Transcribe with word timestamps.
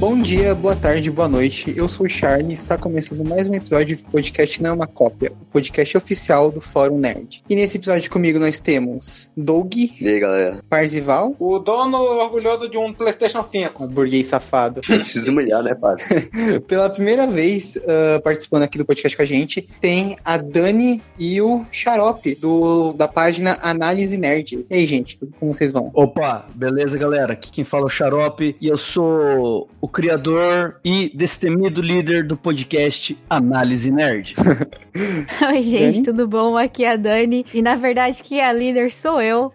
Bom 0.00 0.18
dia, 0.18 0.54
boa 0.54 0.74
tarde, 0.74 1.10
boa 1.10 1.28
noite. 1.28 1.74
Eu 1.76 1.86
sou 1.86 2.06
o 2.06 2.08
Charlie 2.08 2.52
e 2.52 2.54
está 2.54 2.78
começando 2.78 3.22
mais 3.22 3.46
um 3.46 3.52
episódio 3.52 3.98
do 3.98 4.04
podcast 4.04 4.62
Não 4.62 4.70
é 4.70 4.72
uma 4.72 4.86
Cópia, 4.86 5.30
o 5.30 5.44
podcast 5.44 5.94
oficial 5.94 6.50
do 6.50 6.58
Fórum 6.58 6.98
Nerd. 6.98 7.44
E 7.50 7.54
nesse 7.54 7.76
episódio 7.76 8.10
comigo 8.10 8.38
nós 8.38 8.62
temos 8.62 9.30
Doug. 9.36 9.74
E 9.74 10.08
aí, 10.08 10.18
galera? 10.18 10.62
Parzival. 10.70 11.36
O 11.38 11.58
dono 11.58 11.98
orgulhoso 11.98 12.66
de 12.66 12.78
um 12.78 12.94
PlayStation 12.94 13.44
5. 13.44 13.84
O 13.84 13.88
burguês 13.88 14.26
safado. 14.26 14.80
Precisa 14.88 15.30
humilhar, 15.30 15.62
né, 15.62 15.74
pai? 15.74 15.96
Pela 16.66 16.88
primeira 16.88 17.26
vez 17.26 17.76
uh, 17.76 18.22
participando 18.22 18.62
aqui 18.62 18.78
do 18.78 18.86
podcast 18.86 19.14
com 19.14 19.22
a 19.22 19.26
gente, 19.26 19.68
tem 19.82 20.16
a 20.24 20.38
Dani 20.38 21.02
e 21.18 21.42
o 21.42 21.66
Xarope, 21.70 22.36
do, 22.36 22.94
da 22.94 23.06
página 23.06 23.58
Análise 23.60 24.16
Nerd. 24.16 24.64
E 24.70 24.74
aí, 24.74 24.86
gente, 24.86 25.18
como 25.38 25.52
vocês 25.52 25.72
vão? 25.72 25.90
Opa, 25.92 26.46
beleza, 26.54 26.96
galera? 26.96 27.34
Aqui 27.34 27.50
quem 27.50 27.64
fala 27.64 27.82
é 27.82 27.86
o 27.86 27.90
Xarope 27.90 28.56
e 28.58 28.66
eu 28.66 28.78
sou 28.78 29.68
o 29.78 29.89
criador 29.90 30.80
e 30.84 31.10
destemido 31.14 31.82
líder 31.82 32.24
do 32.24 32.36
podcast 32.36 33.18
Análise 33.28 33.90
Nerd. 33.90 34.34
Oi, 35.48 35.62
gente, 35.62 36.04
tudo 36.04 36.26
bom? 36.26 36.56
Aqui 36.56 36.84
é 36.84 36.92
a 36.92 36.96
Dani. 36.96 37.44
E 37.52 37.60
na 37.60 37.76
verdade, 37.76 38.22
que 38.22 38.40
a 38.40 38.52
líder 38.52 38.92
sou 38.92 39.20
eu. 39.20 39.52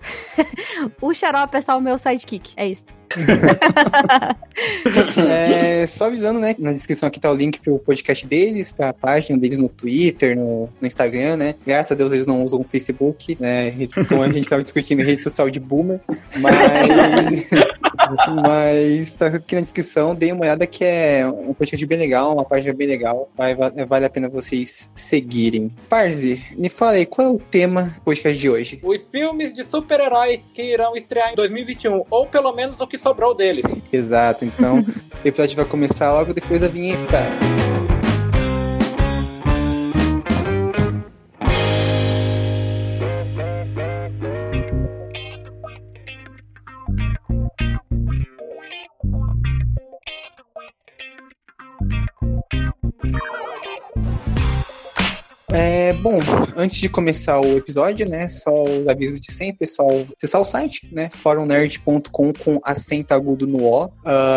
o 1.02 1.14
Xarope 1.14 1.58
é 1.58 1.62
só 1.62 1.78
o 1.78 1.82
meu 1.82 1.98
sidekick. 1.98 2.52
É 2.56 2.68
isso. 2.68 2.86
é, 5.30 5.86
só 5.88 6.06
avisando, 6.06 6.40
né? 6.40 6.56
Na 6.60 6.74
descrição 6.74 7.08
aqui 7.08 7.20
tá 7.20 7.32
o 7.32 7.36
link 7.36 7.60
pro 7.62 7.80
podcast 7.80 8.26
deles, 8.26 8.72
pra 8.72 8.94
página 8.94 9.38
deles 9.38 9.60
no 9.60 9.70
Twitter, 9.70 10.36
no, 10.36 10.68
no 10.82 10.88
Instagram, 10.88 11.38
né? 11.38 11.56
Graças 11.66 11.94
a 11.94 11.96
Deus 11.96 12.12
eles 12.12 12.26
não 12.26 12.44
usam 12.44 12.60
o 12.60 12.64
Facebook, 12.64 13.38
né? 13.40 13.74
Como 14.08 14.22
a 14.22 14.32
gente 14.32 14.50
tava 14.50 14.64
discutindo 14.64 15.02
rede 15.02 15.22
social 15.22 15.50
de 15.50 15.60
boomer. 15.60 16.02
Mas. 16.38 17.50
Mas 18.42 19.14
tá 19.14 19.28
aqui 19.28 19.56
na 19.56 19.62
descrição, 19.62 20.16
dê 20.16 20.32
uma 20.32 20.42
olhada 20.42 20.68
que 20.68 20.84
é 20.84 21.28
um 21.28 21.54
podcast 21.54 21.86
bem 21.86 21.98
legal, 21.98 22.34
uma 22.34 22.46
página 22.46 22.74
bem 22.74 22.88
legal. 22.88 23.30
Vai, 23.36 23.56
vale 23.56 24.06
a 24.06 24.10
pena 24.10 24.30
vocês 24.30 24.92
seguirem. 24.94 25.72
Parzi, 25.90 26.44
me 26.58 26.70
fala 26.70 26.92
aí, 26.94 27.06
qual 27.06 27.28
é 27.28 27.32
o 27.32 27.40
tema 27.40 27.84
do 27.84 28.02
podcast 28.02 28.40
de 28.40 28.50
hoje? 28.50 28.80
Os 28.84 29.04
filmes 29.12 29.54
de 29.54 29.64
super-heróis 29.64 30.42
que 30.54 30.62
irão 30.62 30.96
estrear 30.96 31.32
em 31.32 31.36
2021, 31.36 32.04
ou 32.10 32.28
pelo 32.28 32.52
menos 32.54 32.80
o 32.80 32.88
que 32.88 32.98
sobrou 32.98 33.34
deles. 33.34 33.66
Exato, 33.92 34.46
então 34.46 34.80
o 35.24 35.28
episódio 35.28 35.56
vai 35.56 35.66
começar 35.66 36.12
logo 36.14 36.34
depois 36.34 36.60
da 36.62 36.68
vinheta. 36.68 37.85
É, 55.58 55.94
bom, 55.94 56.20
antes 56.58 56.82
de 56.82 56.90
começar 56.90 57.40
o 57.40 57.56
episódio, 57.56 58.10
né, 58.10 58.28
só 58.28 58.66
os 58.66 58.86
avisos 58.90 59.22
de 59.22 59.32
sempre, 59.32 59.60
pessoal, 59.60 60.06
acessar 60.14 60.42
o 60.42 60.46
site, 60.46 60.90
né, 60.92 61.10
forumnerd.com 61.10 62.34
com 62.34 62.60
acento 62.62 63.14
agudo 63.14 63.48
no 63.48 63.64
O. 63.64 63.86
Uh, 63.86 63.90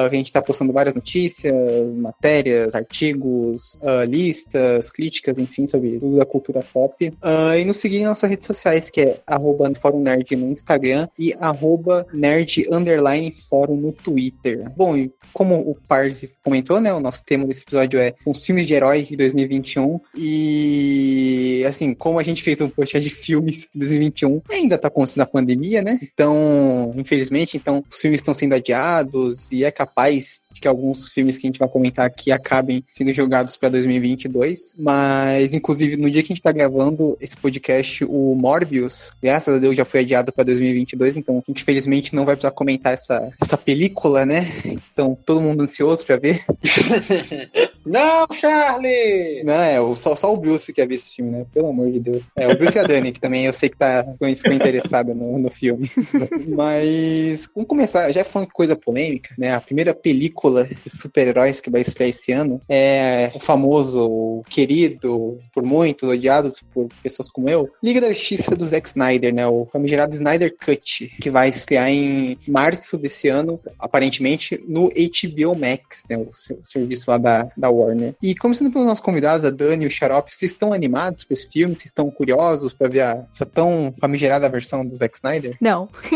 a 0.07 0.11
gente 0.13 0.31
tá 0.31 0.41
postando 0.41 0.73
várias 0.73 0.95
notícias, 0.95 1.53
matérias, 1.97 2.77
artigos, 2.77 3.81
uh, 3.83 4.05
listas, 4.09 4.93
críticas, 4.93 5.41
enfim, 5.41 5.67
sobre 5.67 5.99
tudo 5.99 6.19
da 6.19 6.25
cultura 6.25 6.65
pop. 6.73 7.09
Uh, 7.09 7.59
e 7.59 7.65
nos 7.65 7.79
seguir 7.79 7.99
em 7.99 8.05
nossas 8.05 8.31
redes 8.31 8.47
sociais, 8.47 8.89
que 8.89 9.01
é 9.01 9.21
arroba 9.27 9.69
forumnerd 9.75 10.37
no 10.37 10.53
Instagram 10.53 11.09
e 11.19 11.35
arroba 11.41 12.07
nerd 12.13 12.65
underline 12.71 13.33
fórum 13.33 13.77
no 13.77 13.93
Twitter. 13.93 14.71
Bom, 14.77 14.97
e 14.97 15.11
como 15.33 15.57
o 15.57 15.75
Parzi 15.89 16.31
comentou, 16.45 16.81
né, 16.81 16.95
o 16.95 17.01
nosso 17.01 17.25
tema 17.25 17.45
desse 17.45 17.65
episódio 17.65 17.99
é 17.99 18.15
os 18.25 18.45
filmes 18.45 18.69
de 18.69 18.75
herói 18.75 19.03
de 19.03 19.17
2021 19.17 20.01
e 20.17 21.08
e, 21.09 21.65
assim, 21.65 21.95
como 21.95 22.19
a 22.19 22.23
gente 22.23 22.43
fez 22.43 22.61
um 22.61 22.69
podcast 22.69 23.09
de 23.09 23.15
filmes 23.15 23.69
em 23.75 23.79
2021, 23.79 24.43
ainda 24.51 24.77
tá 24.77 24.89
acontecendo 24.89 25.23
a 25.23 25.27
pandemia, 25.27 25.81
né? 25.81 25.99
Então, 26.03 26.93
infelizmente, 26.97 27.57
então, 27.57 27.83
os 27.89 27.99
filmes 27.99 28.21
estão 28.21 28.35
sendo 28.35 28.55
adiados 28.55 29.51
e 29.51 29.65
é 29.65 29.71
capaz 29.71 30.43
de 30.53 30.61
que 30.61 30.69
alguns 30.69 31.09
filmes 31.09 31.39
que 31.39 31.47
a 31.47 31.49
gente 31.49 31.59
vai 31.59 31.69
comentar 31.69 32.05
aqui 32.05 32.31
acabem 32.31 32.85
sendo 32.93 33.13
jogados 33.13 33.57
para 33.57 33.71
2022. 33.71 34.75
Mas, 34.79 35.55
inclusive, 35.55 35.97
no 35.97 36.11
dia 36.11 36.23
que 36.23 36.33
a 36.33 36.35
gente 36.35 36.43
tá 36.43 36.53
gravando 36.53 37.17
esse 37.21 37.37
podcast, 37.37 38.05
o 38.05 38.35
Morbius, 38.35 39.11
graças 39.23 39.55
a 39.55 39.59
Deus, 39.59 39.77
já 39.77 39.85
foi 39.85 40.01
adiado 40.01 40.33
para 40.33 40.45
2022. 40.45 41.17
Então, 41.17 41.39
a 41.39 41.51
gente, 41.51 41.65
felizmente, 41.65 42.15
não 42.15 42.25
vai 42.25 42.37
precisar 42.37 42.53
comentar 42.53 42.93
essa, 42.93 43.31
essa 43.41 43.57
película, 43.57 44.27
né? 44.27 44.47
Estão 44.65 45.17
todo 45.25 45.41
mundo 45.41 45.63
ansioso 45.63 46.05
para 46.05 46.17
ver. 46.17 46.45
não, 47.89 48.27
Charlie! 48.39 49.43
Não, 49.45 49.55
é, 49.55 49.95
só, 49.95 50.15
só 50.15 50.33
o 50.33 50.37
Bruce 50.37 50.73
quer 50.73 50.87
ver 50.87 50.95
esse 50.95 51.17
filme, 51.17 51.31
né? 51.31 51.47
Pelo 51.53 51.69
amor 51.69 51.91
de 51.91 52.01
Deus. 52.01 52.29
É, 52.37 52.49
o 52.49 52.57
Bruce 52.57 52.77
e 52.77 52.81
a 52.81 52.85
Dani, 52.85 53.13
que 53.13 53.21
também 53.21 53.47
eu 53.47 53.53
sei 53.53 53.69
que 53.69 53.77
tá, 53.77 54.05
ficou 54.37 54.53
interessada 54.53 55.15
no, 55.15 55.39
no 55.39 55.51
filme. 55.51 55.91
Mas, 56.49 57.49
vamos 57.55 57.69
começar, 57.69 58.11
já 58.13 58.25
falando 58.25 58.49
de 58.49 58.55
coisa 58.55 58.77
polêmica, 58.77 59.35
né? 59.39 59.55
A 59.55 59.61
primeira 59.61 59.95
película 59.95 60.65
de 60.65 60.91
super-heróis 60.91 61.61
que 61.61 61.71
vai 61.71 61.81
estrear 61.81 62.11
esse 62.11 62.33
ano 62.33 62.61
é 62.69 63.33
o 63.35 63.41
famoso, 63.41 64.07
o 64.07 64.43
querido, 64.49 65.39
por 65.53 65.63
muitos, 65.63 66.09
odiados 66.09 66.63
por 66.73 66.89
pessoas 67.03 67.29
como 67.31 67.49
eu, 67.49 67.69
Liga 67.83 68.01
da 68.01 68.09
Justiça 68.09 68.55
do 68.55 68.67
Zack 68.67 68.89
Snyder, 68.89 69.35
né? 69.35 69.47
O 69.47 69.67
famigerado 69.73 70.15
Snyder 70.15 70.55
Cut, 70.65 71.13
que 71.21 71.31
vai 71.31 71.49
estrear 71.49 71.89
em 71.89 72.39
março 72.47 72.99
desse 72.99 73.29
ano, 73.29 73.61
aparentemente, 73.79 74.63
no 74.67 74.89
HBO 74.89 75.55
Max, 75.55 76.05
né? 76.09 76.17
O, 76.17 76.23
o 76.23 76.67
serviço 76.67 77.11
lá 77.11 77.19
da, 77.19 77.49
da 77.57 77.71
Warner. 77.79 78.15
E 78.23 78.35
começando 78.35 78.73
pelos 78.73 78.87
nossos 78.87 79.05
convidados, 79.05 79.45
a 79.45 79.51
Dani 79.51 79.85
e 79.85 79.89
o 79.89 79.91
Xarope, 79.91 80.35
vocês 80.35 80.53
estão 80.53 80.73
animados 80.73 81.25
para 81.25 81.35
esse 81.35 81.51
filme? 81.51 81.75
Vocês 81.75 81.87
estão 81.87 82.11
curiosos 82.11 82.73
para 82.73 82.89
ver 82.89 83.01
a, 83.01 83.25
essa 83.33 83.47
tão 83.47 83.93
famigerada 84.01 84.49
versão 84.49 84.85
do 84.85 84.95
Zack 84.95 85.17
Snyder? 85.17 85.57
Não. 85.61 85.89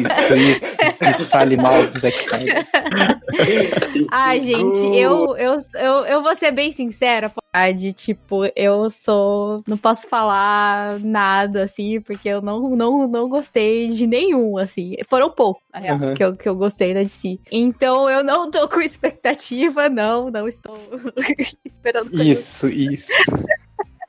isso, 0.00 0.36
isso. 0.36 0.76
Isso 1.10 1.28
fale 1.28 1.56
mal 1.56 1.86
do 1.86 1.98
Zack 1.98 2.16
Snyder. 2.24 2.66
Ai, 4.10 4.42
gente, 4.42 4.98
eu, 4.98 5.36
eu, 5.36 5.60
eu, 5.74 5.92
eu 6.06 6.22
vou 6.22 6.36
ser 6.36 6.52
bem 6.52 6.72
sincera, 6.72 7.32
de 7.76 7.92
tipo, 7.92 8.42
eu 8.56 8.90
sou. 8.90 9.62
Não 9.66 9.76
posso 9.76 10.08
falar 10.08 10.98
nada, 11.00 11.62
assim, 11.62 12.00
porque 12.00 12.28
eu 12.28 12.42
não, 12.42 12.70
não, 12.70 13.06
não 13.06 13.28
gostei 13.28 13.88
de 13.88 14.06
nenhum, 14.06 14.58
assim. 14.58 14.96
Foram 15.08 15.30
poucos, 15.30 15.62
na 15.72 15.80
real, 15.80 15.98
uhum. 15.98 16.14
que, 16.14 16.24
eu, 16.24 16.36
que 16.36 16.48
eu 16.48 16.56
gostei 16.56 16.92
da 16.92 17.02
DC. 17.02 17.38
Então 17.52 18.10
eu 18.10 18.24
não 18.24 18.33
tô 18.50 18.68
com 18.68 18.80
expectativa, 18.80 19.88
não, 19.88 20.30
não 20.30 20.48
estou 20.48 20.76
esperando. 21.64 22.10
Isso, 22.22 22.68
isso. 22.68 23.12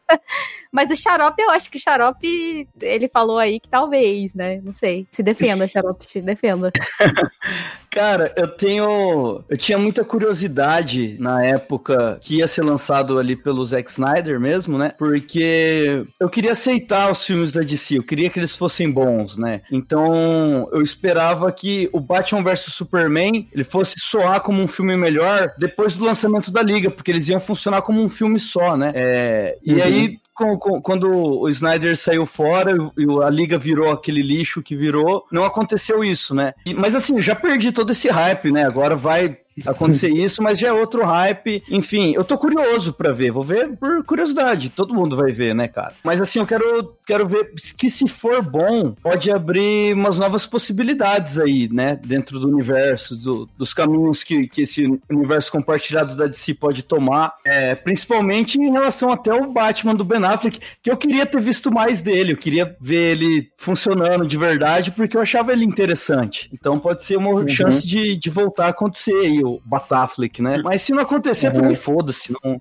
Mas 0.75 0.91
o 0.91 0.95
Xarope, 0.97 1.41
eu 1.41 1.51
acho 1.51 1.71
que 1.71 1.77
o 1.77 1.81
Xarope, 1.81 2.67
ele 2.81 3.07
falou 3.07 3.37
aí 3.39 3.61
que 3.61 3.69
talvez, 3.69 4.35
né? 4.35 4.59
Não 4.61 4.73
sei. 4.73 5.07
Se 5.09 5.23
defenda, 5.23 5.65
Xarope, 5.65 6.05
se 6.05 6.21
defenda. 6.21 6.69
Cara, 7.89 8.33
eu 8.35 8.45
tenho. 8.45 9.41
Eu 9.47 9.55
tinha 9.55 9.77
muita 9.77 10.03
curiosidade 10.03 11.15
na 11.17 11.45
época 11.45 12.19
que 12.19 12.39
ia 12.39 12.47
ser 12.47 12.61
lançado 12.61 13.17
ali 13.17 13.37
pelo 13.37 13.65
Zack 13.65 13.89
Snyder 13.89 14.37
mesmo, 14.37 14.77
né? 14.77 14.93
Porque 14.97 16.05
eu 16.19 16.27
queria 16.27 16.51
aceitar 16.51 17.09
os 17.09 17.25
filmes 17.25 17.53
da 17.53 17.61
DC, 17.61 17.97
eu 17.97 18.03
queria 18.03 18.29
que 18.29 18.37
eles 18.37 18.53
fossem 18.53 18.91
bons, 18.91 19.37
né? 19.37 19.61
Então 19.71 20.67
eu 20.73 20.81
esperava 20.81 21.49
que 21.53 21.89
o 21.93 22.01
Batman 22.01 22.43
vs 22.43 22.73
Superman 22.73 23.47
ele 23.53 23.63
fosse 23.63 23.95
soar 23.97 24.41
como 24.41 24.61
um 24.61 24.67
filme 24.67 24.97
melhor 24.97 25.53
depois 25.57 25.93
do 25.93 26.03
lançamento 26.03 26.51
da 26.51 26.61
Liga, 26.61 26.91
porque 26.91 27.11
eles 27.11 27.29
iam 27.29 27.39
funcionar 27.39 27.81
como 27.81 28.03
um 28.03 28.09
filme 28.09 28.41
só, 28.41 28.75
né? 28.75 28.91
É... 28.93 29.57
E 29.63 29.75
uhum. 29.75 29.83
aí 29.83 30.19
quando 30.35 31.09
o 31.09 31.49
Snyder 31.49 31.95
saiu 31.97 32.25
fora 32.25 32.71
e 32.97 33.23
a 33.23 33.29
liga 33.29 33.57
virou 33.57 33.91
aquele 33.91 34.21
lixo 34.21 34.61
que 34.61 34.75
virou, 34.75 35.25
não 35.31 35.45
aconteceu 35.45 36.03
isso, 36.03 36.35
né? 36.35 36.53
mas 36.75 36.93
assim, 36.93 37.21
já 37.21 37.33
perdi 37.33 37.71
todo 37.71 37.91
esse 37.91 38.09
hype, 38.09 38.51
né? 38.51 38.65
Agora 38.65 38.95
vai 38.95 39.37
acontecer 39.65 40.09
isso, 40.13 40.41
mas 40.41 40.59
já 40.59 40.69
é 40.69 40.73
outro 40.73 41.03
hype. 41.05 41.63
Enfim, 41.69 42.13
eu 42.13 42.23
tô 42.23 42.37
curioso 42.37 42.93
para 42.93 43.11
ver. 43.11 43.31
Vou 43.31 43.43
ver 43.43 43.75
por 43.77 44.03
curiosidade. 44.03 44.69
Todo 44.69 44.93
mundo 44.93 45.15
vai 45.15 45.31
ver, 45.31 45.53
né, 45.53 45.67
cara? 45.67 45.93
Mas 46.03 46.19
assim, 46.19 46.39
eu 46.39 46.45
quero, 46.45 46.95
quero 47.05 47.27
ver 47.27 47.53
que 47.77 47.89
se 47.89 48.07
for 48.07 48.41
bom, 48.41 48.91
pode 48.91 49.31
abrir 49.31 49.93
umas 49.93 50.17
novas 50.17 50.45
possibilidades 50.45 51.39
aí, 51.39 51.69
né? 51.71 51.99
Dentro 52.03 52.39
do 52.39 52.49
universo, 52.49 53.15
do, 53.15 53.49
dos 53.57 53.73
caminhos 53.73 54.23
que, 54.23 54.47
que 54.47 54.63
esse 54.63 54.99
universo 55.09 55.51
compartilhado 55.51 56.15
da 56.15 56.27
DC 56.27 56.53
pode 56.55 56.83
tomar. 56.83 57.33
É, 57.45 57.75
principalmente 57.75 58.59
em 58.59 58.71
relação 58.71 59.11
até 59.11 59.31
ao 59.31 59.51
Batman 59.51 59.95
do 59.95 60.03
Ben 60.03 60.23
Affleck, 60.23 60.59
que 60.81 60.91
eu 60.91 60.97
queria 60.97 61.25
ter 61.25 61.41
visto 61.41 61.71
mais 61.71 62.01
dele. 62.01 62.33
Eu 62.33 62.37
queria 62.37 62.75
ver 62.79 63.11
ele 63.11 63.49
funcionando 63.57 64.25
de 64.25 64.37
verdade, 64.37 64.91
porque 64.91 65.15
eu 65.15 65.21
achava 65.21 65.53
ele 65.53 65.65
interessante. 65.65 66.49
Então 66.53 66.79
pode 66.79 67.03
ser 67.03 67.17
uma 67.17 67.31
uhum. 67.31 67.47
chance 67.47 67.85
de, 67.85 68.17
de 68.17 68.29
voltar 68.29 68.65
a 68.65 68.69
acontecer 68.69 69.15
aí 69.15 69.44
o 69.45 69.61
Bataflick, 69.63 70.41
né? 70.41 70.61
Mas 70.63 70.81
se 70.81 70.91
não 70.91 71.01
acontecer, 71.01 71.47
uhum. 71.47 71.61
também 71.61 71.75
foda-se. 71.75 72.33
Não... 72.43 72.59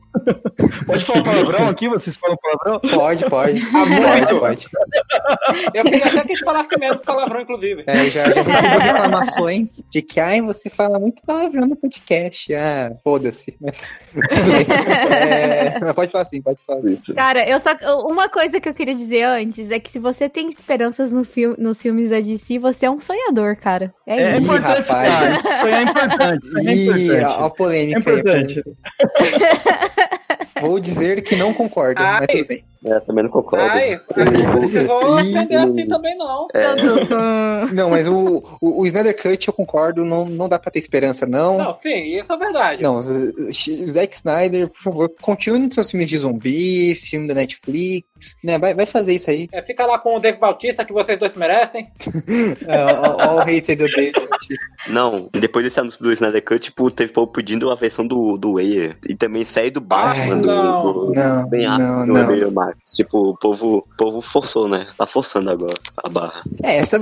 pode 0.87 1.05
falar 1.05 1.23
palavrão 1.23 1.69
aqui? 1.69 1.89
Vocês 1.89 2.17
falam 2.17 2.37
palavrão? 2.37 2.81
Pode, 2.81 3.25
pode. 3.27 3.63
Ah, 3.75 3.87
muito, 3.87 4.39
pode. 4.39 4.69
Eu 5.75 5.85
queria 5.85 6.07
até 6.07 6.11
que 6.11 6.19
a 6.19 6.37
gente 6.37 6.45
falasse 6.45 6.79
menos 6.79 7.01
palavrão, 7.03 7.41
inclusive. 7.41 7.85
É, 7.87 8.11
já, 8.11 8.29
já 8.31 8.43
recebi 8.43 8.79
reclamações 8.79 9.85
de 9.91 10.03
que, 10.03 10.21
ai, 10.21 10.41
você 10.41 10.71
fala 10.71 10.99
muito 10.99 11.23
palavrão 11.23 11.67
no 11.67 11.77
podcast. 11.77 12.55
Ah, 12.55 12.93
foda-se. 13.03 13.57
Mas 13.61 13.91
tudo 14.29 14.53
bem. 14.53 14.67
É, 15.15 15.79
mas 15.81 15.95
pode 15.95 16.13
falar 16.13 16.23
assim, 16.23 16.43
pode 16.43 16.59
falar 16.65 16.81
assim. 16.81 17.15
Cara, 17.15 17.49
eu 17.49 17.59
só. 17.59 17.75
Uma 18.07 18.29
coisa 18.29 18.61
que 18.61 18.69
eu 18.69 18.75
queria 18.75 18.95
dizer 18.95 19.23
antes 19.23 19.71
é 19.71 19.79
que 19.79 19.91
se 19.91 19.99
você 19.99 20.29
tem 20.29 20.49
esperanças 20.49 21.11
no 21.11 21.25
filme, 21.25 21.57
nos 21.59 21.81
filmes 21.81 22.11
da 22.11 22.21
DC, 22.21 22.59
você 22.59 22.87
é 22.87 22.91
um 22.91 23.01
sonhador, 23.01 23.57
cara. 23.57 23.95
É, 24.07 24.23
é 24.23 24.31
isso. 24.37 24.45
importante, 24.45 24.89
rapaz. 24.91 25.43
cara. 25.43 25.59
Sonhar 25.61 25.81
é 25.81 25.83
importante. 25.83 26.49
Sonhar 26.49 26.73
é 26.73 26.74
importante. 26.75 27.25
a, 27.25 27.45
a 27.45 27.51
polêmica 27.51 27.97
é 27.97 28.01
importante. 28.01 28.63
Aí, 29.21 30.61
Vou 30.61 30.79
dizer 30.79 31.23
que 31.23 31.37
não 31.37 31.53
concordo, 31.53 32.01
ai, 32.03 32.21
mas 32.21 32.27
tudo 32.29 32.47
bem. 32.47 32.65
É, 32.85 33.01
também 33.01 33.25
não 33.25 33.31
concordo. 33.31 33.65
Ai, 33.65 33.99
não 34.15 34.61
precisou 34.61 35.15
ofender 35.15 35.59
assim 35.59 35.89
também, 35.89 36.17
não. 36.19 36.49
É. 36.53 37.73
Não, 37.73 37.89
mas 37.89 38.07
o, 38.07 38.43
o, 38.61 38.83
o, 38.83 38.87
Snyder 38.87 39.17
Cut, 39.17 39.49
eu 39.49 39.55
concordo, 39.55 40.05
não, 40.05 40.27
não 40.27 40.49
dá 40.49 40.59
pra 40.59 40.71
ter 40.71 40.81
esperança, 40.81 41.25
não. 41.25 41.57
Não, 41.57 41.75
sim, 41.81 42.19
isso 42.19 42.31
é 42.31 42.37
verdade. 42.37 42.83
Não, 42.83 43.01
Zack 43.01 44.15
Snyder, 44.15 44.69
por 44.69 44.83
favor, 44.83 45.13
continue 45.23 45.61
nos 45.61 45.75
seus 45.75 45.91
filmes 45.91 46.09
de 46.09 46.19
zumbi, 46.19 46.95
filme 46.95 47.27
da 47.27 47.35
Netflix, 47.35 48.37
né? 48.43 48.59
Vai, 48.59 48.75
vai 48.75 48.85
fazer 48.85 49.15
isso 49.15 49.31
aí. 49.31 49.49
É, 49.51 49.63
fica 49.63 49.87
lá 49.87 49.99
com 49.99 50.17
o 50.17 50.21
Dave 50.21 50.39
Bautista, 50.39 50.85
que 50.85 50.93
vocês 50.93 51.19
dois 51.19 51.35
merecem. 51.35 51.89
Olha 52.69 53.33
o 53.33 53.45
hater 53.45 53.79
do 53.79 53.89
Dave 53.89 54.13
Bautista. 54.13 54.67
Não, 54.89 55.31
depois 55.33 55.65
desse 55.65 55.81
anúncio 55.81 56.03
do 56.03 56.13
Snyder 56.13 56.45
Cut, 56.45 56.61
tipo, 56.61 56.91
teve 56.91 57.13
povo 57.13 57.33
pedindo 57.33 57.71
a 57.71 57.75
versão 57.75 58.07
do, 58.07 58.37
do. 58.37 58.61
E 58.61 58.95
também 59.19 59.45
sair 59.45 59.71
do 59.71 59.81
Batman, 59.81 60.35
Ai, 60.35 60.41
do, 60.41 60.47
não, 60.47 60.93
do, 60.93 61.13
não, 61.15 61.49
bem 61.49 61.67
não, 61.67 62.07
do 62.07 62.13
não. 62.13 62.51
Max. 62.51 62.74
Tipo, 62.95 63.31
o 63.31 63.37
povo, 63.37 63.79
o 63.79 63.97
povo 63.97 64.21
forçou, 64.21 64.69
né? 64.69 64.87
Tá 64.97 65.07
forçando 65.07 65.51
agora 65.51 65.75
a 65.97 66.09
barra. 66.09 66.43
É, 66.63 66.77
essa, 66.79 67.01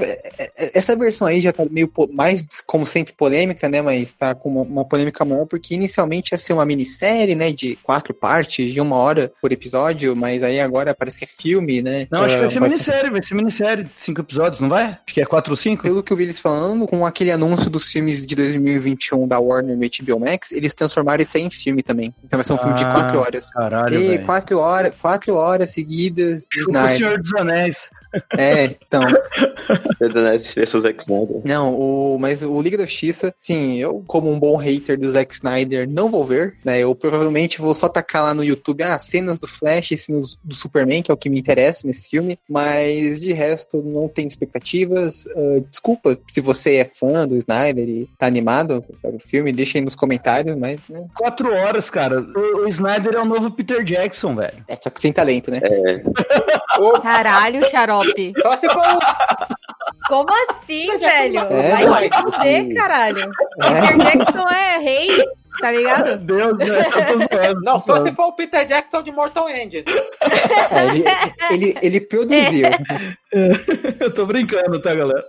essa 0.57 0.97
versão 0.97 1.27
aí 1.27 1.41
já 1.41 1.53
tá 1.53 1.65
meio 1.71 1.91
mais, 2.13 2.47
como 2.67 2.87
sempre, 2.87 3.13
polêmica, 3.13 3.69
né? 3.69 3.83
Mas 3.83 4.13
tá 4.13 4.35
com 4.35 4.49
uma, 4.49 4.63
uma 4.63 4.85
polêmica 4.85 5.25
maior, 5.25 5.47
porque 5.47 5.75
inicialmente 5.75 6.33
ia 6.33 6.39
ser 6.39 6.53
uma 6.53 6.65
minissérie, 6.65 7.35
né? 7.35 7.53
De 7.53 7.77
quatro 7.83 8.15
partes, 8.15 8.73
de 8.73 8.81
uma 8.81 8.97
hora 8.97 9.33
por 9.41 9.53
episódio, 9.53 10.17
mas 10.17 10.43
aí 10.43 10.61
agora 10.61 10.95
parece 10.95 11.19
que 11.19 11.25
é 11.25 11.29
filme, 11.29 11.83
né? 11.83 12.07
Não, 12.11 12.23
acho 12.23 12.35
que 12.35 12.41
vai 12.41 12.51
ser 12.51 12.61
vai 12.61 12.69
minissérie, 12.69 13.01
ser... 13.01 13.11
vai 13.11 13.23
ser 13.23 13.35
minissérie 13.35 13.85
de 13.85 13.91
cinco 13.97 14.21
episódios, 14.21 14.61
não 14.61 14.69
vai? 14.69 14.85
Acho 14.85 15.15
que 15.15 15.21
é 15.21 15.27
quatro 15.27 15.53
ou 15.53 15.57
cinco. 15.57 15.83
Pelo 15.83 16.03
que 16.03 16.13
eu 16.13 16.17
vi 16.17 16.25
eles 16.25 16.41
falando, 16.41 16.87
com 16.87 17.05
aquele 17.05 17.31
anúncio 17.31 17.69
dos 17.69 17.91
filmes 17.91 18.25
de 18.25 18.35
2021 18.35 19.27
da 19.29 19.39
Warner 19.39 19.77
no 19.77 19.83
HBO 19.83 20.21
Max, 20.21 20.53
eles 20.53 20.75
transformaram 20.75 21.23
isso 21.23 21.37
aí 21.37 21.43
em 21.43 21.51
filme 21.51 21.83
também. 21.83 22.15
Então 22.25 22.37
vai 22.37 22.45
ser 22.45 22.53
um 22.53 22.57
ah, 22.57 22.59
filme 22.59 22.75
de 22.77 22.85
quatro 22.85 23.19
ah, 23.19 23.23
horas. 23.23 23.51
Caralho, 23.51 24.01
e 24.01 24.19
quatro 24.21 24.59
horas, 24.59 24.93
quatro 25.01 25.35
horas 25.35 25.62
seguidas 25.71 26.47
de 26.47 26.63
O 26.63 26.89
Senhor 26.89 27.23
dos 27.23 27.35
Anéis. 27.35 27.89
É, 28.37 28.65
então. 28.65 29.03
Zack 30.81 31.03
Snyder. 31.03 31.43
Não, 31.45 31.75
o, 31.75 32.19
mas 32.19 32.43
o 32.43 32.61
Liga 32.61 32.77
da 32.77 32.85
Justiça, 32.85 33.35
sim, 33.41 33.79
eu, 33.79 34.03
como 34.07 34.31
um 34.31 34.39
bom 34.39 34.57
hater 34.57 34.99
do 34.99 35.09
Zack 35.09 35.35
Snyder, 35.35 35.89
não 35.89 36.11
vou 36.11 36.25
ver, 36.25 36.57
né? 36.65 36.81
Eu 36.81 36.95
provavelmente 36.95 37.61
vou 37.61 37.75
só 37.75 37.89
tacar 37.89 38.25
lá 38.25 38.35
no 38.35 38.45
YouTube, 38.45 38.83
ah, 38.83 38.99
cenas 38.99 39.39
do 39.39 39.47
Flash, 39.47 39.95
cenas 39.99 40.37
do 40.43 40.55
Superman, 40.55 41.03
que 41.03 41.11
é 41.11 41.15
o 41.15 41.17
que 41.17 41.31
me 41.31 41.39
interessa 41.39 41.87
nesse 41.87 42.11
filme, 42.11 42.39
mas 42.49 43.21
de 43.21 43.33
resto, 43.33 43.83
não 43.83 44.09
tenho 44.09 44.29
expectativas. 44.29 45.27
Uh, 45.27 45.65
desculpa 45.71 46.19
se 46.29 46.41
você 46.41 46.77
é 46.77 46.85
fã 46.85 47.27
do 47.27 47.37
Snyder 47.37 47.89
e 47.89 48.09
tá 48.19 48.27
animado 48.27 48.85
para 49.01 49.15
o 49.15 49.19
filme, 49.19 49.53
deixa 49.53 49.79
aí 49.79 49.85
nos 49.85 49.95
comentários, 49.95 50.57
mas, 50.57 50.89
né? 50.89 51.07
Quatro 51.15 51.53
horas, 51.53 51.91
cara. 51.91 52.21
O, 52.21 52.65
o 52.65 52.69
Snyder 52.69 53.15
é 53.15 53.21
o 53.21 53.25
novo 53.25 53.51
Peter 53.51 53.83
Jackson, 53.83 54.35
velho. 54.35 54.65
É, 54.69 54.77
só 54.77 54.91
que 54.91 55.01
sem 55.01 55.13
talento, 55.13 55.51
né? 55.51 55.61
É. 55.63 56.03
Caralho, 57.03 57.69
xarope. 58.03 58.33
Só 58.41 58.57
se 58.57 58.69
for. 58.69 58.83
Como 60.09 60.29
assim, 60.51 60.99
velho? 60.99 61.39
É, 61.39 61.87
Vai 61.87 62.09
se 62.09 62.23
fuder, 62.23 62.75
caralho. 62.75 63.31
Peter 63.59 63.97
Jackson 63.97 64.49
é 64.49 64.79
rei, 64.79 65.09
tá 65.61 65.71
ligado? 65.71 66.21
Meu 66.25 66.57
Deus, 66.57 66.59
né? 66.59 66.87
Eu 66.97 67.07
tô 67.07 67.37
zoando. 67.37 67.61
Não, 67.65 67.81
só 67.81 68.05
se 68.05 68.13
for 68.13 68.27
o 68.27 68.33
Peter 68.33 68.67
Jackson 68.67 69.03
de 69.03 69.13
Mortal 69.13 69.49
Engine. 69.49 69.85
É, 70.73 70.85
ele, 70.87 71.05
ele, 71.51 71.79
ele 71.83 72.01
produziu. 72.01 72.69
Eu 74.01 74.13
tô 74.13 74.25
brincando, 74.25 74.81
tá, 74.81 74.95
galera? 74.95 75.27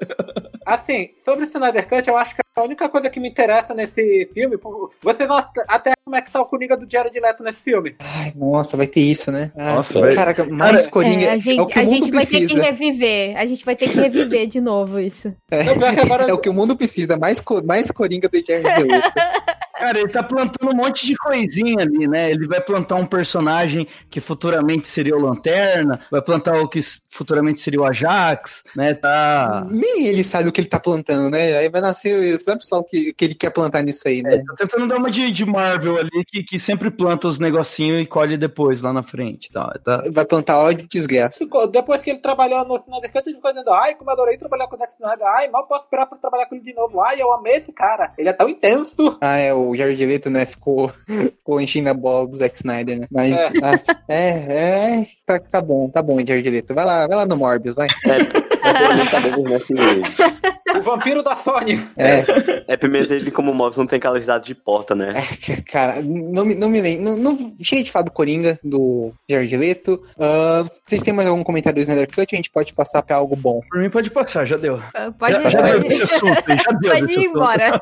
Assim, 0.66 1.12
sobre 1.16 1.44
o 1.44 1.48
Snyder 1.48 1.88
Cut, 1.88 2.08
eu 2.08 2.16
acho 2.16 2.36
que 2.36 2.42
a 2.56 2.62
única 2.62 2.88
coisa 2.88 3.10
que 3.10 3.20
me 3.20 3.30
interessa 3.30 3.74
nesse 3.74 4.30
filme, 4.34 4.58
vocês 5.02 5.28
vão 5.28 5.38
até 5.68 5.94
como 6.04 6.16
é 6.16 6.22
que 6.22 6.32
tá 6.32 6.42
o 6.42 6.46
Coringa 6.46 6.76
do 6.76 6.86
Diário 6.86 7.10
de 7.10 7.20
Leto 7.20 7.44
nesse 7.44 7.62
filme. 7.62 7.96
Ai, 8.00 8.34
nossa, 8.36 8.76
vai 8.76 8.88
ter 8.88 9.00
isso, 9.00 9.32
né? 9.32 9.52
Ah, 9.56 9.76
nossa, 9.76 10.00
cara, 10.14 10.36
mais 10.52 10.82
cara, 10.82 10.90
Coringa 10.90 11.26
é, 11.26 11.30
a 11.32 11.38
gente, 11.38 11.58
é 11.58 11.62
o 11.62 11.66
que 11.66 11.80
o 11.80 11.86
mundo 11.86 12.10
precisa. 12.10 12.38
A 12.38 12.40
gente 12.40 12.56
vai 12.56 12.66
ter 12.66 12.78
que 12.78 12.84
reviver, 12.84 13.38
a 13.38 13.46
gente 13.46 13.66
vai 13.66 13.76
ter 13.76 13.90
que 13.90 14.00
reviver 14.00 14.48
de 14.48 14.62
novo 14.62 15.00
isso. 15.00 15.34
É, 15.50 15.62
agora... 16.02 16.30
é 16.30 16.34
o 16.34 16.38
que 16.38 16.50
o 16.50 16.54
mundo 16.54 16.76
precisa, 16.76 17.18
mais, 17.18 17.42
mais 17.66 17.90
Coringa 17.90 18.28
do 18.28 18.44
Diário 18.44 18.64
de 18.64 18.92
Leto. 18.92 19.12
Cara, 19.84 20.00
ele 20.00 20.08
tá 20.08 20.24
plantando 20.24 20.72
um 20.72 20.76
monte 20.76 21.06
de 21.06 21.14
coisinha 21.18 21.82
ali, 21.82 22.08
né? 22.08 22.32
Ele 22.32 22.48
vai 22.48 22.62
plantar 22.62 22.96
um 22.96 23.06
personagem 23.06 23.86
que 24.10 24.22
futuramente 24.22 24.88
seria 24.88 25.14
o 25.14 25.20
Lanterna, 25.20 26.00
vai 26.10 26.22
plantar 26.22 26.58
o 26.62 26.70
que 26.70 26.80
futuramente 27.12 27.60
seria 27.60 27.82
o 27.82 27.86
Ajax, 27.86 28.64
né? 28.76 28.94
Tá. 28.94 29.68
Nem 29.70 30.08
ele 30.08 30.24
sabe 30.24 30.48
o 30.48 30.54
que 30.54 30.62
ele 30.62 30.70
tá 30.70 30.80
plantando, 30.80 31.30
né? 31.30 31.58
Aí 31.58 31.70
vai 31.70 31.82
nascer, 31.82 32.38
sabe 32.38 32.66
só 32.66 32.80
o 32.80 32.84
que, 32.84 33.12
que 33.12 33.26
ele 33.26 33.36
quer 33.36 33.50
plantar 33.50 33.82
nisso 33.82 34.08
aí, 34.08 34.22
né? 34.24 34.36
É, 34.36 34.38
tá 34.38 34.56
tentando 34.60 34.88
dar 34.88 34.96
uma 34.96 35.12
de, 35.12 35.30
de 35.32 35.46
Marvel 35.46 35.93
ali 35.98 36.26
que, 36.26 36.44
que 36.44 36.60
sempre 36.60 36.90
planta 36.92 37.28
os 37.28 37.40
negocinhos 37.40 38.02
e 38.02 38.06
colhe 38.06 38.38
depois 38.38 38.82
lá 38.82 38.92
na 38.94 39.04
frente. 39.04 39.52
Tá, 39.52 39.74
tá... 39.84 40.04
Vai 40.12 40.26
plantar 40.26 40.60
ódio 40.60 40.86
e 40.86 40.88
desgraça. 40.88 41.46
Depois 41.72 42.02
que 42.02 42.10
ele 42.10 42.20
trabalhou 42.20 42.66
no 42.66 42.78
Snyder 42.78 43.12
Cut, 43.12 43.28
ele 43.28 43.36
ficou 43.36 43.52
dizendo: 43.52 43.72
ai, 43.72 43.96
como 43.96 44.10
eu 44.10 44.14
adorei 44.14 44.38
trabalhar 44.38 44.68
com 44.68 44.76
o 44.76 44.80
Zack 44.80 44.94
Snyder, 44.94 45.28
ai, 45.28 45.50
mal 45.50 45.68
posso 45.68 45.86
esperar 45.86 46.06
pra 46.06 46.18
trabalhar 46.18 46.46
com 46.46 46.56
ele 46.56 46.64
de 46.64 46.74
novo. 46.74 47.02
Ai, 47.02 47.22
eu 47.22 47.34
amei 47.34 47.58
esse 47.58 47.72
cara, 47.72 48.14
ele 48.18 48.30
é 48.30 48.34
tão 48.34 48.50
intenso. 48.50 49.18
Ah, 49.22 49.38
é, 49.38 49.54
o 49.54 49.76
Jared 49.76 50.06
Leto, 50.06 50.30
né, 50.30 50.46
ficou, 50.46 50.90
ficou 51.08 51.62
enchendo 51.62 51.90
a 51.90 51.94
bola 51.94 52.28
do 52.28 52.36
Zack 52.36 52.56
Snyder, 52.56 53.00
né? 53.00 53.08
Mas, 53.12 53.38
é, 53.38 53.52
ah, 53.62 53.80
é, 54.08 55.00
é, 55.00 55.06
tá, 55.26 55.40
tá 55.40 55.62
bom, 55.62 55.90
tá 55.90 56.02
bom, 56.02 56.18
Jared 56.20 56.50
Leto. 56.50 56.74
Vai 56.74 56.86
lá, 56.86 57.08
vai 57.08 57.18
lá 57.18 57.26
no 57.26 57.38
Morbius, 57.38 57.76
vai. 57.76 57.88
É, 58.64 58.74
o 60.78 60.82
vampiro 60.82 61.24
da 61.24 61.36
Sony. 61.36 61.88
É. 61.98 62.24
É, 62.68 62.78
primeiro 62.78 63.14
ele 63.14 63.32
como 63.32 63.54
Morbius 63.54 63.78
não 63.78 63.88
tem 63.88 63.98
aquela 63.98 64.20
idade 64.20 64.46
de 64.46 64.56
porta, 64.56 64.96
né? 64.96 65.14
É, 65.50 65.62
cara, 65.62 66.02
não 66.02 66.46
me, 66.46 66.56
não 66.56 66.70
me 66.70 66.82
lembro. 66.82 67.04
Não, 67.04 67.18
não, 67.18 67.54
cheio 67.62 67.84
de 67.84 67.92
falar 67.92 68.06
do 68.06 68.12
Coringa, 68.12 68.58
do 68.64 69.12
Jared 69.30 69.56
Leto. 69.58 70.02
Uh, 70.16 70.64
vocês 70.64 71.02
têm 71.02 71.14
mais 71.14 71.28
algum 71.28 71.44
comentário 71.44 71.76
do 71.76 71.82
Snyder 71.82 72.08
Cut? 72.08 72.34
A 72.34 72.36
gente 72.36 72.50
pode 72.50 72.74
passar 72.74 73.02
pra 73.02 73.18
algo 73.18 73.36
bom. 73.36 73.62
Por 73.70 73.82
mim 73.82 73.90
pode 73.90 74.10
passar, 74.10 74.46
já 74.46 74.58
deu. 74.58 74.76
Uh, 74.76 75.12
pode 75.18 75.34
já, 75.34 75.50
já 75.50 75.62
deu 75.62 75.80
desse 75.82 76.04
assunto, 76.04 76.44
já 76.48 76.72
deu 76.80 76.92
Pode 76.92 77.14
ir 77.14 77.26
embora. 77.26 77.82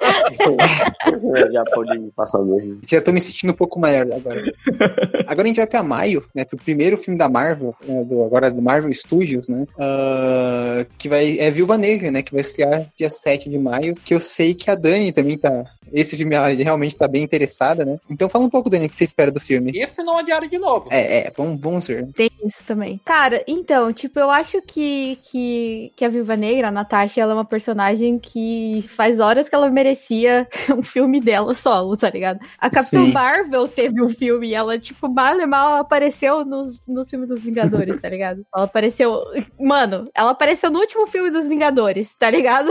já 1.52 1.64
pode 1.66 2.00
passar 2.16 2.40
mesmo. 2.40 2.82
Já 2.88 3.02
tô 3.02 3.12
me 3.12 3.22
sentindo 3.22 3.52
um 3.52 3.56
pouco 3.56 3.80
maior 3.80 4.08
agora. 4.12 4.44
Agora 5.28 5.44
a 5.44 5.48
gente 5.48 5.58
vai 5.58 5.68
pra 5.68 5.84
maio, 5.84 6.26
né? 6.34 6.46
Pro 6.46 6.58
primeiro 6.58 6.98
filme 6.98 7.18
da 7.18 7.30
Marvel, 7.30 7.76
né, 7.86 8.04
do, 8.04 8.24
agora 8.24 8.50
do 8.50 8.62
Marvel 8.62 8.94
Studios, 8.94 9.48
né? 9.48 9.66
Uh, 9.76 10.86
que 10.98 11.08
vai. 11.08 11.38
É 11.40 11.52
Viúva 11.52 11.78
Negra, 11.78 12.12
né? 12.12 12.22
Que 12.22 12.32
vai 12.32 12.42
estrear 12.42 12.81
dia 12.98 13.10
7 13.10 13.50
de 13.50 13.58
maio. 13.58 13.96
Que 13.96 14.14
eu 14.14 14.20
sei 14.20 14.54
que 14.54 14.70
a 14.70 14.76
Dani 14.76 15.12
também 15.12 15.38
tá. 15.38 15.66
Esse 15.92 16.16
filme 16.16 16.36
ela 16.36 16.48
realmente 16.48 16.96
tá 16.96 17.08
bem 17.08 17.24
interessada, 17.24 17.84
né? 17.84 18.00
Então 18.10 18.30
fala 18.30 18.46
um 18.46 18.50
pouco, 18.50 18.70
Dani, 18.70 18.86
o 18.86 18.90
que 18.90 18.98
você 18.98 19.04
espera 19.04 19.32
do 19.32 19.40
filme. 19.40 19.72
Esse 19.76 20.02
não 20.04 20.18
é 20.20 20.24
diário 20.24 20.50
de 20.50 20.58
novo. 20.58 20.88
É, 20.90 21.20
é, 21.20 21.32
vamos, 21.36 21.60
vamos 21.60 21.88
ver. 21.88 22.08
Tem 22.14 22.30
isso 22.46 22.64
também. 22.66 23.00
Cara, 23.04 23.44
então, 23.48 23.92
tipo, 23.92 24.20
eu 24.20 24.30
acho 24.30 24.62
que, 24.62 25.20
que, 25.24 25.92
que 25.96 26.06
a 26.06 26.10
Viúva 26.10 26.36
Negra, 26.36 26.70
a 26.70 26.72
Natasha, 26.72 27.22
ela 27.22 27.34
é 27.34 27.36
uma 27.36 27.46
personagem 27.46 28.18
que 28.18 28.84
faz 28.96 29.20
horas 29.20 29.50
que 29.50 29.56
ela 29.56 29.70
merecia 29.70 30.48
um 30.76 30.82
filme 30.82 31.20
dela 31.20 31.54
solo, 31.54 31.98
tá 31.98 32.10
ligado? 32.10 32.40
A 32.58 32.70
Capitã 32.70 33.06
Marvel 33.08 33.68
teve 33.68 34.02
um 34.02 34.10
filme 34.10 34.48
e 34.48 34.54
ela, 34.54 34.80
tipo, 34.80 35.10
mal 35.10 35.40
e 35.40 35.46
mal 35.46 35.76
apareceu 35.76 36.46
nos, 36.46 36.82
nos 36.88 37.10
filmes 37.10 37.28
dos 37.28 37.42
Vingadores, 37.42 38.00
tá 38.00 38.10
ligado? 38.10 38.46
Ela 38.54 38.66
apareceu. 38.66 39.22
Mano, 39.60 40.10
ela 40.16 40.32
apareceu 40.32 40.72
no 40.72 40.80
último 40.80 41.08
filme 41.08 41.30
dos 41.30 41.48
Vingadores, 41.48 42.16
tá 42.18 42.30
ligado? 42.30 42.71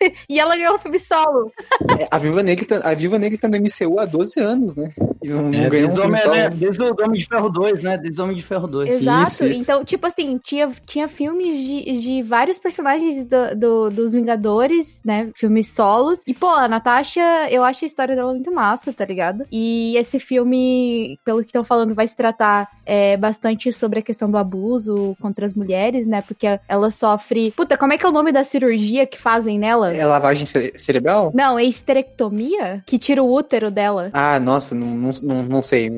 e 0.28 0.38
ela 0.38 0.56
ganhou 0.56 0.74
um 0.74 0.78
filme 0.78 0.98
solo. 0.98 1.52
É, 2.00 2.08
a 2.10 2.18
Viva 2.18 2.42
Negra 2.42 2.66
tá, 2.66 2.90
a 2.90 2.94
Viva 2.94 3.18
Negra 3.18 3.38
tá 3.38 3.48
no 3.48 3.58
MCU 3.58 3.98
há 3.98 4.04
12 4.04 4.40
anos, 4.40 4.76
né? 4.76 4.90
E 5.22 5.28
não, 5.28 5.50
não 5.50 5.58
é, 5.58 5.68
ganhou 5.68 5.90
um 5.90 5.96
filme 5.96 6.18
solo. 6.18 6.50
Desde 6.54 6.82
o 6.82 7.04
Homem 7.04 7.18
de 7.18 7.26
Ferro 7.26 7.48
2, 7.48 7.82
né? 7.82 7.98
Desde 7.98 8.20
o 8.20 8.24
Homem 8.24 8.36
de 8.36 8.42
Ferro 8.42 8.66
2. 8.66 8.88
Exato. 8.88 9.28
Isso, 9.28 9.44
isso. 9.44 9.62
Então, 9.62 9.84
tipo 9.84 10.06
assim, 10.06 10.38
tinha, 10.38 10.70
tinha 10.86 11.08
filmes 11.08 11.60
de, 11.60 11.98
de 12.00 12.22
vários 12.22 12.58
personagens 12.58 13.24
do, 13.24 13.56
do, 13.56 13.90
dos 13.90 14.12
Vingadores, 14.12 15.00
né? 15.04 15.30
Filmes 15.34 15.68
solos. 15.68 16.22
E, 16.26 16.34
pô, 16.34 16.48
a 16.48 16.68
Natasha, 16.68 17.20
eu 17.50 17.64
acho 17.64 17.84
a 17.84 17.88
história 17.88 18.14
dela 18.14 18.32
muito 18.32 18.52
massa, 18.52 18.92
tá 18.92 19.04
ligado? 19.04 19.44
E 19.50 19.96
esse 19.96 20.18
filme, 20.18 21.18
pelo 21.24 21.40
que 21.40 21.46
estão 21.46 21.64
falando, 21.64 21.94
vai 21.94 22.06
se 22.06 22.16
tratar 22.16 22.68
é, 22.84 23.16
bastante 23.16 23.72
sobre 23.72 23.98
a 23.98 24.02
questão 24.02 24.30
do 24.30 24.38
abuso 24.38 25.16
contra 25.20 25.44
as 25.46 25.54
mulheres, 25.54 26.06
né? 26.06 26.22
Porque 26.22 26.46
ela 26.68 26.90
sofre. 26.90 27.50
Puta, 27.52 27.76
como 27.76 27.92
é 27.92 27.98
que 27.98 28.06
é 28.06 28.08
o 28.08 28.12
nome 28.12 28.32
da 28.32 28.44
cirurgia 28.44 29.06
que 29.06 29.18
fazem 29.18 29.58
nela? 29.58 29.85
É 29.94 30.04
lavagem 30.06 30.46
cere- 30.46 30.72
cerebral? 30.78 31.30
Não, 31.34 31.58
é 31.58 31.64
esterectomia? 31.64 32.82
Que 32.86 32.98
tira 32.98 33.22
o 33.22 33.32
útero 33.32 33.70
dela. 33.70 34.10
Ah, 34.12 34.38
nossa, 34.40 34.74
não, 34.74 34.86
não, 34.86 35.10
não, 35.22 35.42
não 35.42 35.62
sei. 35.62 35.90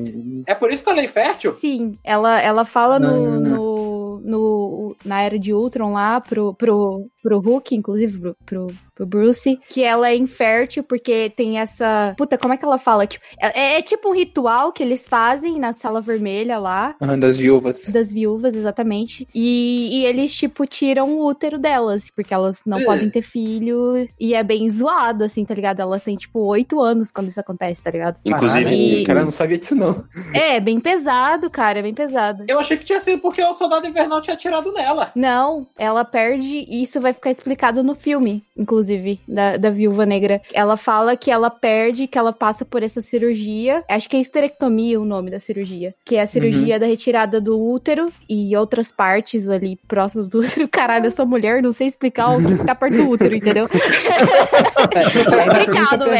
É 0.47 0.53
por 0.55 0.71
isso 0.71 0.83
que 0.83 0.89
ela 0.89 0.99
é 1.01 1.05
infértil? 1.05 1.55
Sim, 1.55 1.93
ela, 2.03 2.41
ela 2.41 2.65
fala 2.65 2.99
Não, 2.99 3.19
no, 3.21 3.39
no, 3.39 4.19
no- 4.19 4.95
na 5.05 5.21
era 5.21 5.39
de 5.39 5.53
Ultron 5.53 5.93
lá 5.93 6.19
pro, 6.21 6.53
pro, 6.53 7.07
pro 7.23 7.39
Hulk, 7.39 7.75
inclusive 7.75 8.19
pro, 8.19 8.35
pro, 8.45 8.67
pro 8.99 9.05
Bruce, 9.05 9.59
que 9.69 9.81
ela 9.83 10.09
é 10.09 10.15
infértil 10.15 10.83
porque 10.83 11.31
tem 11.35 11.59
essa. 11.59 12.13
Puta, 12.17 12.37
como 12.37 12.53
é 12.53 12.57
que 12.57 12.65
ela 12.65 12.77
fala? 12.77 13.07
Tipo, 13.07 13.23
é, 13.41 13.77
é 13.77 13.81
tipo 13.81 14.09
um 14.09 14.13
ritual 14.13 14.71
que 14.73 14.83
eles 14.83 15.07
fazem 15.07 15.57
na 15.59 15.71
sala 15.71 16.01
vermelha 16.01 16.57
lá. 16.59 16.95
Ah, 16.99 17.15
Das 17.15 17.37
viúvas. 17.37 17.91
Das 17.91 18.11
viúvas, 18.11 18.55
exatamente. 18.55 19.27
E, 19.33 19.99
e 20.01 20.05
eles, 20.05 20.35
tipo, 20.35 20.65
tiram 20.65 21.09
o 21.09 21.25
útero 21.25 21.57
delas, 21.57 22.05
porque 22.15 22.33
elas 22.33 22.61
não 22.65 22.79
podem 22.83 23.09
ter 23.09 23.21
filho. 23.21 24.07
E 24.19 24.33
é 24.33 24.43
bem 24.43 24.69
zoado, 24.69 25.23
assim, 25.23 25.45
tá 25.45 25.53
ligado? 25.53 25.79
Elas 25.81 26.01
têm, 26.01 26.15
tipo, 26.17 26.39
oito 26.47 26.81
anos 26.81 27.11
quando 27.11 27.27
isso 27.29 27.39
acontece, 27.39 27.83
tá 27.83 27.91
ligado? 27.91 28.17
Inclusive, 28.25 28.69
E- 29.01 29.03
Cara, 29.05 29.23
não 29.23 29.31
sabia 29.31 29.57
disso, 29.57 29.75
não. 29.75 30.03
É, 30.33 30.59
bem 30.59 30.79
pesado, 30.79 31.49
cara, 31.49 31.79
é 31.79 31.81
bem 31.81 31.93
pesado. 31.93 32.43
Eu 32.47 32.59
achei 32.59 32.77
que 32.77 32.85
tinha 32.85 32.99
sido 33.01 33.21
porque 33.21 33.41
o 33.41 33.53
soldado 33.53 33.87
invernal 33.87 34.21
tinha 34.21 34.33
atirado 34.33 34.71
nela. 34.73 35.11
Não, 35.15 35.67
ela 35.77 36.03
perde, 36.03 36.65
e 36.67 36.81
isso 36.83 36.99
vai 36.99 37.13
ficar 37.13 37.31
explicado 37.31 37.83
no 37.83 37.95
filme, 37.95 38.43
inclusive, 38.57 38.88
da, 39.27 39.57
da 39.57 39.69
Viúva 39.69 40.05
Negra. 40.05 40.41
Ela 40.53 40.77
fala 40.77 41.15
que 41.15 41.31
ela 41.31 41.49
perde, 41.49 42.07
que 42.07 42.17
ela 42.17 42.33
passa 42.33 42.65
por 42.65 42.83
essa 42.83 43.01
cirurgia. 43.01 43.83
Acho 43.89 44.09
que 44.09 44.17
é 44.17 44.19
esterectomia 44.19 44.99
o 44.99 45.05
nome 45.05 45.31
da 45.31 45.39
cirurgia. 45.39 45.93
Que 46.05 46.15
é 46.15 46.21
a 46.21 46.27
cirurgia 46.27 46.79
da 46.79 46.85
retirada 46.85 47.41
do 47.41 47.59
útero 47.59 48.11
e 48.29 48.55
outras 48.55 48.91
partes 48.91 49.49
ali 49.49 49.77
próximas 49.87 50.27
do 50.27 50.39
útero. 50.39 50.67
Caralho, 50.67 51.05
eu 51.05 51.11
sou 51.11 51.25
mulher, 51.25 51.61
não 51.61 51.73
sei 51.73 51.87
explicar 51.87 52.29
o 52.29 52.37
que 52.37 52.57
fica 52.57 52.75
perto 52.75 52.97
do 52.97 53.09
útero, 53.09 53.35
entendeu? 53.35 53.65
É, 53.65 55.59
Complicado, 55.59 56.05
né? 56.07 56.19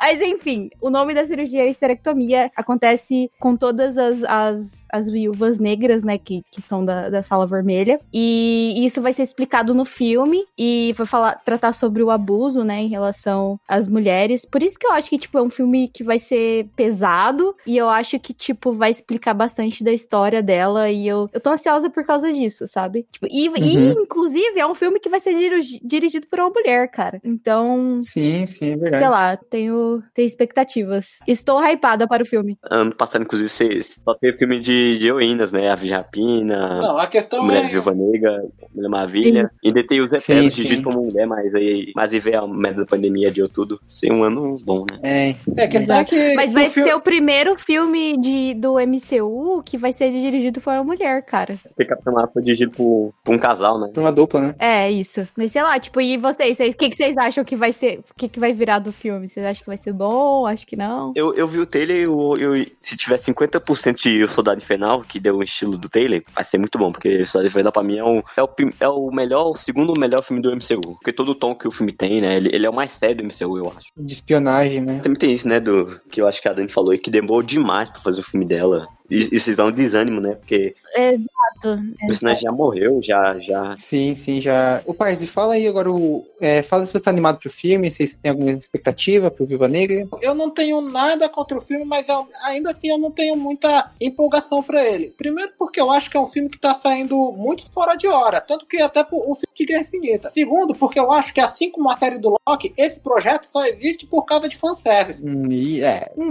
Mas 0.00 0.20
enfim, 0.20 0.70
o 0.80 0.90
nome 0.90 1.12
da 1.12 1.26
cirurgia 1.26 1.62
é 1.62 1.68
esterectomia. 1.68 2.50
Acontece 2.56 3.30
com 3.38 3.56
todas 3.56 3.98
as, 3.98 4.22
as, 4.24 4.87
as 4.92 5.08
viúvas 5.08 5.58
negras, 5.58 6.02
né? 6.02 6.18
Que, 6.18 6.42
que 6.50 6.62
são 6.62 6.84
da, 6.84 7.08
da 7.08 7.22
sala 7.22 7.46
vermelha. 7.46 8.00
E 8.12 8.74
isso 8.84 9.00
vai 9.02 9.12
ser 9.12 9.22
explicado 9.22 9.74
no 9.74 9.84
filme. 9.84 10.44
E 10.58 10.92
vai 10.96 11.06
falar, 11.06 11.34
tratar 11.44 11.72
sobre 11.72 12.02
o 12.02 12.10
abuso, 12.10 12.64
né? 12.64 12.80
Em 12.82 12.88
relação 12.88 13.58
às 13.68 13.88
mulheres. 13.88 14.44
Por 14.44 14.62
isso 14.62 14.78
que 14.78 14.86
eu 14.86 14.92
acho 14.92 15.10
que, 15.10 15.18
tipo, 15.18 15.38
é 15.38 15.42
um 15.42 15.50
filme 15.50 15.88
que 15.88 16.02
vai 16.04 16.18
ser 16.18 16.68
pesado. 16.76 17.54
E 17.66 17.76
eu 17.76 17.88
acho 17.88 18.18
que, 18.18 18.32
tipo, 18.32 18.72
vai 18.72 18.90
explicar 18.90 19.34
bastante 19.34 19.82
da 19.84 19.92
história 19.92 20.42
dela. 20.42 20.90
E 20.90 21.06
eu, 21.06 21.28
eu 21.32 21.40
tô 21.40 21.50
ansiosa 21.50 21.90
por 21.90 22.04
causa 22.04 22.32
disso, 22.32 22.66
sabe? 22.66 23.06
Tipo, 23.10 23.26
e, 23.30 23.46
e, 23.46 23.92
inclusive, 23.92 24.58
é 24.58 24.66
um 24.66 24.74
filme 24.74 25.00
que 25.00 25.08
vai 25.08 25.20
ser 25.20 25.34
diri- 25.34 25.80
dirigido 25.82 26.26
por 26.26 26.40
uma 26.40 26.50
mulher, 26.50 26.88
cara. 26.90 27.20
Então. 27.24 27.96
Sim, 27.98 28.46
sim, 28.46 28.72
é 28.72 28.76
verdade. 28.76 28.98
Sei 28.98 29.08
lá, 29.08 29.36
tenho, 29.36 30.02
tenho 30.14 30.26
expectativas. 30.26 31.18
Estou 31.26 31.60
hypada 31.62 32.06
para 32.06 32.22
o 32.22 32.26
filme. 32.26 32.58
ano 32.70 32.94
passado, 32.94 33.22
inclusive, 33.22 33.48
você 33.48 33.82
só 33.82 34.14
teve 34.14 34.38
filme 34.38 34.58
de, 34.58 34.77
de 34.98 35.06
heroínas, 35.06 35.52
né? 35.52 35.70
A 35.70 35.74
Virgapina, 35.74 36.80
Não, 36.80 36.98
a 36.98 37.06
questão 37.06 37.44
Mulher 37.44 37.64
é. 37.64 37.68
Viúva 37.68 37.94
Negra, 37.94 38.42
Mulher 38.74 38.88
Maravilha. 38.88 39.50
E 39.62 39.68
ainda 39.68 39.86
tem 39.86 40.00
os 40.00 40.10
Sim, 40.10 40.32
Eternos 40.32 40.54
sim. 40.54 40.62
dirigidos 40.62 40.84
como 40.84 41.04
mulher, 41.04 41.26
mas 41.26 41.54
aí, 41.54 41.92
mas 41.94 42.12
aí 42.12 42.20
veio 42.20 42.40
a 42.42 42.46
merda 42.48 42.80
da 42.82 42.86
pandemia, 42.86 43.28
adiou 43.28 43.48
tudo. 43.48 43.80
Ser 43.86 44.12
um 44.12 44.22
ano 44.22 44.58
bom, 44.64 44.84
né? 44.90 44.98
É, 45.02 45.34
É, 45.56 45.64
a 45.64 45.68
questão 45.68 45.98
é 45.98 46.04
que. 46.04 46.34
Mas 46.34 46.52
vai 46.52 46.68
filme- 46.70 46.88
ser 46.90 46.96
o 46.96 47.00
primeiro 47.00 47.58
filme 47.58 48.16
de, 48.20 48.54
do 48.54 48.78
MCU 48.78 49.62
que 49.64 49.76
vai 49.76 49.92
ser 49.92 50.10
dirigido 50.10 50.60
por 50.60 50.72
uma 50.72 50.84
mulher, 50.84 51.22
cara. 51.24 51.58
Porque 51.62 51.84
Capitão 51.84 52.12
Marvel 52.14 52.32
foi 52.32 52.42
dirigido 52.42 52.72
por, 52.72 53.12
por 53.24 53.34
um 53.34 53.38
casal, 53.38 53.78
né? 53.80 53.90
por 53.92 54.00
uma 54.00 54.12
dupla, 54.12 54.40
né? 54.40 54.54
É, 54.58 54.90
isso. 54.90 55.26
Mas 55.36 55.52
sei 55.52 55.62
lá, 55.62 55.78
tipo, 55.78 56.00
e 56.00 56.16
vocês? 56.16 56.56
vocês- 56.56 56.74
O 56.74 56.76
que, 56.76 56.90
que 56.90 56.96
vocês 56.96 57.16
acham 57.16 57.44
que 57.44 57.56
vai 57.56 57.72
ser? 57.72 58.00
O 58.10 58.14
que, 58.16 58.28
que 58.28 58.40
vai 58.40 58.52
virar 58.52 58.78
do 58.78 58.92
filme? 58.92 59.28
Vocês 59.28 59.44
acham 59.44 59.60
que 59.62 59.66
vai 59.68 59.76
ser 59.76 59.92
bom? 59.92 60.46
Acho 60.46 60.66
que 60.66 60.76
não. 60.76 61.12
Eu, 61.16 61.34
eu 61.34 61.46
vi 61.48 61.58
o 61.58 61.66
trailer 61.66 61.96
e 61.98 62.02
eu, 62.04 62.36
eu- 62.36 62.66
se 62.80 62.96
tiver 62.96 63.16
50% 63.18 63.96
de 63.96 64.22
O 64.22 64.28
Soldado 64.28 64.60
Infernal, 64.68 65.02
que 65.02 65.18
deu 65.18 65.36
o 65.36 65.42
estilo 65.42 65.78
do 65.78 65.88
trailer, 65.88 66.22
vai 66.34 66.44
ser 66.44 66.58
muito 66.58 66.78
bom, 66.78 66.92
porque 66.92 67.24
Soldado 67.24 67.48
Infernal 67.48 67.72
pra 67.72 67.82
mim 67.82 67.96
é, 67.96 68.04
um, 68.04 68.22
é, 68.36 68.42
o, 68.42 68.48
é 68.80 68.88
o 68.88 69.10
melhor, 69.10 69.50
o 69.50 69.54
segundo 69.54 69.98
melhor 69.98 70.22
filme 70.22 70.42
do 70.42 70.50
MCU. 70.50 70.94
Porque 70.94 71.12
todo 71.12 71.30
o 71.30 71.34
tom 71.34 71.54
que 71.54 71.66
o 71.66 71.70
filme 71.70 71.92
tem, 71.92 72.20
né, 72.20 72.36
ele, 72.36 72.50
ele 72.52 72.66
é 72.66 72.70
o 72.70 72.74
mais 72.74 72.92
sério 72.92 73.16
do 73.16 73.24
MCU, 73.24 73.56
eu 73.56 73.72
acho. 73.76 73.86
De 73.96 74.12
espionagem, 74.12 74.80
né? 74.80 75.00
Também 75.00 75.18
tem 75.18 75.32
isso, 75.32 75.48
né, 75.48 75.58
do 75.58 76.00
que 76.10 76.20
eu 76.20 76.26
acho 76.26 76.40
que 76.40 76.48
a 76.48 76.52
Dani 76.52 76.68
falou, 76.68 76.92
e 76.92 76.98
que 76.98 77.10
demorou 77.10 77.42
demais 77.42 77.90
pra 77.90 78.00
fazer 78.00 78.20
o 78.20 78.24
filme 78.24 78.44
dela. 78.46 78.86
E 79.10 79.28
isso 79.34 79.54
dá 79.56 79.64
um 79.64 79.72
desânimo, 79.72 80.20
né, 80.20 80.34
porque 80.34 80.74
Exato. 80.94 81.80
o 82.02 82.06
personagem 82.06 82.42
já 82.42 82.52
morreu, 82.52 83.00
já, 83.02 83.38
já... 83.38 83.74
Sim, 83.76 84.14
sim, 84.14 84.40
já. 84.40 84.82
Ô, 84.84 84.92
Parzi, 84.92 85.26
fala 85.26 85.54
aí 85.54 85.66
agora 85.66 85.90
o. 85.90 86.26
É, 86.40 86.62
fala 86.62 86.84
se 86.84 86.92
você 86.92 87.00
tá 87.00 87.10
animado 87.10 87.38
pro 87.38 87.50
filme, 87.50 87.90
se 87.90 88.06
você 88.06 88.16
tem 88.16 88.30
alguma 88.30 88.50
expectativa 88.50 89.30
pro 89.30 89.46
Viva 89.46 89.66
Negra. 89.68 90.06
Eu 90.20 90.34
não 90.34 90.50
tenho 90.50 90.80
nada 90.80 91.28
contra 91.28 91.56
o 91.56 91.60
filme, 91.60 91.84
mas 91.84 92.08
eu- 92.08 92.26
ainda 92.44 92.70
assim 92.70 92.88
eu 92.88 92.98
não 92.98 93.10
tenho 93.10 93.36
muita 93.36 93.90
empolgação 94.00 94.62
pra 94.62 94.82
ele. 94.84 95.14
Primeiro 95.16 95.52
porque 95.58 95.80
eu 95.80 95.90
acho 95.90 96.10
que 96.10 96.16
é 96.16 96.20
um 96.20 96.26
filme 96.26 96.48
que 96.48 96.58
tá 96.58 96.74
saindo 96.74 97.32
muito 97.32 97.70
fora 97.72 97.96
de 97.96 98.06
hora, 98.06 98.40
tanto 98.40 98.66
que 98.66 98.76
até 98.80 99.00
o 99.10 99.34
filme 99.34 99.54
de 99.54 99.64
Guerra 99.64 99.82
Infinita. 99.82 100.30
Segundo, 100.30 100.74
porque 100.74 100.98
eu 101.00 101.10
acho 101.12 101.32
que 101.32 101.40
assim 101.40 101.70
como 101.70 101.90
a 101.90 101.96
série 101.96 102.18
do 102.18 102.36
Loki, 102.48 102.72
esse 102.76 103.00
projeto 103.00 103.46
só 103.50 103.64
existe 103.64 104.06
por 104.06 104.24
causa 104.24 104.48
de 104.48 104.56
fanservice. 104.56 105.22
Hum, 105.24 105.48
e 105.50 105.82
é. 105.82 106.12
hum, 106.16 106.24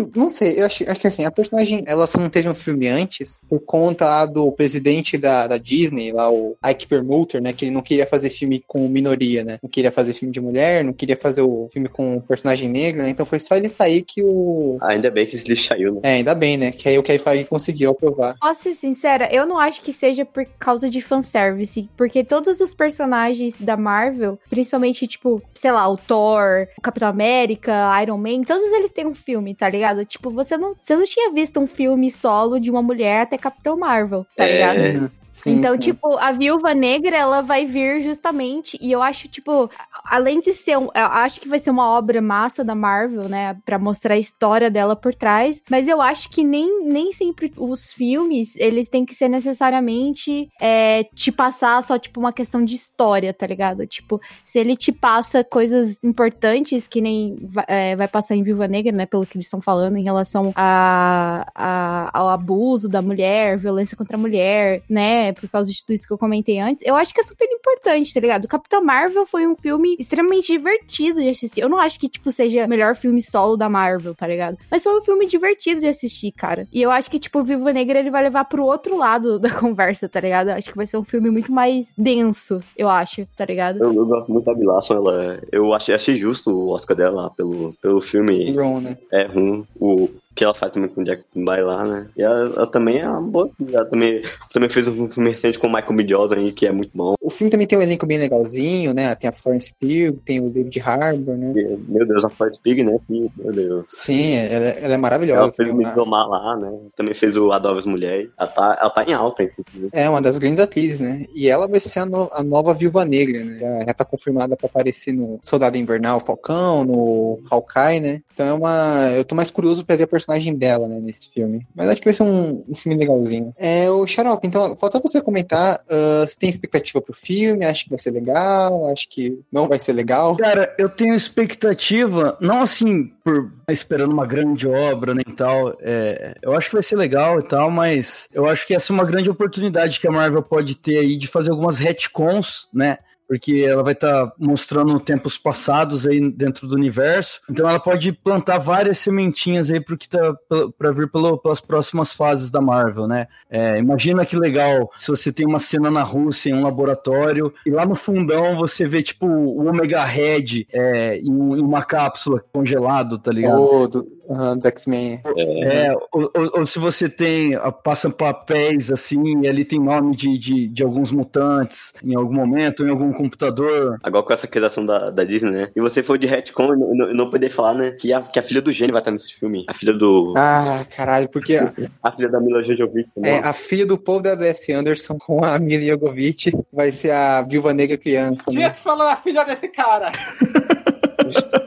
hum, 0.00 0.10
não 0.14 0.28
sei, 0.28 0.60
eu 0.60 0.66
acho, 0.66 0.88
acho 0.90 1.00
que 1.00 1.06
assim, 1.06 1.24
a 1.24 1.30
personagem, 1.30 1.82
ela 1.86 2.06
só 2.06 2.23
não 2.24 2.30
teve 2.30 2.48
um 2.48 2.54
filme 2.54 2.88
antes 2.88 3.40
por 3.48 3.60
conta 3.60 4.04
lá 4.04 4.26
do 4.26 4.50
presidente 4.52 5.16
da, 5.16 5.46
da 5.46 5.58
Disney, 5.58 6.12
lá 6.12 6.30
o 6.30 6.56
Ike 6.64 6.86
Perlmutter, 6.86 7.40
né? 7.40 7.52
Que 7.52 7.66
ele 7.66 7.72
não 7.72 7.82
queria 7.82 8.06
fazer 8.06 8.30
filme 8.30 8.62
com 8.66 8.88
minoria, 8.88 9.44
né? 9.44 9.58
Não 9.62 9.70
queria 9.70 9.92
fazer 9.92 10.12
filme 10.12 10.32
de 10.32 10.40
mulher, 10.40 10.84
não 10.84 10.92
queria 10.92 11.16
fazer 11.16 11.42
o 11.42 11.68
filme 11.72 11.88
com 11.88 12.20
personagem 12.20 12.68
negro, 12.68 13.02
né? 13.02 13.10
Então 13.10 13.26
foi 13.26 13.38
só 13.38 13.56
ele 13.56 13.68
sair 13.68 14.02
que 14.02 14.22
o. 14.22 14.78
Ainda 14.82 15.10
bem 15.10 15.26
que 15.26 15.36
lixo 15.36 15.68
saiu, 15.68 15.94
né? 15.94 16.00
É, 16.02 16.08
ainda 16.14 16.34
bem, 16.34 16.56
né? 16.56 16.72
Que 16.72 16.88
aí 16.88 16.98
o 16.98 17.02
Kevin 17.02 17.18
Feige 17.18 17.44
conseguiu 17.44 17.90
aprovar. 17.90 18.36
Posso 18.40 18.62
ser 18.62 18.74
sincera, 18.74 19.28
eu 19.32 19.46
não 19.46 19.58
acho 19.58 19.82
que 19.82 19.92
seja 19.92 20.24
por 20.24 20.44
causa 20.58 20.88
de 20.88 21.00
fanservice, 21.00 21.88
porque 21.96 22.24
todos 22.24 22.60
os 22.60 22.74
personagens 22.74 23.60
da 23.60 23.76
Marvel, 23.76 24.38
principalmente, 24.48 25.06
tipo, 25.06 25.42
sei 25.54 25.72
lá, 25.72 25.88
o 25.88 25.96
Thor, 25.96 26.66
o 26.78 26.80
Capitão 26.80 27.08
América, 27.08 27.72
Iron 28.02 28.18
Man, 28.18 28.42
todos 28.42 28.70
eles 28.72 28.92
têm 28.92 29.06
um 29.06 29.14
filme, 29.14 29.54
tá 29.54 29.68
ligado? 29.68 30.04
Tipo, 30.04 30.30
você 30.30 30.56
não, 30.56 30.74
você 30.80 30.96
não 30.96 31.04
tinha 31.04 31.32
visto 31.32 31.60
um 31.60 31.66
filme 31.66 32.10
solo 32.14 32.58
de 32.58 32.70
uma 32.70 32.82
mulher 32.82 33.22
até 33.22 33.36
Capitão 33.36 33.76
Marvel, 33.76 34.26
tá 34.36 34.44
É. 34.44 34.72
ligado? 34.72 35.12
Sim, 35.26 35.58
então, 35.58 35.72
sim. 35.74 35.80
tipo, 35.80 36.16
a 36.16 36.30
Viúva 36.30 36.72
Negra, 36.74 37.16
ela 37.16 37.42
vai 37.42 37.66
vir 37.66 38.02
justamente, 38.04 38.78
e 38.80 38.92
eu 38.92 39.02
acho, 39.02 39.26
tipo, 39.26 39.68
além 40.06 40.40
de 40.40 40.52
ser 40.52 40.76
um, 40.78 40.84
eu 40.94 41.06
acho 41.06 41.40
que 41.40 41.48
vai 41.48 41.58
ser 41.58 41.70
uma 41.70 41.88
obra 41.90 42.20
massa 42.20 42.64
da 42.64 42.74
Marvel, 42.74 43.28
né, 43.28 43.56
Pra 43.64 43.78
mostrar 43.78 44.14
a 44.14 44.18
história 44.18 44.70
dela 44.70 44.94
por 44.96 45.14
trás, 45.14 45.62
mas 45.70 45.88
eu 45.88 46.00
acho 46.00 46.28
que 46.30 46.42
nem, 46.44 46.84
nem 46.84 47.12
sempre 47.12 47.52
os 47.56 47.92
filmes, 47.92 48.56
eles 48.56 48.88
têm 48.88 49.04
que 49.04 49.14
ser 49.14 49.28
necessariamente 49.28 50.48
é, 50.60 51.04
te 51.14 51.32
passar 51.32 51.82
só, 51.82 51.98
tipo, 51.98 52.20
uma 52.20 52.32
questão 52.32 52.64
de 52.64 52.74
história, 52.74 53.32
tá 53.32 53.46
ligado? 53.46 53.86
Tipo, 53.86 54.20
se 54.42 54.58
ele 54.58 54.76
te 54.76 54.92
passa 54.92 55.42
coisas 55.44 55.98
importantes, 56.02 56.86
que 56.88 57.00
nem 57.00 57.36
vai, 57.42 57.64
é, 57.68 57.96
vai 57.96 58.08
passar 58.08 58.34
em 58.36 58.42
Viúva 58.42 58.68
Negra, 58.68 58.92
né, 58.92 59.06
pelo 59.06 59.26
que 59.26 59.36
eles 59.36 59.46
estão 59.46 59.60
falando, 59.60 59.96
em 59.96 60.04
relação 60.04 60.52
a, 60.54 61.46
a- 61.54 62.10
ao 62.12 62.28
abuso 62.28 62.88
da 62.88 63.02
mulher, 63.02 63.56
violência 63.58 63.96
contra 63.96 64.16
a 64.16 64.20
mulher, 64.20 64.82
né, 64.88 65.32
por 65.32 65.48
causa 65.48 65.70
de 65.70 65.80
tudo 65.84 65.94
isso 65.94 66.06
que 66.06 66.12
eu 66.12 66.18
comentei 66.18 66.58
antes, 66.60 66.82
eu 66.86 66.94
acho 66.96 67.12
que 67.14 67.20
é 67.20 67.24
super 67.24 67.46
importante, 67.50 68.12
tá 68.12 68.20
ligado? 68.20 68.48
Capitão 68.48 68.84
Marvel 68.84 69.26
foi 69.26 69.46
um 69.46 69.56
filme 69.56 69.93
extremamente 69.98 70.52
divertido 70.52 71.20
de 71.20 71.28
assistir. 71.28 71.60
Eu 71.60 71.68
não 71.68 71.78
acho 71.78 71.98
que, 71.98 72.08
tipo, 72.08 72.30
seja 72.30 72.64
o 72.64 72.68
melhor 72.68 72.96
filme 72.96 73.22
solo 73.22 73.56
da 73.56 73.68
Marvel, 73.68 74.14
tá 74.14 74.26
ligado? 74.26 74.58
Mas 74.70 74.82
foi 74.82 74.96
um 74.96 75.02
filme 75.02 75.26
divertido 75.26 75.80
de 75.80 75.86
assistir, 75.86 76.32
cara. 76.32 76.66
E 76.72 76.82
eu 76.82 76.90
acho 76.90 77.10
que, 77.10 77.18
tipo, 77.18 77.40
o 77.40 77.44
Viúva 77.44 77.72
Negra, 77.72 77.98
ele 77.98 78.10
vai 78.10 78.22
levar 78.22 78.44
pro 78.44 78.64
outro 78.64 78.96
lado 78.96 79.38
da 79.40 79.50
conversa, 79.50 80.08
tá 80.08 80.20
ligado? 80.20 80.50
Eu 80.50 80.54
acho 80.54 80.70
que 80.70 80.76
vai 80.76 80.86
ser 80.86 80.96
um 80.96 81.04
filme 81.04 81.30
muito 81.30 81.52
mais 81.52 81.92
denso, 81.96 82.60
eu 82.76 82.88
acho, 82.88 83.26
tá 83.36 83.44
ligado? 83.44 83.82
Eu, 83.82 83.92
eu 83.92 84.06
gosto 84.06 84.32
muito 84.32 84.44
da 84.44 84.54
Brie 84.54 84.66
Larson, 84.66 84.94
ela... 84.94 85.40
Eu 85.50 85.72
achei, 85.72 85.94
achei 85.94 86.16
justo 86.16 86.50
o 86.50 86.70
Oscar 86.70 86.96
dela 86.96 87.30
pelo, 87.36 87.74
pelo 87.80 88.00
filme 88.00 88.52
Ron, 88.52 88.80
né? 88.80 88.96
É 89.12 89.26
ruim. 89.26 89.66
O 89.80 90.08
que 90.34 90.44
ela 90.44 90.54
faz 90.54 90.72
também 90.72 90.88
com 90.88 91.00
o 91.00 91.04
Jack 91.04 91.22
Bay 91.34 91.62
lá, 91.62 91.84
né? 91.84 92.06
E 92.16 92.22
ela, 92.22 92.40
ela 92.56 92.66
também 92.66 92.98
é 93.00 93.08
uma 93.08 93.20
boa. 93.22 93.50
Ela 93.72 93.84
também, 93.84 94.22
também 94.52 94.68
fez 94.68 94.88
um 94.88 95.08
filme 95.10 95.30
recente 95.30 95.58
com 95.58 95.66
o 95.66 95.72
Michael 95.72 95.94
B. 95.96 96.08
Jordan 96.08 96.36
aí, 96.36 96.52
que 96.52 96.66
é 96.66 96.72
muito 96.72 96.90
bom. 96.94 97.14
O 97.20 97.30
filme 97.30 97.50
também 97.50 97.66
tem 97.66 97.78
um 97.78 97.82
elenco 97.82 98.06
bem 98.06 98.18
legalzinho, 98.18 98.92
né? 98.92 99.14
Tem 99.14 99.28
a 99.30 99.32
Florence 99.32 99.72
Pugh, 99.80 100.18
tem 100.24 100.40
o 100.40 100.50
David 100.50 100.80
Harbour, 100.80 101.36
né? 101.36 101.52
E, 101.56 101.76
meu 101.88 102.06
Deus, 102.06 102.24
a 102.24 102.30
Florence 102.30 102.60
Pig, 102.60 102.82
né? 102.82 102.98
Meu 103.08 103.52
Deus. 103.52 103.86
Sim, 103.90 104.34
ela, 104.34 104.66
ela 104.66 104.94
é 104.94 104.98
maravilhosa. 104.98 105.40
Ela 105.42 105.52
fez 105.52 105.70
o 105.70 105.74
Midsommar 105.74 106.28
lá, 106.28 106.56
né? 106.56 106.72
Também 106.96 107.14
fez 107.14 107.36
o 107.36 107.52
Adoras 107.52 107.84
Mulher. 107.86 108.26
Ela 108.38 108.48
tá, 108.48 108.78
ela 108.80 108.90
tá 108.90 109.04
em 109.04 109.12
alta, 109.12 109.42
inclusive. 109.42 109.88
É, 109.92 110.08
uma 110.10 110.20
das 110.20 110.38
grandes 110.38 110.60
atrizes, 110.60 111.00
né? 111.00 111.24
E 111.34 111.48
ela 111.48 111.68
vai 111.68 111.80
ser 111.80 112.00
a, 112.00 112.06
no- 112.06 112.28
a 112.32 112.42
nova 112.42 112.74
Viúva 112.74 113.04
Negra, 113.04 113.44
né? 113.44 113.58
Já, 113.60 113.80
já 113.86 113.94
tá 113.94 114.04
confirmada 114.04 114.56
pra 114.56 114.66
aparecer 114.66 115.12
no 115.12 115.38
Soldado 115.42 115.76
Invernal 115.78 116.18
Falcão, 116.20 116.84
no 116.84 117.40
Hawkeye, 117.50 118.00
né? 118.00 118.20
Então 118.32 118.46
é 118.46 118.52
uma. 118.52 119.10
Eu 119.14 119.24
tô 119.24 119.34
mais 119.34 119.50
curioso 119.50 119.84
pra 119.86 119.94
ver 119.96 120.04
a 120.04 120.06
personagem 120.08 120.23
dela, 120.54 120.88
né, 120.88 121.00
nesse 121.00 121.30
filme. 121.30 121.66
Mas 121.76 121.88
acho 121.88 122.00
que 122.00 122.06
vai 122.06 122.14
ser 122.14 122.22
um, 122.22 122.64
um 122.68 122.74
filme 122.74 122.98
legalzinho. 122.98 123.54
É, 123.56 123.90
o 123.90 124.06
Xarope, 124.06 124.46
então, 124.46 124.76
falta 124.76 125.00
você 125.00 125.20
comentar 125.20 125.80
uh, 125.90 126.26
se 126.26 126.38
tem 126.38 126.50
expectativa 126.50 127.00
pro 127.00 127.14
filme, 127.14 127.64
acha 127.64 127.84
que 127.84 127.90
vai 127.90 127.98
ser 127.98 128.10
legal, 128.10 128.88
acho 128.88 129.08
que 129.08 129.38
não 129.52 129.68
vai 129.68 129.78
ser 129.78 129.92
legal. 129.92 130.36
Cara, 130.36 130.74
eu 130.78 130.88
tenho 130.88 131.14
expectativa, 131.14 132.36
não 132.40 132.62
assim, 132.62 133.06
por 133.24 133.52
esperando 133.68 134.12
uma 134.12 134.26
grande 134.26 134.68
obra 134.68 135.14
nem 135.14 135.24
tal. 135.24 135.76
É, 135.80 136.36
eu 136.42 136.54
acho 136.54 136.68
que 136.68 136.74
vai 136.74 136.82
ser 136.82 136.96
legal 136.96 137.38
e 137.38 137.42
tal, 137.42 137.70
mas 137.70 138.28
eu 138.32 138.46
acho 138.46 138.66
que 138.66 138.74
essa 138.74 138.92
é 138.92 138.94
uma 138.94 139.04
grande 139.04 139.30
oportunidade 139.30 139.98
que 139.98 140.06
a 140.06 140.12
Marvel 140.12 140.42
pode 140.42 140.74
ter 140.74 140.98
aí 140.98 141.16
de 141.16 141.26
fazer 141.26 141.50
algumas 141.50 141.78
retcons, 141.78 142.68
né? 142.72 142.98
Porque 143.26 143.64
ela 143.66 143.82
vai 143.82 143.92
estar 143.92 144.26
tá 144.26 144.32
mostrando 144.38 144.98
tempos 145.00 145.38
passados 145.38 146.06
aí 146.06 146.30
dentro 146.30 146.66
do 146.66 146.74
universo. 146.74 147.40
Então 147.48 147.68
ela 147.68 147.80
pode 147.80 148.12
plantar 148.12 148.58
várias 148.58 148.98
sementinhas 148.98 149.70
aí 149.70 149.80
para 149.80 149.96
que 149.96 150.08
tá 150.08 150.34
para 150.78 150.92
vir 150.92 151.10
pelo, 151.10 151.38
pelas 151.38 151.60
próximas 151.60 152.12
fases 152.12 152.50
da 152.50 152.60
Marvel, 152.60 153.06
né? 153.06 153.26
É, 153.50 153.78
imagina 153.78 154.26
que 154.26 154.36
legal 154.36 154.90
se 154.96 155.08
você 155.08 155.32
tem 155.32 155.46
uma 155.46 155.58
cena 155.58 155.90
na 155.90 156.02
Rússia 156.02 156.50
em 156.50 156.54
um 156.54 156.62
laboratório 156.62 157.52
e 157.66 157.70
lá 157.70 157.86
no 157.86 157.94
fundão 157.94 158.56
você 158.56 158.86
vê 158.86 159.02
tipo 159.02 159.26
o 159.26 159.66
Omega 159.66 160.04
Red 160.04 160.66
é, 160.72 161.18
em, 161.18 161.30
uma 161.30 161.82
cápsula 161.82 162.44
congelado, 162.52 163.18
tá 163.18 163.30
ligado? 163.30 163.60
Oh, 163.60 163.88
uh, 164.28 164.54
dos 164.54 164.64
X-Men. 164.66 165.20
É, 165.36 165.92
ou, 166.12 166.30
ou, 166.34 166.50
ou, 166.58 166.66
se 166.66 166.78
você 166.78 167.08
tem 167.08 167.52
passa 167.82 168.10
papéis 168.10 168.90
assim 168.90 169.42
e 169.42 169.48
ali 169.48 169.64
tem 169.64 169.80
nome 169.80 170.16
de, 170.16 170.38
de, 170.38 170.68
de 170.68 170.82
alguns 170.82 171.10
mutantes 171.10 171.92
em 172.02 172.14
algum 172.14 172.34
momento, 172.34 172.84
em 172.84 172.90
algum 172.90 173.12
computador. 173.12 173.98
Agora 174.02 174.24
com 174.24 174.32
essa 174.32 174.46
criação 174.46 174.84
da, 174.84 175.10
da 175.10 175.24
Disney, 175.24 175.50
né? 175.50 175.70
E 175.74 175.80
você 175.80 176.02
foi 176.02 176.18
de 176.18 176.26
retcon 176.26 176.74
e 176.74 176.76
não, 176.76 177.12
não, 177.12 177.30
poder 177.30 177.50
falar, 177.50 177.74
né? 177.74 177.90
Que 177.92 178.12
a, 178.12 178.20
que 178.20 178.38
a 178.38 178.42
filha 178.42 178.62
do 178.62 178.72
Gênio 178.72 178.92
vai 178.92 179.00
estar 179.00 179.10
nesse 179.10 179.34
filme. 179.34 179.64
A 179.68 179.74
filha 179.74 179.92
do. 179.92 180.34
Ah, 180.36 180.84
caralho, 180.94 181.28
porque. 181.28 181.58
a 182.02 182.12
filha 182.12 182.28
da 182.28 182.40
Mila 182.40 182.62
Jojovic. 182.62 183.10
É, 183.22 183.38
a 183.38 183.52
filha 183.52 183.86
do 183.86 183.98
Paul 183.98 184.20
W.S. 184.20 184.72
Anderson 184.72 185.16
com 185.18 185.44
a 185.44 185.58
Mila 185.58 185.84
Jojovic 185.84 186.52
vai 186.72 186.90
ser 186.90 187.10
a 187.10 187.42
viúva 187.42 187.72
negra 187.72 187.96
criança. 187.96 188.50
Tinha 188.50 188.68
né? 188.68 188.74
que 188.74 188.80
falar 188.80 189.12
a 189.12 189.16
filha 189.16 189.44
desse 189.44 189.68
cara. 189.68 190.12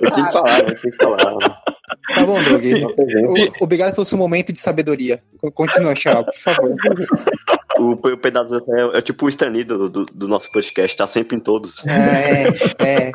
eu 0.01 0.11
tinha 0.11 0.25
que 0.25 0.33
falar, 0.33 0.59
eu 0.59 0.75
tinha 0.75 0.91
que 0.91 0.97
falar. 0.97 1.63
Tá 2.13 2.25
bom, 2.25 2.41
Doug. 2.41 2.63
Obrigado 3.59 3.93
pelo 3.93 4.05
seu 4.05 4.17
momento 4.17 4.53
de 4.53 4.59
sabedoria. 4.59 5.21
Continua, 5.53 5.95
Chau, 5.95 6.23
por 6.23 6.33
favor. 6.33 6.75
O, 7.77 7.91
o 7.91 8.17
pedaço 8.17 8.55
é, 8.55 8.97
é, 8.97 9.01
tipo 9.01 9.25
o 9.25 9.29
Stanley 9.29 9.63
do, 9.63 9.89
do, 9.89 10.05
do, 10.05 10.27
nosso 10.27 10.51
podcast, 10.51 10.97
tá 10.97 11.05
sempre 11.05 11.37
em 11.37 11.39
todos. 11.39 11.85
É, 11.85 12.47
é. 12.83 13.11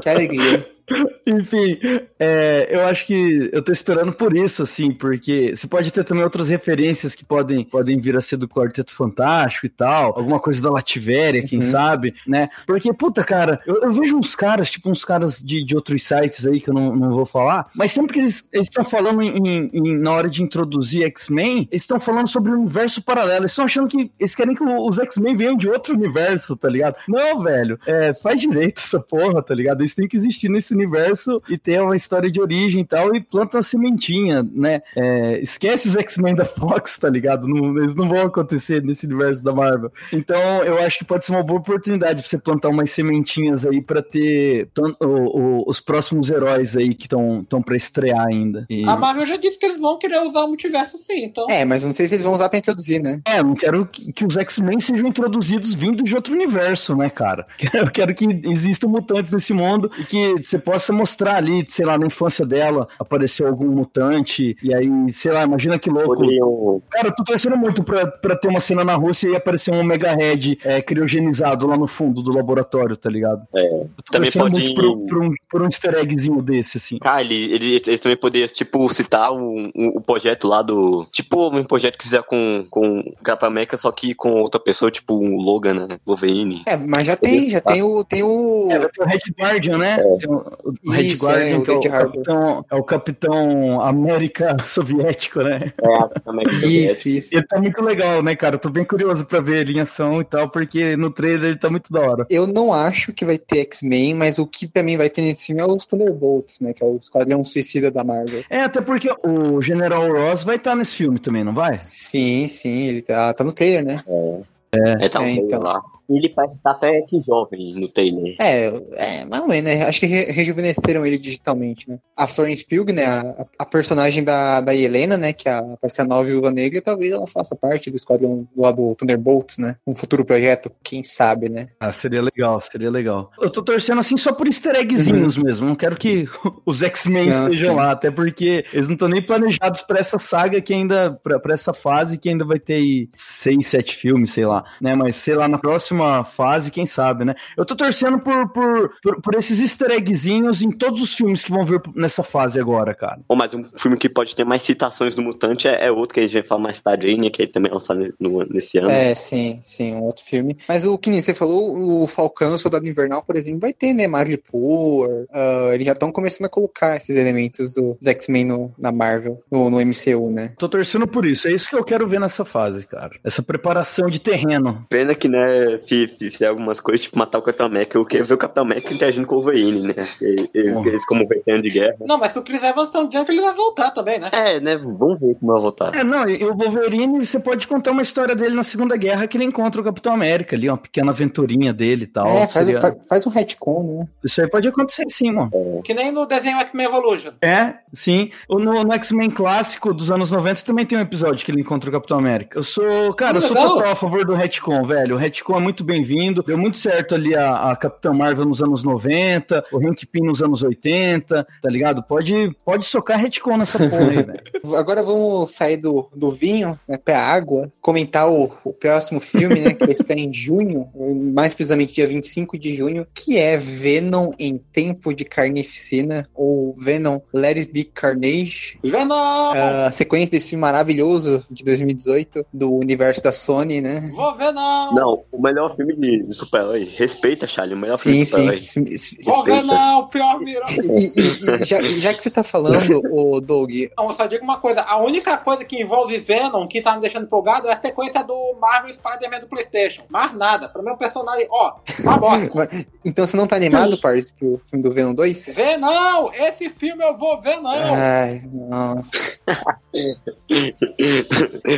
Que 0.00 0.08
alegria. 0.08 0.75
Enfim, 1.26 1.78
é, 2.18 2.68
eu 2.70 2.82
acho 2.82 3.04
que 3.06 3.50
eu 3.52 3.62
tô 3.62 3.72
esperando 3.72 4.12
por 4.12 4.36
isso, 4.36 4.62
assim, 4.62 4.92
porque 4.92 5.54
você 5.56 5.66
pode 5.66 5.90
ter 5.90 6.04
também 6.04 6.22
outras 6.22 6.48
referências 6.48 7.14
que 7.14 7.24
podem, 7.24 7.64
podem 7.64 8.00
vir 8.00 8.16
a 8.16 8.20
ser 8.20 8.36
do 8.36 8.48
Quarteto 8.48 8.94
Fantástico 8.94 9.66
e 9.66 9.68
tal, 9.68 10.16
alguma 10.16 10.38
coisa 10.38 10.62
da 10.62 10.70
Lativéria, 10.70 11.42
quem 11.42 11.60
uhum. 11.60 11.70
sabe, 11.70 12.14
né? 12.26 12.48
Porque, 12.66 12.92
puta, 12.92 13.24
cara, 13.24 13.60
eu, 13.66 13.82
eu, 13.82 13.92
vejo 13.92 14.16
uns 14.16 14.34
caras, 14.34 14.70
tipo 14.70 14.88
uns 14.88 15.04
caras 15.04 15.38
de, 15.38 15.64
de 15.64 15.74
outros 15.74 16.06
sites 16.06 16.46
aí 16.46 16.60
que 16.60 16.70
eu 16.70 16.74
não, 16.74 16.94
não 16.94 17.10
vou 17.10 17.26
falar, 17.26 17.68
mas 17.74 17.90
sempre 17.90 18.12
que 18.14 18.20
eles 18.20 18.48
estão 18.52 18.84
falando 18.84 19.20
em, 19.20 19.70
em, 19.72 19.98
na 19.98 20.12
hora 20.12 20.30
de 20.30 20.42
introduzir 20.42 21.04
X-Men, 21.04 21.68
eles 21.70 21.82
estão 21.82 21.98
falando 21.98 22.28
sobre 22.28 22.52
um 22.52 22.60
universo 22.60 23.02
paralelo, 23.02 23.42
eles 23.42 23.52
estão 23.52 23.64
achando 23.64 23.88
que 23.88 24.10
eles 24.18 24.34
querem 24.34 24.54
que 24.54 24.62
os 24.62 24.98
X-Men 24.98 25.36
venham 25.36 25.56
de 25.56 25.68
outro 25.68 25.94
universo, 25.94 26.56
tá 26.56 26.68
ligado? 26.68 26.96
Não, 27.08 27.40
velho, 27.40 27.78
é, 27.86 28.14
faz 28.14 28.40
direito 28.40 28.80
essa 28.80 29.00
porra, 29.00 29.42
tá 29.42 29.54
ligado? 29.54 29.80
Eles 29.80 29.94
têm 29.94 30.06
que 30.06 30.16
existir 30.16 30.48
nesse 30.48 30.75
universo 30.76 31.42
e 31.48 31.58
ter 31.58 31.80
uma 31.80 31.96
história 31.96 32.30
de 32.30 32.40
origem 32.40 32.80
e 32.80 32.84
tal, 32.84 33.14
e 33.14 33.20
planta 33.20 33.58
a 33.58 33.62
sementinha, 33.62 34.46
né? 34.52 34.82
É, 34.96 35.40
esquece 35.40 35.88
os 35.88 35.96
X-Men 35.96 36.34
da 36.34 36.44
Fox, 36.44 36.98
tá 36.98 37.08
ligado? 37.08 37.48
Não, 37.48 37.76
eles 37.78 37.94
não 37.94 38.08
vão 38.08 38.22
acontecer 38.22 38.82
nesse 38.82 39.06
universo 39.06 39.42
da 39.42 39.52
Marvel. 39.52 39.92
Então, 40.12 40.38
eu 40.64 40.78
acho 40.78 40.98
que 40.98 41.04
pode 41.04 41.24
ser 41.24 41.32
uma 41.32 41.42
boa 41.42 41.60
oportunidade 41.60 42.22
pra 42.22 42.30
você 42.30 42.38
plantar 42.38 42.68
umas 42.68 42.90
sementinhas 42.90 43.66
aí 43.66 43.80
para 43.80 44.02
ter 44.02 44.68
o, 45.00 45.04
o, 45.04 45.64
os 45.68 45.80
próximos 45.80 46.30
heróis 46.30 46.76
aí 46.76 46.94
que 46.94 47.06
estão 47.06 47.62
para 47.64 47.76
estrear 47.76 48.26
ainda. 48.26 48.66
E... 48.68 48.86
A 48.86 48.96
Marvel 48.96 49.26
já 49.26 49.36
disse 49.36 49.58
que 49.58 49.66
eles 49.66 49.80
vão 49.80 49.98
querer 49.98 50.20
usar 50.22 50.44
o 50.44 50.48
multiverso 50.48 50.96
sim, 50.98 51.24
então. 51.24 51.46
É, 51.48 51.64
mas 51.64 51.84
não 51.84 51.92
sei 51.92 52.06
se 52.06 52.14
eles 52.14 52.24
vão 52.24 52.34
usar 52.34 52.48
pra 52.48 52.58
introduzir, 52.58 53.02
né? 53.02 53.20
É, 53.26 53.40
eu 53.40 53.44
não 53.44 53.54
quero 53.54 53.86
que, 53.86 54.12
que 54.12 54.24
os 54.24 54.36
X-Men 54.36 54.80
sejam 54.80 55.08
introduzidos 55.08 55.74
vindo 55.74 56.02
de 56.02 56.14
outro 56.14 56.34
universo, 56.34 56.94
né, 56.94 57.08
cara? 57.10 57.46
Eu 57.72 57.90
quero 57.90 58.14
que 58.14 58.24
existam 58.44 58.88
mutantes 58.88 59.32
nesse 59.32 59.52
mundo 59.52 59.90
e 59.98 60.04
que 60.04 60.42
você 60.42 60.58
possa 60.66 60.92
mostrar 60.92 61.36
ali, 61.36 61.64
sei 61.68 61.86
lá, 61.86 61.96
na 61.96 62.06
infância 62.06 62.44
dela, 62.44 62.88
apareceu 62.98 63.46
algum 63.46 63.68
mutante, 63.68 64.56
e 64.60 64.74
aí, 64.74 64.88
sei 65.12 65.30
lá, 65.30 65.44
imagina 65.44 65.78
que 65.78 65.88
louco. 65.88 66.16
Poderiam... 66.16 66.82
Cara, 66.90 67.06
eu 67.06 67.14
tô 67.14 67.22
torcendo 67.22 67.56
muito 67.56 67.84
pra, 67.84 68.04
pra 68.04 68.36
ter 68.36 68.48
uma 68.48 68.58
cena 68.58 68.84
na 68.84 68.96
Rússia 68.96 69.28
e 69.28 69.36
aparecer 69.36 69.72
um 69.72 69.84
Mega 69.84 70.12
Red 70.12 70.58
é, 70.64 70.82
criogenizado 70.82 71.68
lá 71.68 71.76
no 71.76 71.86
fundo 71.86 72.20
do 72.20 72.32
laboratório, 72.32 72.96
tá 72.96 73.08
ligado? 73.08 73.46
É. 73.54 73.64
Eu 73.64 73.90
tô 74.04 74.10
também 74.10 74.28
torcendo 74.28 74.42
pode... 74.50 74.64
muito 74.64 74.74
por, 74.74 75.06
por, 75.06 75.22
um, 75.22 75.34
por 75.48 75.62
um 75.62 75.66
easter 75.66 75.94
eggzinho 75.94 76.42
desse, 76.42 76.78
assim. 76.78 76.98
Cara, 76.98 77.20
eles, 77.20 77.52
eles, 77.52 77.86
eles 77.86 78.00
também 78.00 78.16
poderiam, 78.16 78.48
tipo, 78.48 78.88
citar 78.88 79.32
o, 79.32 79.68
o, 79.72 79.98
o, 79.98 80.00
projeto 80.00 80.48
lá 80.48 80.62
do. 80.62 81.06
Tipo, 81.12 81.48
um 81.56 81.62
projeto 81.62 81.96
que 81.96 82.04
fizeram 82.04 82.24
com, 82.24 82.66
com 82.68 83.04
Capitão 83.22 83.48
América, 83.48 83.76
só 83.76 83.92
que 83.92 84.16
com 84.16 84.32
outra 84.32 84.58
pessoa, 84.58 84.90
tipo 84.90 85.14
o 85.14 85.40
Logan, 85.40 85.86
né? 85.86 85.96
Wolverine. 86.04 86.62
É, 86.66 86.76
mas 86.76 87.06
já 87.06 87.16
tem, 87.16 87.50
já 87.50 87.60
tem 87.60 87.84
o. 87.84 88.02
Tem 88.02 88.24
o... 88.24 88.68
É, 88.68 88.78
tem 88.88 89.04
o 89.04 89.08
Red 89.08 89.20
Guardian, 89.38 89.78
né? 89.78 90.00
É. 90.00 90.16
Tem 90.18 90.28
o, 90.28 90.55
o 90.64 90.90
Red 90.90 91.02
Isso, 91.02 91.26
Guardian, 91.26 91.46
é, 91.46 91.58
o, 91.58 91.62
que 91.62 91.70
é 91.70 91.74
o, 91.74 91.80
capitão, 91.80 92.64
é 92.70 92.74
o 92.76 92.82
Capitão 92.82 93.80
América 93.80 94.56
Soviético, 94.66 95.42
né? 95.42 95.72
É, 95.80 96.30
América 96.30 96.66
Isso, 96.66 97.08
isso. 97.08 97.34
Ele 97.34 97.46
tá 97.46 97.58
muito 97.58 97.82
legal, 97.82 98.22
né, 98.22 98.34
cara? 98.34 98.56
Eu 98.56 98.60
tô 98.60 98.68
bem 98.68 98.84
curioso 98.84 99.24
pra 99.24 99.40
ver 99.40 99.58
ele 99.58 99.78
em 99.78 99.80
ação 99.80 100.20
e 100.20 100.24
tal, 100.24 100.48
porque 100.48 100.96
no 100.96 101.10
trailer 101.10 101.50
ele 101.50 101.58
tá 101.58 101.70
muito 101.70 101.92
da 101.92 102.00
hora. 102.00 102.26
Eu 102.30 102.46
não 102.46 102.72
acho 102.72 103.12
que 103.12 103.24
vai 103.24 103.38
ter 103.38 103.60
X-Men, 103.60 104.14
mas 104.14 104.38
o 104.38 104.46
que 104.46 104.66
pra 104.66 104.82
mim 104.82 104.96
vai 104.96 105.10
ter 105.10 105.22
nesse 105.22 105.46
filme 105.46 105.62
é 105.62 105.66
os 105.66 105.86
Thunderbolts, 105.86 106.60
né? 106.60 106.72
Que 106.72 106.82
é 106.82 106.86
o 106.86 106.96
Esquadrão 106.96 107.44
Suicida 107.44 107.90
da 107.90 108.04
Marvel. 108.04 108.44
É, 108.48 108.62
até 108.62 108.80
porque 108.80 109.10
o 109.24 109.60
General 109.60 110.10
Ross 110.10 110.42
vai 110.42 110.56
estar 110.56 110.70
tá 110.70 110.76
nesse 110.76 110.96
filme 110.96 111.18
também, 111.18 111.44
não 111.44 111.54
vai? 111.54 111.78
Sim, 111.78 112.48
sim, 112.48 112.84
ele 112.84 113.02
tá, 113.02 113.32
tá 113.32 113.44
no 113.44 113.52
trailer, 113.52 113.84
né? 113.84 114.02
É. 114.06 114.56
É, 114.72 115.06
é, 115.06 115.08
tá 115.08 115.20
um 115.20 115.24
é, 115.24 115.32
então. 115.32 115.60
lá. 115.60 115.80
Ele 116.08 116.28
parece 116.28 116.56
estar 116.56 116.70
até 116.70 117.00
que 117.02 117.20
jovem 117.20 117.74
no 117.74 117.88
trailer. 117.88 118.36
É, 118.40 118.66
é, 118.94 119.24
mais 119.24 119.42
ou 119.42 119.48
menos, 119.48 119.70
né? 119.70 119.82
Acho 119.84 120.00
que 120.00 120.06
re 120.06 120.24
rejuvenesceram 120.26 121.04
ele 121.04 121.18
digitalmente, 121.18 121.88
né? 121.88 121.98
A 122.16 122.26
Florence 122.26 122.64
Pugh, 122.64 122.92
né? 122.92 123.04
A, 123.04 123.46
a, 123.58 123.64
personagem 123.64 124.22
da, 124.22 124.60
da 124.60 124.74
Helena, 124.74 125.16
né? 125.16 125.32
Que 125.32 125.48
é 125.48 125.52
a, 125.52 125.62
parece 125.80 126.00
a 126.00 126.04
nova 126.04 126.24
Viúva 126.24 126.50
Negra, 126.50 126.80
talvez 126.80 127.12
ela 127.12 127.26
faça 127.26 127.56
parte 127.56 127.90
do 127.90 127.96
esquadrão 127.96 128.46
do 128.54 128.62
lado 128.62 128.76
do 128.76 128.94
Thunderbolts, 128.94 129.58
né? 129.58 129.76
Um 129.86 129.94
futuro 129.94 130.24
projeto, 130.24 130.70
quem 130.82 131.02
sabe, 131.02 131.48
né? 131.48 131.68
Ah, 131.80 131.92
seria 131.92 132.22
legal, 132.22 132.60
seria 132.60 132.90
legal. 132.90 133.30
Eu 133.40 133.50
tô 133.50 133.62
torcendo 133.62 133.98
assim 134.00 134.16
só 134.16 134.32
por 134.32 134.46
easter 134.46 134.76
eggzinhos 134.76 135.36
uhum. 135.36 135.44
mesmo. 135.44 135.66
Não 135.66 135.74
quero 135.74 135.96
que 135.96 136.28
os 136.64 136.82
X-Men 136.82 137.28
estejam 137.28 137.70
sim. 137.70 137.76
lá, 137.76 137.90
até 137.90 138.10
porque 138.10 138.64
eles 138.72 138.88
não 138.88 138.94
estão 138.94 139.08
nem 139.08 139.22
planejados 139.22 139.82
para 139.82 139.98
essa 139.98 140.18
saga 140.18 140.60
que 140.60 140.72
ainda, 140.72 141.12
pra, 141.22 141.38
pra 141.38 141.54
essa 141.54 141.72
fase 141.72 142.18
que 142.18 142.28
ainda 142.28 142.44
vai 142.44 142.58
ter 142.58 142.74
aí 142.74 143.08
seis, 143.12 143.66
sete 143.66 143.96
filmes, 143.96 144.32
sei 144.32 144.46
lá, 144.46 144.64
né? 144.80 144.94
Mas 144.94 145.16
sei 145.16 145.34
lá, 145.34 145.48
na 145.48 145.58
próxima 145.58 145.95
próxima 145.96 146.24
fase, 146.24 146.70
quem 146.70 146.86
sabe, 146.86 147.24
né? 147.24 147.34
Eu 147.56 147.64
tô 147.64 147.74
torcendo 147.74 148.18
por, 148.18 148.48
por, 148.50 148.90
por, 149.02 149.22
por, 149.22 149.34
esses 149.34 149.60
easter 149.60 149.90
eggzinhos 149.92 150.62
em 150.62 150.70
todos 150.70 151.00
os 151.00 151.14
filmes 151.14 151.44
que 151.44 151.50
vão 151.50 151.64
vir 151.64 151.80
nessa 151.94 152.22
fase 152.22 152.60
agora, 152.60 152.94
cara. 152.94 153.20
Ou 153.28 153.36
mais 153.36 153.54
um 153.54 153.64
filme 153.64 153.96
que 153.96 154.08
pode 154.08 154.34
ter 154.34 154.44
mais 154.44 154.62
citações 154.62 155.14
do 155.14 155.22
Mutante 155.22 155.66
é, 155.66 155.86
é 155.86 155.90
outro 155.90 156.14
que 156.14 156.20
a 156.20 156.22
gente 156.24 156.34
vai 156.34 156.42
falar 156.42 156.60
mais 156.60 156.80
tarde, 156.80 157.16
né? 157.16 157.30
Que 157.30 157.42
ele 157.42 157.52
também 157.52 157.70
é 157.70 157.74
lançado 157.74 158.14
nesse 158.50 158.78
ano. 158.78 158.90
É, 158.90 159.14
sim, 159.14 159.58
sim, 159.62 159.94
um 159.94 160.02
outro 160.02 160.24
filme. 160.24 160.56
Mas 160.68 160.84
o 160.84 160.98
que 160.98 161.10
nem 161.10 161.22
você 161.22 161.34
falou, 161.34 162.02
o 162.02 162.06
Falcão, 162.06 162.52
o 162.52 162.58
Soldado 162.58 162.88
Invernal, 162.88 163.22
por 163.22 163.36
exemplo, 163.36 163.60
vai 163.60 163.72
ter, 163.72 163.94
né? 163.94 164.06
Madripoor. 164.06 165.08
Uh, 165.08 165.72
eles 165.72 165.86
já 165.86 165.92
estão 165.92 166.12
começando 166.12 166.46
a 166.46 166.50
colocar 166.50 166.96
esses 166.96 167.16
elementos 167.16 167.72
do 167.72 167.96
X-Men 168.04 168.70
na 168.78 168.92
Marvel, 168.92 169.42
no, 169.50 169.70
no 169.70 169.80
MCU, 169.80 170.30
né? 170.30 170.52
Tô 170.58 170.68
torcendo 170.68 171.06
por 171.06 171.24
isso. 171.24 171.48
É 171.48 171.52
isso 171.52 171.68
que 171.68 171.76
eu 171.76 171.84
quero 171.84 172.06
ver 172.06 172.20
nessa 172.20 172.44
fase, 172.44 172.86
cara. 172.86 173.16
Essa 173.24 173.42
preparação 173.42 174.08
de 174.08 174.20
terreno. 174.20 174.84
Pena 174.88 175.14
que, 175.14 175.28
né, 175.28 175.78
se 175.86 176.08
fizer 176.08 176.48
algumas 176.48 176.80
coisas, 176.80 177.02
tipo 177.02 177.18
matar 177.18 177.38
o 177.38 177.42
Capitão 177.42 177.66
América. 177.66 177.98
Eu 177.98 178.04
quero 178.04 178.26
ver 178.26 178.34
o 178.34 178.38
Capitão 178.38 178.64
América 178.64 178.92
interagindo 178.92 179.26
com 179.26 179.36
o 179.36 179.40
Wolverine, 179.40 179.82
né? 179.82 179.94
Eles, 180.20 181.04
como 181.06 181.26
veterano 181.26 181.62
de 181.62 181.70
guerra. 181.70 181.96
Não, 182.00 182.18
mas 182.18 182.32
se 182.32 182.38
o 182.38 182.42
Chris 182.42 182.62
Evans 182.62 182.86
estão 182.86 183.06
dizendo 183.06 183.26
que 183.26 183.32
ele 183.32 183.40
vai 183.40 183.54
voltar 183.54 183.90
também, 183.90 184.18
né? 184.18 184.28
É, 184.32 184.60
né? 184.60 184.76
Vamos 184.76 185.20
ver 185.20 185.34
como 185.38 185.52
vai 185.52 185.60
voltar. 185.60 185.94
É, 185.94 186.04
não, 186.04 186.28
e 186.28 186.44
o 186.44 186.54
Wolverine, 186.54 187.24
você 187.24 187.38
pode 187.38 187.66
contar 187.66 187.92
uma 187.92 188.02
história 188.02 188.34
dele 188.34 188.54
na 188.54 188.64
Segunda 188.64 188.96
Guerra 188.96 189.26
que 189.26 189.36
ele 189.36 189.44
encontra 189.44 189.80
o 189.80 189.84
Capitão 189.84 190.12
América 190.12 190.56
ali, 190.56 190.68
uma 190.68 190.78
pequena 190.78 191.10
aventurinha 191.10 191.72
dele 191.72 192.04
e 192.04 192.06
tal. 192.06 192.26
É, 192.26 192.46
faz, 192.46 192.66
seria... 192.66 192.80
faz, 192.80 192.94
faz, 193.08 193.26
um 193.26 193.30
retcon, 193.30 193.98
né? 194.00 194.08
Isso 194.24 194.40
aí 194.40 194.48
pode 194.48 194.68
acontecer 194.68 195.04
sim, 195.08 195.32
mano. 195.32 195.50
É. 195.52 195.82
Que 195.82 195.94
nem 195.94 196.10
no 196.10 196.26
desenho 196.26 196.58
X-Men 196.58 196.86
Evolution. 196.86 197.32
É, 197.40 197.74
sim. 197.92 198.30
No, 198.48 198.84
no 198.84 198.92
X-Men 198.92 199.30
clássico 199.30 199.92
dos 199.92 200.10
anos 200.10 200.30
90 200.30 200.62
também 200.62 200.86
tem 200.86 200.98
um 200.98 201.02
episódio 201.02 201.44
que 201.44 201.50
ele 201.50 201.60
encontra 201.60 201.88
o 201.88 201.92
Capitão 201.92 202.18
América. 202.18 202.58
Eu 202.58 202.62
sou, 202.62 203.12
cara, 203.14 203.38
eu 203.38 203.42
sou 203.42 203.56
total 203.56 203.92
a 203.92 203.96
favor 203.96 204.24
do 204.24 204.34
retcon, 204.34 204.84
velho. 204.84 205.14
O 205.14 205.18
retcon 205.18 205.58
é 205.58 205.60
muito 205.60 205.75
muito 205.76 205.84
bem-vindo. 205.84 206.42
Deu 206.42 206.56
muito 206.56 206.78
certo 206.78 207.14
ali 207.14 207.34
a, 207.34 207.70
a 207.70 207.76
Capitã 207.76 208.10
Marvel 208.10 208.46
nos 208.46 208.62
anos 208.62 208.82
90, 208.82 209.66
o 209.70 209.76
Hank 209.76 210.06
Pym 210.06 210.26
nos 210.26 210.40
anos 210.40 210.62
80, 210.62 211.46
tá 211.62 211.68
ligado? 211.68 212.02
Pode, 212.02 212.56
pode 212.64 212.86
socar 212.86 213.20
retcon 213.20 213.58
nessa 213.58 213.78
porra 213.78 214.08
aí, 214.08 214.22
velho. 214.22 214.40
Agora 214.74 215.02
vamos 215.02 215.50
sair 215.50 215.76
do, 215.76 216.08
do 216.14 216.30
vinho, 216.30 216.78
né, 216.88 216.96
pra 216.96 217.20
água, 217.20 217.70
comentar 217.82 218.30
o, 218.30 218.50
o 218.64 218.72
próximo 218.72 219.20
filme, 219.20 219.60
né, 219.60 219.74
que 219.74 219.84
vai 219.84 219.92
estar 219.92 220.14
em 220.14 220.32
junho, 220.32 220.88
mais 221.34 221.52
precisamente 221.52 221.92
dia 221.92 222.06
25 222.06 222.58
de 222.58 222.74
junho, 222.74 223.06
que 223.12 223.36
é 223.36 223.58
Venom 223.58 224.30
em 224.38 224.56
Tempo 224.56 225.12
de 225.12 225.26
Carnificina, 225.26 226.26
ou 226.34 226.74
Venom 226.78 227.20
Let 227.34 227.58
It 227.58 227.72
Be 227.72 227.84
Carnage. 227.84 228.78
Venom! 228.82 229.52
A 229.86 229.90
sequência 229.90 230.30
desse 230.30 230.50
filme 230.50 230.62
maravilhoso 230.62 231.44
de 231.50 231.62
2018, 231.64 232.46
do 232.50 232.72
universo 232.72 233.22
da 233.22 233.32
Sony, 233.32 233.82
né? 233.82 234.10
Vou 234.14 234.34
Venom! 234.36 234.94
Não, 234.94 235.22
o 235.30 235.42
melhor 235.42 235.65
filme 235.74 235.96
de, 235.96 236.22
de 236.24 236.34
super-herói. 236.34 236.84
Respeita, 236.96 237.46
Charlie. 237.46 237.74
O 237.74 237.78
melhor 237.78 237.96
filme 237.98 238.24
Sim, 238.26 238.50
de 238.50 238.98
sim. 238.98 239.16
super-herói. 239.24 239.44
Venom! 239.44 240.06
Pior 240.08 240.38
virão! 240.38 240.66
E, 240.70 241.06
e- 241.06 241.60
e 241.60 241.64
já, 241.64 241.82
já 241.82 242.14
que 242.14 242.22
você 242.22 242.30
tá 242.30 242.44
falando, 242.44 243.02
o 243.10 243.40
Doug, 243.40 243.70
Não, 243.96 244.08
eu 244.10 244.14
só 244.16 244.26
digo 244.26 244.44
uma 244.44 244.58
coisa: 244.58 244.82
a 244.82 244.98
única 244.98 245.36
coisa 245.38 245.64
que 245.64 245.80
envolve 245.80 246.18
Venom 246.18 246.66
que 246.68 246.80
tá 246.82 246.94
me 246.94 247.00
deixando 247.00 247.24
empolgado 247.24 247.68
é 247.68 247.72
a 247.72 247.80
sequência 247.80 248.22
do 248.22 248.54
Marvel 248.60 248.94
Spider-Man 248.94 249.40
do 249.40 249.46
PlayStation. 249.48 250.02
Mais 250.08 250.32
nada. 250.34 250.68
Pra 250.68 250.82
mim, 250.82 250.90
o 250.90 250.96
personagem, 250.96 251.46
ó, 251.50 251.76
uma 252.00 252.18
bosta. 252.18 252.68
então 253.04 253.26
você 253.26 253.36
não 253.36 253.46
tá 253.46 253.56
animado, 253.56 253.96
parça, 253.98 254.32
pro 254.38 254.60
filme 254.68 254.82
do 254.82 254.90
Venom 254.92 255.14
2? 255.14 255.54
Venom! 255.54 256.30
Esse 256.34 256.68
filme 256.70 257.02
eu 257.04 257.16
vou 257.16 257.40
ver, 257.40 257.60
não! 257.60 257.94
Ai, 257.94 258.42
nossa. 258.52 259.38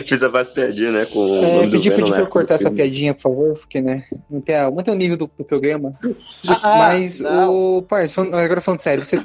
Fiz 0.06 0.22
a 0.22 0.28
base 0.28 0.50
piadinha, 0.50 0.92
né? 0.92 1.06
Com 1.06 1.18
o 1.18 1.44
É, 1.44 1.52
nome 1.54 1.66
do 1.66 1.70
pedi, 1.72 1.88
Venom, 1.90 1.96
pedi 2.00 2.10
pra 2.10 2.18
né, 2.18 2.22
eu 2.26 2.30
cortar 2.30 2.54
do 2.54 2.60
essa 2.60 2.64
filme. 2.68 2.76
piadinha, 2.76 3.14
por 3.14 3.20
favor, 3.22 3.58
porque, 3.58 3.77
né, 3.80 4.04
manter, 4.30 4.54
a, 4.54 4.70
manter 4.70 4.90
o 4.90 4.94
nível 4.94 5.16
do, 5.16 5.30
do 5.38 5.44
programa. 5.44 5.92
Ah, 6.62 6.78
Mas, 6.78 7.20
não. 7.20 7.76
o 7.78 7.82
parça, 7.82 8.14
falando- 8.14 8.34
agora 8.34 8.60
falando 8.60 8.80
sério, 8.80 9.04
você, 9.04 9.18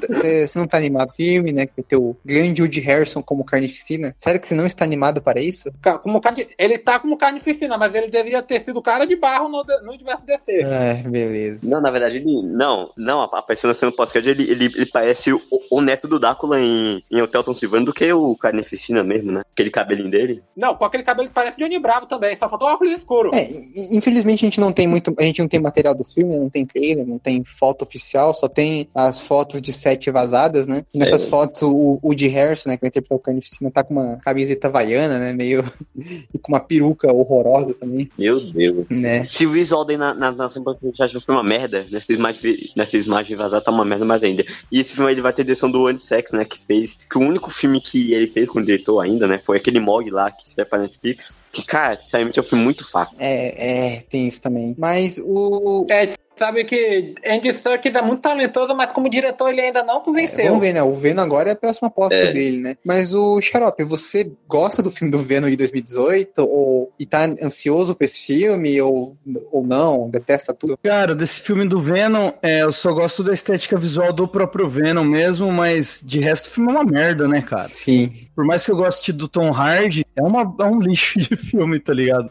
você, 0.46 0.58
não 0.58 0.66
tá 0.66 0.76
animado 0.76 1.08
pro 1.08 1.16
filme, 1.16 1.52
né, 1.52 1.66
que 1.66 1.72
vai 1.76 1.84
ter 1.84 1.96
o 1.96 2.16
grande 2.24 2.60
Woody 2.62 2.80
Harrison 2.80 3.22
como 3.22 3.44
carnificina? 3.44 4.14
Sério 4.16 4.40
que 4.40 4.46
você 4.46 4.54
não 4.54 4.66
está 4.66 4.84
animado 4.84 5.22
para 5.22 5.40
isso? 5.40 5.70
Como 6.02 6.20
carne, 6.20 6.46
ele 6.58 6.76
tá 6.78 6.98
como 6.98 7.16
carnificina, 7.16 7.78
mas 7.78 7.94
ele 7.94 8.08
deveria 8.08 8.42
ter 8.42 8.62
sido 8.62 8.80
cara 8.82 9.06
de 9.06 9.16
barro 9.16 9.48
no, 9.48 9.64
no 9.84 9.92
universo 9.92 10.22
DC. 10.26 10.62
Ai, 10.64 11.02
beleza. 11.08 11.68
Não, 11.68 11.80
na 11.80 11.90
verdade, 11.90 12.18
ele. 12.18 12.42
Não, 12.42 12.90
não, 12.96 13.20
aparecendo 13.20 13.70
assim 13.70 13.86
no 13.86 13.92
podcast, 13.92 14.28
ele, 14.28 14.50
ele, 14.50 14.64
ele 14.66 14.86
parece 14.86 15.32
o, 15.32 15.40
o 15.70 15.80
neto 15.80 16.06
do 16.06 16.18
Drácula 16.18 16.60
em, 16.60 17.02
em 17.10 17.22
Hotel 17.22 17.42
Transilvânia 17.42 17.86
do 17.86 17.92
que 17.94 18.12
o 18.12 18.36
Carnificina 18.36 19.02
mesmo, 19.02 19.32
né? 19.32 19.42
Aquele 19.52 19.70
cabelinho 19.70 20.10
dele. 20.10 20.42
Não, 20.56 20.74
com 20.74 20.84
aquele 20.84 21.02
cabelo 21.02 21.28
que 21.28 21.34
parece 21.34 21.56
Johnny 21.58 21.78
Bravo 21.78 22.06
também, 22.06 22.36
só 22.36 22.48
faltou 22.48 22.68
o 22.68 22.72
óculos 22.72 22.92
escuro. 22.92 23.34
É, 23.34 23.44
i- 23.50 23.96
infelizmente 24.44 24.54
a 24.54 24.54
gente 24.54 24.60
não 24.60 24.72
tem 24.72 24.86
muito, 24.86 25.14
a 25.18 25.22
gente 25.22 25.40
não 25.40 25.48
tem 25.48 25.60
material 25.60 25.94
do 25.94 26.04
filme, 26.04 26.36
não 26.36 26.48
tem 26.50 26.64
trailer, 26.66 27.06
não 27.06 27.18
tem 27.18 27.42
foto 27.44 27.82
oficial, 27.82 28.32
só 28.34 28.48
tem 28.48 28.88
as 28.94 29.20
fotos 29.20 29.60
de 29.60 29.72
set 29.72 30.10
vazadas, 30.10 30.66
né? 30.66 30.84
E 30.92 30.98
nessas 30.98 31.24
É. 31.24 31.28
fotos 31.28 31.62
o 31.62 31.84
o 31.84 32.00
Woody 32.08 32.28
Harrison, 32.28 32.68
né, 32.70 32.76
que 32.76 32.80
vai 32.82 32.88
interpretar 32.88 33.16
o 33.16 33.20
Carnificina, 33.20 33.70
tá 33.70 33.82
com 33.84 33.94
uma 33.94 34.16
camiseta 34.16 34.68
havaiana, 34.68 35.18
né, 35.18 35.32
meio 35.32 35.64
e 36.32 36.38
com 36.38 36.52
uma 36.52 36.60
peruca 36.60 37.12
horrorosa 37.12 37.74
também, 37.74 38.08
Meu 38.18 38.40
Deus. 38.40 38.86
né? 38.90 39.22
Se 39.22 39.46
o 39.46 39.50
visual 39.50 39.84
dele 39.84 39.98
na, 39.98 40.14
na, 40.14 40.32
na 40.32 40.48
já 40.94 41.20
foi 41.20 41.34
uma 41.34 41.42
merda, 41.42 41.84
nessa 41.90 42.12
imagem, 42.12 42.56
nessa 42.76 42.96
imagem 42.96 43.36
vazada 43.36 43.64
tá 43.64 43.70
uma 43.70 43.84
merda 43.84 44.04
mais 44.04 44.22
ainda. 44.22 44.44
E 44.70 44.80
esse 44.80 44.94
filme 44.94 45.08
aí 45.08 45.14
ele 45.14 45.22
vai 45.22 45.32
ter 45.32 45.44
direção 45.44 45.70
do 45.70 45.86
Andy 45.86 46.00
Sex, 46.00 46.30
né? 46.32 46.44
Que 46.44 46.58
fez. 46.66 46.98
Que 47.10 47.18
o 47.18 47.20
único 47.22 47.50
filme 47.50 47.80
que 47.80 48.12
ele 48.12 48.26
fez 48.26 48.48
com 48.48 48.58
o 48.58 48.64
diretor 48.64 49.00
ainda, 49.00 49.26
né? 49.26 49.38
Foi 49.38 49.56
aquele 49.56 49.80
Mog 49.80 50.08
lá 50.10 50.30
que 50.30 50.60
é 50.60 50.64
pra 50.64 50.78
Netflix. 50.78 51.36
Que, 51.52 51.64
cara, 51.64 51.96
sinceramente 51.96 52.38
é 52.38 52.42
um 52.42 52.44
filme 52.44 52.64
muito 52.64 52.84
fraco. 52.90 53.14
É, 53.18 53.94
é, 53.96 54.00
tem 54.10 54.26
também. 54.38 54.74
Mas 54.78 55.18
o. 55.18 55.86
É, 55.90 56.06
sabe 56.36 56.64
que 56.64 57.14
Andy 57.26 57.52
Serkis 57.54 57.94
é 57.94 58.02
muito 58.02 58.20
talentoso, 58.22 58.74
mas 58.74 58.92
como 58.92 59.08
diretor 59.08 59.48
ele 59.50 59.60
ainda 59.60 59.82
não 59.82 60.00
convenceu. 60.00 60.44
Vamos 60.46 60.60
ver, 60.60 60.72
né? 60.72 60.82
O 60.82 60.94
Venom 60.94 61.22
agora 61.22 61.50
é 61.50 61.52
a 61.52 61.56
próxima 61.56 61.88
aposta 61.88 62.14
É. 62.14 62.32
dele, 62.32 62.58
né? 62.60 62.76
Mas 62.84 63.12
o 63.14 63.40
Xarope, 63.40 63.84
você 63.84 64.30
gosta 64.48 64.82
do 64.82 64.90
filme 64.90 65.10
do 65.10 65.18
Venom 65.18 65.48
de 65.48 65.56
2018? 65.56 66.38
Ou, 66.42 66.92
e 66.98 67.06
tá 67.06 67.24
ansioso 67.42 67.94
pra 67.94 68.04
esse 68.04 68.20
filme? 68.20 68.80
Ou, 68.80 69.16
ou 69.52 69.64
não? 69.66 70.08
Detesta 70.10 70.52
tudo? 70.52 70.78
Cara, 70.82 71.14
desse 71.14 71.40
filme 71.40 71.66
do 71.66 71.80
Venom, 71.80 72.32
é, 72.42 72.62
eu 72.62 72.72
só 72.72 72.92
gosto 72.92 73.22
da 73.22 73.32
estética 73.32 73.78
visual 73.78 74.12
do 74.12 74.26
próprio 74.28 74.68
Venom 74.68 75.04
mesmo, 75.04 75.50
mas 75.52 75.98
de 76.02 76.20
resto 76.20 76.46
o 76.46 76.50
filme 76.50 76.70
é 76.70 76.74
uma 76.74 76.84
merda, 76.84 77.28
né, 77.28 77.42
cara? 77.42 77.62
Sim. 77.62 78.12
Por 78.34 78.44
mais 78.44 78.64
que 78.64 78.70
eu 78.72 78.76
goste 78.76 79.12
do 79.12 79.28
Tom 79.28 79.52
Hardy, 79.52 80.04
é, 80.16 80.22
uma, 80.22 80.42
é 80.60 80.64
um 80.64 80.80
lixo 80.82 81.18
de 81.18 81.36
filme, 81.36 81.78
tá 81.78 81.92
ligado? 81.92 82.30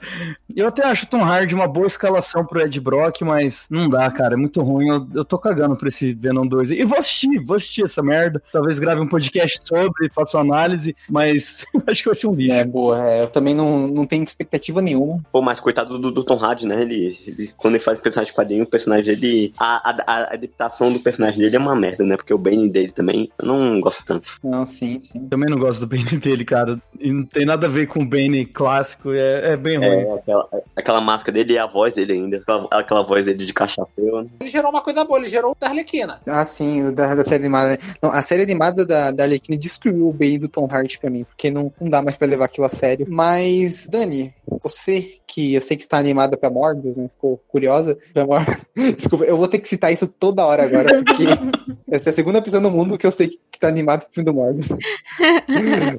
Eu 0.56 0.68
até 0.68 0.86
acho 0.86 1.06
o 1.06 1.10
Tom 1.10 1.24
Hardy 1.24 1.56
uma 1.56 1.68
boa 1.68 1.88
escalação 1.88 2.46
pro 2.46 2.62
Ed 2.62 2.80
Brock, 2.80 3.22
mas 3.22 3.66
não 3.70 3.90
dá, 3.94 4.10
cara, 4.12 4.34
é 4.34 4.38
muito 4.38 4.62
ruim. 4.62 4.90
Eu, 4.90 5.08
eu 5.16 5.26
tô 5.26 5.38
cagando 5.38 5.76
pra 5.76 5.88
esse 5.88 6.14
Venom 6.14 6.46
2. 6.46 6.72
E 6.72 6.84
vou 6.86 6.98
assistir, 6.98 7.40
vou 7.44 7.56
assistir 7.56 7.84
essa 7.84 8.02
merda. 8.02 8.42
Talvez 8.52 8.80
grave 8.80 9.02
um 9.02 9.08
podcast 9.08 9.60
sobre, 9.66 10.10
faça 10.14 10.38
uma 10.38 10.44
análise, 10.56 10.96
mas 11.10 11.66
acho 11.88 12.02
que 12.04 12.10
vai 12.10 12.16
ser 12.16 12.28
um 12.28 12.34
lixo. 12.36 12.54
É, 12.56 12.64
boa. 12.66 13.02
é, 13.10 13.24
eu 13.24 13.28
também 13.28 13.54
não, 13.56 13.88
não 13.88 14.06
tenho 14.06 14.24
expectativa 14.24 14.82
nenhuma. 14.82 15.20
Pô, 15.32 15.42
mas 15.42 15.60
coitado 15.60 15.98
do, 16.00 16.12
do 16.12 16.24
Tom 16.24 16.38
Hardy, 16.38 16.66
né? 16.68 16.82
Ele, 16.82 17.16
ele- 17.28 17.50
quando 17.58 17.76
ele 17.76 17.84
faz 17.84 18.00
personagem 18.00 18.32
de 18.32 18.38
quadrinho, 18.38 18.64
o 18.64 18.68
personagem 18.68 19.16
dele. 19.16 19.54
A, 19.60 19.90
a, 19.90 20.04
a 20.08 20.34
adaptação 20.34 20.92
do 20.92 21.00
personagem 21.00 21.40
dele 21.40 21.56
é 21.56 21.60
uma 21.60 21.76
merda, 21.76 22.04
né? 22.04 22.16
Porque 22.18 22.34
o 22.34 22.38
Bane 22.38 22.70
dele 22.70 22.92
também, 22.92 23.30
eu 23.40 23.46
não 23.48 23.80
gosto 23.80 24.04
tanto. 24.06 24.40
Não, 24.44 24.66
sim, 24.66 25.00
sim. 25.00 25.28
Também 25.28 25.50
não 25.50 25.58
gosto 25.60 25.80
do 25.80 25.88
Bane 25.88 26.18
dele, 26.18 26.44
cara. 26.44 26.82
E 27.00 27.12
não 27.12 27.24
tem 27.26 27.46
nada 27.46 27.68
a 27.68 27.70
ver 27.70 27.88
com 27.88 28.02
o 28.02 28.06
Bane 28.06 28.46
clássico, 28.46 29.12
é, 29.12 29.54
é 29.54 29.58
bem 29.58 29.78
ruim. 29.78 29.88
É, 29.88 30.14
aquela, 30.16 30.48
aquela 30.76 31.02
máscara 31.02 31.32
dele 31.34 31.54
e 31.54 31.58
a 31.60 31.68
voz 31.68 31.94
dele 31.94 32.14
ainda. 32.14 32.38
Aquela, 32.38 32.68
aquela 32.72 33.04
voz 33.04 33.26
dele 33.26 33.46
de 33.46 33.54
cachaceiro. 33.86 34.24
né? 34.24 34.30
Ele 34.40 34.50
gerou 34.50 34.70
uma 34.72 34.82
coisa 34.82 35.04
boa, 35.04 35.20
ele 35.20 35.28
gerou 35.28 35.52
o 35.52 35.56
da 35.60 35.68
Arlequina. 35.68 36.20
Ah, 36.28 36.46
sim, 36.46 36.88
o 36.88 36.92
da, 36.92 37.16
da 37.16 37.24
série 37.24 37.44
animada. 37.44 37.70
né? 37.70 37.78
Não, 38.02 38.12
a 38.12 38.22
série 38.22 38.44
animada 38.44 38.86
da, 38.86 39.12
da 39.12 39.24
Arlequina 39.24 39.58
destruiu 39.58 40.08
o 40.10 40.14
bem 40.14 40.38
do 40.40 40.48
Tom 40.48 40.68
Hardy 40.70 40.98
pra 41.00 41.10
mim, 41.10 41.24
porque 41.24 41.50
não, 41.52 41.72
não 41.80 41.90
dá 41.90 42.02
mais 42.02 42.18
pra 42.18 42.28
levar 42.28 42.46
aquilo 42.46 42.66
a 42.66 42.70
sério. 42.70 43.06
Mas, 43.10 43.88
Dani, 43.88 44.34
você 44.62 45.18
que 45.34 45.56
eu 45.56 45.62
sei 45.62 45.76
que 45.76 45.82
está 45.82 45.98
animada 45.98 46.38
pra 46.38 46.52
Morbius, 46.52 46.96
né? 46.96 47.10
Ficou 47.10 47.42
curiosa 47.48 47.98
pra. 48.14 48.28
Desculpa, 48.96 49.26
eu 49.26 49.36
vou 49.36 49.48
ter 49.48 49.58
que 49.58 49.68
citar 49.68 49.92
isso 49.92 50.08
toda 50.08 50.46
hora 50.46 50.64
agora, 50.64 51.04
porque 51.04 51.24
essa 51.90 52.10
é 52.10 52.12
a 52.12 52.14
segunda 52.14 52.40
pessoa 52.40 52.62
no 52.62 52.70
mundo 52.70 53.00
que 53.00 53.08
eu 53.08 53.12
sei 53.12 53.30
que 53.52 53.60
tá 53.60 53.68
animada 53.68 54.04
pro 54.04 54.14
filme 54.14 54.26
do 54.26 54.34
Morbius. 54.34 54.70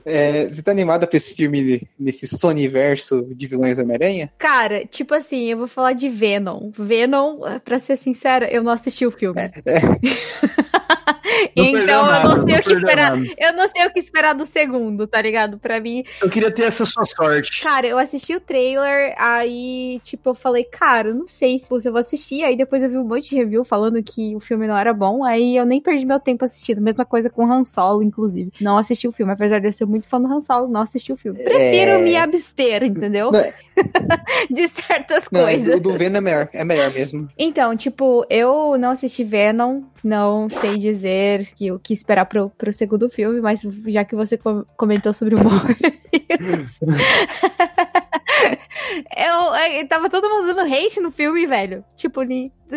É, 0.05 0.47
você 0.47 0.63
tá 0.63 0.71
animada 0.71 1.07
pra 1.07 1.17
esse 1.17 1.35
filme, 1.35 1.83
nesse 1.99 2.27
Sonyverso 2.27 3.27
de 3.35 3.47
vilões 3.47 3.79
Homem-Aranha? 3.79 4.31
Cara, 4.39 4.85
tipo 4.85 5.15
assim, 5.15 5.45
eu 5.47 5.59
vou 5.59 5.67
falar 5.67 5.93
de 5.93 6.09
Venom. 6.09 6.71
Venom, 6.77 7.41
pra 7.65 7.79
ser 7.79 7.97
sincera, 7.97 8.49
eu 8.53 8.63
não 8.63 8.73
assisti 8.73 9.07
o 9.07 9.11
filme. 9.11 9.41
Não 9.41 9.51
perdeu 9.51 9.75
então 11.57 12.07
eu 12.15 12.23
não 12.29 12.37
sei 12.45 12.53
não 12.55 12.61
o 12.61 12.63
que 12.63 12.73
esperar. 12.73 13.17
nada. 13.17 13.35
Eu 13.39 13.53
não 13.53 13.69
sei 13.69 13.87
o 13.87 13.93
que 13.93 13.99
esperar 13.99 14.35
do 14.35 14.47
segundo, 14.47 15.07
tá 15.07 15.21
ligado? 15.21 15.59
Pra 15.59 15.81
mim, 15.81 16.05
Eu 16.21 16.29
queria 16.31 16.51
ter 16.51 16.63
essa 16.65 16.85
sua 16.85 17.05
sorte. 17.05 17.63
Cara, 17.63 17.87
eu 17.87 17.99
assisti 17.99 18.35
o 18.35 18.41
trailer, 18.41 19.15
aí, 19.19 20.01
tipo, 20.03 20.31
eu 20.31 20.35
falei, 20.35 20.65
cara, 20.65 21.13
não 21.13 21.27
sei 21.27 21.59
se 21.59 21.67
eu 21.71 21.93
vou 21.93 21.99
assistir. 22.01 22.43
Aí 22.45 22.57
depois 22.57 22.83
eu 22.83 22.89
vi 22.89 22.97
um 22.99 23.05
monte 23.05 23.31
de 23.31 23.37
review 23.37 23.65
falando 23.65 24.03
que 24.03 24.35
o 24.35 24.41
filme 24.41 24.67
não 24.67 24.77
era 24.77 24.93
bom. 24.93 25.25
Aí 25.25 25.57
eu 25.57 25.65
nem 25.65 25.81
perdi 25.81 26.05
meu 26.07 26.21
tempo 26.21 26.45
assistindo. 26.45 26.81
Mesma 26.81 27.05
coisa 27.05 27.29
com 27.31 27.51
Han 27.51 27.65
Solo, 27.65 28.03
inclusive. 28.03 28.53
Não 28.61 28.77
assisti 28.79 29.07
o 29.09 29.13
filme, 29.13 29.33
apesar 29.33 29.61
de 29.61 29.69
eu 29.69 29.73
ser 29.73 29.85
muito 29.87 30.07
fã 30.07 30.21
do 30.21 30.27
Han 30.33 30.41
Solo, 30.41 30.69
não 30.69 30.83
assisti 30.83 31.13
o 31.13 31.17
filme. 31.17 31.43
Prefiro 31.43 31.93
É. 31.93 31.99
me 31.99 32.17
abster, 32.17 32.83
entendeu? 32.85 33.31
Não, 33.31 33.41
é- 33.41 33.53
de 34.51 34.69
certas 34.69 35.27
Não, 35.31 35.43
coisas. 35.43 35.77
o 35.77 35.81
do 35.81 35.93
Venom 35.93 36.19
é 36.19 36.21
melhor, 36.21 36.49
é 36.53 36.65
melhor 36.65 36.93
mesmo. 36.93 37.29
Então, 37.39 37.77
tipo, 37.77 38.25
eu 38.31 38.77
não 38.79 38.91
assisti 38.91 39.25
Venom, 39.25 39.83
não 40.03 40.49
sei 40.49 40.77
dizer 40.79 40.94
que, 41.57 41.73
o 41.73 41.79
que 41.79 41.93
esperar 41.93 42.27
pro, 42.27 42.51
pro 42.51 42.73
segundo 42.73 43.09
filme, 43.11 43.41
mas 43.41 43.61
já 43.87 44.05
que 44.05 44.15
você 44.15 44.37
com- 44.37 44.65
comentou 44.77 45.13
sobre 45.13 45.35
o 45.35 45.39
Morbius. 45.43 46.81
eu, 49.17 49.79
eu 49.81 49.89
tava 49.89 50.09
todo 50.11 50.29
mundo 50.29 50.55
dando 50.55 50.73
hate 50.73 51.01
no 51.01 51.11
filme, 51.11 51.47
velho. 51.47 51.85
Tipo, 51.97 52.21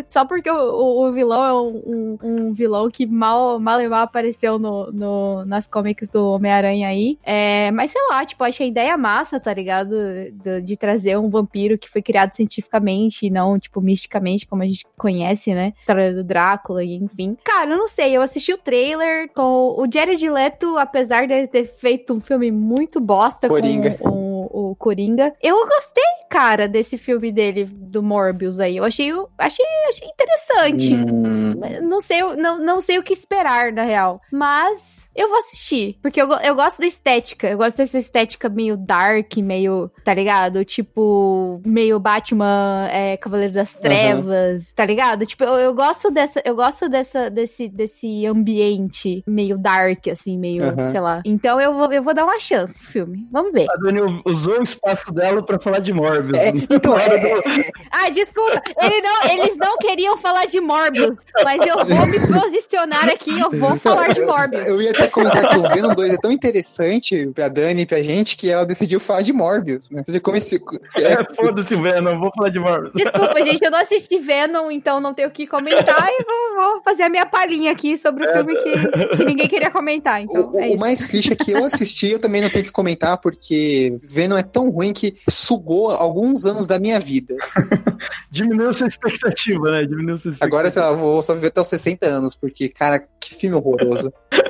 só 0.08 0.24
porque 0.24 0.50
o, 0.50 0.54
o- 0.54 1.08
o 1.08 1.12
vilão 1.12 1.44
é 1.44 1.52
um, 1.54 2.18
um- 2.22 2.52
vilão 2.52 2.88
que 2.90 3.06
mal, 3.06 3.58
mal 3.58 3.80
e 3.80 3.88
mal 3.88 4.02
apareceu 4.02 4.58
no, 4.58 4.92
no- 4.92 5.44
nas 5.44 5.66
comics 5.66 6.08
do 6.10 6.24
Homem-Aranha 6.32 6.88
aí. 6.88 7.18
É, 7.24 7.70
mas 7.72 7.90
sei 7.90 8.00
lá, 8.08 8.24
tipo, 8.24 8.44
achei 8.44 8.66
a 8.66 8.70
ideia 8.70 8.96
massa, 8.96 9.40
tá 9.40 9.52
ligado? 9.52 9.90
De, 10.32 10.60
de 10.62 10.76
trazer 10.76 11.18
um 11.18 11.28
vampiro 11.30 11.78
que 11.78 11.88
foi 11.88 12.02
criado 12.02 12.32
cientificamente 12.34 13.26
e 13.26 13.30
não, 13.30 13.58
tipo, 13.58 13.80
misticamente, 13.80 14.46
como 14.46 14.62
a 14.62 14.66
gente 14.66 14.86
conhece, 14.96 15.52
né? 15.54 15.72
História 15.78 16.14
do 16.14 16.22
Drácula, 16.22 16.84
e 16.84 16.94
enfim. 16.94 17.36
Cara, 17.44 17.70
eu 17.70 17.78
não 17.78 17.88
sei, 17.88 18.16
eu 18.16 18.22
assisti 18.22 18.52
o 18.52 18.58
trailer 18.58 19.30
com 19.34 19.74
o 19.80 19.86
Jared 19.92 20.28
Leto, 20.30 20.76
apesar 20.78 21.26
de 21.26 21.32
ele 21.32 21.46
ter 21.48 21.64
feito 21.66 22.12
um 22.12 22.20
filme 22.20 22.50
muito 22.52 23.00
bosta 23.00 23.48
Coringa. 23.48 23.96
com 23.98 24.08
o, 24.10 24.70
o 24.70 24.76
Coringa. 24.76 25.34
Eu 25.42 25.56
gostei, 25.66 25.87
cara, 26.28 26.68
desse 26.68 26.98
filme 26.98 27.32
dele, 27.32 27.64
do 27.64 28.02
Morbius 28.02 28.60
aí. 28.60 28.76
Eu 28.76 28.84
achei, 28.84 29.10
achei, 29.38 29.64
achei 29.88 30.08
interessante. 30.08 30.94
Hum, 30.94 31.54
Não 31.82 32.00
sei, 32.00 32.22
não, 32.36 32.58
não 32.58 32.80
sei 32.80 32.98
o 32.98 33.02
que 33.02 33.12
esperar, 33.12 33.72
na 33.72 33.82
real. 33.84 34.20
Mas 34.30 35.07
eu 35.18 35.28
vou 35.28 35.38
assistir. 35.40 35.98
Porque 36.00 36.22
eu, 36.22 36.30
eu 36.32 36.54
gosto 36.54 36.78
da 36.78 36.86
estética. 36.86 37.48
Eu 37.48 37.58
gosto 37.58 37.78
dessa 37.78 37.98
estética 37.98 38.48
meio 38.48 38.76
dark, 38.76 39.36
meio, 39.38 39.90
tá 40.04 40.14
ligado? 40.14 40.64
Tipo, 40.64 41.60
meio 41.66 41.98
Batman, 41.98 42.88
é, 42.92 43.16
Cavaleiro 43.16 43.52
das 43.52 43.74
Trevas, 43.74 44.68
uhum. 44.68 44.74
tá 44.76 44.86
ligado? 44.86 45.26
Tipo, 45.26 45.42
eu, 45.42 45.54
eu 45.54 45.74
gosto 45.74 46.08
dessa, 46.10 46.40
eu 46.44 46.54
gosto 46.54 46.88
dessa, 46.88 47.28
desse, 47.28 47.68
desse 47.68 48.26
ambiente 48.26 49.24
meio 49.26 49.58
dark, 49.58 50.06
assim, 50.06 50.38
meio, 50.38 50.62
uhum. 50.62 50.90
sei 50.92 51.00
lá. 51.00 51.20
Então 51.24 51.60
eu 51.60 51.74
vou, 51.74 51.92
eu 51.92 52.02
vou 52.02 52.14
dar 52.14 52.24
uma 52.24 52.38
chance 52.38 52.78
pro 52.78 52.86
filme. 52.86 53.26
Vamos 53.32 53.52
ver. 53.52 53.66
A 53.70 53.76
Dani 53.76 54.22
usou 54.24 54.60
o 54.60 54.62
espaço 54.62 55.12
dela 55.12 55.42
pra 55.42 55.58
falar 55.58 55.80
de 55.80 55.92
Morbius. 55.92 56.38
É, 56.38 56.48
então, 56.48 56.96
é, 56.96 57.06
ah, 57.90 58.08
desculpa. 58.10 58.62
Ele 58.80 59.00
não, 59.00 59.24
eles 59.30 59.56
não 59.56 59.76
queriam 59.78 60.16
falar 60.16 60.46
de 60.46 60.60
Morbius, 60.60 61.16
mas 61.42 61.60
eu 61.66 61.76
vou 61.84 62.06
me 62.06 62.40
posicionar 62.40 63.08
aqui, 63.08 63.36
eu 63.36 63.50
vou 63.50 63.76
falar 63.80 64.12
de 64.12 64.24
Morbius. 64.24 64.64
Eu, 64.64 64.76
eu 64.76 64.82
ia 64.82 65.07
comentar 65.10 65.48
que 65.48 65.58
o 65.58 65.62
Venom 65.62 65.94
2 65.94 66.14
é 66.14 66.16
tão 66.16 66.30
interessante 66.30 67.30
pra 67.34 67.48
Dani 67.48 67.82
e 67.82 67.86
pra 67.86 68.02
gente 68.02 68.36
que 68.36 68.50
ela 68.50 68.64
decidiu 68.64 69.00
falar 69.00 69.22
de 69.22 69.32
Morbius, 69.32 69.90
né? 69.90 70.02
Você 70.02 70.12
já 70.12 70.20
comecei. 70.20 70.60
É, 70.96 71.12
é 71.12 71.34
foda-se 71.34 71.76
Venom, 71.76 72.18
vou 72.18 72.30
falar 72.34 72.50
de 72.50 72.58
Morbius. 72.58 72.92
Desculpa, 72.94 73.44
gente, 73.44 73.64
eu 73.64 73.70
não 73.70 73.78
assisti 73.78 74.18
Venom, 74.18 74.70
então 74.70 75.00
não 75.00 75.14
tenho 75.14 75.28
o 75.28 75.30
que 75.30 75.46
comentar 75.46 76.08
e 76.08 76.24
vou, 76.24 76.64
vou, 76.64 76.82
fazer 76.82 77.04
a 77.04 77.08
minha 77.08 77.26
palhinha 77.26 77.72
aqui 77.72 77.96
sobre 77.96 78.26
o 78.26 78.32
filme 78.32 78.56
que, 78.56 79.16
que 79.16 79.24
ninguém 79.24 79.48
queria 79.48 79.70
comentar. 79.70 80.22
Então, 80.22 80.50
o, 80.52 80.60
é 80.60 80.68
o 80.68 80.78
mais 80.78 81.08
triste 81.08 81.32
é 81.32 81.36
que 81.36 81.52
eu 81.52 81.64
assisti, 81.64 82.10
eu 82.10 82.18
também 82.18 82.40
não 82.40 82.50
tenho 82.50 82.64
que 82.64 82.72
comentar, 82.72 83.18
porque 83.18 83.98
Venom 84.02 84.36
é 84.36 84.42
tão 84.42 84.70
ruim 84.70 84.92
que 84.92 85.14
sugou 85.28 85.90
alguns 85.90 86.44
anos 86.46 86.66
da 86.66 86.78
minha 86.78 87.00
vida. 87.00 87.34
Diminuiu 88.30 88.72
sua 88.72 88.88
expectativa, 88.88 89.70
né? 89.70 89.82
Diminuiu 89.82 90.16
sua 90.16 90.30
expectativa. 90.30 90.44
Agora, 90.44 90.70
sei 90.70 90.82
lá, 90.82 90.92
vou 90.92 91.22
só 91.22 91.34
viver 91.34 91.48
até 91.48 91.60
os 91.60 91.66
60 91.66 92.06
anos, 92.06 92.36
porque, 92.36 92.68
cara, 92.68 92.98
que 93.20 93.34
filme 93.34 93.56
horroroso. 93.56 94.12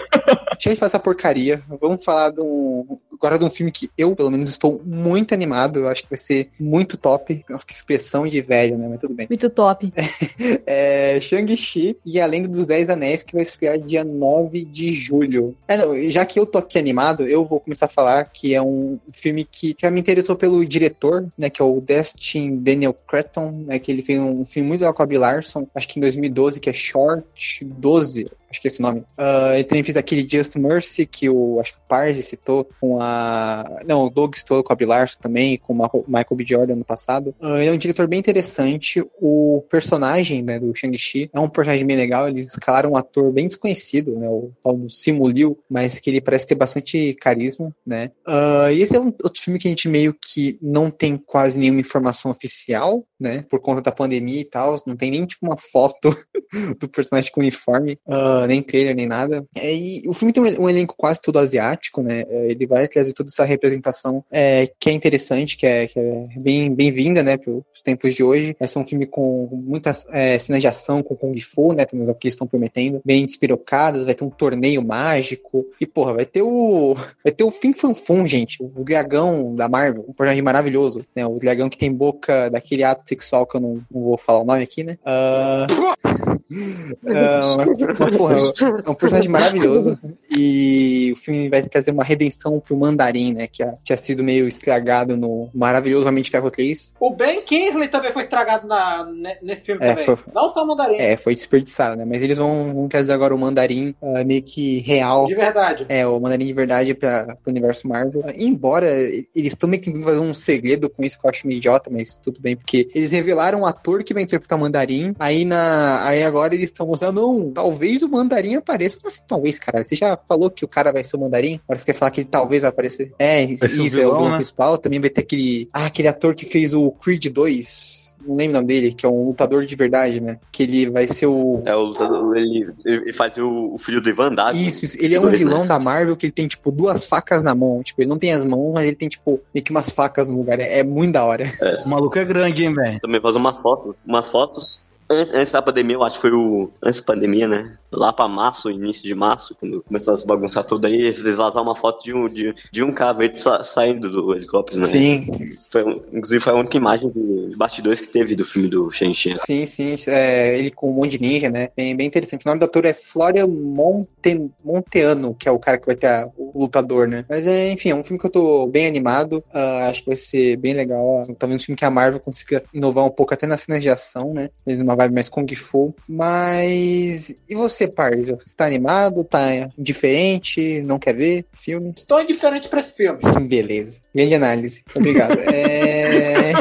Deixa 0.53 0.71
de 0.71 0.77
fazer 0.77 0.91
essa 0.91 0.99
porcaria. 0.99 1.63
Vamos 1.81 2.05
falar 2.05 2.31
de 2.31 2.41
um, 2.41 2.99
agora 3.13 3.39
de 3.39 3.45
um 3.45 3.51
filme 3.51 3.73
que 3.73 3.89
eu, 3.99 4.15
pelo 4.15 4.31
menos, 4.31 4.49
estou 4.49 4.81
muito 4.85 5.35
animado. 5.35 5.81
Eu 5.81 5.89
acho 5.89 6.03
que 6.03 6.11
vai 6.11 6.19
ser 6.19 6.49
muito 6.59 6.97
top. 6.97 7.45
Nossa, 7.49 7.67
que 7.67 7.75
expressão 7.75 8.27
de 8.27 8.41
velho, 8.41 8.79
né? 8.79 8.89
Mas 8.89 9.01
tudo 9.01 9.15
bem. 9.15 9.27
Muito 9.29 9.51
top. 9.51 9.93
é, 10.67 11.21
Shang-Chi 11.21 11.97
e 12.05 12.21
Além 12.21 12.43
dos 12.43 12.67
Dez 12.67 12.89
Anéis, 12.89 13.23
que 13.23 13.35
vai 13.35 13.43
estrear 13.43 13.79
dia 13.79 14.05
9 14.05 14.65
de 14.65 14.95
julho. 14.95 15.55
É, 15.67 15.77
não, 15.77 15.97
já 16.09 16.25
que 16.25 16.39
eu 16.39 16.47
tô 16.47 16.59
aqui 16.59 16.79
animado, 16.79 17.27
eu 17.27 17.45
vou 17.45 17.61
começar 17.61 17.87
a 17.87 17.91
falar 17.91 18.25
que 18.25 18.55
é 18.55 18.63
um 18.63 18.99
filme 19.13 19.45
que 19.45 19.75
já 19.79 19.91
me 19.91 20.01
interessou 20.01 20.37
pelo 20.37 20.65
diretor, 20.65 21.27
né? 21.37 21.51
Que 21.51 21.61
é 21.61 21.65
o 21.65 21.81
Destin 21.81 22.57
Daniel 22.57 22.95
Cretton, 23.07 23.65
né? 23.67 23.79
Que 23.79 23.91
ele 23.91 24.03
fez 24.03 24.21
um 24.21 24.45
filme 24.45 24.69
muito 24.69 24.81
legal 24.81 24.95
com 24.95 25.03
a 25.03 25.07
Bill 25.07 25.21
Larson, 25.21 25.67
acho 25.75 25.89
que 25.89 25.99
em 25.99 26.03
2012, 26.03 26.61
que 26.61 26.71
é 26.71 26.73
Short 26.73 27.65
12, 27.65 28.31
acho 28.51 28.61
que 28.61 28.69
é 28.69 28.71
esse 28.71 28.83
nome. 28.83 29.01
Uh, 29.19 29.55
ele 29.55 29.65
também 29.65 29.83
fez 29.83 29.97
aquele 29.97 30.27
Just 30.29 30.57
Mercy, 30.57 31.07
que 31.07 31.29
o, 31.29 31.61
acho 31.61 31.75
que 31.75 31.79
o 31.79 31.89
Parzi 31.89 32.23
citou, 32.23 32.69
com 32.81 33.01
a... 33.01 33.81
Não, 33.87 34.05
o 34.05 34.11
Doug 34.11 34.35
citou 34.35 34.63
com 34.63 34.73
a 34.73 34.77
Bill 34.77 34.89
Larson 34.89 35.19
também, 35.21 35.59
com 35.59 35.73
o 35.75 36.05
Michael 36.07 36.37
B. 36.37 36.45
Jordan 36.47 36.77
no 36.77 36.85
passado. 36.85 37.35
Uh, 37.41 37.57
ele 37.57 37.69
é 37.69 37.73
um 37.73 37.79
diretor 37.79 38.07
bem 38.07 38.19
interessante. 38.19 39.05
O 39.21 39.65
personagem, 39.71 40.43
né, 40.43 40.59
do 40.59 40.75
Shang-Chi 40.75 41.31
é 41.33 41.41
um 41.41 41.49
personagem 41.49 41.87
bem 41.87 41.97
legal. 41.97 42.29
Eles 42.29 42.51
escalaram 42.51 42.93
um 42.93 42.97
ator 42.97 43.31
bem 43.33 43.47
desconhecido, 43.47 44.17
né, 44.19 44.29
o 44.29 44.51
tal 44.63 44.77
do 44.77 44.91
Simu 44.91 45.29
Liu, 45.29 45.59
mas 45.69 45.99
que 46.01 46.11
ele 46.11 46.21
parece 46.21 46.47
ter 46.47 46.55
bastante 46.55 47.15
carisma, 47.21 47.75
né. 47.87 48.11
Uh, 48.27 48.71
e 48.73 48.83
esse 48.83 48.97
é 48.97 49.01
um 49.01 49.13
outro 49.23 49.41
filme 49.41 49.59
que 49.59 49.69
a 49.69 49.71
gente 49.71 49.89
meio 49.89 50.15
que 50.15 50.59
não 50.63 50.91
tem 50.91 51.17
quase 51.17 51.59
nenhuma 51.59 51.81
informação 51.81 52.31
oficial, 52.31 53.05
né, 53.19 53.45
por 53.49 53.61
conta 53.61 53.83
da 53.83 53.93
pandemia 53.93 54.41
e 54.41 54.45
tal. 54.45 54.77
Não 54.87 54.97
tem 54.97 55.11
nem, 55.11 55.27
tipo, 55.27 55.47
uma 55.47 55.57
foto 55.57 56.17
do 56.79 56.89
personagem 56.89 57.31
com 57.33 57.41
uniforme. 57.41 57.99
Uh, 58.07 58.47
nem 58.47 58.63
trailer, 58.63 58.95
nem 58.95 59.07
nada. 59.07 59.45
É, 59.55 59.75
e 59.75 60.03
o 60.07 60.13
filme 60.13 60.33
tem 60.33 60.43
um, 60.43 60.69
elenco 60.69 60.95
quase 60.97 61.21
todo 61.21 61.39
asiático, 61.39 62.03
né? 62.03 62.25
É, 62.29 62.51
ele 62.51 62.67
vai 62.67 62.87
trazer 62.89 63.13
toda 63.13 63.29
essa 63.29 63.45
representação 63.45 64.25
é, 64.31 64.71
que 64.79 64.91
é 64.91 64.93
interessante, 64.93 65.57
que 65.57 65.67
é, 65.67 65.87
que 65.87 65.99
é 65.99 66.27
bem 66.37 66.75
bem-vinda, 66.75 67.23
né, 67.23 67.37
para 67.37 67.53
os 67.53 67.83
tempos 67.83 68.15
de 68.15 68.23
hoje. 68.23 68.55
Esse 68.61 68.77
é 68.77 68.81
um 68.81 68.85
filme 68.85 69.07
com 69.07 69.49
muitas 69.53 70.07
é, 70.13 70.39
cenas 70.39 70.61
de 70.61 70.67
ação 70.69 71.03
com 71.03 71.17
Kung 71.17 71.39
Fu, 71.41 71.73
né? 71.73 71.85
Pelo 71.85 72.01
menos 72.01 72.09
é 72.09 72.13
o 72.13 72.15
que 72.15 72.27
eles 72.27 72.35
estão 72.35 72.47
prometendo. 72.47 73.01
Bem 73.05 73.27
despirocadas, 73.27 74.05
vai 74.05 74.15
ter 74.15 74.25
um 74.25 74.31
torneio 74.31 74.83
mágico. 74.85 75.67
E, 75.81 75.87
porra, 75.87 76.15
vai 76.15 76.25
ter 76.25 76.43
o. 76.43 76.97
Vai 77.25 77.33
ter 77.33 77.45
o 77.45 77.51
Fin 77.51 77.73
Fanfum, 77.73 78.27
gente. 78.27 78.63
O 78.63 78.85
dragão 78.85 79.55
da 79.55 79.69
Marvel. 79.69 80.05
Um 80.09 80.13
personagem 80.13 80.43
maravilhoso. 80.43 81.05
Né? 81.15 81.27
O 81.27 81.39
dragão 81.39 81.69
que 81.69 81.77
tem 81.77 81.93
boca 81.93 82.49
daquele 82.49 82.83
ato 82.83 83.05
sexual 83.09 83.47
que 83.47 83.57
eu 83.57 83.61
não, 83.61 83.81
não 83.91 84.03
vou 84.03 84.19
falar 84.19 84.41
o 84.41 84.45
nome 84.45 84.63
aqui, 84.63 84.85
né? 84.85 84.97
Uh... 86.51 86.79
uh, 87.05 88.17
porra, 88.17 88.37
é 88.85 88.91
um 88.91 88.95
personagem 88.95 89.31
maravilhoso. 89.31 89.99
E 90.35 91.13
o 91.13 91.17
filme 91.17 91.49
vai 91.49 91.63
trazer 91.63 91.91
uma 91.91 92.05
redenção 92.05 92.59
pro 92.59 92.77
Mandarim, 92.77 93.35
né? 93.35 93.47
Que 93.47 93.65
tinha 93.85 93.97
sido 93.97 94.25
meio 94.25 94.49
estragado 94.49 95.17
no 95.17 95.51
Maravilhosamente 95.53 96.31
Ferro 96.31 96.51
3. 96.51 96.95
O 96.99 97.15
Ben 97.15 97.43
Kingsley 97.43 97.89
também 97.89 98.13
foi 98.13 98.23
estragado 98.23 98.67
na, 98.67 99.07
nesse 99.43 99.63
filme 99.63 99.85
é, 99.85 99.91
também. 99.91 100.05
Foi, 100.05 100.17
Não 100.35 100.53
só 100.53 100.65
o 100.65 100.67
Mandarim. 100.67 100.97
É, 100.97 101.17
foi 101.17 101.35
desperdiçado, 101.35 101.97
né? 101.97 102.05
Mas 102.05 102.23
eles 102.23 102.39
vão, 102.39 102.73
vão 102.73 102.89
trazer 102.89 103.13
agora 103.13 103.35
o 103.35 103.39
Mandarim 103.39 103.95
uh, 104.01 104.25
meio 104.25 104.43
que 104.43 104.79
real. 104.81 105.27
De 105.27 105.35
verdade. 105.35 105.87
É, 105.89 106.07
o 106.07 106.19
Mandarim 106.19 106.47
de 106.47 106.55
verdade 106.55 106.95
pra, 106.95 107.37
pro 107.43 107.51
universo 107.51 107.87
Marvel. 107.87 108.23
Uh, 108.23 108.33
embora 108.37 108.91
eles 108.91 109.53
estão 109.53 109.69
meio 109.69 109.83
que 109.83 109.93
fazer 110.03 110.21
um 110.21 110.33
segredo 110.33 110.89
com 110.89 111.05
isso 111.05 111.21
que 111.21 111.27
eu 111.27 111.31
acho 111.31 111.47
meio 111.47 111.59
idiota, 111.59 111.91
mas 111.91 112.17
tudo 112.17 112.41
bem, 112.41 112.57
porque 112.57 112.89
eles 112.99 113.13
revelaram 113.13 113.63
o 113.63 113.67
ator 113.67 114.03
que 114.03 114.13
vai 114.13 114.23
interpretar 114.23 114.59
o 114.59 114.61
Mandarim. 114.61 115.15
Aí, 115.19 115.45
na, 115.45 116.07
aí 116.07 116.23
agora 116.23 116.55
eles 116.55 116.71
estão 116.71 116.87
mostrando, 116.87 117.21
não, 117.21 117.51
talvez 117.51 118.03
o 118.03 118.09
Mandarim 118.09 118.57
apareça. 118.57 118.97
Como 118.97 119.09
assim, 119.09 119.23
talvez, 119.27 119.59
cara? 119.59 119.83
Você 119.83 119.97
já 119.97 120.17
falou 120.17 120.51
que 120.51 120.65
o 120.65 120.69
cara 120.69 120.93
vai 120.93 121.05
ser 121.05 121.17
o 121.17 121.21
Mandarim? 121.21 121.61
Agora 121.65 121.79
você 121.79 121.87
quer 121.87 121.95
falar 121.95 122.11
que 122.11 122.21
ele 122.21 122.29
talvez 122.31 122.63
vai 122.63 122.71
aparecer? 122.71 123.13
É, 123.19 123.43
isso, 123.45 123.67
vilão, 123.67 123.85
é 123.85 123.87
o 123.87 123.91
vilão 123.91 124.31
né? 124.31 124.37
principal. 124.37 124.79
Também 124.79 125.01
vai 125.01 125.11
ter 125.11 125.21
aquele. 125.21 125.69
Ah, 125.73 125.87
aquele 125.87 126.09
ator 126.09 126.35
que 126.35 126.45
fez 126.45 126.75
o 126.75 126.91
Creed 126.91 127.27
2 127.27 128.08
não 128.29 128.37
lembro 128.37 128.59
o 128.59 128.61
nome 128.61 128.67
dele, 128.67 128.93
que 128.93 129.07
é 129.07 129.09
um 129.09 129.27
lutador 129.27 129.65
de 129.65 129.75
verdade, 129.75 130.21
né? 130.21 130.39
Que 130.53 130.65
ele 130.65 130.91
vai 130.91 131.07
ser 131.07 131.27
o. 131.27 131.63
É, 131.65 131.75
o 131.75 131.87
lutador, 131.87 132.37
ele, 132.37 132.69
ele 132.85 133.13
faz 133.13 133.37
o, 133.39 133.75
o 133.75 133.79
filho 133.79 134.01
do 134.01 134.11
Ivan 134.11 134.35
Dago. 134.35 134.57
Isso, 134.57 134.85
isso, 134.85 134.97
ele 135.01 135.15
é 135.15 135.21
um 135.21 135.31
vilão 135.31 135.67
da 135.67 135.81
Marvel 135.81 136.17
que 136.17 136.27
ele 136.27 136.33
tem, 136.33 136.47
tipo, 136.47 136.71
duas 136.71 137.07
facas 137.07 137.43
na 137.43 137.55
mão. 137.55 137.83
Tipo, 137.83 138.03
ele 138.03 138.11
não 138.11 138.19
tem 138.19 138.33
as 138.33 138.45
mãos, 138.45 138.73
mas 138.75 138.87
ele 138.87 138.97
tem, 138.97 139.09
tipo, 139.09 139.41
meio 139.55 139.65
que 139.65 139.71
umas 139.71 139.91
facas 139.91 140.29
no 140.29 140.37
lugar. 140.37 140.61
É, 140.61 140.79
é 140.79 140.83
muito 140.85 141.13
da 141.13 141.25
hora. 141.25 141.51
É. 141.63 141.83
O 141.85 141.89
maluco 141.89 142.19
é 142.19 142.25
grande, 142.25 142.65
hein, 142.65 142.75
velho? 142.75 143.01
Também 143.01 143.21
faz 143.21 143.35
umas 143.35 143.59
fotos. 143.59 143.97
Umas 144.07 144.29
fotos 144.29 144.88
Antes 145.11 145.53
da 145.53 145.63
pandemia, 145.63 145.97
eu 145.97 146.03
acho 146.03 146.17
que 146.17 146.23
foi 146.23 146.33
o. 146.33 146.71
Antes 146.83 147.01
da 147.01 147.07
pandemia, 147.07 147.49
né? 147.49 147.77
Lá 147.91 148.13
pra 148.13 148.29
março, 148.29 148.71
início 148.71 149.03
de 149.03 149.15
março, 149.15 149.57
quando 149.59 149.83
começou 149.83 150.13
a 150.13 150.17
se 150.19 150.27
bagunçar 150.27 150.65
tudo 150.65 150.87
aí, 150.87 150.95
eles 150.95 151.23
vazaram 151.37 151.63
uma 151.63 151.75
foto 151.75 152.05
de 152.05 152.13
um, 152.13 152.29
de, 152.29 152.55
de 152.71 152.83
um 152.83 152.93
cara 152.93 153.15
verde 153.15 153.41
sa 153.41 153.65
saindo 153.65 154.11
do 154.11 154.35
helicóptero, 154.35 154.79
né? 154.79 154.87
Sim. 154.87 155.27
Foi, 155.73 155.83
inclusive 156.13 156.45
foi 156.45 156.53
a 156.53 156.57
única 156.57 156.77
imagem 156.77 157.09
de, 157.09 157.49
de 157.49 157.57
bastidores 157.57 158.03
que 158.03 158.09
teve 158.09 158.37
do 158.37 158.45
filme 158.45 158.69
do 158.69 158.91
Shang-Chi. 158.91 159.37
Sim, 159.39 159.65
sim. 159.65 159.97
É, 160.09 160.59
ele 160.59 160.71
com 160.71 160.91
um 160.91 160.93
monte 160.93 161.13
de 161.13 161.21
ninja, 161.21 161.49
né? 161.49 161.71
Bem, 161.75 161.97
bem 161.97 162.07
interessante. 162.07 162.45
O 162.45 162.49
nome 162.49 162.61
do 162.61 162.67
ator 162.67 162.85
é 162.85 162.93
Florian 162.93 163.47
Monte, 163.47 164.51
Monteano, 164.63 165.35
que 165.35 165.49
é 165.49 165.51
o 165.51 165.59
cara 165.59 165.79
que 165.79 165.87
vai 165.87 165.97
ter 165.97 166.09
a, 166.09 166.29
o 166.37 166.61
lutador, 166.61 167.09
né? 167.09 167.25
Mas, 167.27 167.47
é, 167.47 167.73
enfim, 167.73 167.89
é 167.89 167.95
um 167.95 168.05
filme 168.05 168.21
que 168.21 168.27
eu 168.27 168.31
tô 168.31 168.67
bem 168.67 168.87
animado. 168.87 169.43
Uh, 169.55 169.89
acho 169.89 170.03
que 170.03 170.09
vai 170.09 170.17
ser 170.17 170.59
bem 170.59 170.75
legal. 170.75 171.23
Talvez 171.39 171.63
um 171.63 171.65
filme 171.65 171.77
que 171.77 171.85
a 171.87 171.91
Marvel 171.91 172.21
consiga 172.21 172.63
inovar 172.75 173.07
um 173.07 173.11
pouco 173.11 173.33
até 173.33 173.47
nas 173.47 173.63
cenas 173.63 173.81
de 173.81 173.89
ação, 173.89 174.35
né? 174.35 174.51
Uma 174.67 174.98
vibe 174.99 175.15
mais 175.15 175.29
Kung 175.29 175.47
Fu. 175.55 175.95
Mas. 176.09 177.41
E 177.49 177.55
você, 177.55 177.87
Parza? 177.87 178.37
Você 178.43 178.57
tá 178.57 178.67
animado? 178.67 179.25
Tá 179.25 179.71
indiferente? 179.79 180.83
Não 180.83 180.99
quer 180.99 181.15
ver 181.15 181.45
filme? 181.53 181.95
Estou 181.97 182.21
indiferente 182.21 182.69
pra 182.69 182.81
esse 182.81 182.95
filme. 182.95 183.21
Beleza. 183.49 184.01
Grande 184.15 184.35
análise. 184.35 184.85
Obrigado. 184.95 185.39
é 185.49 186.53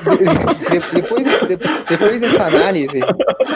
de, 0.00 1.00
depois, 1.00 1.24
de, 1.24 1.56
depois 1.88 2.20
dessa 2.20 2.44
análise. 2.44 3.00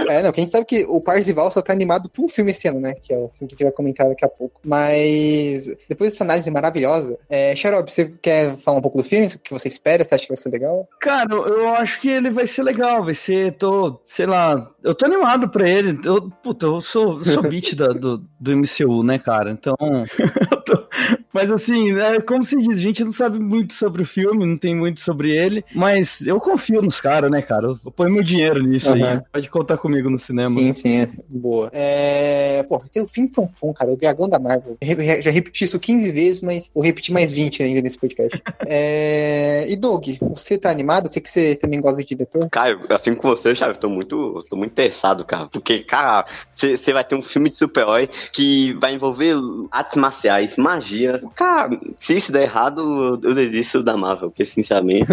É, 0.09 0.23
não, 0.23 0.33
que 0.33 0.41
a 0.41 0.45
gente 0.45 0.53
sabe 0.53 0.65
que 0.65 0.85
o 0.85 1.01
Parzival 1.01 1.51
só 1.51 1.63
tá 1.63 1.73
animado 1.73 2.09
por 2.09 2.25
um 2.25 2.29
filme 2.29 2.51
esse 2.51 2.69
ano, 2.69 2.81
né? 2.81 2.95
Que 2.95 3.13
é 3.13 3.17
o 3.17 3.31
filme 3.33 3.49
que 3.49 3.55
a 3.55 3.57
gente 3.57 3.65
vai 3.65 3.73
comentar 3.73 4.09
daqui 4.09 4.25
a 4.25 4.29
pouco. 4.29 4.61
Mas 4.65 5.67
depois 5.89 6.13
dessa 6.13 6.25
análise 6.25 6.51
maravilhosa, 6.51 7.19
é, 7.29 7.55
você 7.87 8.13
quer 8.23 8.55
falar 8.57 8.79
um 8.79 8.83
pouco 8.83 8.99
do 8.99 9.05
filme? 9.05 9.27
O 9.27 9.39
que 9.39 9.53
você 9.53 9.69
espera? 9.69 10.05
Você 10.05 10.15
acha 10.15 10.25
que 10.25 10.31
vai 10.31 10.37
ser 10.37 10.51
legal? 10.51 10.89
Cara, 11.01 11.35
eu 11.35 11.69
acho 11.75 12.01
que 12.01 12.09
ele 12.09 12.31
vai 12.31 12.47
ser 12.47 12.63
legal. 12.63 13.05
Vai 13.05 13.15
ser, 13.15 13.53
tô, 13.53 14.01
sei 14.05 14.27
lá, 14.27 14.71
eu 14.83 14.95
tô 14.95 15.07
animado 15.07 15.49
pra 15.49 15.69
ele. 15.69 15.99
Eu, 16.05 16.31
puta, 16.43 16.67
eu 16.67 16.81
sou, 16.81 17.19
sou 17.25 17.43
beat 17.43 17.75
da, 17.75 17.89
do, 17.89 18.19
do 18.39 18.57
MCU, 18.57 19.03
né, 19.03 19.19
cara? 19.19 19.51
Então, 19.51 19.75
eu 19.81 20.61
tô, 20.63 20.89
Mas 21.35 21.51
assim, 21.51 21.99
é, 21.99 22.21
como 22.21 22.45
se 22.45 22.57
diz, 22.57 22.79
a 22.79 22.81
gente 22.81 23.05
não 23.05 23.13
sabe 23.13 23.41
muito 23.41 23.75
sobre 23.75 24.03
o 24.03 24.07
filme, 24.07 24.47
não 24.47 24.57
tem 24.57 24.75
muito 24.75 25.01
sobre 25.01 25.37
ele, 25.37 25.65
mas 25.75 26.25
eu 26.25 26.39
confio 26.41 26.81
nos 26.81 27.01
caras, 27.01 27.29
né, 27.31 27.43
cara? 27.43 27.67
Eu, 27.67 27.79
eu 27.85 27.91
ponho 27.91 28.13
meu 28.13 28.23
dinheiro 28.23 28.63
nisso 28.63 28.89
Uhum. 28.95 29.05
aí. 29.05 29.21
Pode 29.33 29.51
contar 29.51 29.77
comigo 29.77 30.09
no 30.09 30.17
cinema. 30.17 30.59
Sim, 30.61 30.73
sim, 30.73 31.01
é. 31.01 31.09
boa. 31.29 31.69
É... 31.73 32.63
Pô, 32.69 32.79
tem 32.93 33.03
o 33.03 33.09
Fim 33.09 33.29
Fanfum, 33.29 33.73
cara, 33.73 33.93
o 33.93 33.97
dragão 33.97 34.29
da 34.29 34.39
Marvel. 34.39 34.77
Eu 34.81 35.23
Já 35.23 35.31
repeti 35.33 35.65
isso 35.65 35.79
15 35.81 36.11
vezes, 36.13 36.43
mas 36.43 36.71
vou 36.73 36.85
repetir 36.85 37.13
mais 37.13 37.33
20 37.33 37.63
ainda 37.63 37.83
nesse 37.83 37.99
podcast. 37.99 38.41
é... 38.69 39.67
E 39.69 39.75
Doug, 39.77 40.05
você 40.21 40.57
tá 40.57 40.71
animado? 40.71 41.07
Eu 41.07 41.13
sei 41.13 41.21
que 41.21 41.31
você 41.31 41.57
também 41.57 41.81
gosta 41.81 42.01
de 42.01 42.07
diretor. 42.09 42.49
Cara, 42.51 42.79
assim 42.91 43.15
com 43.15 43.29
você, 43.29 43.55
Chave, 43.55 43.73
eu 43.75 43.81
tô 43.81 43.89
muito, 43.91 44.45
tô 44.49 44.55
muito 44.57 44.71
interessado, 44.71 45.25
cara. 45.25 45.49
Porque, 45.49 45.81
cara, 45.81 46.25
você 46.51 46.93
vai 46.93 47.03
ter 47.05 47.17
um 47.17 47.23
filme 47.23 47.49
de 47.51 47.57
super-herói 47.57 48.09
que 48.33 48.73
vai 48.75 48.95
envolver 48.95 49.35
artes 49.73 49.97
marciais, 49.97 50.57
magia. 50.57 51.21
Cara, 51.31 51.71
se 51.97 52.17
isso 52.17 52.33
der 52.33 52.43
errado, 52.43 53.21
eu 53.23 53.35
desisto 53.35 53.83
da 53.83 53.97
Marvel, 53.97 54.31
porque, 54.31 54.45
sinceramente, 54.45 55.07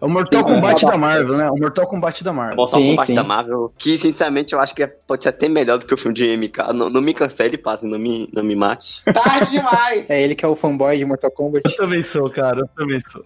É 0.00 0.04
o 0.04 0.08
Mortal 0.08 0.44
Kombat 0.44 0.84
da 0.84 0.96
Marvel, 0.96 1.36
né? 1.36 1.50
O 1.50 1.56
Mortal 1.56 1.86
Kombat 1.86 2.22
da 2.22 2.32
Marvel. 2.32 2.56
Mortal 2.56 2.80
Sim, 2.80 2.90
Kombat 2.90 3.06
sim. 3.06 3.14
da 3.14 3.24
Marvel, 3.24 3.72
que, 3.78 3.96
sinceramente, 3.96 4.52
eu 4.52 4.60
acho 4.60 4.74
que 4.74 4.86
pode 4.86 5.22
ser 5.22 5.30
até 5.30 5.48
melhor 5.48 5.78
do 5.78 5.86
que 5.86 5.94
o 5.94 5.96
filme 5.96 6.14
de 6.14 6.36
MK. 6.36 6.72
Não, 6.74 6.90
não 6.90 7.00
me 7.00 7.14
cancele, 7.14 7.56
passe, 7.56 7.86
não 7.86 7.98
me, 7.98 8.28
não 8.32 8.44
me 8.44 8.54
mate. 8.54 9.02
Tarde 9.04 9.50
demais. 9.50 10.08
É 10.08 10.20
ele 10.22 10.34
que 10.34 10.44
é 10.44 10.48
o 10.48 10.54
fanboy 10.54 10.96
de 10.96 11.04
Mortal 11.04 11.30
Kombat. 11.30 11.62
Eu 11.64 11.76
também 11.76 12.02
sou, 12.02 12.28
cara. 12.28 12.60
Eu 12.60 12.68
também 12.76 13.00
sou. 13.10 13.24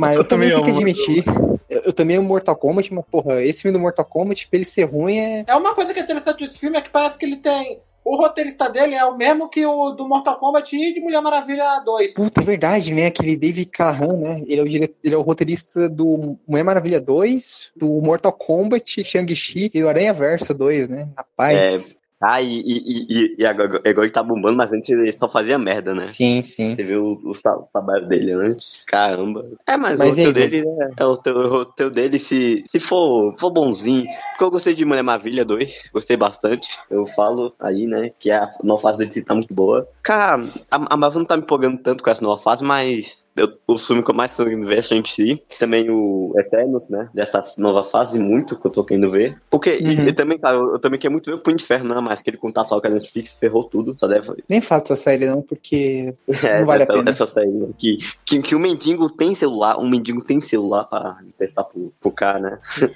Mas 0.00 0.14
eu 0.14 0.24
também 0.24 0.38
também 0.38 0.50
tenho 0.50 0.64
que 0.64 0.70
admitir. 0.70 1.24
Eu, 1.68 1.82
eu 1.86 1.92
também 1.92 2.16
amo 2.16 2.28
Mortal 2.28 2.56
Kombat, 2.56 2.94
mas, 2.94 3.04
porra, 3.10 3.42
esse 3.42 3.62
filme 3.62 3.76
do 3.76 3.80
Mortal 3.80 4.04
Kombat, 4.04 4.48
pra 4.48 4.56
ele 4.56 4.64
ser 4.64 4.84
ruim, 4.84 5.18
é. 5.18 5.44
É 5.46 5.54
uma 5.54 5.74
coisa 5.74 5.92
que 5.92 6.00
é 6.00 6.02
interessante 6.02 6.44
desse 6.44 6.58
filme 6.58 6.78
é 6.78 6.80
que 6.80 6.90
parece 6.90 7.18
que 7.18 7.26
ele 7.26 7.36
tem. 7.36 7.80
O 8.08 8.16
roteirista 8.16 8.70
dele 8.70 8.94
é 8.94 9.04
o 9.04 9.14
mesmo 9.14 9.50
que 9.50 9.66
o 9.66 9.90
do 9.90 10.08
Mortal 10.08 10.38
Kombat 10.38 10.74
e 10.74 10.94
de 10.94 11.00
Mulher 11.00 11.20
Maravilha 11.20 11.78
2. 11.84 12.14
Puta, 12.14 12.40
é 12.40 12.44
verdade, 12.44 12.94
né? 12.94 13.04
Aquele 13.04 13.36
David 13.36 13.66
Cahan, 13.66 14.16
né? 14.16 14.42
Ele 14.46 14.60
é 14.60 14.62
o, 14.62 14.66
dire... 14.66 14.94
ele 15.04 15.14
é 15.14 15.18
o 15.18 15.20
roteirista 15.20 15.90
do 15.90 16.38
Mulher 16.48 16.64
Maravilha 16.64 17.02
2, 17.02 17.72
do 17.76 18.00
Mortal 18.00 18.32
Kombat, 18.32 19.04
Shang-Chi 19.04 19.70
e 19.74 19.82
do 19.82 19.90
Aranha 19.90 20.14
Verso 20.14 20.54
2, 20.54 20.88
né? 20.88 21.06
Rapaz. 21.14 21.97
Ah, 22.20 22.42
e, 22.42 22.60
e, 22.60 23.06
e, 23.08 23.36
e 23.38 23.46
agora, 23.46 23.76
agora 23.76 24.06
ele 24.06 24.10
tá 24.10 24.22
bombando, 24.22 24.56
mas 24.56 24.72
antes 24.72 24.88
ele 24.90 25.12
só 25.12 25.28
fazia 25.28 25.56
merda, 25.56 25.94
né? 25.94 26.06
Sim, 26.08 26.42
sim. 26.42 26.74
Você 26.74 26.82
viu 26.82 27.04
o, 27.04 27.12
o, 27.12 27.30
o 27.30 27.68
trabalho 27.72 28.08
dele 28.08 28.32
antes? 28.32 28.84
Caramba. 28.86 29.46
É, 29.66 29.76
mas, 29.76 29.98
Mas 30.00 30.08
o 30.08 30.10
roteiro 30.10 30.32
dele 30.32 30.64
é, 30.68 31.02
é 31.02 31.06
o 31.06 31.16
teu, 31.16 31.36
o 31.36 31.48
roteiro 31.48 31.92
dele, 31.92 32.18
se, 32.18 32.64
se 32.66 32.80
for, 32.80 33.36
for 33.38 33.50
bonzinho. 33.50 34.04
Porque 34.30 34.44
eu 34.44 34.50
gostei 34.50 34.74
de 34.74 34.84
Mulher 34.84 35.02
Maravilha 35.02 35.44
2, 35.44 35.90
gostei 35.92 36.16
bastante. 36.16 36.68
Eu 36.90 37.06
falo 37.06 37.52
aí, 37.60 37.86
né, 37.86 38.10
que 38.18 38.32
a 38.32 38.50
nova 38.64 38.82
fase 38.82 38.98
dele 38.98 39.22
tá 39.22 39.34
muito 39.34 39.54
boa. 39.54 39.88
Cara, 40.02 40.42
a, 40.70 40.94
a 40.94 40.96
Marvel 40.96 41.20
não 41.20 41.26
tá 41.26 41.36
me 41.36 41.42
empolgando 41.44 41.78
tanto 41.78 42.02
com 42.02 42.10
essa 42.10 42.22
nova 42.22 42.42
fase, 42.42 42.64
mas 42.64 43.26
o 43.66 43.78
filme 43.78 44.02
que 44.02 44.10
eu 44.10 44.14
mais 44.14 44.36
tô 44.36 44.44
querendo 44.44 44.66
ver 44.66 44.78
é 44.78 44.82
Shang-Chi. 44.82 45.42
Também 45.58 45.88
o 45.90 46.32
Eternos, 46.38 46.88
né, 46.88 47.08
dessa 47.14 47.42
nova 47.58 47.82
fase, 47.84 48.18
muito 48.18 48.58
que 48.58 48.66
eu 48.66 48.70
tô 48.70 48.84
querendo 48.84 49.10
ver. 49.10 49.36
Porque, 49.50 49.78
e- 49.80 49.88
Uhum. 49.98 50.08
e, 50.08 50.12
também, 50.12 50.38
cara, 50.38 50.56
eu, 50.56 50.72
eu 50.72 50.78
também 50.78 50.98
quero 50.98 51.12
muito 51.12 51.26
ver 51.30 51.36
o 51.36 51.38
Punho 51.40 51.56
de 51.56 51.64
Ferro, 51.64 51.84
não, 51.84 52.00
mas 52.02 52.20
aquele 52.20 52.36
contato 52.36 52.68
só 52.68 52.80
com 52.80 52.86
a 52.86 52.90
Netflix 52.90 53.34
ferrou 53.34 53.64
tudo, 53.64 53.94
só 53.98 54.06
deve 54.06 54.28
Nem 54.48 54.60
falo 54.60 54.82
dessa 54.82 54.96
série, 54.96 55.26
não, 55.26 55.42
porque. 55.42 56.14
é, 56.44 56.60
Não 56.60 56.66
vale 56.66 56.82
a 56.82 56.84
essa, 56.84 56.92
pena. 56.92 57.10
essa 57.10 57.26
série, 57.26 57.50
né? 57.50 57.68
que, 57.78 57.98
que, 58.24 58.42
que 58.42 58.54
o 58.54 58.60
mendigo 58.60 59.08
tem 59.10 59.34
celular, 59.34 59.78
um 59.78 59.88
mendigo 59.88 60.22
tem 60.22 60.40
celular 60.40 60.84
pra 60.84 61.18
testar 61.38 61.64
pro, 61.64 61.92
pro 62.00 62.10
cara, 62.10 62.38
né? 62.38 62.58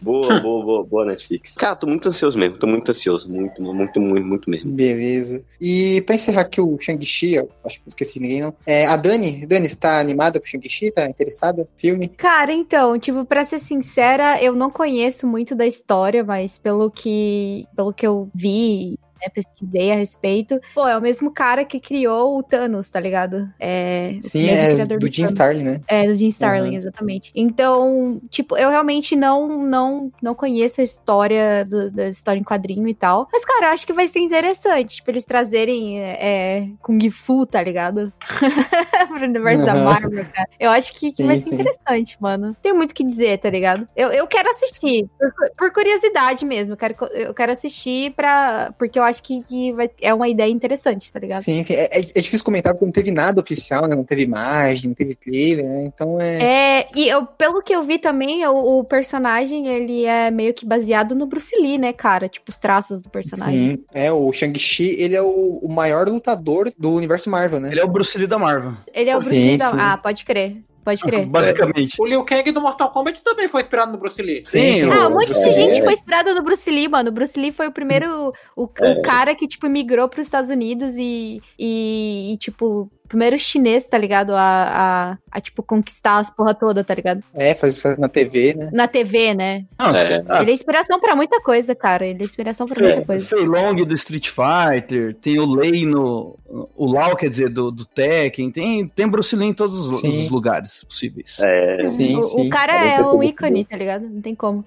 boa, 0.00 0.38
boa, 0.40 0.64
boa, 0.64 0.84
boa 0.84 1.04
Netflix. 1.06 1.52
Cara, 1.54 1.76
tô 1.76 1.86
muito 1.86 2.08
ansioso 2.08 2.38
mesmo, 2.38 2.56
tô 2.58 2.66
muito 2.66 2.88
ansioso, 2.90 3.28
muito, 3.30 3.60
muito, 3.62 4.00
muito, 4.00 4.26
muito 4.26 4.50
mesmo. 4.50 4.70
Beleza. 4.72 5.42
E 5.60 6.02
pra 6.02 6.14
encerrar 6.14 6.42
aqui 6.42 6.60
o 6.60 6.78
Shang-Chi, 6.78 7.34
eu 7.34 7.48
acho 7.64 7.76
que 7.76 7.82
não 7.86 7.90
esqueci 7.90 8.14
de 8.14 8.20
ninguém, 8.20 8.42
não. 8.42 8.54
É, 8.66 8.86
a 8.86 8.96
Dani, 8.96 9.46
Dani, 9.46 9.68
você 9.68 9.74
tá 9.84 9.98
animada 9.98 10.40
pro 10.40 10.48
Shang-Chi? 10.48 10.90
Tá 10.90 11.06
interessada? 11.06 11.68
Filme? 11.76 12.08
Cara, 12.08 12.52
então, 12.52 12.98
tipo, 12.98 13.24
pra 13.26 13.44
ser 13.44 13.58
sincera, 13.58 14.42
eu 14.42 14.54
não 14.54 14.70
conheço 14.70 15.26
muito 15.26 15.54
da 15.54 15.66
história, 15.66 16.24
mas 16.24 16.56
pelo 16.56 16.90
que, 16.90 17.66
pelo 17.76 17.92
que 17.92 18.06
eu 18.06 18.30
vi, 18.34 18.98
né, 19.24 19.30
pesquisei 19.34 19.92
a 19.92 19.96
respeito, 19.96 20.60
pô, 20.74 20.86
é 20.86 20.96
o 20.96 21.00
mesmo 21.00 21.32
cara 21.32 21.64
que 21.64 21.80
criou 21.80 22.38
o 22.38 22.42
Thanos, 22.42 22.88
tá 22.88 23.00
ligado? 23.00 23.48
É, 23.58 24.16
Sim, 24.20 24.48
é 24.50 24.84
do 24.86 25.06
Jim. 25.08 25.24
Starlin, 25.24 25.64
né? 25.64 25.80
É, 25.88 26.06
do 26.06 26.14
Jim 26.14 26.28
Starlin, 26.28 26.70
Uhum. 26.72 26.76
exatamente. 26.76 27.32
Então, 27.34 28.20
tipo, 28.30 28.56
eu 28.56 28.70
realmente 28.70 29.16
não 29.16 29.44
não, 29.64 30.12
não 30.22 30.34
conheço 30.34 30.80
a 30.80 30.84
história 30.84 31.64
do- 31.64 31.90
da 31.90 32.08
história 32.08 32.38
em 32.38 32.44
quadrinho 32.44 32.88
e 32.88 32.94
tal. 32.94 33.28
Mas, 33.32 33.44
cara, 33.44 33.66
eu 33.66 33.70
acho 33.72 33.86
que 33.86 33.92
vai 33.92 34.06
ser 34.08 34.18
interessante, 34.20 34.96
tipo, 34.96 35.10
eles 35.10 35.24
trazerem 35.24 36.00
é, 36.00 36.68
Kung 36.82 36.98
Fu, 37.10 37.46
tá 37.46 37.62
ligado? 37.62 38.12
Pro 39.08 39.24
universo 39.24 39.64
da 39.64 39.74
Uhum. 39.74 39.84
Marvel, 39.84 40.24
cara. 40.32 40.48
Eu 40.58 40.70
acho 40.70 40.92
que, 40.94 41.10
que 41.10 41.16
Sim, 41.22 41.26
vai 41.26 41.38
ser 41.38 41.50
sim. 41.50 41.54
interessante, 41.54 42.16
mano. 42.20 42.56
Tem 42.62 42.72
muito 42.72 42.90
o 42.92 42.94
que 42.94 43.04
dizer, 43.04 43.38
tá 43.38 43.48
ligado? 43.50 43.86
Eu, 43.96 44.08
eu 44.12 44.26
quero 44.26 44.48
assistir, 44.50 45.06
por, 45.18 45.32
por 45.56 45.72
curiosidade 45.72 46.44
mesmo. 46.44 46.74
Eu 46.74 46.76
quero, 46.78 46.94
eu 47.12 47.34
quero 47.34 47.52
assistir 47.52 48.12
pra. 48.14 48.72
Porque 48.78 48.98
eu 48.98 49.02
acho 49.02 49.13
que, 49.22 49.42
que 49.44 49.72
vai, 49.72 49.90
é 50.00 50.12
uma 50.12 50.28
ideia 50.28 50.50
interessante, 50.50 51.10
tá 51.12 51.18
ligado? 51.18 51.40
Sim, 51.40 51.62
sim. 51.62 51.74
É, 51.74 51.84
é- 51.98 52.10
é 52.14 52.20
difícil 52.20 52.44
comentar 52.44 52.72
porque 52.72 52.84
não 52.84 52.92
teve 52.92 53.10
nada 53.10 53.40
oficial, 53.40 53.86
né? 53.86 53.94
Não 53.94 54.04
teve 54.04 54.22
imagem, 54.22 54.88
não 54.88 54.94
teve 54.94 55.14
trailer, 55.14 55.64
né? 55.64 55.84
Então 55.86 56.20
é. 56.20 56.42
É, 56.42 56.88
e 56.94 57.08
eu, 57.08 57.26
pelo 57.26 57.62
que 57.62 57.74
eu 57.74 57.84
vi 57.84 57.98
também, 57.98 58.46
o, 58.46 58.78
o 58.78 58.84
personagem, 58.84 59.66
ele 59.68 60.04
é 60.04 60.30
meio 60.30 60.54
que 60.54 60.66
baseado 60.66 61.14
no 61.14 61.26
Bruce 61.26 61.54
Lee, 61.56 61.78
né, 61.78 61.92
cara? 61.92 62.28
Tipo, 62.28 62.50
os 62.50 62.56
traços 62.56 63.02
do 63.02 63.08
personagem. 63.08 63.76
Sim, 63.76 63.84
é, 63.92 64.12
o 64.12 64.30
Shang-Chi, 64.32 64.96
ele 64.98 65.14
é 65.16 65.22
o, 65.22 65.58
o 65.62 65.72
maior 65.72 66.08
lutador 66.08 66.70
do 66.78 66.92
universo 66.94 67.30
Marvel, 67.30 67.60
né? 67.60 67.70
Ele 67.70 67.80
é 67.80 67.84
o 67.84 67.88
Bruce 67.88 68.16
Lee 68.16 68.26
da 68.26 68.38
Marvel. 68.38 68.74
Ele 68.92 69.10
é 69.10 69.16
o 69.16 69.18
Bruce 69.18 69.34
Sim, 69.34 69.48
Lee 69.50 69.58
da... 69.58 69.64
sim. 69.70 69.76
Ah, 69.78 69.96
pode 69.96 70.24
crer. 70.24 70.56
Pode 70.84 71.00
crer. 71.02 71.26
Basicamente. 71.26 71.96
O 72.00 72.04
Liu 72.06 72.24
Kang 72.24 72.50
do 72.52 72.60
Mortal 72.60 72.90
Kombat 72.90 73.22
também 73.22 73.48
foi 73.48 73.62
inspirado 73.62 73.92
no 73.92 73.98
Bruce 73.98 74.20
Lee. 74.22 74.42
Sim, 74.44 74.84
sim, 74.84 74.90
Ah, 74.90 75.08
um 75.08 75.12
monte 75.12 75.32
de 75.32 75.40
gente 75.54 75.80
é- 75.80 75.82
foi 75.82 75.92
inspirada 75.94 76.34
no 76.34 76.42
Bruce 76.42 76.70
Lee, 76.70 76.88
mano. 76.88 77.08
O 77.08 77.12
Bruce 77.12 77.38
Lee 77.40 77.52
foi 77.52 77.66
o 77.68 77.72
primeiro, 77.72 78.32
o, 78.54 78.64
o 78.64 79.02
cara 79.02 79.34
que, 79.34 79.48
tipo, 79.48 79.68
migrou 79.68 80.08
pros 80.08 80.26
Estados 80.26 80.50
Unidos 80.50 80.94
e, 80.96 81.40
e, 81.58 82.34
e, 82.34 82.36
tipo, 82.36 82.90
primeiro 83.08 83.38
chinês, 83.38 83.86
tá 83.86 83.96
ligado? 83.98 84.32
A, 84.34 84.38
a, 84.40 85.18
a, 85.30 85.40
tipo, 85.40 85.62
conquistar 85.62 86.18
as 86.18 86.30
porra 86.30 86.54
toda, 86.54 86.82
tá 86.82 86.94
ligado? 86.94 87.22
É, 87.34 87.54
faz 87.54 87.74
sucesso 87.76 88.00
na 88.00 88.08
TV, 88.08 88.54
né? 88.54 88.70
Na 88.72 88.88
TV, 88.88 89.34
né? 89.34 89.64
Não, 89.78 89.94
É. 89.94 90.22
ah, 90.28 90.42
Ele 90.42 90.50
é 90.50 90.54
inspiração 90.54 90.98
pra 91.00 91.14
muita 91.14 91.40
coisa, 91.40 91.74
cara. 91.74 92.06
Ele 92.06 92.22
é 92.22 92.24
inspiração 92.26 92.66
pra 92.66 92.82
muita 92.82 93.02
coisa. 93.04 93.26
Fei 93.26 93.44
Long 93.44 93.74
do 93.74 93.94
Street 93.94 94.28
Fighter, 94.30 95.14
tem 95.14 95.38
o 95.38 95.46
Lei 95.46 95.86
no. 95.86 96.38
O 96.76 96.86
Lau, 96.92 97.16
quer 97.16 97.28
dizer, 97.28 97.48
do, 97.48 97.70
do 97.70 97.84
Tekken, 97.84 98.50
tem, 98.50 98.86
tem 98.86 99.08
Bruce 99.08 99.34
Lee 99.34 99.48
em 99.48 99.54
todos 99.54 99.74
os, 99.88 100.02
os 100.02 100.30
lugares 100.30 100.84
possíveis. 100.84 101.36
É, 101.40 101.84
Sim, 101.84 102.16
o, 102.16 102.22
sim. 102.22 102.46
o 102.46 102.48
cara 102.50 102.72
um 102.74 102.86
é 102.86 103.00
o 103.00 103.16
muito 103.16 103.30
ícone, 103.32 103.64
tá 103.64 103.76
ligado? 103.76 104.08
Não 104.08 104.20
tem 104.20 104.34
como. 104.36 104.64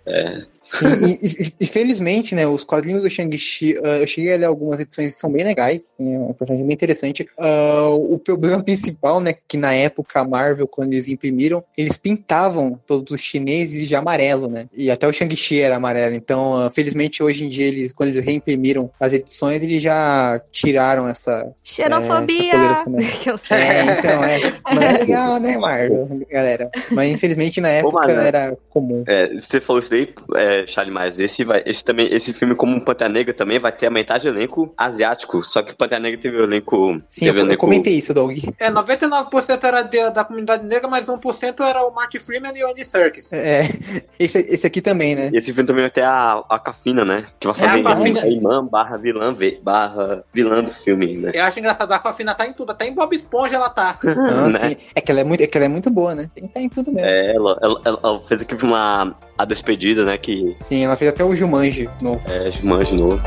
Sim, 0.67 0.87
e, 1.21 1.27
e- 1.43 1.53
e 1.61 1.65
felizmente, 1.65 2.35
né, 2.35 2.45
os 2.45 2.65
quadrinhos 2.65 3.01
do 3.01 3.09
Shang-Chi, 3.09 3.77
ah, 3.81 3.99
eu 3.99 4.05
cheguei 4.07 4.33
a 4.33 4.37
ler 4.37 4.45
algumas 4.45 4.81
edições 4.81 5.13
que 5.13 5.17
são 5.19 5.31
bem 5.31 5.45
legais, 5.45 5.93
tem 5.97 6.17
um 6.17 6.33
personagem 6.33 6.65
bem 6.67 6.73
interessante. 6.73 7.25
Ah, 7.39 7.87
o 7.89 8.19
problema 8.19 8.61
principal, 8.61 9.21
né, 9.21 9.33
que 9.47 9.55
na 9.55 9.73
época 9.73 10.19
a 10.19 10.27
Marvel, 10.27 10.67
quando 10.67 10.91
eles 10.91 11.07
imprimiram, 11.07 11.63
eles 11.77 11.95
pintavam 11.95 12.77
todos 12.85 13.13
os 13.13 13.21
chineses 13.21 13.87
de 13.87 13.95
amarelo, 13.95 14.49
né, 14.49 14.65
e 14.75 14.91
até 14.91 15.07
o 15.07 15.13
Shang-Chi 15.13 15.61
era 15.61 15.77
amarelo, 15.77 16.15
então, 16.15 16.55
ah, 16.55 16.69
felizmente, 16.69 17.23
hoje 17.23 17.45
em 17.45 17.49
dia, 17.49 17.65
eles, 17.67 17.93
quando 17.93 18.09
eles 18.09 18.21
reimprimiram 18.25 18.91
as 18.99 19.13
edições, 19.13 19.63
eles 19.63 19.81
já 19.81 20.41
tiraram 20.51 21.07
essa... 21.07 21.49
Xenofobia! 21.63 22.53
É, 22.53 22.71
essa 22.73 22.83
coleira 22.83 23.07
Que 23.23 23.29
eu 23.31 23.37
sei. 23.37 23.57
É, 23.57 23.83
então, 23.99 24.23
é, 24.23 24.39
não 24.75 24.81
é 24.83 24.91
legal, 24.97 25.39
né, 25.39 25.57
Marvel, 25.57 26.09
galera? 26.29 26.69
Mas, 26.91 27.09
infelizmente, 27.09 27.61
na 27.61 27.69
época, 27.69 28.05
mas, 28.05 28.17
né? 28.17 28.27
era 28.27 28.57
comum. 28.69 29.03
É, 29.07 29.27
você 29.33 29.61
falou 29.61 29.79
isso 29.79 29.89
daí, 29.89 30.09
é, 30.35 30.56
Charlie, 30.65 30.93
mas 30.93 31.19
esse, 31.19 31.43
vai, 31.43 31.61
esse, 31.65 31.83
também, 31.83 32.07
esse 32.11 32.33
filme, 32.33 32.55
como 32.55 32.75
um 32.75 32.79
Pantera 32.79 33.09
Negra, 33.11 33.33
também 33.33 33.59
vai 33.59 33.71
ter 33.71 33.87
a 33.87 33.91
metade 33.91 34.23
do 34.23 34.29
elenco 34.35 34.73
asiático. 34.77 35.43
Só 35.43 35.61
que 35.61 35.73
o 35.73 35.75
Pantera 35.75 35.99
Negra 36.01 36.19
teve 36.19 36.37
o 36.37 36.43
elenco. 36.43 37.01
Sim, 37.09 37.25
teve 37.25 37.39
eu, 37.39 37.45
elenco 37.45 37.59
comentei 37.61 37.93
isso, 37.93 38.13
Doug. 38.13 38.37
É, 38.59 38.71
99% 38.71 39.63
era 39.63 39.81
de- 39.81 40.09
da 40.11 40.23
comunidade 40.23 40.65
negra, 40.65 40.87
mas 40.87 41.07
1% 41.07 41.63
era 41.63 41.83
o 41.85 41.93
Marty 41.93 42.19
Freeman 42.19 42.53
e 42.57 42.63
o 42.63 42.69
Andy 42.71 42.85
Serkis. 42.85 43.31
É, 43.31 43.61
esse, 44.19 44.39
esse 44.39 44.65
aqui 44.65 44.81
também, 44.81 45.15
né? 45.15 45.29
E 45.33 45.37
esse 45.37 45.53
filme 45.53 45.67
também 45.67 45.83
vai 45.83 45.91
ter 45.91 46.03
a, 46.03 46.43
a 46.49 46.59
Cafina, 46.59 47.03
né? 47.05 47.25
Que 47.39 47.47
vai 47.47 47.55
É, 47.59 47.67
a 47.81 47.83
fazer 47.83 47.83
Cafina. 47.83 48.21
a 48.23 48.27
irmã 48.27 48.65
barra 48.65 48.97
vilã, 48.97 49.35
barra 49.61 50.23
vilã 50.33 50.63
do 50.63 50.71
filme, 50.71 51.17
né? 51.17 51.31
Eu 51.33 51.43
acho 51.43 51.59
engraçado, 51.59 51.91
a 51.91 51.95
Aquafina 51.97 52.33
tá 52.33 52.45
em 52.47 52.53
tudo, 52.53 52.71
até 52.71 52.87
em 52.87 52.93
Bob 52.93 53.15
Esponja 53.15 53.55
ela 53.55 53.69
tá. 53.69 53.97
Ah, 54.07 54.47
Né? 54.49 54.59
sim. 54.69 54.77
É 54.95 55.01
que 55.01 55.11
ela 55.11 55.21
é 55.21 55.23
muito, 55.23 55.41
é 55.41 55.47
que 55.47 55.57
ela 55.57 55.65
é 55.65 55.69
muito 55.69 55.89
boa, 55.89 56.13
né? 56.15 56.29
Tem 56.33 56.43
que 56.43 56.49
estar 56.49 56.61
em 56.61 56.69
tudo 56.69 56.91
mesmo. 56.91 57.07
É, 57.07 57.35
ela, 57.35 57.57
ela, 57.61 57.81
ela 57.85 58.19
fez 58.21 58.41
aqui 58.41 58.55
uma 58.63 59.15
a 59.37 59.45
despedida, 59.45 60.03
né? 60.03 60.17
Que 60.17 60.51
Sim, 60.53 60.83
ela 60.83 60.95
fez 60.97 61.09
até 61.09 61.23
o 61.23 61.35
Jumanji 61.35 61.89
novo. 62.01 62.21
é 62.29 62.51
Jumanji 62.51 62.95
novo. 62.95 63.21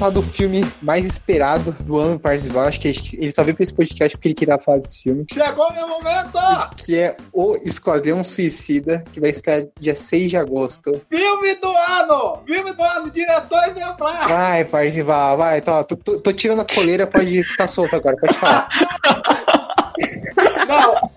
Falar 0.00 0.12
do 0.12 0.22
filme 0.22 0.64
mais 0.80 1.04
esperado 1.04 1.72
do 1.80 1.98
ano 1.98 2.14
do 2.14 2.20
Parzival. 2.20 2.64
Acho 2.64 2.80
que 2.80 2.88
ele 3.18 3.30
só 3.30 3.44
veio 3.44 3.54
pra 3.54 3.62
esse 3.62 3.74
podcast 3.74 4.16
porque 4.16 4.28
ele 4.28 4.34
queria 4.34 4.58
falar 4.58 4.78
desse 4.78 5.02
filme. 5.02 5.26
Chegou 5.30 5.70
meu 5.74 5.86
momento! 5.86 6.38
Que 6.78 6.98
é 6.98 7.16
O 7.30 7.54
Esquadrão 7.56 8.24
Suicida, 8.24 9.04
que 9.12 9.20
vai 9.20 9.28
estrear 9.28 9.66
dia 9.78 9.94
6 9.94 10.30
de 10.30 10.36
agosto. 10.38 11.02
Filme 11.10 11.54
do 11.56 11.68
ano! 11.68 12.42
Filme 12.46 12.72
do 12.72 12.82
ano, 12.82 13.10
diretor 13.10 13.62
exemplar! 13.68 14.26
Vai, 14.26 14.64
Parzival, 14.64 15.36
vai. 15.36 15.60
Tô, 15.60 15.84
tô, 15.84 15.96
tô, 15.96 16.18
tô 16.18 16.32
tirando 16.32 16.62
a 16.62 16.64
coleira, 16.64 17.06
pode 17.06 17.38
estar 17.38 17.56
tá 17.58 17.66
solto 17.66 17.94
agora, 17.94 18.16
pode 18.16 18.38
falar. 18.38 18.68
Não, 20.66 21.10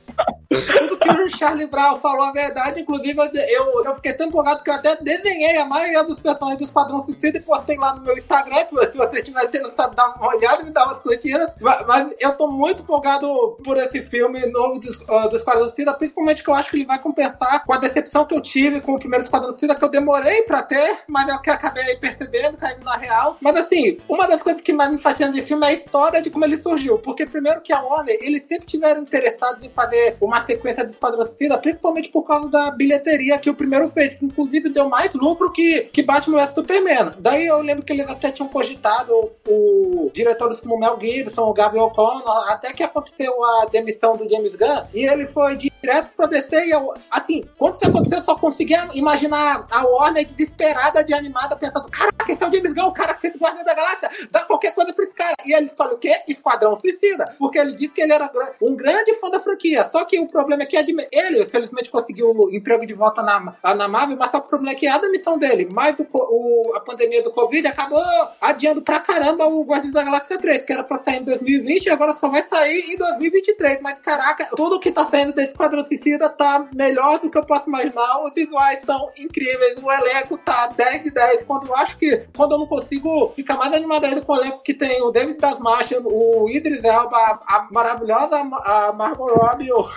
tudo 0.61 0.97
que 0.97 1.09
o 1.09 1.37
Charlie 1.37 1.67
Brown 1.67 1.97
falou 1.99 2.25
a 2.25 2.31
verdade, 2.31 2.81
inclusive 2.81 3.17
eu, 3.49 3.85
eu 3.85 3.95
fiquei 3.95 4.13
tão 4.13 4.27
empolgado 4.27 4.63
que 4.63 4.69
eu 4.69 4.73
até 4.73 4.95
desenhei 4.97 5.57
a 5.57 5.65
maioria 5.65 6.03
dos 6.03 6.19
personagens 6.19 6.59
do 6.59 6.65
Esquadrão 6.65 7.03
Suicida 7.03 7.37
e 7.37 7.41
postei 7.41 7.77
lá 7.77 7.95
no 7.95 8.01
meu 8.01 8.17
Instagram, 8.17 8.65
se 8.91 8.97
vocês 8.97 9.23
tiverem 9.23 9.47
interessado, 9.47 9.95
dar 9.95 10.15
uma 10.15 10.27
olhada 10.27 10.63
me 10.63 10.71
dar 10.71 10.85
umas 10.85 10.99
curtidas. 10.99 11.51
Mas, 11.59 11.85
mas, 11.85 12.15
eu 12.19 12.31
tô 12.33 12.47
muito 12.47 12.83
empolgado 12.83 13.27
por 13.63 13.77
esse 13.77 14.01
filme 14.01 14.45
novo 14.47 14.79
do, 14.79 14.89
uh, 14.89 15.29
do 15.29 15.37
Esquadrão 15.37 15.65
Suicida, 15.65 15.93
principalmente 15.93 16.43
que 16.43 16.49
eu 16.49 16.53
acho 16.53 16.69
que 16.69 16.77
ele 16.77 16.85
vai 16.85 16.99
compensar 16.99 17.63
com 17.65 17.73
a 17.73 17.77
decepção 17.77 18.25
que 18.25 18.35
eu 18.35 18.41
tive 18.41 18.81
com 18.81 18.93
o 18.93 18.99
primeiro 18.99 19.23
Esquadrão 19.23 19.51
Suicida, 19.51 19.75
que 19.75 19.83
eu 19.83 19.89
demorei 19.89 20.43
pra 20.43 20.63
ter, 20.63 20.99
mas 21.07 21.27
é 21.27 21.33
o 21.33 21.41
que 21.41 21.49
acabei 21.49 21.95
percebendo, 21.97 22.57
caindo 22.57 22.83
na 22.83 22.95
real. 22.95 23.37
Mas 23.41 23.55
assim, 23.55 23.99
uma 24.07 24.27
das 24.27 24.41
coisas 24.41 24.61
que 24.61 24.73
mais 24.73 24.91
me 24.91 24.97
fascina 24.97 25.31
desse 25.31 25.47
filme 25.47 25.65
é 25.65 25.69
a 25.69 25.73
história 25.73 26.21
de 26.21 26.29
como 26.29 26.45
ele 26.45 26.57
surgiu, 26.57 26.97
porque 26.99 27.25
primeiro 27.25 27.61
que 27.61 27.73
a 27.73 27.81
Warner, 27.81 28.17
eles 28.21 28.43
sempre 28.47 28.65
tiveram 28.65 29.01
interessados 29.01 29.63
em 29.63 29.69
fazer 29.69 30.17
uma 30.19 30.42
sequência 30.43 30.85
de 30.85 30.91
Esquadrão 30.91 31.25
Suicida, 31.25 31.57
principalmente 31.57 32.09
por 32.09 32.23
causa 32.23 32.49
da 32.49 32.71
bilheteria 32.71 33.37
que 33.37 33.49
o 33.49 33.55
primeiro 33.55 33.89
fez, 33.89 34.15
que 34.15 34.25
inclusive 34.25 34.69
deu 34.69 34.89
mais 34.89 35.13
lucro 35.13 35.51
que, 35.51 35.81
que 35.91 36.03
Batman 36.03 36.45
vs 36.45 36.55
Superman. 36.55 37.13
Daí 37.19 37.45
eu 37.45 37.61
lembro 37.61 37.83
que 37.83 37.93
eles 37.93 38.07
até 38.07 38.31
tinham 38.31 38.49
cogitado 38.49 39.13
o, 39.13 40.05
o 40.05 40.11
diretores 40.13 40.59
como 40.59 40.79
Mel 40.79 40.97
Gibson, 40.99 41.43
o 41.43 41.53
Gavin 41.53 41.79
O'Connor, 41.79 42.51
até 42.51 42.73
que 42.73 42.83
aconteceu 42.83 43.33
a 43.43 43.65
demissão 43.65 44.15
do 44.15 44.29
James 44.29 44.55
Gunn, 44.55 44.83
e 44.93 45.05
ele 45.05 45.25
foi 45.25 45.55
direto 45.55 46.11
pra 46.15 46.27
DC, 46.27 46.65
e 46.65 46.71
eu, 46.71 46.93
assim, 47.09 47.43
quando 47.57 47.75
isso 47.75 47.87
aconteceu, 47.87 48.19
eu 48.19 48.23
só 48.23 48.35
conseguia 48.35 48.87
imaginar 48.93 49.65
a 49.69 49.85
Warner 49.85 50.25
desesperada 50.25 51.03
de 51.03 51.13
animada, 51.13 51.55
pensando, 51.55 51.89
caraca, 51.89 52.31
esse 52.31 52.43
é 52.43 52.47
o 52.47 52.53
James 52.53 52.73
Gunn, 52.73 52.87
o 52.87 52.93
cara 52.93 53.13
que 53.13 53.21
fez 53.21 53.35
Guardião 53.35 53.65
da 53.65 53.73
Galáxia, 53.73 54.09
dá 54.31 54.41
qualquer 54.41 54.73
coisa 54.73 54.93
pra 54.93 55.03
esse 55.05 55.13
cara. 55.13 55.35
E 55.45 55.53
ele 55.53 55.69
falou 55.69 55.95
o 55.95 55.97
quê? 55.97 56.13
Esquadrão 56.27 56.75
Suicida, 56.75 57.35
porque 57.37 57.57
ele 57.57 57.73
disse 57.75 57.93
que 57.93 58.01
ele 58.01 58.13
era 58.13 58.31
um 58.61 58.75
grande 58.75 59.13
fã 59.15 59.29
da 59.29 59.39
franquia, 59.39 59.89
só 59.91 60.05
que 60.05 60.19
o 60.19 60.27
problema 60.33 60.63
é 60.63 60.65
que 60.65 60.75
ele, 60.75 61.45
felizmente, 61.45 61.89
conseguiu 61.89 62.49
emprego 62.51 62.85
de 62.85 62.93
volta 62.93 63.21
na, 63.21 63.53
na 63.75 63.87
Marvel, 63.87 64.17
mas 64.17 64.31
só 64.31 64.39
que 64.39 64.47
o 64.47 64.49
problema 64.49 64.75
é 64.75 64.79
que 64.79 64.87
a 64.87 64.97
demissão 64.97 65.37
dele, 65.37 65.69
mais 65.71 65.97
o, 65.97 66.05
o, 66.11 66.73
a 66.75 66.81
pandemia 66.81 67.23
do 67.23 67.31
Covid, 67.31 67.65
acabou 67.67 68.03
adiando 68.41 68.81
pra 68.81 68.99
caramba 68.99 69.45
o 69.45 69.63
Guardiões 69.63 69.93
da 69.93 70.03
Galáxia 70.03 70.37
3, 70.37 70.63
que 70.63 70.73
era 70.73 70.83
pra 70.83 70.99
sair 70.99 71.21
em 71.21 71.23
2020 71.23 71.85
e 71.85 71.89
agora 71.89 72.13
só 72.13 72.27
vai 72.27 72.43
sair 72.43 72.91
em 72.91 72.97
2023. 72.97 73.79
Mas 73.81 73.99
caraca, 73.99 74.49
tudo 74.55 74.79
que 74.79 74.91
tá 74.91 75.05
saindo 75.05 75.33
desse 75.33 75.51
Esquadrão 75.51 75.85
Suicida 75.85 76.29
tá 76.29 76.67
melhor 76.73 77.19
do 77.19 77.29
que 77.29 77.37
eu 77.37 77.45
posso 77.45 77.69
imaginar. 77.69 78.23
Os 78.23 78.33
visuais 78.33 78.79
estão 78.79 79.09
incríveis, 79.17 79.77
o 79.81 79.91
elenco 79.91 80.37
tá 80.37 80.67
10 80.67 81.03
de 81.03 81.11
10. 81.11 81.45
Quando 81.45 81.67
eu 81.67 81.75
acho 81.75 81.97
que, 81.97 82.25
quando 82.35 82.53
eu 82.53 82.59
não 82.59 82.67
consigo 82.67 83.31
ficar 83.35 83.55
mais 83.55 83.73
animado 83.73 84.05
ainda 84.05 84.21
com 84.21 84.33
o 84.33 84.37
elenco 84.37 84.63
que 84.63 84.73
tem 84.73 85.01
o 85.01 85.11
David 85.11 85.37
Das 85.37 85.59
Marchas, 85.59 86.01
o 86.03 86.49
Idris 86.49 86.83
Elba, 86.83 87.17
a, 87.17 87.55
a 87.55 87.67
maravilhosa 87.71 88.37
a 88.37 88.93
Margot 88.93 89.27
Robbie, 89.27 89.71
o, 89.71 89.87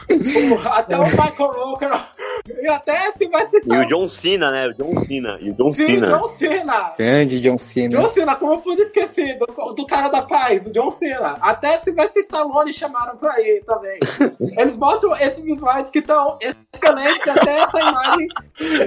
até 0.71 0.97
o 0.97 1.05
Michael 1.05 1.53
Rooker. 1.53 2.17
E 2.61 2.69
até 2.69 3.13
Sylvester 3.13 3.63
E 3.67 3.77
o 3.77 3.89
John 3.89 4.09
Cena, 4.09 4.51
né? 4.51 4.69
O 4.69 4.75
John 4.75 5.05
Cena. 5.05 5.39
E 5.41 5.51
o 5.51 5.55
John 5.55 5.73
Sim, 5.73 5.87
Cena. 5.87 6.07
John 6.07 6.29
Cena. 6.37 6.93
Grande 6.97 7.41
John 7.41 7.59
Cena. 7.59 7.89
John 7.89 8.11
Cena, 8.11 8.37
como 8.37 8.53
eu 8.53 8.59
pude 8.59 8.83
esquecer 8.83 9.39
do, 9.39 9.47
do 9.73 9.87
cara 9.87 10.09
da 10.09 10.23
paz, 10.23 10.67
o 10.67 10.73
John 10.73 10.91
Cena. 10.93 11.39
Até 11.41 11.79
Sylvester 11.79 12.23
Stallone 12.23 12.73
chamaram 12.73 13.17
pra 13.17 13.41
ir 13.41 13.65
também. 13.65 13.99
Eles 14.59 14.77
mostram 14.77 15.17
esses 15.17 15.43
visuais 15.43 15.91
que 15.91 15.99
estão 15.99 16.39
excelentes, 16.41 17.29
até 17.29 17.61
essa 17.61 17.81
imagem. 17.81 18.29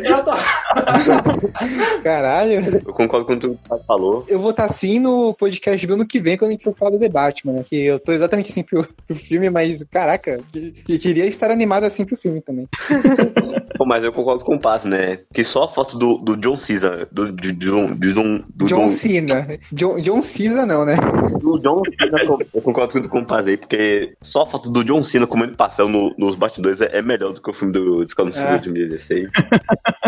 Eu 0.03 0.23
tô... 0.23 0.32
Caralho. 2.03 2.63
Eu 2.86 2.93
concordo 2.93 3.25
com 3.25 3.38
tudo 3.38 3.59
que 3.61 3.73
o 3.73 3.80
falou. 3.84 4.23
Eu 4.27 4.39
vou 4.39 4.51
estar 4.51 4.65
assim 4.65 4.99
no 4.99 5.34
podcast 5.34 5.86
do 5.86 5.93
ano 5.93 6.07
que 6.07 6.19
vem, 6.19 6.38
quando 6.38 6.49
a 6.49 6.51
gente 6.51 6.63
for 6.63 6.73
falar 6.73 6.91
do 6.91 6.99
debate, 6.99 7.45
mano. 7.45 7.63
Que 7.63 7.86
eu 7.86 7.99
tô 7.99 8.11
exatamente 8.11 8.51
assim 8.51 8.63
pro, 8.63 8.88
pro 9.05 9.15
filme, 9.15 9.49
mas, 9.49 9.84
caraca, 9.84 10.39
que, 10.51 10.97
que 10.97 11.09
queria 11.20 11.28
estar 11.28 11.51
animado 11.51 11.84
assim 11.84 12.05
pro 12.05 12.15
filme 12.15 12.41
também. 12.41 12.67
Pô, 13.78 13.86
mas 13.86 14.03
eu 14.03 14.11
concordo 14.11 14.43
com 14.43 14.55
o 14.55 14.59
Pato, 14.59 14.88
né? 14.88 15.20
Que 15.34 15.43
só 15.43 15.63
a 15.63 15.67
foto 15.67 15.97
do, 15.97 16.17
do 16.17 16.36
John 16.38 16.55
Cena, 16.57 17.07
do, 17.11 17.32
do, 17.32 17.53
do, 17.53 17.95
do, 17.95 18.45
do 18.53 18.65
John 18.65 18.88
Cena. 18.88 19.47
John, 19.72 19.99
John 19.99 20.22
Cena 20.22 20.65
não, 20.65 20.86
né? 20.86 20.95
Do 21.39 21.59
John 21.59 21.82
Cena, 21.97 22.17
eu 22.53 22.61
concordo 22.61 22.93
com, 22.93 23.07
com 23.07 23.20
o 23.20 23.26
Paz 23.26 23.47
aí, 23.47 23.57
porque 23.57 24.13
só 24.22 24.43
a 24.43 24.47
foto 24.47 24.70
do 24.70 24.84
John 24.84 25.03
Cena 25.03 25.28
comendo 25.28 25.55
passando 25.55 25.89
no, 25.89 26.15
nos 26.17 26.36
bastidores 26.36 26.82
é, 26.82 26.97
é, 26.97 27.01
melhor 27.01 27.34
do 27.34 27.41
que 27.41 27.49
o 27.49 27.53
filme 27.53 27.74
do 27.74 28.03
Esquadrão 28.03 28.34
Suicida 28.34 28.59
de 28.59 28.70
2016. 28.70 29.30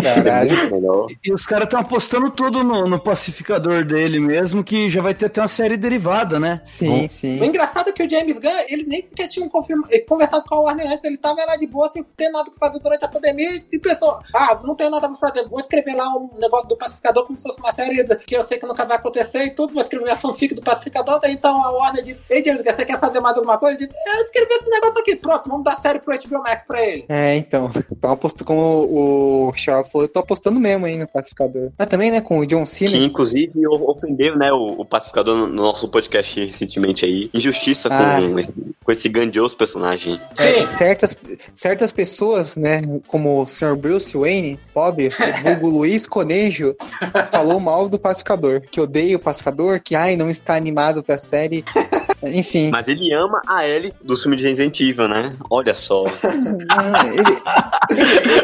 Caralho. 0.01 0.51
É 0.51 1.15
e 1.25 1.33
os 1.33 1.45
caras 1.45 1.65
estão 1.65 1.79
apostando 1.79 2.29
tudo 2.31 2.63
no, 2.63 2.87
no 2.87 2.99
pacificador 2.99 3.85
dele 3.85 4.19
mesmo, 4.19 4.63
que 4.63 4.89
já 4.89 5.01
vai 5.01 5.13
ter 5.13 5.27
até 5.27 5.41
uma 5.41 5.47
série 5.47 5.77
derivada, 5.77 6.39
né? 6.39 6.59
Sim, 6.63 6.89
Bom, 6.89 7.09
sim. 7.09 7.39
O 7.39 7.45
engraçado 7.45 7.89
é 7.89 7.93
que 7.93 8.03
o 8.03 8.09
James 8.09 8.39
Gunn, 8.39 8.65
ele 8.67 8.83
nem 8.83 9.03
sequer 9.03 9.27
tinha 9.27 9.47
confirma, 9.49 9.87
conversado 10.07 10.43
com 10.45 10.55
a 10.55 10.61
Warner 10.61 10.87
antes, 11.01 11.09
ele 11.09 11.17
tava 11.17 11.43
lá 11.45 11.55
de 11.55 11.67
boa, 11.67 11.89
sem 11.91 12.03
ter 12.03 12.29
nada 12.29 12.49
que 12.49 12.57
fazer 12.57 12.79
durante 12.79 13.03
a 13.03 13.07
pandemia, 13.07 13.63
e 13.71 13.79
pensou, 13.79 14.19
ah, 14.33 14.59
não 14.63 14.75
tenho 14.75 14.89
nada 14.89 15.09
pra 15.09 15.17
fazer, 15.17 15.47
vou 15.47 15.59
escrever 15.59 15.95
lá 15.95 16.15
um 16.15 16.29
negócio 16.39 16.67
do 16.67 16.77
pacificador 16.77 17.25
como 17.25 17.37
se 17.37 17.43
fosse 17.43 17.59
uma 17.59 17.73
série 17.73 18.03
que 18.17 18.35
eu 18.35 18.45
sei 18.45 18.57
que 18.57 18.65
nunca 18.65 18.85
vai 18.85 18.97
acontecer 18.97 19.43
e 19.43 19.49
tudo, 19.51 19.73
vou 19.73 19.81
escrever 19.81 20.11
a 20.11 20.15
fanfic 20.15 20.53
do 20.53 20.61
pacificador, 20.61 21.19
daí 21.19 21.33
então 21.33 21.63
a 21.63 21.71
Warner 21.71 22.03
disse, 22.03 22.21
ei 22.29 22.43
James 22.43 22.61
você 22.61 22.85
quer 22.85 22.99
fazer 22.99 23.19
mais 23.19 23.35
alguma 23.35 23.57
coisa? 23.57 23.77
Ele 23.77 23.87
disse, 23.87 23.99
eu 24.07 24.23
escrevi 24.23 24.53
esse 24.53 24.69
negócio 24.69 24.99
aqui, 24.99 25.15
pronto, 25.15 25.49
vamos 25.49 25.63
dar 25.63 25.81
série 25.81 25.99
pro 25.99 26.17
HBO 26.17 26.43
Max 26.43 26.63
pra 26.65 26.85
ele. 26.85 27.05
É, 27.09 27.35
então, 27.35 27.71
tô 27.99 28.07
apostando, 28.07 28.45
como 28.45 29.49
o 29.49 29.53
Charles 29.55 29.91
falou, 29.91 30.05
eu 30.05 30.11
tô 30.11 30.19
apostando 30.19 30.59
mesmo 30.59 30.85
aí 30.85 30.97
no 30.97 31.07
pacificador. 31.07 31.71
Mas 31.77 31.87
também, 31.87 32.11
né, 32.11 32.21
com 32.21 32.39
o 32.39 32.45
John 32.45 32.65
Cena. 32.65 32.91
Que 32.91 33.03
inclusive 33.03 33.67
ofendeu, 33.67 34.37
né, 34.37 34.51
o, 34.51 34.81
o 34.81 34.85
pacificador 34.85 35.35
no 35.35 35.47
nosso 35.47 35.87
podcast 35.87 36.39
recentemente 36.45 37.05
aí. 37.05 37.29
Injustiça 37.33 37.89
ah. 37.91 38.19
com, 38.19 38.39
esse, 38.39 38.53
com 38.83 38.91
esse 38.91 39.09
grandioso 39.09 39.55
personagem. 39.55 40.19
É, 40.37 40.61
certas, 40.91 41.17
certas 41.53 41.91
pessoas, 41.91 42.57
né, 42.57 42.81
como 43.07 43.41
o 43.41 43.47
Sr. 43.47 43.75
Bruce 43.75 44.17
Wayne, 44.17 44.59
pobre, 44.73 45.07
o 45.07 45.43
vulgo 45.43 45.69
Luiz 45.77 46.05
Conejo, 46.05 46.75
falou 47.31 47.59
mal 47.59 47.87
do 47.87 47.99
pacificador, 47.99 48.61
que 48.61 48.81
odeia 48.81 49.15
o 49.15 49.19
pacificador, 49.19 49.81
que 49.81 49.95
ai, 49.95 50.15
não 50.15 50.29
está 50.29 50.55
animado 50.55 51.03
pra 51.03 51.17
série. 51.17 51.63
Enfim. 52.23 52.69
Mas 52.69 52.87
ele 52.87 53.11
ama 53.13 53.41
a 53.47 53.67
Ellie 53.67 53.91
do 54.03 54.15
filme 54.15 54.37
de 54.37 54.43
Resident 54.47 54.79
Evil, 54.79 55.07
né? 55.07 55.35
Olha 55.49 55.73
só. 55.73 56.03
esse, 57.15 57.41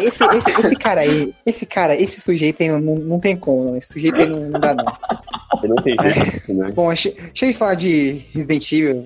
esse, 0.03 0.23
esse, 0.35 0.61
esse, 0.61 0.75
cara 0.75 1.01
aí, 1.01 1.33
esse 1.45 1.65
cara, 1.65 1.95
esse 1.95 2.19
sujeito 2.19 2.63
aí 2.63 2.69
não, 2.69 2.79
não 2.79 3.19
tem 3.19 3.37
como, 3.37 3.65
não. 3.65 3.77
Esse 3.77 3.93
sujeito 3.93 4.19
aí 4.19 4.27
não, 4.27 4.39
não 4.49 4.59
dá, 4.59 4.73
não. 4.73 4.85
Não 5.63 5.75
tem 5.77 5.95
jeito, 5.99 6.53
né? 6.53 6.71
Bom, 6.71 6.87
deixa 6.89 7.13
eu 7.41 7.53
falar 7.53 7.75
de 7.75 8.21
Resident 8.33 8.71
Evil, 8.71 9.03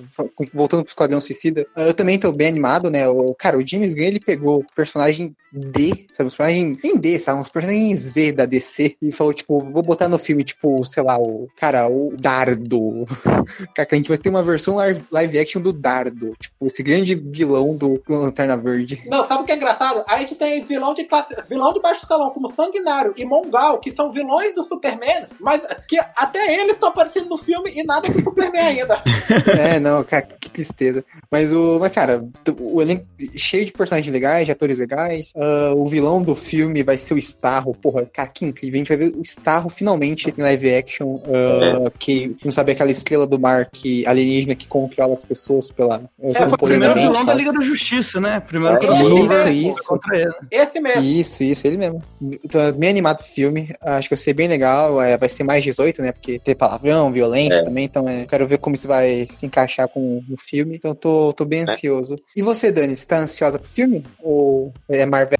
voltando 0.54 0.84
pro 0.84 0.92
Esquadrão 0.92 1.22
Suicida. 1.22 1.66
Eu 1.76 1.94
também 1.94 2.20
tô 2.20 2.32
bem 2.32 2.48
animado, 2.48 2.90
né? 2.90 3.08
O, 3.08 3.34
cara, 3.36 3.58
o 3.58 3.66
James 3.66 3.94
Gunn, 3.94 4.04
ele 4.04 4.20
pegou 4.20 4.60
o 4.60 4.66
personagem 4.76 5.36
D, 5.52 6.08
sabe? 6.14 6.30
Os 6.30 6.36
personagens 6.36 6.84
em 6.84 6.98
D, 6.98 7.20
sabe? 7.20 7.42
Uns 7.42 7.50
personagens 7.50 8.00
Z 8.00 8.32
da 8.32 8.46
DC. 8.46 8.96
E 9.02 9.12
falou, 9.12 9.34
tipo, 9.34 9.60
vou 9.60 9.84
botar 9.84 10.08
no 10.08 10.18
filme, 10.18 10.44
tipo, 10.44 10.84
sei 10.86 11.04
lá, 11.04 11.18
o. 11.20 11.48
Cara, 11.58 11.90
o 11.90 12.14
Dardo. 12.18 13.06
Cara, 13.76 13.90
a 13.92 13.96
gente 13.96 14.10
vai 14.10 14.18
ter 14.18 14.30
uma 14.30 14.44
versão 14.44 14.78
live 15.12 15.40
action 15.40 15.62
do 15.62 15.74
Dardo. 15.74 16.34
Tipo, 16.40 16.66
esse 16.66 16.82
grande 16.82 17.16
vilão 17.16 17.76
do 17.76 18.02
Lanterna 18.08 18.56
Verde. 18.56 19.02
Não, 19.08 19.28
sabe 19.28 19.44
o 19.44 19.46
que 19.46 19.52
é 19.52 19.56
engraçado? 19.56 20.04
A 20.08 20.18
gente 20.20 20.36
tem 20.36 20.64
vilão 20.64 20.94
de 20.94 21.04
classe. 21.04 21.36
vilão 21.50 21.74
de 21.74 21.82
baixo 21.82 22.06
salão, 22.08 22.32
como 22.32 22.52
Sanguinário 22.52 23.14
e 23.18 23.26
Mongal, 23.26 23.80
que 23.80 23.94
são 23.94 24.12
vilões 24.12 24.56
do 24.56 24.64
Superman, 24.64 25.28
mas 25.40 25.62
que 25.88 26.00
até 26.16 26.41
eles 26.48 26.74
estão 26.74 26.90
aparecendo 26.90 27.30
no 27.30 27.38
filme 27.38 27.72
e 27.76 27.84
nada 27.84 28.08
do 28.10 28.22
Superman 28.22 28.62
ainda. 28.62 29.04
é, 29.58 29.80
não, 29.80 30.04
cara, 30.04 30.28
que 30.40 30.50
tristeza. 30.50 31.04
Mas 31.30 31.52
o. 31.52 31.80
Mas, 31.80 31.92
cara, 31.92 32.24
o 32.60 32.82
elenco 32.82 33.06
cheio 33.36 33.66
de 33.66 33.72
personagens 33.72 34.12
legais, 34.12 34.46
de 34.46 34.52
atores 34.52 34.80
legais. 34.80 35.34
Uh, 35.36 35.76
o 35.76 35.86
vilão 35.86 36.22
do 36.22 36.36
filme 36.36 36.84
vai 36.84 36.98
ser 36.98 37.14
o 37.14 37.18
Starro. 37.18 37.74
Porra, 37.74 38.06
cara, 38.06 38.30
que 38.30 38.46
incrível. 38.46 38.76
A 38.76 38.78
gente 38.80 38.88
vai 38.88 38.98
ver 38.98 39.14
o 39.16 39.22
Starro 39.24 39.70
finalmente 39.70 40.34
em 40.36 40.42
live 40.42 40.74
action. 40.74 41.16
Uh, 41.16 41.88
é. 41.88 41.92
Que 41.98 42.36
não 42.44 42.52
sabe 42.52 42.72
aquela 42.72 42.92
estrela 42.92 43.28
do 43.28 43.40
mar 43.40 43.70
que 43.72 44.06
alienígena 44.06 44.56
que 44.56 44.68
controla 44.68 45.14
as 45.14 45.24
pessoas 45.24 45.72
pela. 45.72 46.04
É, 46.22 46.34
foi 46.34 46.48
o 46.48 46.58
primeiro 46.58 46.94
vilão 46.94 47.26
da 47.26 47.34
Liga 47.34 47.54
da 47.54 47.62
Justiça, 47.62 48.20
né? 48.20 48.40
Primeiro 48.40 48.78
é, 48.78 49.52
isso, 49.52 49.70
isso. 49.70 49.88
Contra 49.88 50.18
ele. 50.18 50.34
Esse 50.50 50.80
mesmo. 50.80 51.02
Isso, 51.02 51.44
isso, 51.44 51.68
ele 51.68 51.78
mesmo. 51.78 52.04
Então, 52.22 52.72
bem 52.74 52.90
animado 52.90 53.18
pro 53.18 53.26
filme. 53.26 53.74
Acho 53.82 54.10
que 54.10 54.16
vai 54.16 54.24
ser 54.24 54.34
bem 54.34 54.48
legal. 54.48 55.02
É, 55.02 55.18
vai 55.18 55.30
ser 55.30 55.44
mais 55.44 55.64
18, 55.64 56.02
né? 56.02 56.12
Porque 56.12 56.31
tem 56.40 56.56
palavrão, 56.56 57.12
violência 57.12 57.60
é. 57.60 57.64
também. 57.64 57.86
Então, 57.86 58.08
é, 58.08 58.26
quero 58.26 58.48
ver 58.48 58.58
como 58.58 58.76
isso 58.76 58.88
vai 58.88 59.28
se 59.30 59.46
encaixar 59.46 59.88
com 59.88 60.24
o 60.30 60.38
filme. 60.38 60.76
Então, 60.76 60.94
tô, 60.96 61.34
tô 61.34 61.46
bem 61.46 61.64
ansioso. 61.64 62.16
E 62.36 62.42
você, 62.42 62.72
Dani, 62.72 62.96
você 62.96 63.06
tá 63.06 63.20
ansiosa 63.20 63.60
pro 63.60 63.70
filme? 63.70 64.04
Ou 64.22 64.74
é 64.90 65.06
Marvel? 65.06 65.38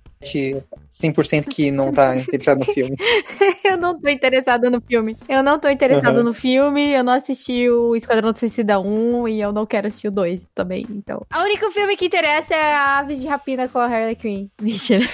100% 0.92 1.48
que 1.48 1.72
não 1.72 1.92
tá 1.92 2.16
interessado 2.18 2.60
no 2.60 2.66
filme. 2.66 2.96
eu 3.64 3.78
não 3.78 4.00
tô 4.00 4.10
interessada 4.10 4.70
no 4.70 4.82
filme. 4.82 5.18
Eu 5.30 5.42
não 5.42 5.58
tô 5.58 5.70
interessada 5.70 6.20
Uhum. 6.20 6.24
no 6.26 6.34
filme, 6.34 6.92
eu 6.92 7.04
não 7.04 7.14
assisti 7.14 7.70
o 7.70 7.96
Esquadrão 7.96 8.34
Suicida 8.36 8.80
1 8.80 9.28
e 9.28 9.40
eu 9.42 9.54
não 9.54 9.66
quero 9.66 9.88
assistir 9.88 10.10
o 10.10 10.12
2 10.12 10.48
também, 10.54 10.86
então. 10.90 11.26
A 11.30 11.44
única 11.44 11.72
filme 11.72 11.96
que 11.96 12.06
interessa 12.06 12.54
é 12.54 12.74
a 12.74 12.98
Aves 13.00 13.22
de 13.22 13.28
Rapina 13.28 13.68
com 13.70 13.80
a 13.80 13.86
Harley 13.86 14.16
Quinn. 14.16 14.48
Mentira. 14.62 15.06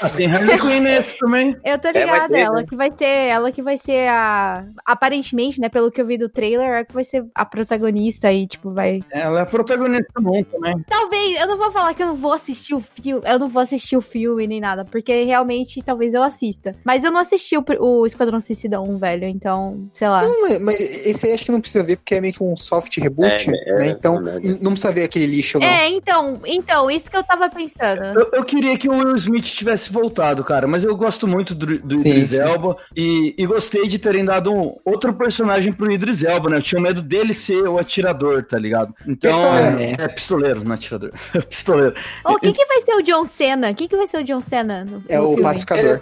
Ah, 0.00 0.08
tem 0.10 0.30
Harley 0.30 0.58
Quinn 0.58 0.80
nesse 0.80 1.18
também. 1.18 1.56
Eu 1.64 1.78
tô 1.78 1.92
vai 1.92 2.04
ligada, 2.04 2.28
ter, 2.28 2.40
ela 2.40 2.60
né? 2.60 2.66
que 2.68 2.76
vai 2.76 2.92
ser, 2.96 3.04
ela 3.04 3.52
que 3.52 3.62
vai 3.62 3.76
ser 3.76 4.08
a 4.08 4.64
aparentemente, 4.86 5.60
né, 5.60 5.68
pelo 5.68 5.90
que 5.90 6.00
eu 6.00 6.06
vi 6.06 6.16
do 6.18 6.28
trailer, 6.28 6.68
ela 6.68 6.84
que 6.84 6.94
vai 6.94 7.04
ser 7.04 7.24
a 7.34 7.44
protagonista 7.44 8.32
e 8.32 8.46
tipo 8.46 8.72
vai 8.72 9.00
Ela 9.10 9.40
é 9.40 9.42
a 9.42 9.46
protagonista 9.46 10.20
mundo 10.20 10.44
também. 10.52 10.84
Talvez, 10.88 11.40
eu 11.40 11.46
não 11.46 11.56
vou 11.56 11.70
falar 11.72 11.94
que 11.94 12.02
eu 12.02 12.06
não 12.06 12.16
vou 12.16 12.32
assistir 12.32 12.74
o 12.74 12.80
filme, 13.02 13.22
eu 13.26 13.38
não 13.38 13.48
vou 13.48 13.62
assistir 13.62 13.96
o 13.96 14.00
filme 14.00 14.46
nem 14.46 14.60
nada, 14.60 14.67
porque 14.84 15.24
realmente 15.24 15.82
talvez 15.82 16.14
eu 16.14 16.22
assista. 16.22 16.74
Mas 16.84 17.04
eu 17.04 17.10
não 17.10 17.20
assisti 17.20 17.56
o, 17.56 17.64
o 17.80 18.06
Esquadrão 18.06 18.40
Suicida 18.40 18.80
1, 18.80 18.98
velho, 18.98 19.26
então, 19.26 19.88
sei 19.94 20.08
lá. 20.08 20.22
Não, 20.22 20.42
mas, 20.42 20.60
mas 20.60 20.80
esse 21.06 21.26
aí 21.26 21.32
acho 21.32 21.44
que 21.44 21.52
não 21.52 21.60
precisa 21.60 21.82
ver, 21.84 21.96
porque 21.96 22.14
é 22.14 22.20
meio 22.20 22.32
que 22.34 22.42
um 22.42 22.56
soft 22.56 22.96
reboot, 22.98 23.50
É, 23.50 23.70
é, 23.70 23.78
né? 23.78 23.86
Então, 23.88 24.16
é 24.16 24.22
verdade. 24.22 24.46
n- 24.46 24.58
não 24.60 24.72
precisa 24.72 24.92
ver 24.92 25.04
aquele 25.04 25.26
lixo, 25.26 25.58
não. 25.58 25.66
É, 25.66 25.88
então, 25.88 26.40
então, 26.46 26.90
isso 26.90 27.10
que 27.10 27.16
eu 27.16 27.22
tava 27.24 27.48
pensando. 27.48 28.04
Eu, 28.18 28.30
eu 28.32 28.44
queria 28.44 28.76
que 28.78 28.88
o 28.88 28.92
Will 28.92 29.16
Smith 29.16 29.44
tivesse 29.44 29.90
voltado, 29.92 30.42
cara, 30.44 30.66
mas 30.66 30.84
eu 30.84 30.96
gosto 30.96 31.26
muito 31.26 31.54
do, 31.54 31.78
do 31.78 31.96
Sim, 31.98 32.10
Idris 32.10 32.30
sim. 32.30 32.42
Elba 32.42 32.76
e, 32.96 33.34
e 33.36 33.46
gostei 33.46 33.86
de 33.86 33.98
terem 33.98 34.24
dado 34.24 34.52
um 34.52 34.76
outro 34.84 35.12
personagem 35.14 35.72
pro 35.72 35.90
Idris 35.90 36.22
Elba, 36.24 36.48
né? 36.50 36.56
Eu 36.58 36.62
tinha 36.62 36.80
medo 36.80 37.02
dele 37.02 37.32
ser 37.34 37.68
o 37.68 37.78
atirador, 37.78 38.44
tá 38.44 38.58
ligado? 38.58 38.94
Então, 39.06 39.40
Pistoleiro. 39.40 39.78
é, 39.80 40.04
é 40.04 40.08
pistoleiro, 40.08 40.64
não 40.64 40.74
atirador. 40.74 41.12
pistoleiro. 41.48 41.94
Ô, 42.24 42.38
quem 42.38 42.52
que 42.52 42.64
vai 42.66 42.80
ser 42.80 42.94
o 42.94 43.02
John 43.02 43.24
Cena? 43.24 43.74
Quem 43.74 43.88
que 43.88 43.96
vai 43.96 44.06
ser 44.06 44.18
o 44.18 44.24
John 44.24 44.40
Cena 44.40 44.57
no, 44.62 45.02
É 45.08 45.18
no 45.18 45.24
o 45.24 45.28
filme? 45.28 45.42
pacificador. 45.42 46.00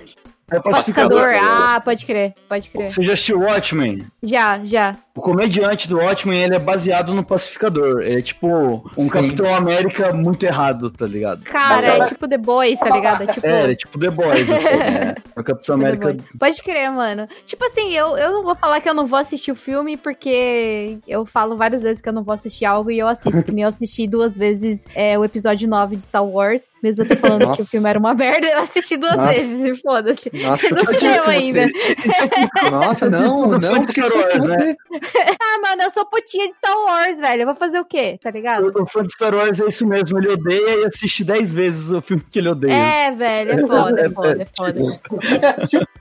É 0.49 0.59
o 0.59 0.63
Pacificador. 0.63 1.21
pacificador. 1.23 1.35
Ah, 1.43 1.81
pode 1.81 2.07
crer, 2.07 2.35
pode 2.49 2.71
crer. 2.71 2.91
Você 2.93 3.03
já 3.03 3.15
assistiu 3.15 3.41
Watchmen? 3.41 4.07
Já, 4.23 4.61
já. 4.65 4.97
O 5.17 5.23
comediante 5.23 5.89
do 5.89 5.97
Watchmen, 5.97 6.43
ele 6.43 6.55
é 6.55 6.59
baseado 6.59 7.15
no 7.15 7.25
pacificador. 7.25 8.03
É 8.03 8.21
tipo 8.21 8.47
um 8.47 8.83
Sim. 8.95 9.11
Capitão 9.11 9.55
América 9.55 10.13
muito 10.13 10.45
errado, 10.45 10.91
tá 10.91 11.07
ligado? 11.07 11.43
Cara, 11.45 11.87
é 11.87 12.07
tipo 12.07 12.29
The 12.29 12.37
Boys, 12.37 12.79
tá 12.79 12.91
ligado? 12.91 13.23
É 13.23 13.27
tipo... 13.27 13.47
É, 13.47 13.73
é 13.73 13.75
tipo 13.75 13.99
The 13.99 14.11
Boys, 14.11 14.51
assim, 14.51 14.67
é. 14.77 15.15
O 15.35 15.43
Capitão 15.43 15.61
tipo 15.61 15.73
América. 15.73 16.17
Pode 16.39 16.63
crer, 16.63 16.91
mano. 16.91 17.27
Tipo 17.47 17.65
assim, 17.65 17.93
eu, 17.95 18.17
eu 18.19 18.31
não 18.31 18.43
vou 18.43 18.55
falar 18.55 18.81
que 18.81 18.89
eu 18.89 18.95
não 18.95 19.07
vou 19.07 19.19
assistir 19.19 19.51
o 19.51 19.57
filme, 19.57 19.97
porque 19.97 20.99
eu 21.09 21.25
falo 21.25 21.57
várias 21.57 21.83
vezes 21.83 22.03
que 22.03 22.09
eu 22.09 22.13
não 22.13 22.23
vou 22.23 22.35
assistir 22.35 22.67
algo 22.67 22.91
e 22.91 22.99
eu 22.99 23.09
assisto. 23.09 23.43
que 23.43 23.53
nem 23.53 23.63
eu 23.63 23.71
assisti 23.71 24.07
duas 24.09 24.37
vezes 24.37 24.85
é, 24.95 25.19
o 25.19 25.25
episódio 25.25 25.67
9 25.67 25.97
de 25.97 26.05
Star 26.05 26.25
Wars, 26.27 26.69
mesmo 26.83 27.03
eu 27.03 27.09
ter 27.09 27.17
falando 27.17 27.41
que 27.41 27.47
Nossa. 27.47 27.63
o 27.63 27.67
filme 27.67 27.89
era 27.89 27.99
uma 27.99 28.13
merda, 28.13 28.47
eu 28.49 28.59
assisti 28.61 28.99
duas 28.99 29.17
Nossa. 29.17 29.29
vezes 29.29 29.65
e 29.65 29.81
foda-se. 29.81 30.31
Nossa, 30.43 30.69
No 30.69 30.77
que 30.77 30.87
cinema 30.87 31.29
ainda. 31.29 31.67
Nossa, 32.71 33.09
não, 33.09 33.59
Não 33.59 33.87
que 33.87 34.03
com 34.03 34.39
você? 34.41 34.77
Ah, 35.39 35.59
mano, 35.61 35.83
eu 35.83 35.91
sou 35.91 36.05
putinha 36.07 36.49
de 36.49 36.55
Star 36.55 36.77
Wars, 36.77 37.19
velho. 37.19 37.43
Eu 37.43 37.47
vou 37.47 37.55
fazer 37.55 37.81
o 37.81 37.85
quê? 37.85 38.19
Tá 38.23 38.31
ligado? 38.31 38.67
O 38.81 38.87
fã 38.87 39.03
de 39.03 39.13
Star 39.13 39.35
Wars 39.35 39.61
é 39.61 39.67
isso 39.67 39.87
mesmo, 39.87 40.19
ele 40.19 40.29
odeia 40.29 40.83
e 40.83 40.85
assiste 40.85 41.25
10 41.25 41.55
vezes 41.55 41.93
o 41.93 42.03
filme 42.03 42.23
que 42.31 42.39
ele 42.39 42.49
odeia. 42.49 42.73
É, 42.73 43.13
velho, 43.13 43.53
é 43.53 43.67
foda, 43.67 44.01
é 44.01 44.11
foda, 44.11 44.43
é 44.43 44.47
foda. 44.57 44.81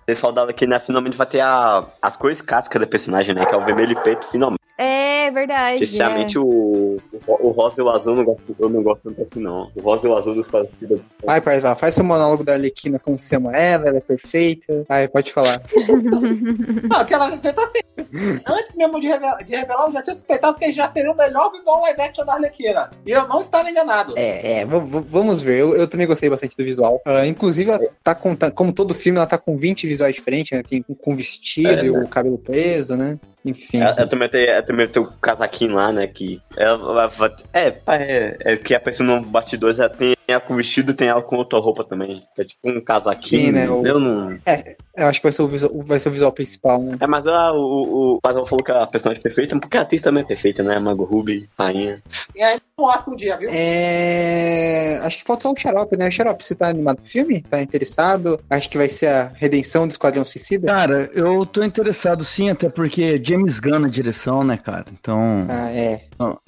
Vocês 0.05 0.19
falaram 0.19 0.53
que, 0.53 0.67
né, 0.67 0.79
finalmente 0.79 1.17
vai 1.17 1.27
ter 1.27 1.41
a, 1.41 1.85
as 2.01 2.15
cores 2.15 2.41
cascas 2.41 2.79
da 2.79 2.87
personagem, 2.87 3.33
né? 3.33 3.45
Que 3.45 3.53
é 3.53 3.57
o 3.57 3.65
vermelho 3.65 3.93
e 3.93 3.95
preto, 3.95 4.27
finalmente. 4.31 4.64
É 4.77 5.31
verdade. 5.31 5.83
Especialmente 5.83 6.37
é. 6.37 6.39
o, 6.39 6.97
o, 7.27 7.49
rosa 7.49 7.81
e 7.81 7.83
o 7.83 7.89
azul, 7.89 8.13
eu 8.13 8.17
não 8.17 8.25
gosto, 8.25 8.55
eu 8.59 8.69
não 8.69 8.83
gosto 8.83 9.01
tanto 9.03 9.21
assim, 9.21 9.39
não. 9.39 9.71
O 9.73 9.81
rosa 9.81 10.07
e 10.07 10.11
o 10.11 10.17
azul 10.17 10.35
dos 10.35 10.47
parecidos. 10.49 10.99
Vai, 11.23 11.39
Parzal, 11.39 11.75
faz 11.75 11.95
seu 11.95 12.03
monólogo 12.03 12.43
da 12.43 12.53
Arlequina 12.53 12.99
como 12.99 13.17
você 13.17 13.37
ama 13.37 13.53
ela, 13.53 13.87
ela 13.87 13.97
é 13.97 14.01
perfeita. 14.01 14.85
Vai, 14.87 15.07
pode 15.07 15.31
falar. 15.31 15.61
Não, 16.89 16.97
aquela 16.97 17.29
receita 17.29 17.61
assim. 17.61 17.79
Antes 18.47 18.75
mesmo 18.75 18.99
de 18.99 19.07
revelar, 19.07 19.37
de 19.37 19.55
revelar, 19.55 19.87
eu 19.87 19.93
já 19.93 20.01
tinha 20.01 20.15
suspeitado 20.15 20.57
que 20.57 20.65
ele 20.65 20.73
já 20.73 20.91
seria 20.91 21.11
o 21.11 21.15
melhor 21.15 21.51
visual 21.51 21.81
live 21.81 22.01
action 22.01 22.25
da 22.25 22.33
Arlequina. 22.33 22.89
E 23.05 23.11
eu 23.11 23.27
não 23.27 23.41
estava 23.41 23.69
enganado. 23.69 24.13
É, 24.17 24.59
é, 24.59 24.65
vamos 24.65 25.41
ver. 25.41 25.59
Eu, 25.59 25.75
eu 25.75 25.87
também 25.87 26.07
gostei 26.07 26.29
bastante 26.29 26.55
do 26.57 26.63
visual. 26.63 27.01
Ah, 27.05 27.25
inclusive, 27.25 27.71
ela 27.71 27.79
tá 28.03 28.13
com, 28.13 28.35
tá- 28.35 28.51
como 28.51 28.73
todo 28.73 28.93
filme, 28.93 29.17
ela 29.17 29.27
tá 29.27 29.37
com 29.37 29.57
20 29.57 29.87
visuais 29.87 30.13
diferentes, 30.13 30.51
né? 30.51 30.63
Tem 30.63 30.81
com 30.81 31.15
vestido 31.15 31.67
É, 31.69 31.85
e 31.85 31.89
o 31.89 32.07
cabelo 32.07 32.37
preso, 32.37 32.95
né? 32.95 33.17
Enfim. 33.45 33.79
Ela, 33.79 33.95
ela 33.97 34.07
também 34.07 34.27
tem, 34.27 34.47
ela 34.47 34.63
também 34.63 34.87
tem 34.87 35.03
o 35.03 35.11
casaquinho 35.21 35.75
lá, 35.75 35.91
né? 35.91 36.07
Que 36.07 36.41
ela, 36.57 37.03
ela 37.03 37.35
é, 37.53 37.67
é, 37.87 38.37
é 38.39 38.57
que 38.57 38.73
a 38.73 38.79
pessoa 38.79 39.07
no 39.07 39.21
bastidores 39.21 39.77
ela 39.77 39.89
tem 39.89 40.14
ela 40.27 40.41
com 40.41 40.55
vestido 40.55 40.93
tem 40.93 41.07
ela 41.07 41.21
com 41.21 41.35
outra 41.35 41.59
roupa 41.59 41.83
também. 41.83 42.21
Que 42.35 42.41
é 42.41 42.45
tipo 42.45 42.59
um 42.69 42.81
casaquinho. 42.81 43.41
Sim, 43.47 43.51
né, 43.51 43.69
o- 43.69 43.85
Eu 43.85 43.99
não. 43.99 44.37
Eu 44.97 45.07
acho 45.07 45.19
que 45.19 45.23
vai 45.25 45.31
ser 45.33 45.41
o 45.41 45.47
visual, 45.47 45.73
vai 45.81 45.99
ser 45.99 46.09
o 46.09 46.11
visual 46.11 46.31
principal, 46.31 46.81
né? 46.81 46.97
É, 46.99 47.07
mas 47.07 47.27
ah, 47.27 47.51
o, 47.53 47.57
o, 47.57 48.15
o 48.15 48.21
Pascal 48.21 48.45
falou 48.45 48.63
que 48.63 48.71
a 48.71 48.87
personagem 48.87 49.19
é 49.19 49.23
perfeita, 49.23 49.59
porque 49.59 49.77
a 49.77 49.81
atriz 49.81 50.01
também 50.01 50.23
é 50.23 50.25
perfeita, 50.27 50.63
né? 50.63 50.79
Mago 50.79 51.03
Ruby, 51.03 51.49
rainha. 51.59 52.01
E 52.35 52.41
aí, 52.41 52.59
não 52.77 52.89
acho 52.89 53.09
um 53.11 53.15
dia, 53.15 53.35
viu? 53.37 53.49
É. 53.51 54.99
Acho 55.03 55.17
que 55.17 55.23
falta 55.23 55.43
só 55.43 55.51
o 55.51 55.55
Xarope, 55.57 55.97
né? 55.97 56.09
Xarope, 56.09 56.43
você 56.43 56.55
tá 56.55 56.69
animado 56.69 56.97
pro 56.97 57.05
filme? 57.05 57.41
Tá 57.41 57.61
interessado? 57.61 58.39
Acho 58.49 58.69
que 58.69 58.77
vai 58.77 58.87
ser 58.89 59.07
a 59.07 59.31
redenção 59.35 59.87
do 59.87 59.91
Esquadrão 59.91 60.23
Suicida? 60.23 60.67
Cara, 60.67 61.09
eu 61.13 61.45
tô 61.45 61.63
interessado 61.63 62.23
sim, 62.23 62.49
até 62.49 62.69
porque 62.69 63.21
James 63.23 63.59
Gunn 63.59 63.79
na 63.79 63.87
direção, 63.89 64.43
né, 64.43 64.57
cara? 64.57 64.85
Então, 64.91 65.45
Ah, 65.49 65.69
é. 65.71 66.01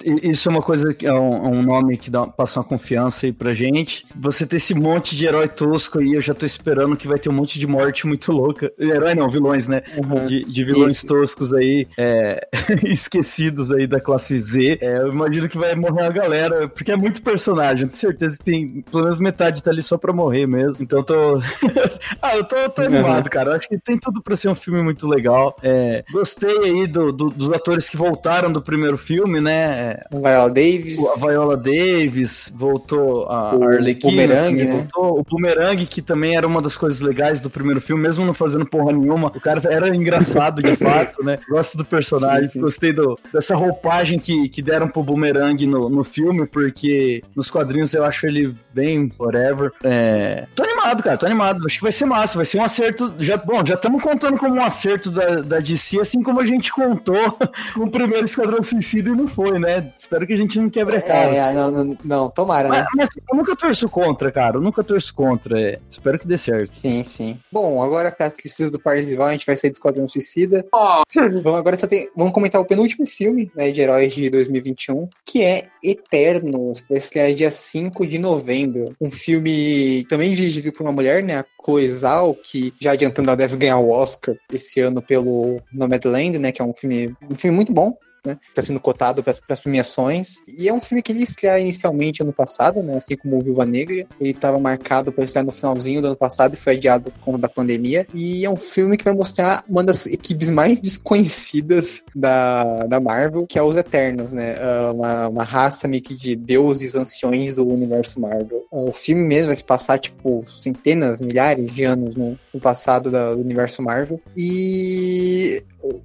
Isso 0.04 0.48
é 0.48 0.52
uma 0.52 0.62
coisa 0.62 0.94
que 0.94 1.06
é 1.06 1.12
um, 1.12 1.34
é 1.46 1.48
um 1.48 1.62
nome 1.62 1.96
que 1.98 2.10
dá, 2.10 2.26
passa 2.26 2.60
uma 2.60 2.64
confiança 2.64 3.26
aí 3.26 3.32
pra 3.32 3.52
gente. 3.52 4.06
Você 4.16 4.46
ter 4.46 4.56
esse 4.56 4.74
monte 4.74 5.16
de 5.16 5.26
herói 5.26 5.48
tosco 5.48 5.98
aí, 5.98 6.14
eu 6.14 6.20
já 6.20 6.32
tô 6.34 6.46
esperando 6.46 6.96
que 6.96 7.06
vai 7.08 7.18
ter 7.18 7.28
um 7.28 7.32
monte 7.32 7.58
de 7.58 7.66
morte 7.66 8.06
muito 8.06 8.32
louca. 8.32 8.72
Herói 8.78 9.14
não, 9.14 9.28
vilões, 9.30 9.66
né? 9.66 9.82
Uhum. 9.96 10.26
De, 10.26 10.44
de 10.44 10.64
vilões 10.64 10.92
Isso. 10.98 11.06
toscos 11.06 11.52
aí, 11.52 11.86
é, 11.98 12.46
esquecidos 12.84 13.70
aí 13.70 13.86
da 13.86 14.00
classe 14.00 14.38
Z. 14.40 14.78
É, 14.80 14.98
eu 14.98 15.12
imagino 15.12 15.48
que 15.48 15.58
vai 15.58 15.74
morrer 15.74 16.02
uma 16.02 16.10
galera, 16.12 16.68
porque 16.68 16.92
é 16.92 16.96
muito 16.96 17.22
personagem. 17.22 17.86
Tenho 17.86 17.98
certeza 17.98 18.36
que 18.38 18.44
tem, 18.44 18.82
pelo 18.90 19.04
menos 19.04 19.20
metade 19.20 19.62
tá 19.62 19.70
ali 19.70 19.82
só 19.82 19.96
pra 19.98 20.12
morrer 20.12 20.46
mesmo. 20.46 20.82
Então 20.82 21.00
eu 21.00 21.04
tô. 21.04 21.36
ah, 22.22 22.36
eu 22.36 22.44
tô, 22.44 22.68
tô 22.70 22.82
animado, 22.82 23.28
cara. 23.28 23.50
Eu 23.50 23.56
acho 23.56 23.68
que 23.68 23.78
tem 23.78 23.98
tudo 23.98 24.22
pra 24.22 24.36
ser 24.36 24.48
um 24.48 24.54
filme 24.54 24.82
muito 24.82 25.06
legal. 25.06 25.56
É, 25.62 26.04
gostei 26.12 26.56
aí 26.58 26.86
do- 26.86 27.12
do- 27.12 27.30
dos 27.30 27.50
atores 27.50 27.88
que 27.88 27.96
voltaram 27.96 28.50
do 28.52 28.62
primeiro 28.62 28.96
filme, 28.96 29.40
né? 29.40 29.57
É, 29.58 30.06
Viola 30.10 30.50
Davis. 30.50 30.98
a 31.22 31.26
Viola 31.26 31.56
Davis, 31.56 32.52
voltou 32.54 33.26
a 33.26 33.56
O 33.56 33.64
Arlequina. 33.64 34.26
Né? 34.26 34.64
voltou. 34.64 35.20
O 35.20 35.24
Boomerang, 35.24 35.84
que 35.86 36.00
também 36.00 36.36
era 36.36 36.46
uma 36.46 36.62
das 36.62 36.76
coisas 36.76 37.00
legais 37.00 37.40
do 37.40 37.50
primeiro 37.50 37.80
filme, 37.80 38.02
mesmo 38.02 38.24
não 38.24 38.34
fazendo 38.34 38.66
porra 38.66 38.92
nenhuma. 38.92 39.28
O 39.28 39.40
cara 39.40 39.60
era 39.70 39.94
engraçado, 39.94 40.62
de 40.62 40.74
fato, 40.76 41.24
né? 41.24 41.38
Gosto 41.48 41.76
do 41.76 41.84
personagem, 41.84 42.46
Sim, 42.46 42.52
sim. 42.54 42.60
gostei 42.60 42.92
do, 42.92 43.18
dessa 43.32 43.56
roupagem 43.56 44.18
que, 44.18 44.48
que 44.48 44.62
deram 44.62 44.88
pro 44.88 45.02
Boomerang 45.02 45.66
no, 45.66 45.88
no 45.88 46.04
filme, 46.04 46.46
porque 46.46 47.22
nos 47.34 47.50
quadrinhos 47.50 47.92
eu 47.92 48.04
acho 48.04 48.26
ele 48.26 48.54
bem 48.72 49.12
whatever. 49.18 49.72
É... 49.82 50.46
Tô 50.54 50.62
animado, 50.62 51.02
cara, 51.02 51.16
tô 51.16 51.26
animado. 51.26 51.64
Acho 51.66 51.76
que 51.76 51.82
vai 51.82 51.92
ser 51.92 52.04
massa, 52.04 52.36
vai 52.36 52.44
ser 52.44 52.58
um 52.58 52.64
acerto. 52.64 53.12
Já, 53.18 53.36
bom, 53.36 53.64
já 53.64 53.74
estamos 53.74 54.02
contando 54.02 54.36
como 54.36 54.54
um 54.54 54.62
acerto 54.62 55.10
da, 55.10 55.36
da 55.36 55.58
DC, 55.58 56.00
assim 56.00 56.22
como 56.22 56.40
a 56.40 56.46
gente 56.46 56.72
contou 56.72 57.38
com 57.74 57.84
o 57.84 57.90
primeiro 57.90 58.24
Esquadrão 58.24 58.62
Suicida 58.62 59.10
e 59.10 59.16
não 59.16 59.28
foi, 59.28 59.47
né? 59.52 59.92
Espero 59.96 60.26
que 60.26 60.32
a 60.32 60.36
gente 60.36 60.58
não 60.58 60.70
quebre 60.70 60.96
a 60.96 61.02
cara. 61.02 61.34
É, 61.34 61.52
não, 61.52 61.70
não, 61.70 61.98
não, 62.04 62.28
tomara, 62.30 62.68
né? 62.68 62.86
Mas, 62.94 63.08
mas 63.14 63.24
eu 63.30 63.36
nunca 63.36 63.54
torço 63.54 63.88
contra, 63.88 64.32
cara. 64.32 64.56
Eu 64.56 64.60
nunca 64.60 64.82
torço 64.82 65.14
contra. 65.14 65.60
é. 65.60 65.78
Espero 65.90 66.18
que 66.18 66.26
dê 66.26 66.38
certo. 66.38 66.76
Sim, 66.76 67.02
sim. 67.04 67.38
Bom, 67.50 67.82
agora 67.82 68.10
pra 68.10 68.30
precisa 68.30 68.70
do 68.70 68.80
Parzival, 68.80 69.28
a 69.28 69.32
gente 69.32 69.46
vai 69.46 69.56
sair 69.56 69.70
do 69.70 69.74
Esquadrão 69.74 70.08
Suicida. 70.08 70.66
Ó, 70.72 71.02
Vamos, 71.42 71.58
agora 71.58 71.76
só 71.76 71.86
tem, 71.86 72.08
vamos 72.16 72.32
comentar 72.32 72.60
o 72.60 72.64
penúltimo 72.64 73.06
filme 73.06 73.50
né, 73.54 73.70
de 73.70 73.80
heróis 73.80 74.12
de 74.14 74.30
2021, 74.30 75.08
que 75.24 75.42
é 75.42 75.64
Eternos, 75.82 76.80
que 76.80 76.88
vai 76.88 76.98
estrear 76.98 77.32
dia 77.32 77.50
5 77.50 78.06
de 78.06 78.18
novembro. 78.18 78.94
Um 79.00 79.10
filme 79.10 80.04
também 80.08 80.32
dirigido 80.34 80.72
por 80.72 80.82
uma 80.82 80.92
mulher, 80.92 81.22
né? 81.22 81.38
A 81.38 81.44
Chloe 81.62 81.88
Zhao, 81.88 82.34
que 82.34 82.72
já 82.80 82.92
adiantando 82.92 83.28
ela 83.28 83.36
deve 83.36 83.56
ganhar 83.56 83.78
o 83.78 83.90
Oscar 83.90 84.34
esse 84.52 84.80
ano 84.80 85.02
pelo 85.02 85.60
Nomadland, 85.72 86.38
né? 86.38 86.52
Que 86.52 86.62
é 86.62 86.64
um 86.64 86.72
filme, 86.72 87.14
um 87.30 87.34
filme 87.34 87.54
muito 87.54 87.72
bom. 87.72 87.96
Né, 88.24 88.36
tá 88.54 88.60
sendo 88.62 88.80
cotado 88.80 89.22
para 89.22 89.34
as 89.48 89.60
premiações. 89.60 90.36
E 90.58 90.68
é 90.68 90.72
um 90.72 90.80
filme 90.80 91.02
que 91.02 91.12
ele 91.12 91.22
estreia 91.22 91.58
inicialmente 91.60 92.22
ano 92.22 92.32
passado, 92.32 92.82
né? 92.82 92.96
Assim 92.96 93.16
como 93.16 93.38
o 93.38 93.40
Viúva 93.42 93.64
Negra. 93.64 94.06
Ele 94.20 94.30
estava 94.30 94.58
marcado 94.58 95.12
para 95.12 95.24
estrear 95.24 95.44
no 95.46 95.52
finalzinho 95.52 96.00
do 96.02 96.08
ano 96.08 96.16
passado 96.16 96.54
e 96.54 96.56
foi 96.56 96.74
adiado 96.76 97.10
por 97.10 97.20
conta 97.20 97.38
da 97.38 97.48
pandemia. 97.48 98.06
E 98.14 98.44
é 98.44 98.50
um 98.50 98.56
filme 98.56 98.96
que 98.96 99.04
vai 99.04 99.14
mostrar 99.14 99.64
uma 99.68 99.82
das 99.84 100.06
equipes 100.06 100.50
mais 100.50 100.80
desconhecidas 100.82 102.02
da, 102.14 102.84
da 102.86 103.00
Marvel, 103.00 103.46
que 103.46 103.58
é 103.58 103.62
os 103.62 103.76
Eternos, 103.76 104.32
né? 104.32 104.56
Ah, 104.58 104.92
Uma, 104.92 105.28
uma 105.28 105.44
raça 105.44 105.86
meio 105.86 106.02
que 106.02 106.14
de 106.14 106.34
deuses 106.34 106.94
anciões 106.94 107.54
do 107.54 107.66
universo 107.66 108.20
Marvel. 108.20 108.64
Ah, 108.72 108.76
O 108.78 108.92
filme 108.92 109.22
mesmo 109.22 109.46
vai 109.46 109.56
se 109.56 109.64
passar, 109.64 109.98
tipo, 109.98 110.44
centenas, 110.48 111.20
milhares 111.20 111.72
de 111.72 111.84
anos 111.84 112.14
no, 112.16 112.38
no 112.52 112.60
passado 112.60 113.10
da- 113.10 113.34
do 113.34 113.40
universo 113.40 113.82
Marvel. 113.82 114.20
E 114.36 115.62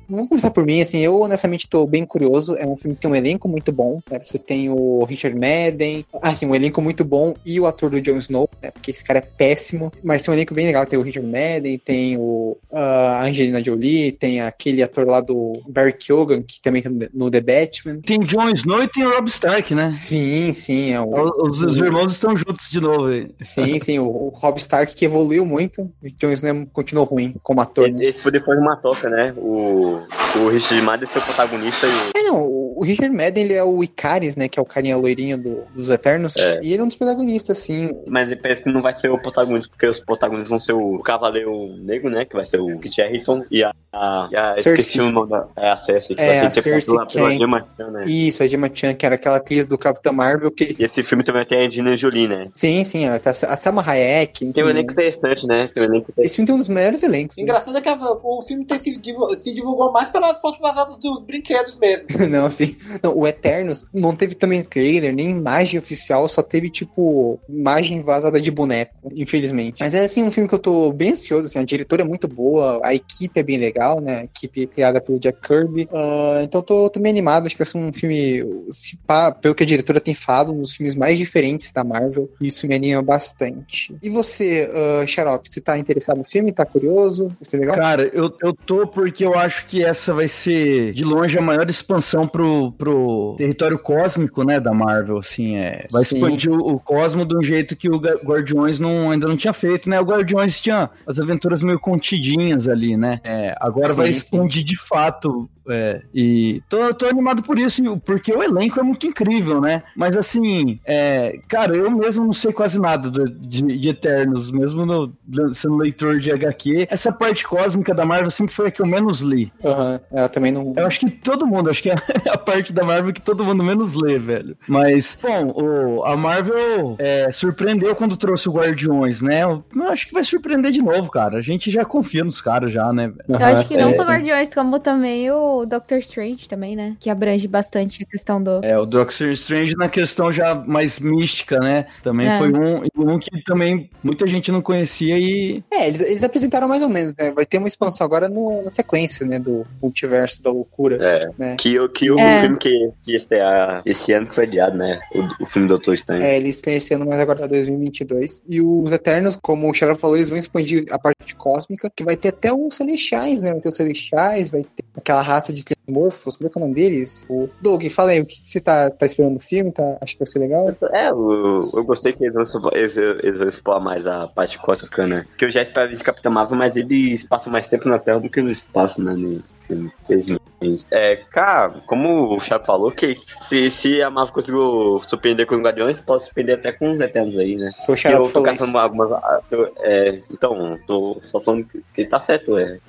vamos 0.10 0.30
começar 0.30 0.52
por 0.52 0.66
mim, 0.66 0.82
assim, 0.82 1.00
eu 1.00 1.20
honestamente 1.20 1.68
tô 1.68 1.86
bem 1.86 2.06
curioso. 2.06 2.56
É 2.56 2.66
um 2.66 2.78
filme 2.78 2.96
que 2.96 3.02
tem 3.02 3.12
um 3.12 3.16
elenco 3.16 3.48
muito 3.48 3.72
bom, 3.72 4.00
né? 4.10 4.20
Você 4.20 4.38
tem 4.38 4.70
o 4.70 5.04
Richard 5.06 5.38
Madden, 5.38 6.06
assim, 6.22 6.46
um 6.46 6.56
elenco 6.56 6.82
muito 6.82 7.04
bom 7.04 7.34
e 7.46 7.60
o 7.60 7.66
ator 7.66 7.90
do 7.90 8.02
Jon 8.02 8.18
Snow, 8.18 8.50
né? 8.62 8.72
Porque 8.72 8.92
esse 8.92 9.04
cara 9.04 9.20
é 9.20 9.22
péssimo, 9.22 9.92
mas 10.04 10.24
tem 10.24 10.32
um 10.32 10.36
elenco 10.36 10.54
bem 10.54 10.66
legal. 10.66 10.86
Tem 10.86 11.00
o 11.00 11.02
Richard 11.02 11.28
Madden, 11.30 11.78
tem 11.78 12.18
o 12.18 12.58
a 12.72 13.26
Angelina 13.26 13.64
Jolie, 13.64 14.12
tem 14.12 14.42
aquele 14.42 14.82
ator 14.82 15.06
lá 15.06 15.22
do 15.22 15.62
Barry 15.68 15.94
Keoghan, 15.94 16.42
que 16.42 16.62
também 16.62 16.82
tá 16.82 16.90
no 17.14 17.30
The 17.30 17.42
Batman. 17.42 18.00
Tem 18.02 18.20
Jon 18.20 18.50
Snow 18.50 18.84
e 18.84 18.88
tem 18.88 19.06
o 19.06 19.12
Rob 19.12 19.28
Stark, 19.28 19.74
né? 19.76 19.92
Sim, 19.92 20.52
sim. 20.54 20.92
É 20.92 21.00
o, 21.00 21.08
Os, 21.46 21.62
os 21.62 21.78
irmãos 21.78 22.14
estão 22.14 22.36
juntos 22.36 22.70
de 22.70 22.80
novo 22.80 23.08
aí. 23.08 23.30
Sim, 23.38 23.80
sim. 23.80 24.00
O, 24.00 24.06
o 24.06 24.30
Rob 24.30 24.58
Stark 24.58 24.96
que 24.96 25.06
evoluiu 25.06 25.46
muito. 25.46 25.90
E 26.02 26.12
Jon 26.12 26.32
Snow 26.32 26.66
continuou 26.72 27.06
ruim 27.06 27.36
como 27.44 27.62
ator. 27.62 27.90
Esse, 27.90 28.02
né? 28.02 28.06
esse 28.08 28.20
foi 28.20 28.32
depois 28.32 28.58
de 28.58 28.66
uma 28.66 28.76
toca, 28.76 29.10
né? 29.10 29.34
O, 29.38 29.73
o 29.74 30.48
Richard 30.50 30.82
Madden 30.84 31.08
ser 31.08 31.20
o 31.20 31.22
protagonista 31.22 31.88
e. 31.88 32.20
É, 32.20 32.24
não, 32.24 32.73
o 32.84 32.86
Richard 32.86 33.16
Madden, 33.16 33.44
ele 33.46 33.54
é 33.54 33.64
o 33.64 33.84
Icaris, 33.84 34.36
né, 34.36 34.48
que 34.48 34.60
é 34.60 34.62
o 34.62 34.66
carinha 34.66 34.98
loirinho 34.98 35.38
do- 35.38 35.64
dos 35.74 35.90
Eternos, 35.90 36.36
É. 36.38 36.60
e 36.64 36.74
ele 36.74 36.82
é 36.82 36.84
um 36.84 36.88
dos 36.88 36.98
protagonistas, 36.98 37.58
assim, 37.58 37.92
Mas 38.08 38.32
ele 38.32 38.42
parece 38.42 38.64
que 38.64 38.72
não 38.72 38.82
vai 38.82 38.98
ser 38.98 39.10
o 39.10 39.18
protagonista, 39.22 39.70
porque 39.70 39.88
os 39.88 40.00
protagonistas 40.00 40.50
vão 40.50 40.60
ser 40.60 40.74
o 40.74 41.00
Cavaleiro 41.00 41.52
Negro, 41.78 42.10
né? 42.10 42.26
Que 42.26 42.36
vai 42.36 42.46
ser 42.46 42.60
o 42.60 42.80
Kit 42.80 43.02
Harington 43.02 43.44
e 43.50 43.64
a. 43.64 43.72
a, 43.92 44.28
e 44.32 44.36
a 44.36 44.52
esqueci 44.54 45.00
o 45.00 45.12
nome 45.12 45.30
da. 45.30 45.48
É 45.56 45.70
a 45.72 45.78
Cersei. 45.78 46.16
que 46.16 46.22
É, 46.22 46.26
vai 46.26 46.36
ser 46.36 46.46
a 46.46 46.48
interpretada 46.50 46.62
Cersei 46.62 46.94
pela, 46.94 47.06
pela 47.08 47.30
quem? 47.30 47.38
Gemma 47.40 47.68
Chan, 47.78 47.92
né? 47.92 48.04
Isso, 48.06 48.44
a 48.44 48.48
Gemma 48.48 48.70
Chan, 48.74 48.94
que 48.94 49.06
era 49.06 49.16
aquela 49.16 49.38
atriz 49.38 49.66
do 49.68 49.78
Capitão 49.78 50.14
Marvel, 50.14 50.52
que... 50.52 50.76
E 50.80 50.84
esse 50.84 51.02
filme 51.04 51.24
também 51.24 51.46
tem 51.46 51.60
a 51.64 51.66
Angelina 51.68 51.96
Jolie, 51.96 52.28
né? 52.28 52.48
Sim, 52.54 52.84
sim, 52.84 53.06
a, 53.08 53.16
a 53.16 53.56
Salma 53.56 53.82
Hayek... 53.86 54.52
Tem 54.52 54.64
um 54.64 54.70
elenco 54.70 54.92
interessante, 54.92 55.46
né? 55.48 55.70
Tem 55.74 55.84
um 55.84 55.86
elenco 55.86 56.12
interessante. 56.12 56.26
Esse 56.26 56.36
filme 56.36 56.46
tem 56.48 56.56
um 56.56 56.58
dos 56.60 56.70
melhores 56.70 57.04
elencos. 57.04 57.38
né? 57.38 57.44
Engraçado 57.44 57.78
é 57.78 57.82
que 57.82 57.90
a- 57.90 58.18
o 58.24 58.42
filme 58.42 58.66
tem 58.66 58.80
se 58.80 59.54
divulgou 59.54 59.92
mais 59.92 60.10
pelas 60.10 60.40
fotos 60.42 60.60
vazadas 60.60 60.98
dos 60.98 61.22
brinquedos 61.24 61.78
mesmo. 61.78 62.06
não, 62.30 62.50
sim. 62.50 62.73
Não, 63.02 63.18
o 63.18 63.28
Eternos 63.28 63.86
não 63.94 64.16
teve 64.16 64.36
também 64.36 64.64
trailer, 64.64 65.14
nem 65.14 65.30
imagem 65.30 65.80
oficial, 65.80 66.28
só 66.28 66.42
teve, 66.42 66.70
tipo, 66.70 67.40
imagem 67.48 68.02
vazada 68.02 68.40
de 68.40 68.52
boneco, 68.52 68.94
infelizmente. 69.16 69.78
Mas 69.80 69.94
é, 69.94 70.06
assim, 70.06 70.24
um 70.24 70.32
filme 70.32 70.48
que 70.50 70.56
eu 70.56 70.60
tô 70.60 70.92
bem 70.92 71.12
ansioso, 71.12 71.48
assim, 71.48 71.60
a 71.60 71.64
diretora 71.64 72.02
é 72.02 72.06
muito 72.06 72.28
boa, 72.28 72.80
a 72.84 72.94
equipe 72.94 73.40
é 73.40 73.44
bem 73.44 73.58
legal, 73.58 74.00
né? 74.00 74.22
A 74.22 74.24
equipe 74.24 74.68
criada 74.68 75.00
pelo 75.00 75.20
Jack 75.20 75.40
Kirby. 75.42 75.88
Ah, 75.94 76.42
então 76.44 76.62
tô, 76.62 76.90
tô 76.90 77.00
animado, 77.14 77.46
acho 77.46 77.56
que 77.56 77.64
vai 77.64 77.68
ser 77.68 77.78
um 77.78 77.92
filme, 77.92 78.44
se 78.70 78.98
pá, 78.98 79.32
pelo 79.32 79.56
que 79.56 79.64
a 79.64 79.66
diretora 79.66 80.02
tem 80.02 80.14
falado, 80.14 80.54
um 80.54 80.62
dos 80.62 80.76
filmes 80.76 80.96
mais 80.96 81.18
diferentes 81.18 81.72
da 81.72 81.84
Marvel. 81.84 82.30
E 82.40 82.48
isso 82.48 82.68
me 82.68 82.76
anima 82.76 83.02
bastante. 83.02 83.96
E 84.02 84.10
você, 84.10 84.70
uh, 84.70 85.08
Xarope, 85.08 85.52
você 85.52 85.62
tá 85.62 85.78
interessado 85.78 86.18
no 86.18 86.24
filme? 86.24 86.52
Tá 86.52 86.66
curioso? 86.66 87.28
Vai 87.28 87.50
ser 87.50 87.58
legal? 87.58 87.76
Cara, 87.76 88.10
eu, 88.14 88.34
eu 88.42 88.54
tô 88.54 88.88
porque 88.88 89.26
eu 89.26 89.38
acho 89.38 89.66
que 89.66 89.84
essa 89.84 90.14
vai 90.14 90.28
ser, 90.28 90.94
de 90.94 91.04
longe, 91.04 91.38
a 91.38 91.42
maior 91.42 91.70
expansão 91.70 92.28
pro, 92.28 92.53
pro 92.78 93.36
território 93.38 93.78
cósmico, 93.80 94.44
né, 94.44 94.60
da 94.60 94.74
Marvel, 94.74 95.18
assim, 95.18 95.56
é. 95.58 95.86
Vai 95.92 96.04
Sim. 96.04 96.16
expandir 96.16 96.52
o, 96.52 96.74
o 96.76 96.80
cosmo 96.80 97.26
de 97.26 97.36
um 97.36 97.42
jeito 97.42 97.76
que 97.76 97.90
o 97.90 97.98
Guardiões 97.98 98.80
não, 98.80 99.12
ainda 99.12 99.28
não 99.28 99.38
tinha 99.38 99.54
feito, 99.54 99.90
né? 99.90 100.00
O 100.00 100.06
Guardiões 100.06 100.60
tinha 100.62 100.90
as 101.08 101.20
aventuras 101.20 101.62
meio 101.62 101.80
contidinhas 101.80 102.68
ali, 102.68 102.96
né? 102.98 103.20
É, 103.24 103.56
agora 103.60 103.90
Sim, 103.90 103.96
vai 103.98 104.12
sim. 104.12 104.18
expandir 104.20 104.64
de 104.64 104.78
fato, 104.78 105.50
é, 105.70 106.02
e 106.14 106.62
tô, 106.68 106.94
tô 106.94 107.06
animado 107.08 107.42
por 107.42 107.58
isso, 107.58 107.82
porque 108.06 108.34
o 108.34 108.44
elenco 108.44 108.80
é 108.80 108.84
muito 108.84 109.08
incrível, 109.08 109.62
né? 109.62 109.84
Mas 109.96 110.18
assim, 110.18 110.80
é, 110.86 111.40
cara, 111.48 111.76
eu 111.76 111.90
mesmo 111.90 112.26
não 112.26 112.34
sei 112.34 112.52
quase 112.52 112.80
nada 112.80 113.10
do- 113.10 113.30
de, 113.30 113.78
de 113.78 113.90
Eternos, 113.90 114.52
mesmo 114.52 114.86
no- 114.86 115.14
sendo 115.54 115.78
leitor 115.78 116.20
de 116.20 116.32
HQ. 116.32 116.88
Essa 116.90 117.12
parte 117.14 117.48
cósmica 117.48 117.94
da 117.94 118.06
Marvel 118.06 118.30
sempre 118.32 118.54
foi 118.54 118.68
a 118.68 118.72
que 118.72 118.82
eu 118.82 118.86
menos 118.86 119.22
li. 119.22 119.52
Aham, 119.64 120.00
ela 120.12 120.28
também 120.30 120.52
não... 120.52 120.74
Eu 120.76 120.86
acho 120.86 121.00
que 121.00 121.10
todo 121.10 121.48
mundo, 121.48 121.70
acho 121.70 121.82
que 121.82 121.90
é 121.90 121.96
a 122.30 122.38
parte 122.44 122.72
da 122.74 122.84
Marvel 122.84 123.14
que 123.14 123.22
todo 123.22 123.44
mundo 123.44 123.64
menos 123.64 123.94
lê, 123.94 124.20
velho. 124.20 124.56
Mas, 124.68 125.18
bom, 125.22 125.54
o- 125.56 126.04
a 126.06 126.16
Marvel 126.16 126.96
é, 127.00 127.32
surpreendeu 127.32 127.96
quando 127.96 128.16
trouxe 128.18 128.48
o 128.50 128.54
Guardiões, 128.54 129.22
né? 129.22 129.44
Eu, 129.44 129.64
eu 129.76 129.84
acho 129.90 130.08
que 130.08 130.14
vai 130.14 130.24
surpreender 130.24 130.72
de 130.72 130.82
novo, 130.82 131.10
cara. 131.10 131.38
A 131.38 131.42
gente 131.42 131.72
já 131.72 131.84
confia 131.86 132.24
nos 132.24 132.42
caras 132.42 132.72
já, 132.74 132.92
né, 132.94 133.08
velho? 133.08 133.24
Eu 133.28 133.46
acho 133.46 133.70
que 133.70 133.78
não 133.78 133.94
só 133.94 134.04
Guardiões, 134.06 134.54
como 134.54 134.80
também 134.80 135.32
o 135.32 135.66
Doctor 135.66 135.98
Strange 136.00 136.48
também, 136.48 136.76
né? 136.76 136.96
Que 137.00 137.10
abrange 137.10 137.48
bastante 137.48 138.04
a 138.04 138.06
questão 138.06 138.42
do. 138.42 138.60
É, 138.64 138.78
o 138.78 138.86
Doctor 138.86 139.30
Strange 139.32 139.74
na 139.76 139.90
questão 139.90 140.32
já 140.32 140.54
mais 140.56 141.00
mística, 141.00 141.60
né? 141.60 141.86
Também 142.04 142.28
É. 142.28 142.38
foi 142.38 142.52
um, 142.52 142.84
um 142.98 143.20
que 143.20 143.44
também 143.44 143.90
muita 144.04 144.28
gente 144.28 144.52
não 144.52 144.62
conhecia 144.62 145.18
e. 145.18 145.64
É, 145.72 145.88
eles, 145.88 146.02
eles 146.02 146.24
apresentaram 146.24 146.68
mais 146.68 146.82
ou 146.84 146.90
menos, 146.90 147.16
né? 147.16 147.32
Vai 147.32 147.46
ter 147.46 147.58
uma 147.58 147.68
expansão 147.68 148.06
agora 148.06 148.28
no- 148.28 148.64
na 148.64 148.72
sequência, 148.72 149.26
né? 149.26 149.40
Do 149.40 149.66
multiverso 149.82 150.42
da 150.44 150.52
loucura, 150.52 150.98
É. 151.02 151.30
né? 151.38 151.56
Que, 151.58 151.80
o- 151.80 151.88
que 151.90 152.12
o 152.12 152.20
É. 152.20 152.33
filme 152.42 152.58
que, 152.58 152.92
que 153.04 153.16
estrear 153.16 153.82
esse 153.86 154.12
ano 154.14 154.28
que 154.28 154.36
foi 154.36 154.46
adiado, 154.46 154.78
né? 154.78 155.00
O, 155.14 155.44
o 155.44 155.46
filme 155.46 155.68
do 155.68 155.76
Doutor 155.76 155.94
Estranho. 155.94 156.24
É, 156.24 156.38
eles 156.38 156.56
estão 156.56 156.74
esse 156.74 156.94
ano, 156.94 157.06
mas 157.08 157.20
agora 157.20 157.40
tá 157.40 157.48
2022. 157.48 158.44
E 158.48 158.62
os 158.62 158.92
Eternos, 158.92 159.38
como 159.42 159.70
o 159.70 159.74
Xará 159.74 159.96
falou, 159.96 160.18
eles 160.18 160.30
vão 160.30 160.38
expandir 160.38 160.86
a 160.92 161.00
parte 161.00 161.36
cósmica, 161.36 161.90
que 161.96 162.04
vai 162.04 162.16
ter 162.16 162.30
até 162.30 162.52
os 162.54 162.76
Celestiais, 162.76 163.42
né? 163.42 163.52
Vai 163.52 163.62
ter 163.62 163.70
os 163.70 163.76
Celestiais, 163.76 164.52
vai 164.52 164.62
ter 164.62 164.84
aquela 164.96 165.22
raça 165.22 165.52
de 165.52 165.64
Morphos, 165.88 166.38
como 166.38 166.48
é 166.48 166.52
que 166.52 166.58
é 166.58 166.62
o 166.62 166.64
nome 166.64 166.76
deles? 166.76 167.26
O 167.30 167.50
Doug, 167.62 167.84
fala 167.90 168.12
aí, 168.12 168.22
o 168.22 168.26
que 168.26 168.36
você 168.36 168.60
tá, 168.60 168.90
tá 168.90 169.06
esperando 169.06 169.34
no 169.34 169.40
filme? 169.40 169.72
Tá, 169.72 169.98
acho 170.02 170.14
que 170.14 170.20
vai 170.20 170.28
ser 170.28 170.40
legal? 170.40 170.74
É, 170.94 171.10
eu, 171.10 171.70
eu 171.74 171.84
gostei 171.84 172.14
que 172.14 172.24
eles 172.24 172.34
vão, 172.34 172.44
explorar- 172.44 172.78
eles, 172.78 172.96
eles 172.98 173.40
vão 173.40 173.48
explorar 173.48 173.80
mais 173.82 174.08
a 174.08 174.28
parte 174.28 174.58
cósmica, 174.60 175.06
né? 175.06 175.26
Que 175.38 175.46
eu 175.46 175.50
já 175.50 175.62
esperava 175.62 175.92
de 175.92 176.04
Capitão 176.04 176.32
Marvel, 176.32 176.58
mas 176.58 176.76
eles 176.76 177.26
passam 177.26 177.52
mais 177.52 177.68
tempo 177.68 177.90
na 177.90 178.00
Terra 178.00 178.20
do 178.20 178.30
que 178.30 178.42
no 178.42 178.50
espaço, 178.52 179.02
né? 179.04 179.14
No 179.14 179.44
filme, 179.68 179.92
infelizmente. 180.04 180.42
É, 180.90 181.18
cara, 181.30 181.82
como 181.86 182.34
o 182.34 182.40
Chapo 182.40 182.66
falou, 182.66 182.90
que 182.90 183.14
se, 183.18 183.70
se 183.70 184.02
a 184.02 184.10
Marvel 184.10 184.34
conseguiu 184.34 185.02
surpreender 185.06 185.46
com 185.46 185.56
os 185.56 185.62
Guardiões, 185.62 186.00
pode 186.00 186.24
surpreender 186.24 186.58
até 186.60 186.72
com 186.72 186.94
os 186.94 187.00
Eternos 187.02 187.38
aí, 187.38 187.58
né? 187.58 187.70
Foi 187.86 187.96
o 187.96 187.98
Xará 187.98 188.16
eu 188.16 188.24
tô 188.24 188.30
falou 188.30 188.48
caçando 188.48 188.78
algumas. 188.78 189.12
ah, 189.12 189.42
é, 189.80 190.22
então, 190.32 190.78
tô 190.88 191.20
só 191.24 191.42
falando 191.42 191.68
que, 191.68 191.84
que 191.94 192.06
tá 192.06 192.20
certo, 192.22 192.58
é. 192.58 192.80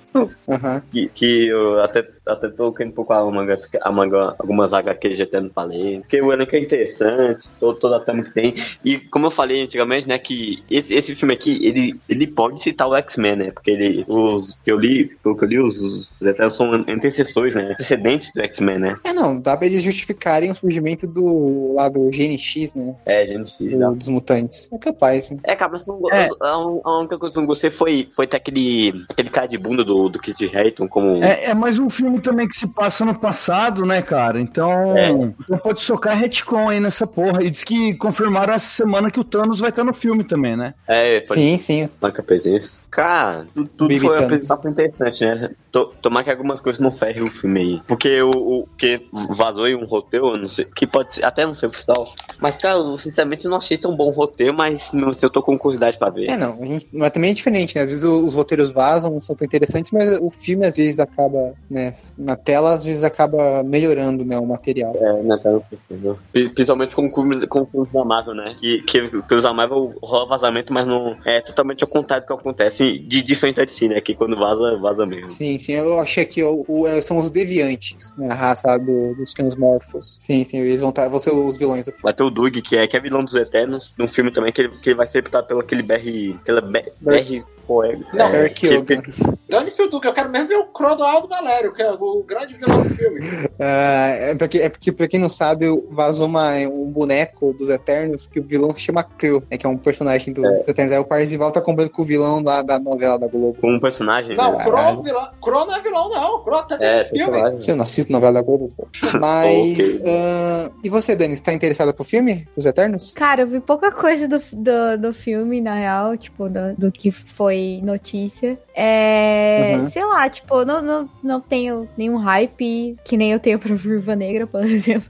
Aham. 0.49 0.81
Que, 0.93 1.09
que 1.09 1.47
eu 1.49 1.83
até, 1.83 2.07
até 2.27 2.49
tô 2.49 2.73
querendo 2.73 2.95
procurar 2.95 3.21
a 3.21 3.31
manga, 3.31 3.61
a 3.83 3.93
manga, 3.93 4.35
algumas 4.39 4.73
HQs 4.73 5.17
de 5.17 5.23
Eterno 5.25 5.51
falei. 5.55 6.01
Porque 6.01 6.21
o 6.21 6.33
elenco 6.33 6.55
é 6.57 6.61
interessante, 6.61 7.49
todo, 7.61 7.79
toda 7.79 7.97
a 7.97 8.01
trama 8.01 8.23
que 8.25 8.31
tem. 8.33 8.55
E 8.85 8.99
como 8.99 9.27
eu 9.27 9.31
falei 9.31 9.63
antigamente, 9.63 10.09
né, 10.09 10.19
que 10.19 10.63
esse, 10.71 10.95
esse 10.95 11.15
filme 11.15 11.35
aqui, 11.35 11.59
ele, 11.67 12.01
ele 12.09 12.27
pode 12.27 12.63
citar 12.63 12.89
o 12.89 12.95
X-Men, 12.95 13.37
né? 13.37 13.51
Porque 13.51 13.71
ele, 13.71 14.05
os 14.09 14.59
que 14.65 14.71
eu 14.73 14.79
li, 14.79 15.07
pelo 15.23 15.37
que 15.37 15.45
eu 15.45 15.49
li, 15.49 15.59
os, 15.61 16.11
os 16.21 16.27
Eternos 16.27 16.55
são 16.57 16.73
antecessores, 16.73 17.55
né? 17.55 17.71
Antecedentes 17.73 18.31
do 18.35 18.43
X-Men, 18.43 18.79
né? 18.79 18.97
É, 19.05 19.13
não, 19.13 19.39
dá 19.39 19.57
pra 19.57 19.67
eles 19.67 19.83
justificarem 19.83 20.51
o 20.51 20.55
surgimento 20.55 21.07
do 21.07 21.73
lá 21.75 21.89
do 21.89 22.11
GNX, 22.11 22.75
né? 22.75 22.95
É, 23.05 23.27
gente, 23.27 23.53
do- 23.69 23.95
dos 23.95 24.09
mutantes. 24.09 24.69
É 24.73 24.79
capaz, 24.79 25.29
viu? 25.29 25.39
É, 25.45 25.55
cara, 25.55 25.73
mas 25.73 25.87
não, 25.87 26.01
É. 26.11 26.29
a, 26.41 26.49
a 26.51 26.99
única 27.01 27.19
coisa 27.19 27.33
que 27.33 27.39
eu 27.39 27.43
não 27.43 27.47
gostei 27.47 27.71
foi, 27.71 28.09
foi 28.15 28.27
ter 28.27 28.37
aquele, 28.39 29.05
aquele 29.11 29.29
cara 29.31 29.47
de 29.47 29.59
bunda 29.59 29.85
do, 29.85 30.09
do 30.09 30.19
Kit 30.19 30.45
Harington 30.57 30.89
como. 30.89 31.23
É, 31.23 31.45
é 31.47 31.55
mais 31.55 31.79
um 31.79 31.91
filme 31.91 32.14
também 32.21 32.49
que 32.49 32.55
se 32.57 32.67
passa 32.67 33.05
no 33.05 33.15
passado, 33.15 33.85
né, 33.85 34.03
cara? 34.03 34.41
Então, 34.41 34.97
É. 34.97 35.11
então 35.11 35.59
pode 35.59 35.81
socar 35.81 36.17
retcon 36.19 36.69
aí 36.69 36.81
nessa 36.81 37.07
porra. 37.07 37.43
E 37.43 37.51
diz 37.51 37.65
que 37.65 37.95
confirmaram 37.95 38.55
essa 38.55 38.67
semana 38.67 39.11
que 39.11 39.21
o 39.21 39.25
Thanos 39.25 39.61
vai 39.61 39.71
estar 39.71 39.85
no 39.85 39.95
filme 39.95 40.25
também, 40.25 40.57
né? 40.57 40.75
É, 40.87 41.21
pode 41.21 41.41
Sim, 41.41 41.57
sim. 41.59 41.89
marca 42.01 42.23
presença. 42.23 42.85
Cara, 42.91 43.47
tu- 43.53 43.65
tudo 43.67 43.89
Baby 43.89 44.01
foi 44.01 44.09
Thanos. 44.11 44.25
apresentado 44.25 44.69
interessante, 44.69 45.25
né? 45.25 45.51
To- 45.73 45.93
Tomar 46.01 46.23
que 46.23 46.31
algumas 46.31 46.61
coisas 46.61 46.81
não 46.81 46.93
ferrem 46.93 47.23
o 47.25 47.31
filme 47.31 47.61
aí. 47.61 47.83
Porque 47.89 48.23
o, 48.23 48.31
o 48.31 48.69
que 48.79 49.05
vazou 49.31 49.65
aí 49.65 49.75
um 49.75 49.85
roteiro, 49.85 50.29
eu 50.29 50.39
não 50.39 50.47
sei, 50.47 50.65
que 50.67 50.87
pode 50.87 51.15
ser, 51.17 51.25
até 51.25 51.45
não 51.45 51.55
ser 51.55 51.67
oficial. 51.67 52.05
Mas, 52.41 52.57
cara, 52.57 52.79
eu 52.79 52.97
sinceramente 52.97 53.49
não 53.49 53.57
achei 53.57 53.77
tão 53.77 53.97
bom 53.97 54.09
o 54.09 54.13
roteiro, 54.13 54.55
mas 54.57 54.93
mesmo 54.93 55.11
assim 55.11 55.27
eu 55.27 55.31
tô 55.31 55.43
com 55.43 55.59
curiosidade 55.59 55.99
pra 55.99 56.09
ver. 56.11 56.31
É, 56.31 56.37
não, 56.37 56.57
mas 56.93 57.11
também 57.11 57.31
é 57.31 57.35
diferente, 57.35 57.75
né? 57.75 57.83
Às 57.83 57.89
vezes 57.89 58.05
os 58.05 58.33
roteiros 58.35 58.71
vazam, 58.71 59.11
não 59.11 59.21
são 59.21 59.35
tão 59.35 59.45
interessantes, 59.45 59.91
mas 59.91 60.17
o 60.21 60.31
filme 60.31 60.65
às 60.65 60.77
vezes 60.77 61.01
acaba, 61.01 61.55
né? 61.69 61.93
Na 62.17 62.37
tela, 62.37 62.75
às 62.75 62.85
vezes 62.85 63.03
acaba 63.05 63.63
melhorando, 63.63 64.25
né? 64.25 64.39
O 64.39 64.47
material. 64.47 64.95
É, 64.97 65.37
tá, 65.39 65.51
entendeu? 65.73 66.19
Pri- 66.33 66.49
Principalmente 66.51 66.95
com 66.95 67.09
filmes, 67.11 67.45
com 67.47 67.67
filmes 67.67 67.93
da 67.93 68.05
Marvel, 68.05 68.35
né? 68.35 68.55
Que, 68.59 68.83
que, 68.83 69.23
que 69.23 69.35
os 69.35 69.43
da 69.43 69.53
Marvel 69.53 69.95
rola 70.03 70.27
vazamento, 70.29 70.73
mas 70.73 70.87
não 70.87 71.17
é 71.25 71.41
totalmente 71.41 71.83
ao 71.83 71.89
contrário 71.91 72.25
do 72.25 72.29
que 72.29 72.33
acontece 72.41 72.99
de 72.99 73.23
diferente 73.23 73.57
da 73.57 73.65
DC, 73.65 73.89
né? 73.89 74.01
Que 74.01 74.15
quando 74.15 74.37
vaza, 74.37 74.77
vaza 74.79 75.05
mesmo. 75.07 75.31
Sim, 75.31 75.59
sim, 75.59 75.73
eu 75.73 75.99
achei 75.99 76.25
que 76.25 76.43
o, 76.43 76.65
o- 76.69 76.87
é, 76.87 77.01
são 77.01 77.19
os 77.19 77.31
deviantes, 77.31 78.15
né? 78.17 78.29
A 78.31 78.35
raça 78.35 78.77
do, 78.79 79.15
dos 79.15 79.35
Morphos. 79.57 80.17
Sim, 80.21 80.45
sim, 80.45 80.59
eles 80.59 80.81
vão, 80.81 80.93
tá, 80.93 81.09
vão 81.09 81.19
ser 81.19 81.33
os 81.33 81.59
vilões 81.59 81.87
do 81.87 81.91
filme. 81.93 82.03
Vai 82.03 82.15
ter 82.15 82.23
o 82.23 82.31
Doug, 82.31 82.57
que 82.59 82.77
é, 82.77 82.87
que 82.87 82.97
é 82.97 83.01
vilão 83.01 83.25
dos 83.25 83.35
Eternos, 83.35 83.95
num 83.99 84.09
filme 84.09 84.31
também 84.31 84.53
que 84.53 84.61
ele, 84.63 84.69
que 84.79 84.91
ele 84.91 84.97
vai 84.97 85.07
ser 85.07 85.19
interpretado 85.19 85.47
pelo 85.47 85.61
aquele 85.61 85.83
BR. 85.83 86.39
Pela 86.45 86.61
BR. 86.61 87.45
Pô, 87.67 87.83
é, 87.83 87.99
Não, 88.13 88.27
é, 88.27 88.49
que 88.51 88.67
eu, 88.67 88.85
que-. 88.85 89.01
Dane-se 89.49 89.81
o 89.81 89.89
eu 89.91 90.13
quero 90.13 90.29
mesmo 90.29 90.49
ver 90.49 90.57
o 90.57 90.67
Crodoaldo 90.67 91.27
Valério, 91.29 91.73
que 91.73 91.81
é 91.81 91.94
o 92.01 92.23
grande 92.23 92.55
vilão 92.55 92.83
do 92.83 92.89
filme. 92.91 93.21
Ah, 93.59 94.07
é, 94.09 94.35
porque, 94.35 94.59
é 94.59 94.69
porque, 94.69 94.93
pra 94.93 95.07
quem 95.09 95.21
não 95.21 95.29
sabe, 95.29 95.67
vazou 95.91 96.27
uma, 96.27 96.53
um 96.69 96.91
boneco 96.91 97.53
dos 97.53 97.69
Eternos 97.69 98.27
que 98.27 98.41
o 98.41 98.43
vilão 98.43 98.73
se 98.73 98.81
chama 98.81 99.03
Krill, 99.03 99.43
né, 99.51 99.57
que 99.57 99.67
é 99.67 99.69
um 99.69 99.77
personagem 99.77 100.33
do- 100.33 100.43
dos 100.43 100.69
Eternos. 100.69 100.93
Aí 100.93 100.99
o 100.99 101.05
Parzival 101.05 101.51
tá 101.53 101.61
comprando 101.61 101.91
com 101.91 102.03
o 102.03 102.05
vilão 102.05 102.43
lá 102.43 102.63
da 102.63 102.79
novela 102.79 103.19
da 103.19 103.27
Globo. 103.27 103.59
com 103.61 103.75
um 103.75 103.81
personagem. 103.81 104.37
Não, 104.37 104.57
né? 104.57 104.65
Cro, 104.65 105.03
vilão, 105.03 105.31
Cro 105.41 105.65
não 105.67 105.75
é 105.75 105.81
vilão, 105.81 106.09
não. 106.11 106.43
Cro 106.43 106.63
tá 106.63 106.77
dentro 106.77 106.85
É, 106.85 107.05
do 107.05 107.09
filme. 107.11 107.25
personagem. 107.33 107.61
Você 107.61 107.75
não 107.75 107.85
assiste 107.85 108.13
novela 108.13 108.33
da 108.35 108.43
Globo, 108.43 108.71
pô. 108.77 108.87
Mas. 109.21 109.79
Ok. 109.79 110.03
ah, 110.07 110.71
e 110.83 110.89
você, 110.89 111.15
Dani, 111.17 111.37
você 111.37 111.43
tá 111.43 111.53
interessada 111.53 111.93
pro 111.93 112.05
filme? 112.05 112.47
Os 112.57 112.67
Eternos? 112.67 113.13
Cara, 113.13 113.43
eu 113.43 113.47
vi 113.47 113.61
pouca 113.61 113.91
coisa 113.93 114.27
do, 114.29 114.41
do, 114.53 114.99
do 114.99 115.13
filme, 115.15 115.61
na 115.61 115.75
real, 115.75 116.17
tipo, 116.17 116.49
do, 116.49 116.75
do 116.77 116.93
que 116.93 117.11
foi 117.11 117.81
notícia. 117.83 118.59
É. 118.75 119.73
Uhum. 119.77 119.91
Sei 119.91 120.05
lá, 120.05 120.29
tipo, 120.29 120.65
não, 120.65 120.83
não, 120.83 121.09
não 121.23 121.41
tenho 121.41 121.84
nenhum 121.97 122.17
hype 122.17 122.97
que 123.05 123.17
nem 123.17 123.33
eu 123.33 123.41
tenho 123.41 123.59
pra 123.59 123.75
Viúva 123.75 124.15
Negra, 124.15 124.47
por 124.47 124.65
exemplo. 124.67 125.09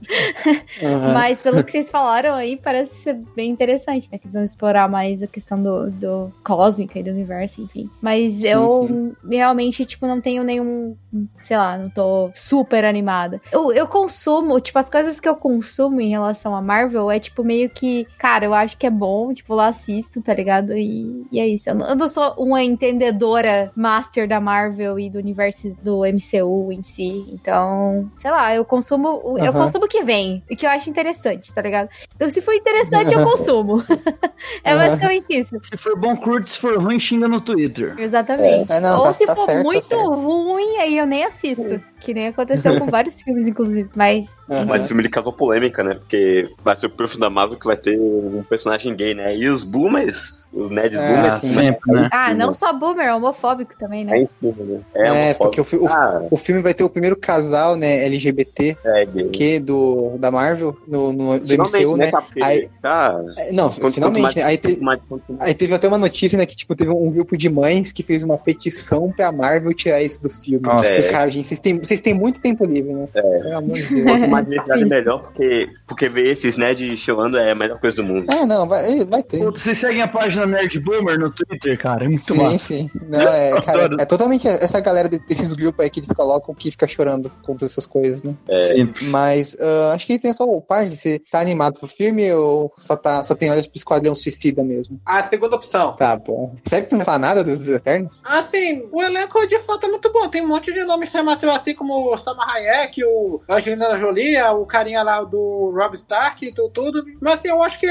Aham. 0.81 1.13
Mas 1.13 1.41
pelo 1.41 1.63
que 1.63 1.71
vocês 1.71 1.89
falaram 1.89 2.33
aí, 2.33 2.57
parece 2.57 2.95
ser 2.95 3.13
bem 3.35 3.51
interessante, 3.51 4.09
né? 4.11 4.17
Que 4.17 4.25
eles 4.25 4.33
vão 4.33 4.43
explorar 4.43 4.89
mais 4.89 5.21
a 5.23 5.27
questão 5.27 5.61
do, 5.61 5.89
do 5.91 6.31
cósmica 6.43 6.99
e 6.99 7.03
do 7.03 7.11
universo, 7.11 7.61
enfim. 7.61 7.89
Mas 8.01 8.33
Sim, 8.33 8.49
eu 8.49 9.15
realmente, 9.29 9.85
tipo, 9.85 10.07
não 10.07 10.21
tenho 10.21 10.43
nenhum. 10.43 10.95
Sei 11.43 11.57
lá, 11.57 11.77
não 11.77 11.89
tô 11.89 12.31
super 12.33 12.83
animada. 12.83 13.41
Eu, 13.51 13.71
eu 13.71 13.87
consumo, 13.87 14.59
tipo, 14.59 14.77
as 14.77 14.89
coisas 14.89 15.19
que 15.19 15.27
eu 15.27 15.35
consumo 15.35 16.01
em 16.01 16.09
relação 16.09 16.55
a 16.55 16.61
Marvel 16.61 17.09
é, 17.09 17.19
tipo, 17.19 17.43
meio 17.43 17.69
que. 17.69 18.07
Cara, 18.17 18.45
eu 18.45 18.53
acho 18.53 18.77
que 18.77 18.87
é 18.87 18.89
bom, 18.89 19.33
tipo, 19.33 19.53
lá 19.53 19.67
assisto, 19.67 20.21
tá 20.21 20.33
ligado? 20.33 20.73
E, 20.73 21.25
e 21.31 21.39
é 21.39 21.47
isso. 21.47 21.69
Eu 21.69 21.75
não, 21.75 21.89
eu 21.89 21.95
não 21.95 22.07
sou 22.07 22.33
uma 22.37 22.63
entendedora 22.63 23.71
master 23.75 24.27
da 24.27 24.39
Marvel 24.39 24.99
e 24.99 25.09
do 25.09 25.17
universo 25.17 25.75
do 25.81 26.01
MCU 26.05 26.64
em 26.71 26.83
si. 26.83 27.25
Então, 27.31 28.09
sei 28.17 28.31
lá, 28.31 28.53
eu 28.55 28.63
consumo. 28.65 29.21
o- 29.23 29.37
Eu 29.37 29.51
Aham. 29.51 29.63
consumo 29.63 29.85
o 29.85 29.87
que 29.87 30.03
vem. 30.03 30.43
O 30.49 30.55
que 30.55 30.65
eu 30.65 30.69
acho 30.69 30.89
interessante, 30.89 31.53
tá 31.53 31.61
ligado? 31.61 31.89
Então, 32.15 32.29
se 32.29 32.41
for 32.41 32.53
interessante, 32.53 33.13
eu 33.13 33.23
consumo. 33.25 33.83
é 34.63 34.71
Aham. 34.73 34.79
basicamente 34.87 35.25
isso. 35.29 35.55
Se 35.63 35.77
for 35.77 35.97
bom, 35.99 36.15
curte. 36.15 36.51
Se 36.51 36.59
for 36.59 36.77
ruim, 36.77 36.99
xinga 36.99 37.27
no 37.27 37.41
Twitter. 37.41 37.95
Exatamente. 37.97 38.71
É, 38.71 38.79
não, 38.79 38.97
Ou 38.99 39.03
tá- 39.03 39.13
se 39.13 39.25
tá 39.25 39.35
for 39.35 39.45
certo, 39.45 39.57
tá 39.57 39.63
muito 39.63 39.83
certo. 39.83 40.09
ruim, 40.13 40.77
aí 40.77 40.97
eu 40.97 41.05
nem 41.05 41.23
assisto. 41.23 41.81
Que 41.99 42.13
nem 42.13 42.27
aconteceu 42.27 42.77
com 42.79 42.85
vários 42.91 43.19
filmes, 43.21 43.47
inclusive. 43.47 43.89
Mas. 43.95 44.25
Aham. 44.49 44.65
Mas 44.65 44.83
o 44.83 44.87
filme 44.87 45.01
ele 45.01 45.09
causou 45.09 45.33
polêmica, 45.33 45.83
né? 45.83 45.95
Porque 45.95 46.47
vai 46.63 46.75
ser 46.75 46.85
o 46.87 46.89
próximo 46.89 47.21
da 47.21 47.29
Marvel 47.29 47.57
que 47.57 47.65
vai 47.65 47.77
ter 47.77 47.99
um 47.99 48.43
personagem 48.47 48.95
gay, 48.95 49.13
né? 49.15 49.35
E 49.35 49.47
os 49.49 49.63
boomers, 49.63 50.47
os 50.53 50.69
nerds 50.69 50.99
Ah, 50.99 51.07
boomers, 51.07 51.33
sim. 51.35 51.47
Sempre, 51.49 51.91
né? 51.93 52.09
Ah, 52.11 52.33
não 52.33 52.47
né? 52.47 52.53
só 52.53 52.71
boomer, 52.73 53.07
é 53.07 53.13
homofóbico 53.15 53.75
também, 53.77 54.05
né? 54.05 54.17
É 54.17 54.21
em 54.21 54.27
cima, 54.29 54.53
né? 54.59 54.81
É, 54.93 55.11
homofóbico. 55.11 55.39
porque 55.43 55.61
o, 55.61 55.63
fi- 55.63 55.77
o, 55.77 55.87
Ah, 55.87 56.27
o 56.29 56.37
filme 56.37 56.54
vai 56.61 56.73
ter 56.73 56.83
o 56.83 56.89
primeiro 56.89 57.15
casal, 57.17 57.75
né, 57.75 58.05
LGBT, 58.05 58.77
é 58.85 59.05
que 59.31 59.59
do, 59.59 60.17
da 60.17 60.31
Marvel, 60.31 60.75
no, 60.87 61.11
no, 61.13 61.39
do 61.39 61.53
MCU, 61.53 61.97
né? 61.97 62.11
Porque, 62.11 62.43
Aí- 62.43 62.69
cara, 62.81 63.23
É, 63.37 63.51
Não, 63.51 63.69
quanto- 63.69 63.81
quanto 63.81 63.93
finalmente. 63.95 64.21
mais- 64.23 64.35
né? 64.35 64.43
Aí, 64.43 64.57
te- 64.57 64.67
quanto 64.69 64.83
mais- 64.83 64.99
quanto 65.07 65.23
mais- 65.33 65.41
aí 65.49 65.53
teve 65.53 65.73
até 65.73 65.87
uma 65.87 65.97
notícia, 65.97 66.37
né, 66.37 66.45
que 66.45 66.55
tipo, 66.55 66.75
teve 66.75 66.89
um 66.91 67.09
grupo 67.11 67.37
de 67.37 67.49
mães 67.49 67.91
que 67.91 68.03
fez 68.03 68.23
uma 68.23 68.37
petição 68.37 69.11
pra 69.11 69.31
Marvel 69.31 69.73
tirar 69.73 70.01
isso 70.01 70.21
do 70.21 70.29
filme. 70.29 70.65
Nossa. 70.65 70.87
Porque, 70.89 71.03
cara, 71.09 71.29
gente, 71.29 71.47
vocês 71.47 71.59
têm, 71.59 71.77
vocês 71.79 72.01
têm 72.01 72.13
muito 72.13 72.41
tempo 72.41 72.65
livre, 72.65 72.93
né? 72.93 73.07
É. 73.13 73.21
Pelo 73.21 73.57
amor 73.57 73.77
de 73.79 73.87
Deus. 73.95 74.03
Quanto 74.03 74.29
mais 74.29 74.45
diversidade 74.45 74.83
é 74.83 74.85
melhor, 74.85 75.21
porque, 75.21 75.69
porque 75.87 76.09
ver 76.09 76.27
esses 76.31 76.55
nerds 76.57 76.99
chorando 76.99 77.37
é 77.37 77.51
a 77.51 77.55
melhor 77.55 77.79
coisa 77.79 77.95
do 77.97 78.03
mundo. 78.03 78.25
Ah, 78.29 78.45
não, 78.45 78.67
vai, 78.67 79.03
vai 79.05 79.23
ter. 79.23 79.39
Pô, 79.39 79.51
Vocês 79.51 79.77
seguem 79.77 80.01
a 80.01 80.07
página 80.07 80.45
Nerd 80.45 80.79
Boomer 80.79 81.19
no 81.19 81.31
Twitter, 81.31 81.77
cara? 81.77 82.05
É 82.05 82.07
muito 82.07 82.19
sim, 82.19 82.37
massa. 82.37 82.57
sim. 82.59 82.89
Não, 83.07 83.21
é, 83.21 83.61
cara, 83.61 83.89
é 83.99 84.05
totalmente 84.05 84.47
essa 84.47 84.79
galera 84.79 85.07
de- 85.09 85.19
desses 85.19 85.53
grupos 85.53 85.83
aí 85.83 85.89
que 85.89 85.99
eles 85.99 86.11
colocam 86.11 86.34
que 86.41 86.71
fica 86.71 86.87
chorando 86.87 87.29
com 87.43 87.53
todas 87.53 87.71
essas 87.71 87.85
coisas, 87.85 88.23
né? 88.23 88.35
Sempre. 88.63 89.05
Mas 89.05 89.55
ah, 89.59 89.91
acho 89.93 90.05
que 90.07 90.19
tem 90.19 90.33
só 90.33 90.43
o 90.45 90.61
Party. 90.61 90.95
Você 90.95 91.19
tá 91.19 91.39
animado 91.39 91.79
pro 91.79 91.87
filme 91.87 92.31
ou 92.33 92.71
só, 92.77 92.95
tá, 92.95 93.23
só 93.23 93.35
tem 93.35 93.51
olhos 93.51 93.67
pro 93.67 93.77
Esquadrão 93.77 94.13
Suicida 94.15 94.63
mesmo? 94.63 94.99
A 95.05 95.23
segunda 95.23 95.55
opção. 95.55 95.95
Tá 95.95 96.15
bom. 96.15 96.55
Será 96.67 96.81
que 96.81 96.89
tu 96.89 96.93
não 96.93 96.99
vai 96.99 97.05
falar 97.05 97.19
nada 97.19 97.43
dos 97.43 97.67
Eternos? 97.67 98.21
Assim, 98.25 98.87
o 98.91 99.01
elenco 99.01 99.45
de 99.47 99.59
fato 99.59 99.85
é 99.85 99.89
muito 99.89 100.11
bom. 100.11 100.27
Tem 100.29 100.41
um 100.41 100.47
monte 100.47 100.73
de 100.73 100.83
nomes 100.83 101.09
chamativos 101.11 101.55
assim 101.55 101.73
como 101.73 102.13
o 102.13 102.17
Sama 102.17 102.45
Hayek, 102.51 103.03
o 103.03 103.41
a 103.47 103.55
Angelina 103.55 103.97
Jolie, 103.97 104.41
o 104.43 104.65
carinha 104.65 105.03
lá 105.03 105.23
do 105.23 105.71
Rob 105.75 105.95
Stark 105.95 106.45
e 106.45 106.51
tu- 106.53 106.69
tudo. 106.69 107.03
Mas 107.21 107.35
assim, 107.35 107.49
eu 107.49 107.61
acho 107.63 107.79
que 107.79 107.87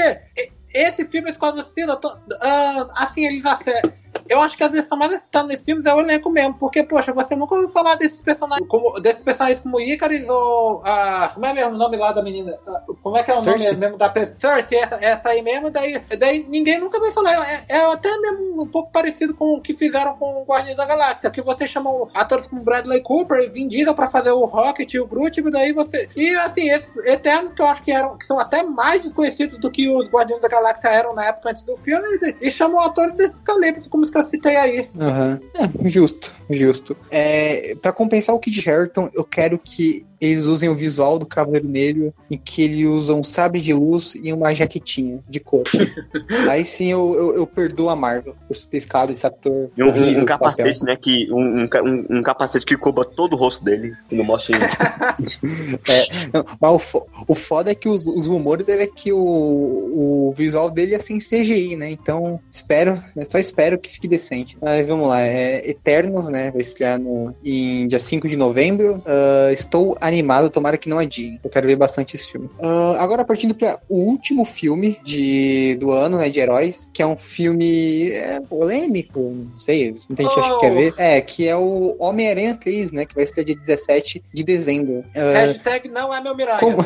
esse 0.73 1.05
filme 1.05 1.29
Esquadrão 1.29 1.63
Suicida, 1.63 1.99
ah, 2.41 2.87
assim, 2.97 3.25
eles 3.25 3.45
acertam. 3.45 3.93
Eu 4.27 4.41
acho 4.41 4.57
que 4.57 4.63
a 4.63 4.67
decisão 4.67 4.97
mais 4.97 5.13
acertada 5.13 5.47
nesses 5.47 5.65
filmes 5.65 5.85
é 5.85 5.93
o 5.93 5.99
elenco 5.99 6.29
mesmo, 6.29 6.55
porque, 6.55 6.83
poxa, 6.83 7.13
você 7.13 7.35
nunca 7.35 7.55
ouviu 7.55 7.69
falar 7.69 7.95
desses 7.95 8.21
personagens 8.21 8.67
como, 8.67 8.99
desses 8.99 9.23
personagens 9.23 9.59
como 9.59 9.79
Icarus 9.79 10.27
ou. 10.27 10.81
ah, 10.85 11.31
como 11.33 11.45
é 11.45 11.53
mesmo 11.53 11.71
o 11.71 11.77
nome 11.77 11.97
lá 11.97 12.11
da 12.11 12.23
menina? 12.23 12.57
Ah, 12.67 12.83
como 13.01 13.17
é 13.17 13.23
que 13.23 13.31
é 13.31 13.33
o 13.33 13.37
Cersei. 13.41 13.67
nome 13.67 13.79
mesmo 13.79 13.97
da 13.97 14.09
pessoa? 14.09 14.55
Cersei, 14.55 14.79
essa, 14.79 14.95
essa 14.95 15.29
aí 15.29 15.41
mesmo, 15.41 15.69
daí, 15.69 16.01
daí 16.17 16.45
ninguém 16.47 16.79
nunca 16.79 16.99
vai 16.99 17.11
falar. 17.11 17.33
É, 17.33 17.77
é 17.77 17.85
até 17.85 18.17
mesmo 18.17 18.63
um 18.63 18.67
pouco 18.67 18.91
parecido 18.91 19.35
com 19.35 19.53
o 19.53 19.61
que 19.61 19.73
fizeram 19.73 20.15
com 20.15 20.41
o 20.41 20.45
Guardiões 20.45 20.77
da 20.77 20.85
Galáxia, 20.85 21.29
que 21.29 21.41
você 21.41 21.67
chamam 21.67 22.09
atores 22.13 22.47
como 22.47 22.63
Bradley 22.63 23.01
Cooper 23.01 23.39
e 23.39 23.49
Vin 23.49 23.67
Diesel 23.67 23.93
pra 23.93 24.09
fazer 24.09 24.31
o 24.31 24.45
Rocket 24.45 24.93
e 24.93 24.99
o 24.99 25.07
Groot, 25.07 25.39
e 25.39 25.51
daí 25.51 25.71
você. 25.71 26.09
E 26.15 26.35
assim, 26.37 26.69
esses 26.69 26.95
Eternos 27.05 27.53
que 27.53 27.61
eu 27.61 27.67
acho 27.67 27.83
que 27.83 27.91
eram, 27.91 28.17
que 28.17 28.25
são 28.25 28.39
até 28.39 28.63
mais 28.63 29.01
desconhecidos 29.01 29.59
do 29.59 29.69
que 29.69 29.89
os 29.89 30.07
Guardiões 30.09 30.41
da 30.41 30.47
Galáxia 30.47 30.89
eram 30.89 31.13
na 31.13 31.25
época 31.25 31.49
antes 31.49 31.63
do 31.63 31.75
filme, 31.77 32.05
e, 32.41 32.47
e 32.47 32.51
chamam 32.51 32.79
atores 32.79 33.15
desses 33.15 33.43
calibres, 33.43 33.87
como 33.87 34.04
que 34.11 34.17
eu 34.17 34.23
citei 34.23 34.55
aí. 34.55 34.89
Aham. 34.99 35.39
É, 35.55 35.89
justo, 35.89 36.33
justo. 36.49 36.95
É, 37.11 37.75
pra 37.81 37.91
compensar 37.91 38.35
o 38.35 38.39
Kid 38.39 38.67
Harington, 38.69 39.09
eu 39.13 39.23
quero 39.23 39.57
que 39.59 40.05
eles 40.21 40.45
usem 40.45 40.69
o 40.69 40.75
visual 40.75 41.19
do 41.19 41.25
Cavaleiro 41.25 41.67
Negro 41.67 42.13
em 42.31 42.37
que 42.37 42.63
ele 42.63 42.87
usa 42.87 43.13
um 43.13 43.21
sabre 43.21 43.59
de 43.59 43.73
luz 43.73 44.15
e 44.15 44.31
uma 44.31 44.55
jaquetinha 44.55 45.19
de 45.29 45.39
couro. 45.39 45.69
Aí 46.49 46.63
sim 46.63 46.89
eu, 46.89 47.13
eu, 47.13 47.35
eu 47.35 47.47
perdoo 47.47 47.89
a 47.89 47.95
Marvel 47.95 48.33
por 48.47 48.55
ter 48.57 48.77
escalado 48.77 49.11
esse 49.11 49.27
ator. 49.27 49.69
E 49.75 49.83
um, 49.83 50.21
um 50.21 50.25
capacete, 50.25 50.83
né? 50.83 50.95
Que, 50.95 51.31
um, 51.31 51.63
um, 51.63 52.17
um- 52.19 52.23
capacete 52.23 52.65
que 52.65 52.77
cobra 52.77 53.03
todo 53.05 53.33
o 53.33 53.35
rosto 53.35 53.63
dele. 53.63 53.93
E 54.09 54.15
não 54.15 54.23
mostra 54.23 54.57
papel. 54.57 55.15
Não, 56.33 56.45
mas 56.59 56.71
o, 56.71 56.79
fo- 56.79 57.07
o 57.27 57.35
foda 57.35 57.71
é 57.71 57.75
que 57.75 57.87
os, 57.89 58.07
os 58.07 58.25
rumores 58.27 58.67
é 58.69 58.87
que 58.87 59.11
o, 59.11 59.19
o 59.19 60.33
visual 60.35 60.69
dele 60.69 60.95
é 60.95 60.99
sem 60.99 61.19
CGI, 61.19 61.75
né? 61.75 61.91
Então 61.91 62.39
espero, 62.49 63.01
né, 63.15 63.23
só 63.25 63.37
espero 63.37 63.77
que 63.77 63.94
fique 63.95 64.07
decente. 64.07 64.57
Mas 64.61 64.87
vamos 64.87 65.07
lá, 65.07 65.21
é 65.21 65.61
Eternos, 65.69 66.29
né? 66.29 66.51
Vai 66.51 66.61
estrear 66.61 66.99
no, 66.99 67.35
em 67.43 67.87
dia 67.87 67.99
5 67.99 68.27
de 68.29 68.35
novembro. 68.35 69.01
Ah, 69.05 69.51
estou 69.51 69.97
animado, 69.99 70.49
tomara 70.49 70.77
que 70.77 70.87
não 70.89 70.99
adiem. 70.99 71.39
Eu 71.43 71.49
quero 71.49 71.67
ver 71.67 71.75
bastante 71.75 72.15
esse 72.15 72.31
filme. 72.31 72.49
Ah, 72.61 72.97
agora 72.99 73.25
partindo 73.25 73.53
para 73.55 73.79
o 73.89 73.97
último 73.99 74.45
filme 74.45 74.99
de, 75.03 75.75
do 75.79 75.91
ano, 75.91 76.17
né? 76.17 76.29
De 76.29 76.39
heróis, 76.39 76.89
que 76.93 77.01
é 77.01 77.05
um 77.07 77.17
filme 77.17 78.11
é, 78.11 78.39
polêmico, 78.41 79.19
não 79.51 79.57
sei, 79.57 79.95
muita 80.09 80.23
gente 80.23 80.39
acha 80.39 80.53
que 80.55 80.59
quer 80.59 80.71
Oh. 80.71 80.75
ver. 80.75 80.93
É, 80.97 81.21
que 81.21 81.47
é 81.47 81.55
o 81.55 81.95
Homem-Aranha 81.99 82.55
3, 82.55 82.91
né? 82.91 83.05
Que 83.05 83.15
vai 83.15 83.23
estrear 83.23 83.45
dia 83.45 83.55
17 83.55 84.23
de 84.33 84.43
dezembro. 84.43 85.03
Ah, 85.15 85.45
Hashtag 85.45 85.89
não 85.89 86.13
é 86.13 86.21
meu 86.21 86.35
Miranha. 86.35 86.59
como... 86.59 86.85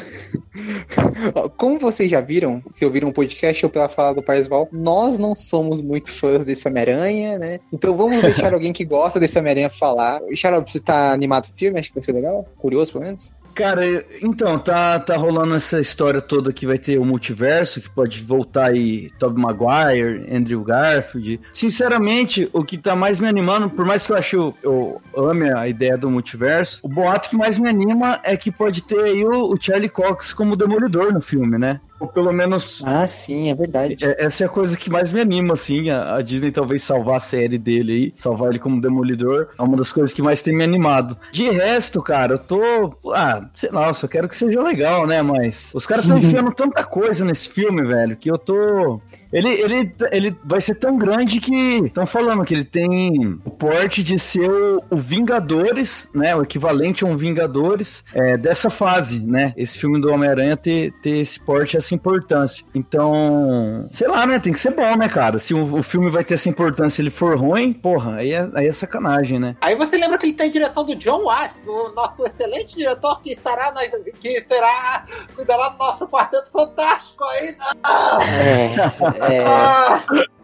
Como 1.58 1.80
vocês 1.80 2.10
já 2.10 2.22
viram, 2.22 2.64
se 2.74 2.86
ouviram 2.86 3.10
um 3.10 3.12
podcast 3.12 3.66
ou 3.66 3.72
pela 3.72 3.90
fala 3.90 4.14
do 4.14 4.24
Parsval, 4.24 4.68
nós 4.72 5.18
não 5.18 5.36
somos 5.36 5.82
muito 5.82 6.12
fãs 6.12 6.46
desse 6.46 6.68
Homem-Aranha, 6.68 7.38
né? 7.38 7.60
Então 7.72 7.96
vamos 7.96 8.22
deixar 8.22 8.54
alguém 8.54 8.74
que 8.74 8.86
gosta 8.86 9.20
desse 9.20 9.38
Homem-Aranha 9.38 9.70
falar. 9.70 10.22
Xarope, 10.36 10.72
você 10.72 10.80
tá 10.80 11.12
animado 11.12 11.48
pro 11.48 11.58
filme? 11.58 11.80
Acho 11.80 11.90
que 11.90 11.96
vai 11.96 12.04
ser 12.04 12.14
legal? 12.14 12.46
Curioso, 12.58 12.94
pelo 12.94 13.06
menos? 13.06 13.32
Cara, 13.60 14.06
então, 14.22 14.58
tá, 14.58 14.98
tá 15.00 15.18
rolando 15.18 15.54
essa 15.56 15.80
história 15.82 16.22
toda 16.22 16.54
que 16.54 16.66
vai 16.66 16.78
ter 16.78 16.98
o 16.98 17.04
multiverso, 17.04 17.82
que 17.82 17.90
pode 17.90 18.22
voltar 18.24 18.68
aí 18.70 19.10
Tobey 19.20 19.42
Maguire, 19.44 20.26
Andrew 20.34 20.64
Garfield. 20.64 21.42
Sinceramente, 21.52 22.50
o 22.54 22.64
que 22.64 22.78
tá 22.78 22.96
mais 22.96 23.20
me 23.20 23.28
animando, 23.28 23.70
por 23.70 23.86
mais 23.86 24.06
que 24.06 24.14
eu 24.14 24.18
ache 24.18 24.36
eu, 24.38 24.56
eu 24.64 25.02
ame 25.30 25.52
a 25.52 25.68
ideia 25.68 25.98
do 25.98 26.10
multiverso, 26.10 26.80
o 26.84 26.88
boato 26.88 27.30
que 27.30 27.36
mais 27.36 27.58
me 27.60 27.68
anima 27.70 28.20
é 28.24 28.38
que 28.38 28.50
pode 28.50 28.82
ter 28.84 29.00
aí 29.02 29.26
o, 29.26 29.52
o 29.54 29.58
Charlie 29.62 29.90
Cox 29.90 30.32
como 30.32 30.56
demolidor 30.56 31.12
no 31.14 31.20
filme, 31.22 31.58
né? 31.58 31.82
Ou 32.00 32.08
pelo 32.08 32.32
menos 32.32 32.82
Ah, 32.86 33.06
sim, 33.08 33.50
é 33.50 33.56
verdade. 33.56 33.98
é- 34.06 34.26
Essa 34.26 34.46
é 34.46 34.48
a 34.48 34.50
coisa 34.50 34.78
que 34.78 34.90
mais 34.90 35.12
me 35.12 35.20
anima, 35.20 35.54
assim, 35.54 35.90
a, 35.90 36.16
a 36.16 36.22
Disney 36.22 36.50
talvez 36.52 36.82
salvar 36.82 37.18
a 37.18 37.20
série 37.20 37.58
dele 37.58 37.92
aí, 37.92 38.14
salvar 38.16 38.52
ele 38.52 38.60
como 38.60 38.80
Demolidor, 38.80 39.50
é 39.58 39.62
uma 39.62 39.76
das 39.76 39.92
coisas 39.92 40.14
que 40.14 40.22
mais 40.22 40.42
tem 40.42 40.56
me 40.56 40.64
animado. 40.64 41.18
De 41.32 41.50
resto, 41.52 42.02
cara, 42.02 42.36
eu 42.36 42.40
tô, 42.40 42.94
ah, 43.14 43.49
sei 43.54 43.70
lá, 43.72 43.88
eu 43.88 43.94
só 43.94 44.08
quero 44.08 44.28
que 44.28 44.36
seja 44.36 44.62
legal, 44.62 45.06
né, 45.06 45.22
mas 45.22 45.72
os 45.74 45.86
caras 45.86 46.06
estão 46.06 46.18
enfiando 46.20 46.52
tanta 46.52 46.84
coisa 46.84 47.26
nesse 47.26 47.50
filme, 47.50 47.84
velho, 47.86 48.16
que 48.16 48.30
eu 48.30 48.38
tô, 48.38 49.02
Ele, 49.32 49.50
ele, 49.50 49.96
ele 50.12 50.40
vai 50.44 50.60
ser 50.60 50.76
tão 50.76 50.98
grande 50.98 51.40
que 51.40 51.82
estão 51.86 52.06
falando 52.06 52.44
que 52.44 52.54
ele 52.54 52.64
tem 52.64 53.40
o 53.46 53.50
porte 53.50 54.04
de 54.04 54.18
ser 54.18 54.50
o, 54.50 54.84
o 54.90 54.98
Vingadores, 54.98 56.10
né? 56.14 56.36
O 56.36 56.42
equivalente 56.42 57.04
a 57.04 57.08
um 57.08 57.16
Vingadores 57.16 58.04
é, 58.14 58.38
dessa 58.38 58.70
fase, 58.70 59.20
né? 59.20 59.54
Esse 59.56 59.78
filme 59.78 60.00
do 60.00 60.12
Homem-Aranha 60.12 60.58
ter, 60.58 60.92
ter 61.02 61.18
esse 61.18 61.40
porte, 61.40 61.78
essa 61.78 61.94
importância. 61.94 62.66
Então, 62.74 63.88
sei 63.92 64.08
lá, 64.08 64.26
né? 64.26 64.40
Tem 64.40 64.54
que 64.54 64.60
ser 64.60 64.72
bom, 64.72 64.96
né, 64.96 65.08
cara? 65.08 65.38
Se 65.38 65.54
o, 65.54 65.76
o 65.76 65.84
filme 65.84 66.10
vai 66.10 66.24
ter 66.24 66.34
essa 66.34 66.50
importância 66.50 66.90
se 66.90 67.02
ele 67.02 67.12
for 67.12 67.38
ruim, 67.38 67.72
porra, 67.72 68.16
aí 68.16 68.34
é, 68.34 68.50
aí 68.56 68.68
é 68.68 68.74
sacanagem, 68.74 69.40
né? 69.40 69.56
Aí 69.62 69.76
você 69.76 69.98
lembra 69.98 70.18
que 70.18 70.26
ele 70.26 70.34
tem 70.34 70.50
direção 70.50 70.84
do 70.84 70.96
John 70.96 71.24
Watts, 71.24 71.68
o 71.68 71.90
nosso 71.96 72.24
excelente 72.26 72.76
diretor 72.76 73.22
que 73.22 73.34
estará 73.34 73.72
na, 73.72 73.82
que 73.88 74.46
será 74.48 75.06
cuidará 75.36 75.70
do 75.70 75.78
nosso 75.78 76.08
quarteto 76.08 76.50
fantástico 76.50 77.24
aí. 77.24 77.56
Ah! 77.84 78.20
É, 78.24 79.19
é, 79.22 79.44
Ah! 79.46 80.04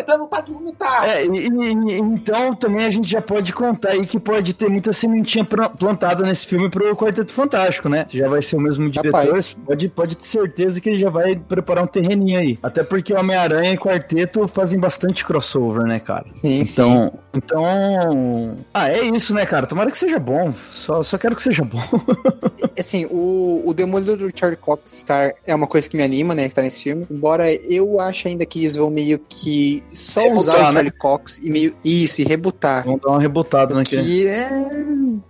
Então 0.00 0.18
não 0.18 0.26
tá 0.26 0.40
de 0.40 0.52
vomitar. 0.52 1.04
É, 1.08 1.24
e, 1.24 1.28
e- 1.28 1.48
e- 1.48 1.98
então 2.00 2.54
também 2.54 2.84
a 2.86 2.90
gente 2.90 3.08
já 3.08 3.20
pode 3.22 3.52
contar 3.52 3.90
aí 3.90 4.06
que 4.06 4.18
pode 4.18 4.54
ter 4.54 4.68
muita 4.68 4.92
sementinha 4.92 5.44
plantada 5.44 6.22
nesse 6.24 6.46
filme 6.46 6.68
pro 6.70 6.94
Quarteto 6.96 7.32
Fantástico, 7.32 7.88
né? 7.88 8.06
Já 8.10 8.28
vai 8.28 8.42
ser 8.42 8.56
o 8.56 8.60
mesmo 8.60 8.88
diretor, 8.90 9.18
Rapaz. 9.24 9.52
pode, 9.66 9.88
pode 9.88 10.16
ter 10.16 10.24
certeza 10.26 10.80
que 10.80 10.88
ele 10.90 10.98
já 10.98 11.10
vai 11.10 11.36
preparar 11.36 11.84
um 11.84 11.86
terreninho 11.86 12.38
aí. 12.38 12.58
Até 12.62 12.82
porque 12.82 13.14
Homem-Aranha 13.14 13.72
e 13.72 13.78
Quarteto 13.78 14.46
fazem 14.48 14.78
bastante 14.78 15.24
crossover, 15.24 15.84
né, 15.84 15.98
cara? 16.00 16.24
sim, 16.28 16.64
sim. 16.64 16.82
Então, 16.82 17.12
então. 17.34 18.56
Ah, 18.72 18.90
é 18.90 19.02
isso, 19.02 19.34
né, 19.34 19.44
cara? 19.46 19.66
Tomara 19.66 19.90
que 19.90 19.98
seja 19.98 20.18
bom. 20.18 20.52
Só, 20.74 21.02
só 21.02 21.18
quero 21.18 21.36
que 21.36 21.42
seja 21.42 21.64
bom. 21.64 21.80
Assim, 22.78 23.06
o, 23.10 23.62
o 23.64 23.74
Demolidor 23.74 24.16
do 24.16 24.30
Charlie 24.34 24.56
Cox 24.56 24.82
Star 25.00 25.34
é 25.46 25.54
uma 25.54 25.66
coisa 25.66 25.88
que 25.88 25.96
me 25.96 26.02
anima, 26.02 26.34
né? 26.34 26.46
Estar 26.46 26.62
nesse 26.62 26.82
filme. 26.82 27.06
Embora 27.10 27.52
eu 27.52 28.00
ache 28.00 28.28
ainda 28.28 28.44
que 28.46 28.53
eles 28.60 28.76
vão 28.76 28.90
meio 28.90 29.18
que 29.28 29.82
só 29.90 30.20
Rebutar, 30.20 30.38
usar 30.40 30.54
o 30.56 30.66
né? 30.66 30.72
Charlie 30.72 30.90
Cox 30.90 31.38
e 31.38 31.50
meio. 31.50 31.74
Isso, 31.84 32.20
e 32.20 32.24
rebutar. 32.24 32.84
Vamos 32.84 33.00
dar 33.00 33.10
uma 33.10 33.20
rebotada 33.20 33.74
naquele. 33.74 34.02
Que 34.02 34.26
é. 34.28 34.50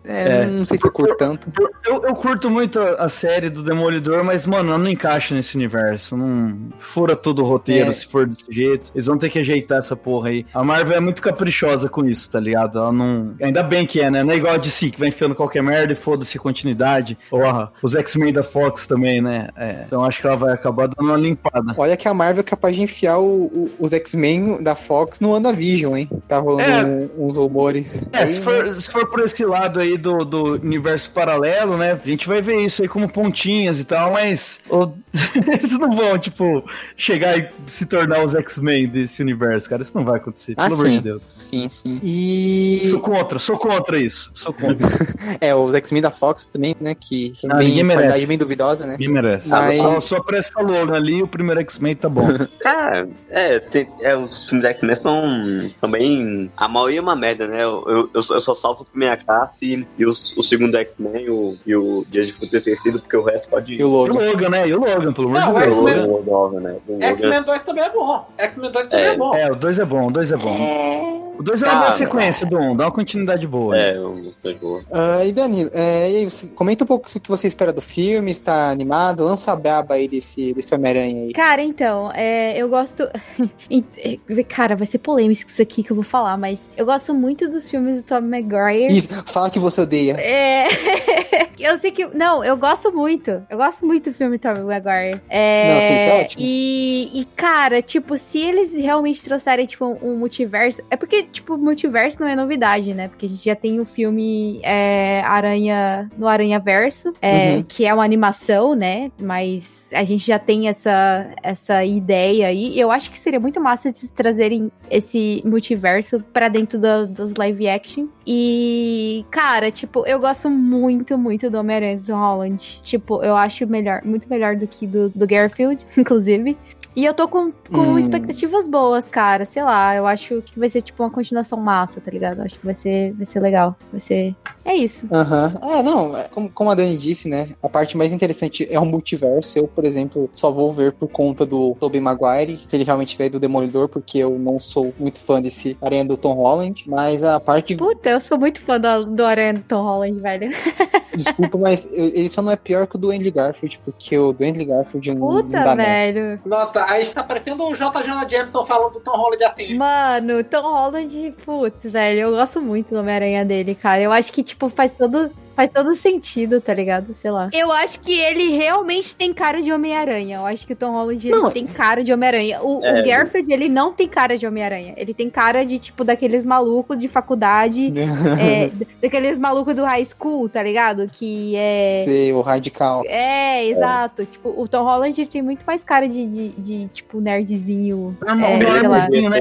é, 0.04 0.28
É. 0.40 0.46
Não 0.46 0.64
sei 0.64 0.78
se 0.78 0.86
eu 0.86 0.92
curto 0.92 1.16
tanto. 1.16 1.52
Eu, 1.86 2.02
eu 2.04 2.14
curto 2.14 2.50
muito 2.50 2.80
a 2.80 3.04
a 3.04 3.08
série 3.08 3.50
do 3.50 3.62
Demolidor, 3.62 4.24
mas, 4.24 4.46
mano, 4.46 4.70
ela 4.70 4.78
não 4.78 4.90
encaixa 4.90 5.34
nesse 5.34 5.54
universo. 5.56 6.16
Não 6.16 6.56
fura 6.78 7.14
todo 7.14 7.42
o 7.42 7.44
roteiro 7.46 7.90
É. 7.90 7.92
se 7.92 8.06
for 8.06 8.26
desse 8.26 8.44
jeito. 8.50 8.90
Eles 8.94 9.06
vão 9.06 9.18
ter 9.18 9.28
que 9.28 9.38
ajeitar 9.38 9.78
essa 9.78 9.94
porra 9.94 10.30
aí. 10.30 10.46
A 10.54 10.64
Marvel 10.64 10.96
é 10.96 11.00
muito 11.00 11.20
caprichosa 11.20 11.88
com 11.88 12.04
isso, 12.06 12.30
tá 12.30 12.40
ligado? 12.40 12.78
Ela 12.78 12.92
não. 12.92 13.34
Ainda 13.42 13.62
bem 13.62 13.86
que 13.86 14.00
é, 14.00 14.10
né? 14.10 14.22
Não 14.22 14.32
é 14.32 14.36
igual 14.36 14.54
a 14.54 14.56
DC, 14.56 14.90
que 14.90 14.98
vai 14.98 15.08
enfiando 15.10 15.34
qualquer 15.34 15.62
merda 15.62 15.92
e 15.92 15.96
foda-se 15.96 16.38
continuidade. 16.38 17.18
Porra, 17.28 17.70
os 17.82 17.94
X-Men 17.94 18.32
da 18.32 18.42
Fox 18.42 18.86
também, 18.86 19.20
né? 19.20 19.48
É. 19.56 19.84
Então 19.86 20.02
acho 20.02 20.20
que 20.20 20.26
ela 20.26 20.36
vai 20.36 20.54
acabar 20.54 20.88
dando 20.88 21.06
uma 21.08 21.16
limpada. 21.16 21.74
Olha 21.76 21.96
que 21.96 22.08
a 22.08 22.14
Marvel 22.14 22.40
é 22.40 22.44
capaz 22.44 22.74
de 22.74 22.82
enfiar 22.82 23.13
o- 23.18 23.44
o- 23.44 23.70
os 23.78 23.92
X-Men 23.92 24.62
da 24.62 24.74
Fox 24.74 25.20
no 25.20 25.30
WandaVision, 25.30 25.96
hein? 25.96 26.08
Tá 26.28 26.38
rolando 26.38 26.70
É. 26.70 26.84
um- 26.84 27.26
uns 27.26 27.36
rumores. 27.36 28.06
É, 28.12 28.24
Aí, 28.24 28.30
se 28.30 28.40
for, 28.40 28.74
se 28.80 28.90
for 28.90 29.06
por 29.10 29.20
esse 29.24 29.44
lado 29.44 29.80
aí 29.80 29.96
do, 29.98 30.24
do 30.24 30.54
universo 30.54 31.10
paralelo, 31.10 31.76
né? 31.76 31.92
A 31.92 32.08
gente 32.08 32.26
vai 32.28 32.40
ver 32.42 32.60
isso 32.64 32.82
aí 32.82 32.88
como 32.88 33.08
pontinhas 33.08 33.78
e 33.80 33.84
tal, 33.84 34.12
mas 34.12 34.60
o- 34.68 34.90
eles 35.60 35.78
não 35.78 35.94
vão, 35.94 36.18
tipo, 36.18 36.64
chegar 36.96 37.38
e 37.38 37.48
se 37.66 37.86
tornar 37.86 38.24
os 38.24 38.34
X-Men 38.34 38.88
desse 38.88 39.22
universo, 39.22 39.68
cara. 39.68 39.82
Isso 39.82 39.92
não 39.94 40.04
vai 40.04 40.16
acontecer, 40.16 40.54
Ah, 40.56 40.64
pelo 40.64 40.74
amor 40.74 40.86
sim. 40.86 40.96
de 40.96 41.00
Deus. 41.02 41.22
Sim, 41.30 41.68
sim. 41.68 41.98
E. 42.02 42.88
Sou 42.90 43.00
contra, 43.00 43.38
sou 43.38 43.58
contra 43.58 43.98
isso. 43.98 44.30
Sou 44.34 44.52
contra. 44.52 44.88
É, 45.40 45.54
os 45.54 45.74
X-Men 45.74 46.02
da 46.02 46.10
Fox 46.10 46.46
também, 46.46 46.74
né? 46.80 46.94
Que 46.94 47.32
Ah, 47.50 47.56
bem, 47.56 47.82
merece. 47.82 47.94
qualidade 47.94 48.26
bem 48.26 48.38
duvidosa, 48.38 48.86
né? 48.86 48.92
Ninguém 48.92 49.08
merece. 49.08 49.48
Mas- 49.48 49.78
Só, 49.78 50.00
só 50.00 50.20
pra 50.22 50.38
essa 50.38 50.60
logo 50.60 50.94
ali, 50.94 51.22
o 51.22 51.26
primeiro 51.26 51.60
X-Men 51.60 51.96
tá 51.96 52.08
bom. 52.08 52.26
Cara, 52.60 53.03
é, 53.30 53.58
tem, 53.60 53.88
é, 54.00 54.16
os 54.16 54.46
filmes 54.48 54.62
da 54.64 54.70
X-Men 54.70 54.96
são, 54.96 55.70
são 55.78 55.90
bem. 55.90 56.50
A 56.56 56.68
maioria 56.68 56.98
é 56.98 57.02
uma 57.02 57.16
merda, 57.16 57.46
né? 57.46 57.62
Eu, 57.62 57.84
eu, 57.88 58.10
eu 58.14 58.22
só- 58.22 58.34
eu 58.34 58.40
só 58.40 58.54
salvo 58.54 58.82
a 58.82 58.84
primeira 58.86 59.16
classe 59.16 59.86
e 59.98 60.04
os, 60.04 60.36
o 60.36 60.42
segundo 60.42 60.76
X-Men 60.76 61.24
e 61.24 61.30
o, 61.30 61.56
e 61.66 61.76
o 61.76 62.04
Dia 62.08 62.24
de 62.26 62.32
Futuro 62.32 62.56
Esquecido, 62.56 63.00
porque 63.00 63.16
o 63.16 63.22
resto 63.24 63.48
pode. 63.48 63.74
E 63.74 63.76
o 63.76 63.80
E 63.80 63.84
o 63.84 63.88
Logan. 63.88 64.12
Logan, 64.30 64.48
né? 64.50 64.68
E 64.68 64.74
o 64.74 64.80
Logan, 64.80 65.12
pelo 65.12 65.28
amor 65.28 65.40
Não, 65.40 65.52
de 65.54 65.58
é 65.58 65.66
Deus. 65.66 65.76
o 65.78 65.88
X-Men- 65.88 66.06
Logan, 66.06 66.30
o 66.30 66.34
Logan, 66.42 66.60
né? 66.60 66.76
Logan- 66.88 67.42
2 67.42 67.62
também 67.62 67.84
é 67.84 67.90
bom. 67.90 68.26
X-Men 68.38 68.70
2 68.72 68.86
também 68.88 69.06
é, 69.06 69.08
É. 69.12 69.16
bom. 69.16 69.34
É, 69.34 69.50
o 69.50 69.54
2 69.54 69.78
é 69.78 69.84
bom, 69.84 70.06
o 70.06 70.10
2 70.10 70.32
é 70.32 70.36
bom. 70.36 71.24
O 71.36 71.42
2 71.42 71.62
é 71.62 71.66
uma 71.66 71.74
Ah, 71.74 71.80
boa 71.80 71.92
sequência 71.92 72.46
do 72.46 72.56
1, 72.56 72.70
um, 72.70 72.76
dá 72.76 72.84
uma 72.84 72.92
continuidade 72.92 73.44
boa. 73.44 73.76
É, 73.76 73.98
o 73.98 74.32
eu 74.44 74.58
gosto. 74.60 74.88
Ah, 74.92 75.24
e 75.24 75.32
Danilo, 75.32 75.68
é, 75.74 76.08
e 76.12 76.16
aí, 76.18 76.30
você- 76.30 76.54
comenta 76.54 76.84
um 76.84 76.86
pouco 76.86 77.08
o 77.12 77.20
que 77.20 77.28
você 77.28 77.48
espera 77.48 77.72
do 77.72 77.80
filme, 77.82 78.30
está 78.30 78.70
animado? 78.70 79.24
Lança 79.24 79.50
a 79.50 79.56
braba 79.56 79.94
aí 79.94 80.06
desse, 80.06 80.54
desse 80.54 80.72
Homem-Aranha 80.72 81.24
aí. 81.26 81.32
Cara, 81.32 81.60
então, 81.60 82.12
é, 82.14 82.56
eu 82.56 82.68
gosto. 82.68 82.93
Cara, 84.48 84.76
vai 84.76 84.86
ser 84.86 84.98
polêmico 84.98 85.48
isso 85.48 85.62
aqui 85.62 85.82
que 85.82 85.90
eu 85.90 85.96
vou 85.96 86.04
falar, 86.04 86.36
mas 86.36 86.68
eu 86.76 86.84
gosto 86.86 87.12
muito 87.14 87.48
dos 87.48 87.68
filmes 87.68 88.02
do 88.02 88.06
Tom 88.06 88.20
Maguire. 88.20 88.86
Isso, 88.94 89.08
fala 89.26 89.50
que 89.50 89.58
você 89.58 89.80
odeia. 89.80 90.14
É. 90.18 90.66
eu 91.58 91.78
sei 91.78 91.90
que. 91.90 92.06
Não, 92.06 92.44
eu 92.44 92.56
gosto 92.56 92.92
muito. 92.92 93.42
Eu 93.48 93.56
gosto 93.56 93.84
muito 93.86 94.10
do 94.10 94.14
filme 94.14 94.38
Tom 94.38 94.54
Maguire. 94.64 95.20
É. 95.28 95.74
Não, 95.74 95.80
sim, 95.80 95.96
isso 95.96 96.08
é 96.08 96.20
ótimo. 96.22 96.42
E, 96.44 97.10
e, 97.20 97.24
cara, 97.36 97.82
tipo, 97.82 98.16
se 98.16 98.38
eles 98.38 98.72
realmente 98.72 99.22
trouxerem, 99.24 99.66
tipo, 99.66 99.84
um, 99.84 100.12
um 100.12 100.16
multiverso. 100.16 100.82
É 100.90 100.96
porque, 100.96 101.24
tipo, 101.24 101.56
multiverso 101.56 102.20
não 102.20 102.28
é 102.28 102.36
novidade, 102.36 102.94
né? 102.94 103.08
Porque 103.08 103.26
a 103.26 103.28
gente 103.28 103.44
já 103.44 103.56
tem 103.56 103.80
o 103.80 103.84
filme 103.84 104.60
é, 104.62 105.22
Aranha. 105.24 106.10
No 106.16 106.26
Aranha 106.28 106.58
Verso, 106.58 107.12
é, 107.20 107.54
Uhum. 107.56 107.62
que 107.62 107.84
é 107.84 107.92
uma 107.92 108.04
animação, 108.04 108.74
né? 108.74 109.10
Mas 109.20 109.90
a 109.94 110.04
gente 110.04 110.26
já 110.26 110.38
tem 110.38 110.68
essa, 110.68 111.26
essa 111.42 111.84
ideia 111.84 112.48
aí. 112.48 112.78
Eu 112.78 112.83
acho 112.90 113.10
que 113.10 113.18
seria 113.18 113.38
muito 113.40 113.60
massa 113.60 113.92
de 113.92 114.10
trazerem 114.12 114.70
esse 114.90 115.42
multiverso 115.44 116.18
pra 116.32 116.48
dentro 116.48 116.78
da- 116.78 117.04
dos 117.04 117.34
live 117.34 117.68
action. 117.68 118.06
E, 118.26 119.24
cara, 119.30 119.70
tipo, 119.70 120.06
eu 120.06 120.18
gosto 120.18 120.48
muito, 120.50 121.16
muito 121.18 121.48
do 121.50 121.58
Homem-Aranha 121.58 121.98
do 121.98 122.14
Holland. 122.14 122.80
Tipo, 122.82 123.22
eu 123.22 123.36
acho 123.36 123.66
melhor, 123.66 124.02
muito 124.04 124.28
melhor 124.28 124.56
do 124.56 124.66
que 124.66 124.86
do, 124.86 125.08
do 125.10 125.26
Garfield, 125.26 125.84
inclusive. 125.96 126.56
E 126.96 127.04
eu 127.04 127.12
tô 127.12 127.26
com, 127.26 127.50
com 127.72 127.76
Hum. 127.78 127.98
expectativas 127.98 128.68
boas, 128.68 129.08
cara. 129.08 129.44
Sei 129.44 129.62
lá, 129.62 129.96
eu 129.96 130.06
acho 130.06 130.40
que 130.42 130.58
vai 130.58 130.68
ser 130.68 130.80
tipo 130.82 131.02
uma 131.02 131.10
continuação 131.10 131.58
massa, 131.58 132.00
tá 132.00 132.10
ligado? 132.10 132.38
Eu 132.38 132.44
acho 132.44 132.58
que 132.58 132.64
vai 132.64 132.74
ser, 132.74 133.12
vai 133.14 133.26
ser 133.26 133.40
legal. 133.40 133.76
Vai 133.90 134.00
ser. 134.00 134.34
É 134.64 134.74
isso. 134.76 135.06
Aham. 135.12 135.52
É, 135.62 135.82
não, 135.82 136.16
é, 136.16 136.24
como, 136.28 136.48
como 136.50 136.70
a 136.70 136.74
Dani 136.74 136.96
disse, 136.96 137.28
né? 137.28 137.48
A 137.62 137.68
parte 137.68 137.96
mais 137.96 138.12
interessante 138.12 138.66
é 138.70 138.78
o 138.78 138.84
multiverso. 138.84 139.58
Eu, 139.58 139.66
por 139.66 139.84
exemplo, 139.84 140.30
só 140.34 140.50
vou 140.50 140.72
ver 140.72 140.92
por 140.92 141.08
conta 141.08 141.44
do 141.44 141.76
Tobey 141.80 142.00
Maguire, 142.00 142.60
se 142.64 142.76
ele 142.76 142.84
realmente 142.84 143.16
vier 143.18 143.28
do 143.28 143.40
Demolidor, 143.40 143.88
porque 143.88 144.18
eu 144.18 144.38
não 144.38 144.60
sou 144.60 144.94
muito 144.98 145.18
fã 145.20 145.42
desse 145.42 145.76
Aranha 145.82 146.04
do 146.04 146.16
Tom 146.16 146.34
Holland. 146.34 146.84
Mas 146.86 147.24
a 147.24 147.40
parte. 147.40 147.76
Puta, 147.76 148.08
eu 148.10 148.20
sou 148.20 148.38
muito 148.38 148.60
fã 148.60 148.78
do, 148.80 149.06
do 149.06 149.24
Aranha 149.24 149.54
do 149.54 149.60
Tom 149.62 149.82
Holland, 149.82 150.20
velho. 150.20 150.50
Desculpa, 151.16 151.58
mas 151.58 151.86
eu- 151.92 152.06
ele 152.06 152.28
só 152.28 152.40
não 152.42 152.52
é 152.52 152.56
pior 152.56 152.86
que 152.86 152.96
o 152.96 152.98
do 152.98 153.10
Andy 153.10 153.30
Garfield, 153.30 153.80
porque 153.84 154.16
o 154.18 154.32
do 154.32 154.44
Andy 154.44 154.64
Garfield 154.64 155.14
não, 155.14 155.28
não 155.32 155.42
Puta, 155.42 155.58
dá, 155.62 155.64
não. 155.76 155.76
velho. 155.76 156.40
Nossa, 156.44 156.83
aí 156.88 157.02
está 157.02 157.22
parecendo 157.22 157.64
o 157.64 157.74
J. 157.74 158.02
Jonah 158.02 158.28
Jameson 158.28 158.64
falando 158.66 158.94
do 158.94 159.00
Tom 159.00 159.12
Holland 159.12 159.44
assim. 159.44 159.74
Mano, 159.76 160.44
Tom 160.44 160.62
Holland, 160.62 161.34
putz, 161.44 161.90
velho, 161.90 162.20
eu 162.20 162.30
gosto 162.32 162.60
muito 162.60 162.90
do 162.90 163.00
Homem-Aranha 163.00 163.44
dele, 163.44 163.74
cara. 163.74 164.00
Eu 164.00 164.12
acho 164.12 164.32
que, 164.32 164.42
tipo, 164.42 164.68
faz 164.68 164.96
todo, 164.96 165.30
faz 165.54 165.70
todo 165.70 165.94
sentido, 165.94 166.60
tá 166.60 166.74
ligado? 166.74 167.14
Sei 167.14 167.30
lá. 167.30 167.48
Eu 167.52 167.70
acho 167.72 168.00
que 168.00 168.12
ele 168.12 168.56
realmente 168.56 169.14
tem 169.14 169.32
cara 169.32 169.62
de 169.62 169.72
Homem-Aranha. 169.72 170.36
Eu 170.38 170.46
acho 170.46 170.66
que 170.66 170.72
o 170.72 170.76
Tom 170.76 170.92
Holland 170.92 171.28
Não, 171.30 171.50
tem 171.50 171.66
cara 171.66 172.02
de 172.02 172.12
Homem-Aranha. 172.12 172.60
O, 172.62 172.84
É. 172.84 173.00
o 173.00 173.04
Garfield, 173.04 173.52
ele 173.52 173.68
não 173.68 173.92
tem 173.92 174.08
cara 174.08 174.36
de 174.36 174.46
Homem-Aranha. 174.46 174.94
Ele 174.96 175.14
tem 175.14 175.30
cara 175.30 175.64
de, 175.64 175.78
tipo, 175.78 176.04
daqueles 176.04 176.44
malucos 176.44 176.98
de 176.98 177.08
faculdade, 177.08 177.92
é, 178.40 178.70
daqueles 179.00 179.38
malucos 179.38 179.74
do 179.74 179.84
high 179.84 180.04
school, 180.04 180.48
tá 180.48 180.62
ligado? 180.62 181.08
Que 181.10 181.54
é. 181.56 182.02
Ser 182.04 182.34
o 182.34 182.40
radical. 182.40 183.02
É, 183.06 183.66
exato. 183.66 184.24
Tipo, 184.24 184.54
o 184.60 184.66
Tom 184.68 184.84
Holland 184.84 185.20
ele 185.20 185.30
tem 185.30 185.42
muito 185.42 185.64
mais 185.64 185.84
cara 185.84 186.08
de, 186.08 186.26
de, 186.26 186.48
de, 186.50 186.86
tipo, 186.88 187.20
nerdzinho. 187.20 188.16
É, 188.26 188.32
um 188.32 188.40
É, 188.40 188.98
sei 189.10 189.28
né? 189.28 189.38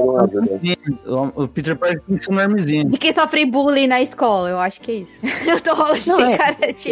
O 1.34 1.48
Peter 1.48 1.76
Parker 1.76 2.00
tem 2.06 2.16
que 2.16 2.24
ser 2.24 2.32
um 2.32 2.34
normzinho. 2.34 2.88
De 2.88 2.98
quem 2.98 3.12
sofre 3.12 3.44
bullying 3.44 3.86
na 3.86 4.00
escola, 4.00 4.48
eu 4.48 4.58
acho 4.58 4.80
que 4.80 4.90
é 4.90 4.94
isso. 4.96 5.18
o 5.56 5.60
Tom 5.60 5.74
Holland 5.74 6.03
Não, 6.06 6.16
tem 6.18 6.32
é. 6.32 6.36
cara 6.38 6.56
de. 6.72 6.90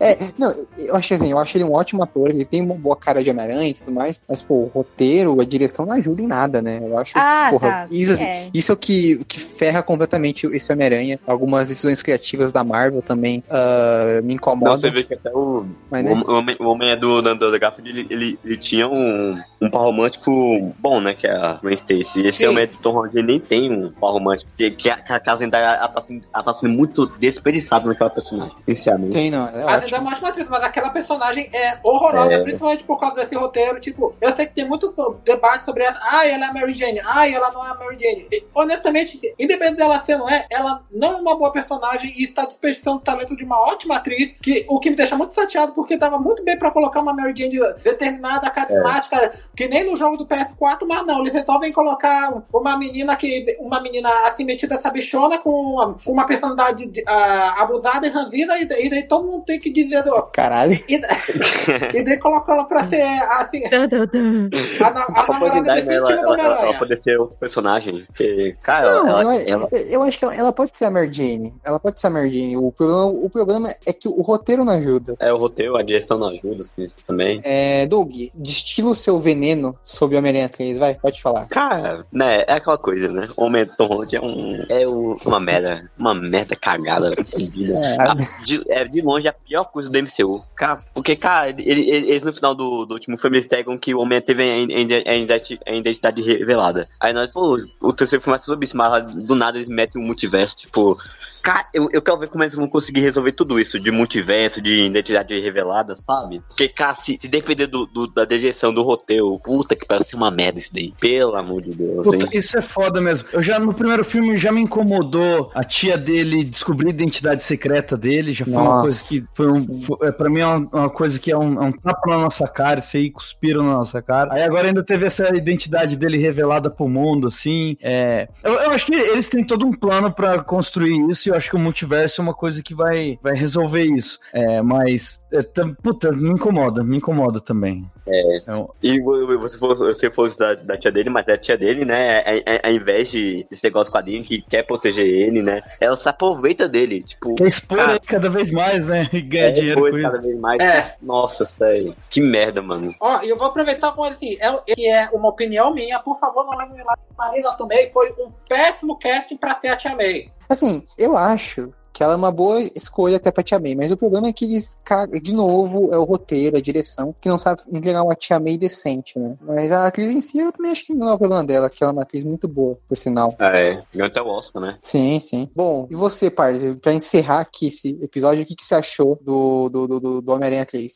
É, 0.00 0.18
não, 0.38 0.54
eu 0.78 0.96
acho 0.96 1.14
assim, 1.14 1.30
eu 1.30 1.38
acho 1.38 1.56
ele 1.56 1.64
um 1.64 1.72
ótimo 1.72 2.02
ator, 2.02 2.30
ele 2.30 2.44
tem 2.44 2.62
uma 2.62 2.74
boa 2.74 2.96
cara 2.96 3.22
de 3.22 3.30
Homem-Aranha 3.30 3.68
e 3.70 3.74
tudo 3.74 3.92
mais, 3.92 4.22
mas, 4.28 4.42
pô, 4.42 4.54
o 4.54 4.70
roteiro, 4.74 5.40
a 5.40 5.44
direção 5.44 5.86
não 5.86 5.92
ajuda 5.94 6.22
em 6.22 6.26
nada, 6.26 6.60
né? 6.62 6.78
Eu 6.82 6.96
acho, 6.98 7.12
Ah, 7.16 7.48
porra, 7.50 7.68
tá. 7.70 7.86
isso, 7.90 8.12
assim, 8.12 8.24
É. 8.24 8.48
isso 8.52 8.72
é 8.72 8.74
o 8.74 8.78
que, 8.78 9.24
que 9.26 9.38
ferra 9.40 9.82
completamente 9.82 10.46
esse 10.48 10.72
Homem-Aranha. 10.72 11.18
Algumas 11.26 11.68
decisões 11.68 12.02
criativas 12.02 12.52
da 12.52 12.62
Marvel 12.64 13.02
também 13.02 13.42
ah, 13.50 14.20
me 14.22 14.28
Não, 14.28 14.34
incomodam, 14.34 14.76
você 14.76 14.90
vê 14.90 15.02
que 15.04 15.14
até 15.14 15.30
o, 15.32 15.64
mas, 15.90 16.04
o, 16.04 16.08
né? 16.08 16.12
homem- 16.12 16.24
o 16.28 16.32
homem, 16.34 16.56
o 16.60 16.68
homem 16.68 16.90
é 16.90 16.96
do, 16.96 17.20
do, 17.22 17.34
do 17.34 17.58
Garfield, 17.58 17.88
ele, 17.90 18.06
ele, 18.10 18.38
ele 18.44 18.56
tinha 18.56 18.88
um, 18.88 19.38
um 19.60 19.70
par 19.70 19.80
romântico 19.82 20.30
bom, 20.78 21.00
né? 21.00 21.14
Que 21.14 21.26
é 21.26 21.32
a 21.32 21.54
Gwen 21.62 21.74
Stacy. 21.74 22.26
Esse 22.26 22.38
Sim. 22.38 22.46
homem 22.48 22.64
é 22.64 22.66
do 22.66 22.76
Tom 22.78 22.92
Holland, 22.92 23.16
ele 23.18 23.26
nem 23.26 23.40
tem 23.40 23.72
um 23.72 23.90
par 23.92 24.10
romântico. 24.12 24.50
Que, 24.56 24.70
que 24.70 24.90
a, 24.90 24.96
que 25.00 25.12
a 25.12 25.20
casa 25.20 25.44
ainda 25.44 25.58
ela 25.58 25.88
tá, 25.88 26.00
sendo, 26.00 26.22
ela 26.32 26.42
tá 26.42 26.54
sendo 26.54 26.72
muito 26.72 27.06
desperdiçada 27.18 27.86
naquela 27.86 28.10
personagem. 28.18 28.56
Sinceramente. 28.66 29.12
Sim, 29.12 29.30
não, 29.30 29.46
é 29.46 29.62
A 29.62 29.78
Zendaya 29.80 29.96
é 29.96 30.08
ótima 30.08 30.28
atriz, 30.28 30.48
mas 30.48 30.62
aquela 30.62 30.90
personagem 30.90 31.48
é 31.52 31.78
horrorosa, 31.82 32.32
É. 32.32 32.42
principalmente 32.42 32.84
por 32.84 32.98
causa 32.98 33.16
desse 33.16 33.34
roteiro. 33.34 33.80
Tipo, 33.80 34.14
eu 34.20 34.32
sei 34.32 34.46
que 34.46 34.54
tem 34.54 34.68
muito 34.68 34.94
debate 35.24 35.64
sobre 35.64 35.84
essa. 35.84 35.98
Ah, 36.10 36.26
ela 36.26 36.46
é 36.46 36.48
a 36.48 36.52
Mary 36.52 36.74
Jane. 36.74 37.00
Ah, 37.04 37.28
ela 37.28 37.50
não 37.52 37.64
é 37.64 37.70
a 37.70 37.74
Mary 37.74 37.98
Jane. 38.00 38.26
E, 38.30 38.44
honestamente, 38.54 39.20
independente 39.38 39.76
dela 39.78 40.02
ser 40.04 40.14
ou 40.14 40.20
não 40.20 40.28
é, 40.30 40.46
ela 40.50 40.82
não 40.90 41.08
é 41.08 41.16
uma 41.16 41.36
boa 41.36 41.52
personagem 41.52 42.12
e 42.16 42.24
está 42.24 42.44
desperdiçando 42.44 42.96
o 42.96 43.00
talento 43.00 43.36
de 43.36 43.44
uma 43.44 43.60
ótima 43.60 43.96
atriz. 43.96 44.32
Que, 44.42 44.64
o 44.68 44.78
que 44.80 44.90
me 44.90 44.96
deixa 44.96 45.16
muito 45.16 45.34
chateado, 45.34 45.72
porque 45.72 45.96
dava 45.96 46.18
muito 46.18 46.42
bem 46.44 46.58
pra 46.58 46.70
colocar 46.70 47.00
uma 47.00 47.12
Mary 47.12 47.34
Jane 47.36 47.58
determinada, 47.82 48.50
carismática, 48.50 49.34
que 49.58 49.66
nem 49.66 49.84
no 49.84 49.96
jogo 49.96 50.16
do 50.16 50.24
PS4, 50.24 50.86
mas 50.86 51.04
não, 51.04 51.18
eles 51.20 51.32
resolvem 51.32 51.72
colocar 51.72 52.32
uma 52.54 52.78
menina 52.78 53.16
que. 53.16 53.44
Uma 53.58 53.80
menina 53.82 54.08
assim 54.26 54.44
metida 54.44 54.80
sabichona 54.80 55.36
com 55.38 55.50
uma, 55.50 55.94
com 56.04 56.12
uma 56.12 56.24
personalidade 56.26 56.86
de- 56.86 57.02
ah, 57.08 57.56
abusada 57.58 58.06
e 58.06 58.10
ranzida, 58.10 58.56
e, 58.56 58.62
e 58.62 58.88
daí 58.88 59.02
todo 59.08 59.26
mundo 59.26 59.44
tem 59.44 59.58
que 59.58 59.72
dizer 59.72 60.04
do, 60.04 60.22
Caralho. 60.32 60.72
e, 60.88 60.94
e 61.98 62.02
daí 62.04 62.18
colocou 62.18 62.54
ela 62.54 62.64
pra 62.64 62.86
ser 62.88 63.02
assim, 63.02 63.64
a, 63.66 64.90
na- 64.90 65.00
a 65.02 65.20
A 65.22 65.26
namorada 65.32 65.72
ela, 65.80 65.92
ela, 65.92 66.12
ela 66.12 66.32
Homem-Aranha. 66.32 66.78
poder 66.78 66.96
ser 66.96 67.18
outro 67.18 67.36
personagem. 67.36 68.04
Porque, 68.06 68.56
cara, 68.62 68.90
Não, 68.92 69.08
ela, 69.08 69.34
eu, 69.36 69.44
ela- 69.48 69.68
eu 69.90 70.02
acho 70.04 70.18
que 70.18 70.24
ela, 70.24 70.34
ela 70.36 70.52
pode 70.52 70.76
ser 70.76 70.84
a 70.84 70.90
Mary 70.90 71.12
Jane. 71.12 71.52
Ela 71.64 71.80
pode 71.80 72.00
ser 72.00 72.06
a 72.06 72.10
Mary 72.10 72.30
Jane. 72.30 72.56
O 72.56 72.70
problema, 72.70 73.04
o 73.06 73.28
problema 73.30 73.74
é 73.84 73.92
que 73.92 74.08
o 74.08 74.20
roteiro 74.22 74.64
não 74.64 74.74
ajuda. 74.74 75.16
é 75.18 75.32
o 75.32 75.36
roteiro, 75.36 75.76
a 75.76 75.82
direção 75.82 76.16
não 76.18 76.28
ajuda, 76.28 76.62
assim, 76.62 76.86
também. 77.06 77.40
É, 77.42 77.86
Doug, 77.86 78.10
destila 78.34 78.90
o 78.90 78.94
seu 78.94 79.18
veneno 79.18 79.47
sobre 79.84 80.16
o 80.16 80.18
Homem-Aranha 80.18 80.48
3, 80.48 80.78
vai, 80.78 80.94
pode 80.94 81.20
falar. 81.22 81.46
Cara, 81.48 82.04
né, 82.12 82.44
é 82.46 82.52
aquela 82.54 82.78
coisa, 82.78 83.08
né? 83.08 83.28
O 83.36 83.44
Homem 83.44 83.66
Tom 83.76 83.86
Holland 83.86 84.16
é 84.16 84.20
um. 84.20 84.62
É 84.68 84.86
o- 84.86 85.16
uma 85.26 85.40
merda. 85.40 85.90
Uma 85.98 86.14
merda 86.14 86.54
cagada. 86.56 87.10
É. 87.10 88.02
A- 88.02 88.14
de, 88.44 88.62
é 88.68 88.84
de 88.84 89.00
longe 89.00 89.28
a 89.28 89.32
pior 89.32 89.64
coisa 89.64 89.88
do 89.88 89.98
MCU. 89.98 90.42
Cara, 90.56 90.80
porque, 90.94 91.16
cara, 91.16 91.48
ele- 91.50 91.62
ele- 91.90 92.08
eles 92.10 92.22
no 92.22 92.32
final 92.32 92.54
do, 92.54 92.84
do 92.84 92.94
último 92.94 93.16
filme 93.16 93.36
eles 93.36 93.46
pegam 93.48 93.76
que 93.78 93.94
o 93.94 94.00
Homem 94.00 94.20
teve 94.20 94.42
a, 94.42 94.54
a, 94.54 95.12
a 95.12 95.14
identi- 95.16 95.60
a 95.66 95.72
identidade 95.72 96.22
revelada. 96.22 96.88
Aí 97.00 97.12
nós, 97.12 97.32
pô, 97.32 97.58
o 97.80 97.92
terceiro 97.92 98.22
filme 98.22 98.36
é 98.36 98.38
sobre 98.38 98.64
isso, 98.66 98.76
mas 98.76 99.02
do 99.12 99.34
nada 99.34 99.58
eles 99.58 99.68
metem 99.68 100.00
um 100.02 100.06
multiverso, 100.06 100.56
tipo. 100.56 100.96
Cara, 101.40 101.64
eu, 101.72 101.88
eu 101.92 102.02
quero 102.02 102.18
ver 102.18 102.28
como 102.28 102.42
eles 102.42 102.54
vão 102.54 102.68
conseguir 102.68 103.00
resolver 103.00 103.32
tudo 103.32 103.58
isso 103.60 103.78
de 103.80 103.90
multiverso, 103.90 104.60
de 104.60 104.82
identidade 104.82 105.38
revelada, 105.40 105.94
sabe? 105.94 106.42
Porque, 106.46 106.68
cara, 106.68 106.94
se, 106.96 107.16
se 107.18 107.28
depender 107.28 107.66
do, 107.68 107.86
do- 107.86 108.08
da 108.08 108.24
direção 108.24 108.74
do 108.74 108.82
roteiro, 108.82 109.37
puta 109.38 109.74
que 109.76 109.86
parece 109.86 110.14
uma 110.14 110.30
merda 110.30 110.58
isso 110.58 110.70
daí. 110.72 110.92
Pelo 111.00 111.36
amor 111.36 111.62
de 111.62 111.70
Deus, 111.70 112.06
hein? 112.06 112.18
Puta, 112.20 112.36
isso 112.36 112.58
é 112.58 112.62
foda 112.62 113.00
mesmo. 113.00 113.28
Eu 113.32 113.42
já 113.42 113.58
no 113.58 113.72
primeiro 113.74 114.04
filme 114.04 114.36
já 114.36 114.50
me 114.52 114.60
incomodou 114.60 115.50
a 115.54 115.62
tia 115.64 115.96
dele 115.96 116.44
descobrir 116.44 116.88
a 116.88 116.90
identidade 116.90 117.44
secreta 117.44 117.96
dele. 117.96 118.32
Já 118.32 118.44
foi 118.44 118.54
uma 118.54 118.64
Nossa, 118.64 118.82
coisa 118.82 119.08
que 119.08 119.24
foi 119.34 119.48
um, 119.48 119.80
foi- 119.80 120.08
é, 120.08 120.12
pra 120.12 120.30
mim 120.30 120.40
é 120.40 120.46
uma, 120.46 120.68
uma 120.72 120.90
coisa 120.90 121.18
que 121.18 121.30
é 121.30 121.36
um, 121.38 121.62
é 121.62 121.66
um 121.66 121.72
tapa 121.72 122.10
na 122.10 122.18
nossa 122.18 122.46
cara, 122.46 122.80
isso 122.80 122.96
aí 122.96 123.10
cuspiram 123.10 123.62
na 123.62 123.74
nossa 123.78 124.00
cara. 124.02 124.32
Aí 124.32 124.42
agora 124.42 124.68
ainda 124.68 124.82
teve 124.82 125.06
essa 125.06 125.34
identidade 125.36 125.96
dele 125.96 126.18
revelada 126.18 126.70
pro 126.70 126.88
mundo, 126.88 127.28
assim. 127.28 127.76
É, 127.82 128.28
eu, 128.42 128.52
eu 128.54 128.70
acho 128.70 128.86
que 128.86 128.94
eles 128.94 129.28
têm 129.28 129.44
todo 129.44 129.66
um 129.66 129.72
plano 129.72 130.12
pra 130.12 130.38
construir 130.42 130.98
isso 131.10 131.28
e 131.28 131.30
eu 131.30 131.34
acho 131.36 131.50
que 131.50 131.56
o 131.56 131.58
multiverso 131.58 132.20
é 132.20 132.24
uma 132.24 132.34
coisa 132.34 132.62
que 132.62 132.74
vai, 132.74 133.18
vai 133.22 133.34
resolver 133.34 133.84
isso. 133.84 134.18
É, 134.32 134.60
mas, 134.62 135.20
é, 135.32 135.42
puta, 135.82 136.12
me 136.12 136.30
incomoda, 136.30 136.82
me 136.82 136.96
incomoda 136.96 137.40
também. 137.40 137.84
É. 138.06 138.54
um- 138.54 138.68
E 138.82 138.98
você 139.36 139.58
fosse, 139.58 139.80
você 139.82 140.10
fosse 140.10 140.38
da, 140.38 140.54
da 140.54 140.76
tia 140.76 140.90
dele, 140.90 141.10
mas 141.10 141.26
é 141.28 141.32
a 141.32 141.38
tia 141.38 141.56
dele, 141.58 141.84
né? 141.84 142.22
é- 142.24 142.42
é- 142.46 142.60
Ao 142.64 142.72
invés 142.72 143.10
de, 143.10 143.46
de 143.50 143.56
ser 143.56 143.68
igual 143.68 143.80
aos 143.80 143.88
quadrinhos 143.88 144.26
que 144.26 144.42
quer 144.42 144.62
proteger 144.64 145.06
ele, 145.06 145.42
né? 145.42 145.60
Ela 145.80 145.96
se 145.96 146.08
aproveita 146.08 146.68
dele. 146.68 147.02
Tipo, 147.02 147.34
Quer 147.34 147.46
expor 147.48 147.78
Ah. 147.80 147.90
ele 147.90 148.00
cada 148.00 148.28
vez 148.30 148.50
mais, 148.52 148.86
né? 148.86 149.08
E 149.12 149.20
ganhar 149.20 149.48
é, 149.48 149.52
dinheiro 149.52 149.80
com 149.80 150.02
cada 150.02 150.16
isso. 150.18 150.26
vez 150.26 150.40
mais. 150.40 150.62
É. 150.62 150.96
Nossa, 151.02 151.44
sério. 151.44 151.94
Que 152.10 152.20
merda, 152.20 152.62
mano. 152.62 152.94
Ó, 153.00 153.22
e 153.22 153.28
eu 153.28 153.36
vou 153.36 153.48
aproveitar 153.48 153.92
com 153.92 154.04
assim, 154.04 154.36
é, 154.40 154.74
que 154.74 154.88
é 154.88 155.08
uma 155.12 155.28
opinião 155.28 155.72
minha, 155.74 155.98
por 155.98 156.18
favor, 156.18 156.44
não 156.46 156.56
leve 156.56 156.74
me 156.74 156.82
lá. 156.82 156.94
Marina 157.16 157.52
Tomei 157.54 157.90
foi 157.90 158.10
um 158.18 158.30
péssimo 158.48 158.98
casting 158.98 159.36
pra 159.36 159.54
ser 159.56 159.68
a 159.68 159.76
Tia 159.76 159.94
May. 159.96 160.30
Assim, 160.48 160.82
eu 160.98 161.16
acho 161.16 161.72
que 161.98 162.04
ela 162.04 162.12
é 162.12 162.16
uma 162.16 162.30
boa 162.30 162.60
escolha 162.76 163.16
até 163.16 163.28
pra 163.32 163.42
Tia 163.42 163.58
May, 163.58 163.74
mas 163.74 163.90
o 163.90 163.96
problema 163.96 164.28
é 164.28 164.32
que 164.32 164.44
eles, 164.44 164.78
de 165.20 165.32
novo, 165.34 165.92
é 165.92 165.98
o 165.98 166.04
roteiro, 166.04 166.56
a 166.56 166.60
direção, 166.60 167.12
que 167.20 167.28
não 167.28 167.36
sabe 167.36 167.60
entregar 167.72 168.04
uma 168.04 168.14
Tia 168.14 168.38
May 168.38 168.56
decente, 168.56 169.18
né? 169.18 169.36
Mas 169.42 169.72
a 169.72 169.88
atriz 169.88 170.08
em 170.08 170.20
si, 170.20 170.38
eu 170.38 170.52
também 170.52 170.70
acho 170.70 170.86
que 170.86 170.94
não 170.94 171.08
é 171.08 171.12
o 171.14 171.18
problema 171.18 171.42
dela, 171.42 171.68
que 171.68 171.82
ela 171.82 171.90
é 171.90 171.94
uma 171.94 172.02
atriz 172.02 172.22
muito 172.22 172.46
boa, 172.46 172.78
por 172.86 172.96
sinal. 172.96 173.34
É, 173.40 173.82
ganhou 173.92 174.06
até 174.06 174.22
o 174.22 174.28
Oscar, 174.28 174.62
né? 174.62 174.78
Sim, 174.80 175.18
sim. 175.18 175.50
Bom, 175.56 175.88
e 175.90 175.96
você, 175.96 176.30
Parzer, 176.30 176.76
pra 176.76 176.92
encerrar 176.94 177.40
aqui 177.40 177.66
esse 177.66 177.98
episódio, 178.00 178.44
o 178.44 178.46
que, 178.46 178.54
que 178.54 178.64
você 178.64 178.76
achou 178.76 179.18
do, 179.20 179.68
do, 179.68 179.88
do, 179.88 179.98
do- 180.00 180.22
do 180.22 180.32
Homem-Aranha 180.32 180.64
3? 180.66 180.92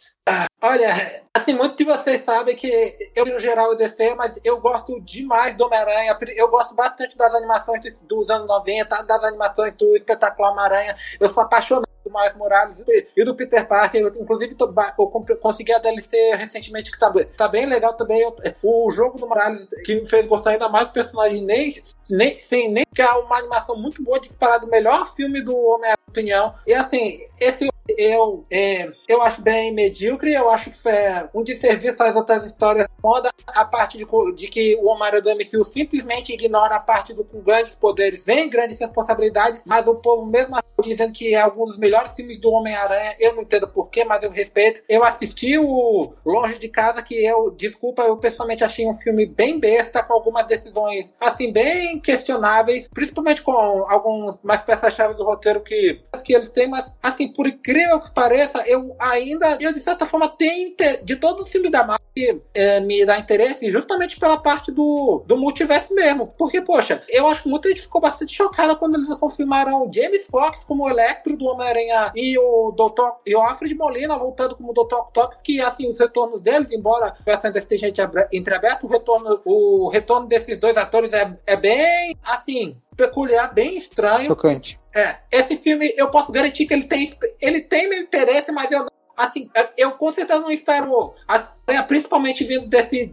Olha, 0.62 0.94
assim, 1.42 1.54
muitos 1.54 1.76
de 1.76 1.84
vocês 1.84 2.24
sabem 2.24 2.56
que 2.56 2.96
eu, 3.14 3.26
no 3.26 3.38
geral, 3.38 3.70
eu 3.70 3.76
DC, 3.76 4.14
mas 4.14 4.32
eu 4.44 4.60
gosto 4.60 5.00
demais 5.00 5.54
do 5.56 5.64
Homem-Aranha. 5.64 6.16
Eu 6.36 6.48
gosto 6.48 6.74
bastante 6.74 7.16
das 7.16 7.34
animações 7.34 7.82
dos 8.02 8.30
anos 8.30 8.46
90, 8.46 9.02
das 9.02 9.24
animações 9.24 9.74
do 9.74 9.96
Espetacular 9.96 10.52
Homem-Aranha. 10.52 10.96
Eu 11.20 11.28
sou 11.28 11.42
apaixonado 11.42 11.88
do 12.04 12.10
Miles 12.10 12.36
Morales 12.36 12.84
e 13.16 13.24
do 13.24 13.34
Peter 13.34 13.66
Parker. 13.66 14.00
Eu, 14.00 14.08
inclusive, 14.08 14.54
tô, 14.54 14.72
eu 14.98 15.36
consegui 15.36 15.72
a 15.72 15.78
DLC 15.78 16.34
recentemente, 16.34 16.90
que 16.90 16.98
tá, 16.98 17.12
tá 17.36 17.48
bem 17.48 17.66
legal 17.66 17.94
também. 17.94 18.24
O 18.62 18.90
jogo 18.90 19.18
do 19.18 19.28
Morales, 19.28 19.66
que 19.84 19.96
me 19.96 20.06
fez 20.06 20.26
gostar 20.26 20.50
ainda 20.50 20.68
mais 20.68 20.88
do 20.88 20.92
personagem, 20.92 21.42
nem, 21.42 21.82
nem, 22.08 22.38
sem 22.38 22.70
nem 22.70 22.84
que 22.94 23.02
é 23.02 23.10
uma 23.12 23.38
animação 23.38 23.76
muito 23.76 24.02
boa, 24.02 24.20
disparado 24.20 24.66
o 24.66 24.70
melhor 24.70 25.14
filme 25.14 25.42
do 25.42 25.56
Homem-Aranha, 25.56 25.96
opinião. 26.08 26.54
E 26.66 26.74
assim, 26.74 27.20
esse 27.40 27.71
eu, 27.88 28.44
é, 28.50 28.90
eu 29.08 29.22
acho 29.22 29.42
bem 29.42 29.72
medíocre, 29.72 30.32
eu 30.32 30.50
acho 30.50 30.70
que 30.70 30.88
é 30.88 31.28
um 31.34 31.42
desserviço 31.42 32.02
às 32.02 32.14
outras 32.14 32.46
histórias 32.46 32.86
moda 33.02 33.30
a 33.48 33.64
parte 33.64 33.98
de, 33.98 34.06
de 34.36 34.48
que 34.48 34.76
o 34.76 34.86
Homem-Aranha 34.86 35.22
do 35.22 35.30
MCU 35.30 35.64
simplesmente 35.64 36.32
ignora 36.32 36.76
a 36.76 36.80
parte 36.80 37.12
do 37.12 37.24
com 37.24 37.40
grandes 37.40 37.74
poderes, 37.74 38.24
vem 38.24 38.48
grandes 38.48 38.78
responsabilidades, 38.78 39.62
mas 39.66 39.86
o 39.86 39.96
povo 39.96 40.26
mesmo 40.26 40.54
assim 40.54 40.62
dizendo 40.82 41.12
que 41.12 41.32
é 41.32 41.40
algum 41.40 41.64
dos 41.64 41.78
melhores 41.78 42.12
filmes 42.12 42.40
do 42.40 42.50
Homem-Aranha, 42.50 43.14
eu 43.20 43.34
não 43.34 43.42
entendo 43.42 43.68
porquê, 43.68 44.04
mas 44.04 44.22
eu 44.22 44.30
respeito. 44.30 44.82
Eu 44.88 45.04
assisti 45.04 45.56
o 45.56 46.12
Longe 46.26 46.58
de 46.58 46.68
Casa, 46.68 47.02
que 47.02 47.14
eu, 47.24 47.50
desculpa, 47.50 48.02
eu 48.02 48.16
pessoalmente 48.16 48.64
achei 48.64 48.84
um 48.88 48.94
filme 48.94 49.24
bem 49.24 49.60
besta, 49.60 50.02
com 50.02 50.12
algumas 50.12 50.46
decisões, 50.46 51.14
assim, 51.20 51.52
bem 51.52 52.00
questionáveis, 52.00 52.88
principalmente 52.88 53.42
com 53.42 53.52
algumas 53.52 54.62
peças-chave 54.62 55.14
do 55.14 55.24
roteiro 55.24 55.60
que, 55.60 56.00
que 56.24 56.34
eles 56.34 56.50
têm, 56.50 56.66
mas, 56.66 56.92
assim, 57.00 57.28
por 57.28 57.46
incrível 57.46 57.71
que 58.00 58.10
pareça, 58.12 58.62
eu 58.66 58.94
ainda, 58.98 59.56
eu 59.60 59.72
de 59.72 59.80
certa 59.80 60.06
forma 60.06 60.28
tenho, 60.28 60.68
inter- 60.68 61.02
de 61.04 61.16
todos 61.16 61.42
os 61.46 61.48
filmes 61.50 61.70
da 61.70 61.84
Marvel, 61.84 62.06
que 62.14 62.40
eh, 62.54 62.80
me 62.80 63.04
dá 63.06 63.18
interesse, 63.18 63.70
justamente 63.70 64.18
pela 64.20 64.36
parte 64.36 64.70
do, 64.70 65.22
do 65.26 65.36
multiverso 65.36 65.94
mesmo, 65.94 66.26
porque, 66.36 66.60
poxa, 66.60 67.02
eu 67.08 67.26
acho 67.28 67.42
que 67.44 67.48
muita 67.48 67.68
gente 67.68 67.82
ficou 67.82 68.00
bastante 68.00 68.34
chocada 68.34 68.76
quando 68.76 68.96
eles 68.96 69.08
confirmaram 69.14 69.86
o 69.86 69.92
James 69.92 70.26
Fox 70.26 70.62
como 70.64 70.84
o 70.84 70.90
Electro 70.90 71.36
do 71.36 71.46
Homem-Aranha 71.46 72.12
e 72.14 72.36
o 72.38 72.70
Dr. 72.72 73.12
e 73.26 73.34
o 73.34 73.40
Alfred 73.40 73.74
Molina 73.74 74.18
voltando 74.18 74.54
como 74.56 74.72
Dr. 74.74 74.94
Octopus, 74.96 75.40
que, 75.42 75.60
assim, 75.60 75.90
os 75.90 75.98
retornos 75.98 76.42
deles, 76.42 76.68
embora 76.70 77.16
o 77.26 77.46
ainda 77.46 77.58
esteja 77.58 77.88
entre- 77.88 78.28
entreaberto, 78.32 78.86
o 78.86 78.90
retorno, 78.90 79.40
o 79.44 79.88
retorno 79.88 80.26
desses 80.26 80.58
dois 80.58 80.76
atores 80.76 81.12
é, 81.12 81.36
é 81.46 81.56
bem, 81.56 82.16
assim, 82.24 82.76
peculiar, 82.96 83.52
bem 83.54 83.76
estranho. 83.78 84.26
Chocante. 84.26 84.81
É, 84.94 85.16
esse 85.30 85.56
filme 85.56 85.92
eu 85.96 86.10
posso 86.10 86.30
garantir 86.30 86.66
que 86.66 86.74
ele 86.74 86.84
tem, 86.84 87.14
ele 87.40 87.62
tem 87.62 87.88
meu 87.88 87.98
interesse, 87.98 88.52
mas 88.52 88.70
eu 88.70 88.80
não. 88.80 89.01
Assim, 89.16 89.50
eu 89.76 89.92
com 89.92 90.12
certeza 90.12 90.40
não 90.40 90.50
espero, 90.50 91.12
assim, 91.28 91.82
principalmente 91.86 92.44
vindo 92.44 92.66
desse, 92.66 93.06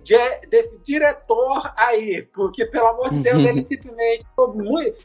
desse 0.50 0.80
diretor 0.84 1.72
aí, 1.78 2.28
porque 2.34 2.66
pelo 2.66 2.88
amor 2.88 3.10
de 3.10 3.20
Deus, 3.20 3.38
ele 3.40 3.64
simplesmente. 3.70 4.26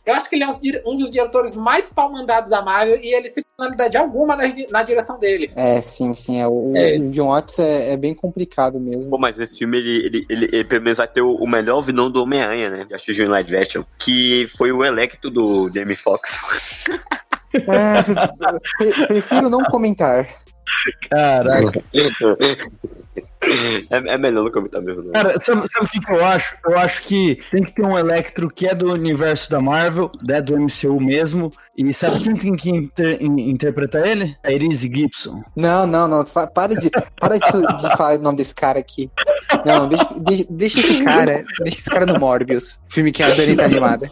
eu 0.06 0.14
acho 0.14 0.28
que 0.28 0.36
ele 0.36 0.44
é 0.44 0.48
um 0.48 0.52
dos 0.52 0.60
dire- 0.60 0.82
dos 0.82 1.10
diretores 1.10 1.54
mais 1.56 1.84
pau 1.86 2.10
mandados 2.12 2.48
da 2.48 2.62
Marvel 2.62 2.96
e 3.00 3.12
ele 3.14 3.30
tem 3.30 3.44
personalidade 3.44 3.96
alguma 3.96 4.36
na, 4.36 4.44
na 4.70 4.82
direção 4.82 5.18
dele. 5.18 5.52
É, 5.56 5.80
sim, 5.80 6.12
sim. 6.14 6.40
É, 6.40 6.46
o, 6.46 6.72
É. 6.76 6.96
o 6.98 7.10
John 7.10 7.28
Watts 7.28 7.58
é, 7.58 7.92
é 7.92 7.96
bem 7.96 8.14
complicado 8.14 8.78
mesmo. 8.80 9.10
Pô, 9.10 9.18
mas 9.18 9.38
esse 9.38 9.58
filme, 9.58 9.78
ele, 9.78 10.06
ele, 10.06 10.26
ele, 10.28 10.44
ele 10.52 10.64
pelo 10.64 10.82
menos 10.82 10.98
vai 10.98 11.08
ter 11.08 11.22
o, 11.22 11.34
o 11.34 11.46
melhor 11.46 11.80
vilão 11.82 12.10
do 12.10 12.22
Homem-Aranha, 12.22 12.70
né? 12.70 12.86
Já 12.88 12.96
assisti 12.96 13.22
em 13.22 13.26
live 13.28 13.56
action. 13.56 13.82
Que 13.98 14.46
foi 14.56 14.72
o 14.72 14.84
Electro 14.84 15.30
do 15.30 15.70
Jamie 15.74 15.96
Foxx. 15.96 16.84
É, 17.54 18.02
pre- 18.78 19.06
prefiro 19.06 19.48
não 19.48 19.62
comentar. 19.66 20.26
Caraca. 21.10 21.82
é, 23.90 23.96
é 24.14 24.18
melhor 24.18 24.44
não 24.44 24.50
comentar 24.50 24.80
mesmo, 24.80 25.02
não. 25.02 25.12
Cara, 25.12 25.32
sabe, 25.42 25.66
sabe 25.70 25.86
o 25.86 25.88
que, 25.88 26.00
que 26.00 26.12
eu 26.12 26.24
acho? 26.24 26.56
Eu 26.66 26.78
acho 26.78 27.02
que 27.02 27.40
tem 27.50 27.62
que 27.62 27.72
ter 27.72 27.82
um 27.84 27.98
Electro 27.98 28.48
que 28.48 28.66
é 28.66 28.74
do 28.74 28.90
universo 28.92 29.50
da 29.50 29.60
Marvel, 29.60 30.10
né, 30.26 30.40
do 30.40 30.58
MCU 30.58 31.00
mesmo. 31.00 31.52
E 31.76 31.92
sabe 31.92 32.20
quem 32.20 32.36
tem 32.36 32.56
que 32.56 32.70
inter- 32.70 33.18
in- 33.20 33.50
interpretar 33.50 34.06
ele? 34.06 34.36
A 34.44 34.50
Irise 34.52 34.90
Gibson. 34.92 35.42
Não, 35.56 35.86
não, 35.86 36.06
não. 36.08 36.24
pa- 36.24 36.46
Para 36.46 36.74
de, 36.76 36.88
para 37.20 37.36
de, 37.38 37.50
de 37.76 37.96
falar 37.96 38.18
o 38.18 38.22
nome 38.22 38.38
desse 38.38 38.54
cara 38.54 38.78
aqui. 38.78 39.10
Não, 39.64 39.88
deixa, 39.88 40.06
deixa, 40.20 40.46
deixa 40.50 40.80
esse 40.80 41.04
cara. 41.04 41.44
Deixa 41.62 41.80
esse 41.80 41.90
cara 41.90 42.06
no 42.06 42.18
Morbius. 42.18 42.78
Filme 42.88 43.10
que 43.12 43.22
a 43.22 43.30
Dani 43.34 43.56
tá 43.56 43.64
animada. 43.64 44.10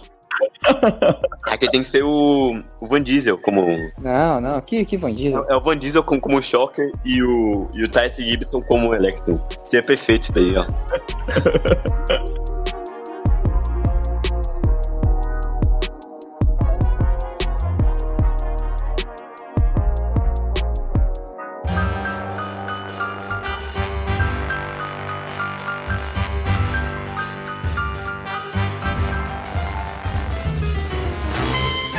Aqui 1.45 1.71
tem 1.71 1.83
que 1.83 1.89
ser 1.89 2.03
o, 2.03 2.59
o 2.81 2.87
Van 2.87 3.03
Diesel 3.03 3.39
como. 3.39 3.67
Não, 4.01 4.41
não, 4.41 4.61
que, 4.61 4.85
que 4.85 4.97
Van 4.97 5.13
Diesel. 5.13 5.45
É 5.49 5.57
o 5.57 5.61
Van 5.61 5.77
Diesel 5.77 6.03
como, 6.03 6.21
como 6.21 6.43
Shocker 6.43 6.91
e 7.05 7.23
o, 7.23 7.69
e 7.75 7.85
o 7.85 7.89
Tyrese 7.89 8.23
Gibson 8.25 8.63
como 8.63 8.95
Electro. 8.95 9.41
Seria 9.65 9.85
perfeito 9.85 10.25
isso 10.25 10.35
daí, 10.35 10.55
ó. 10.57 10.67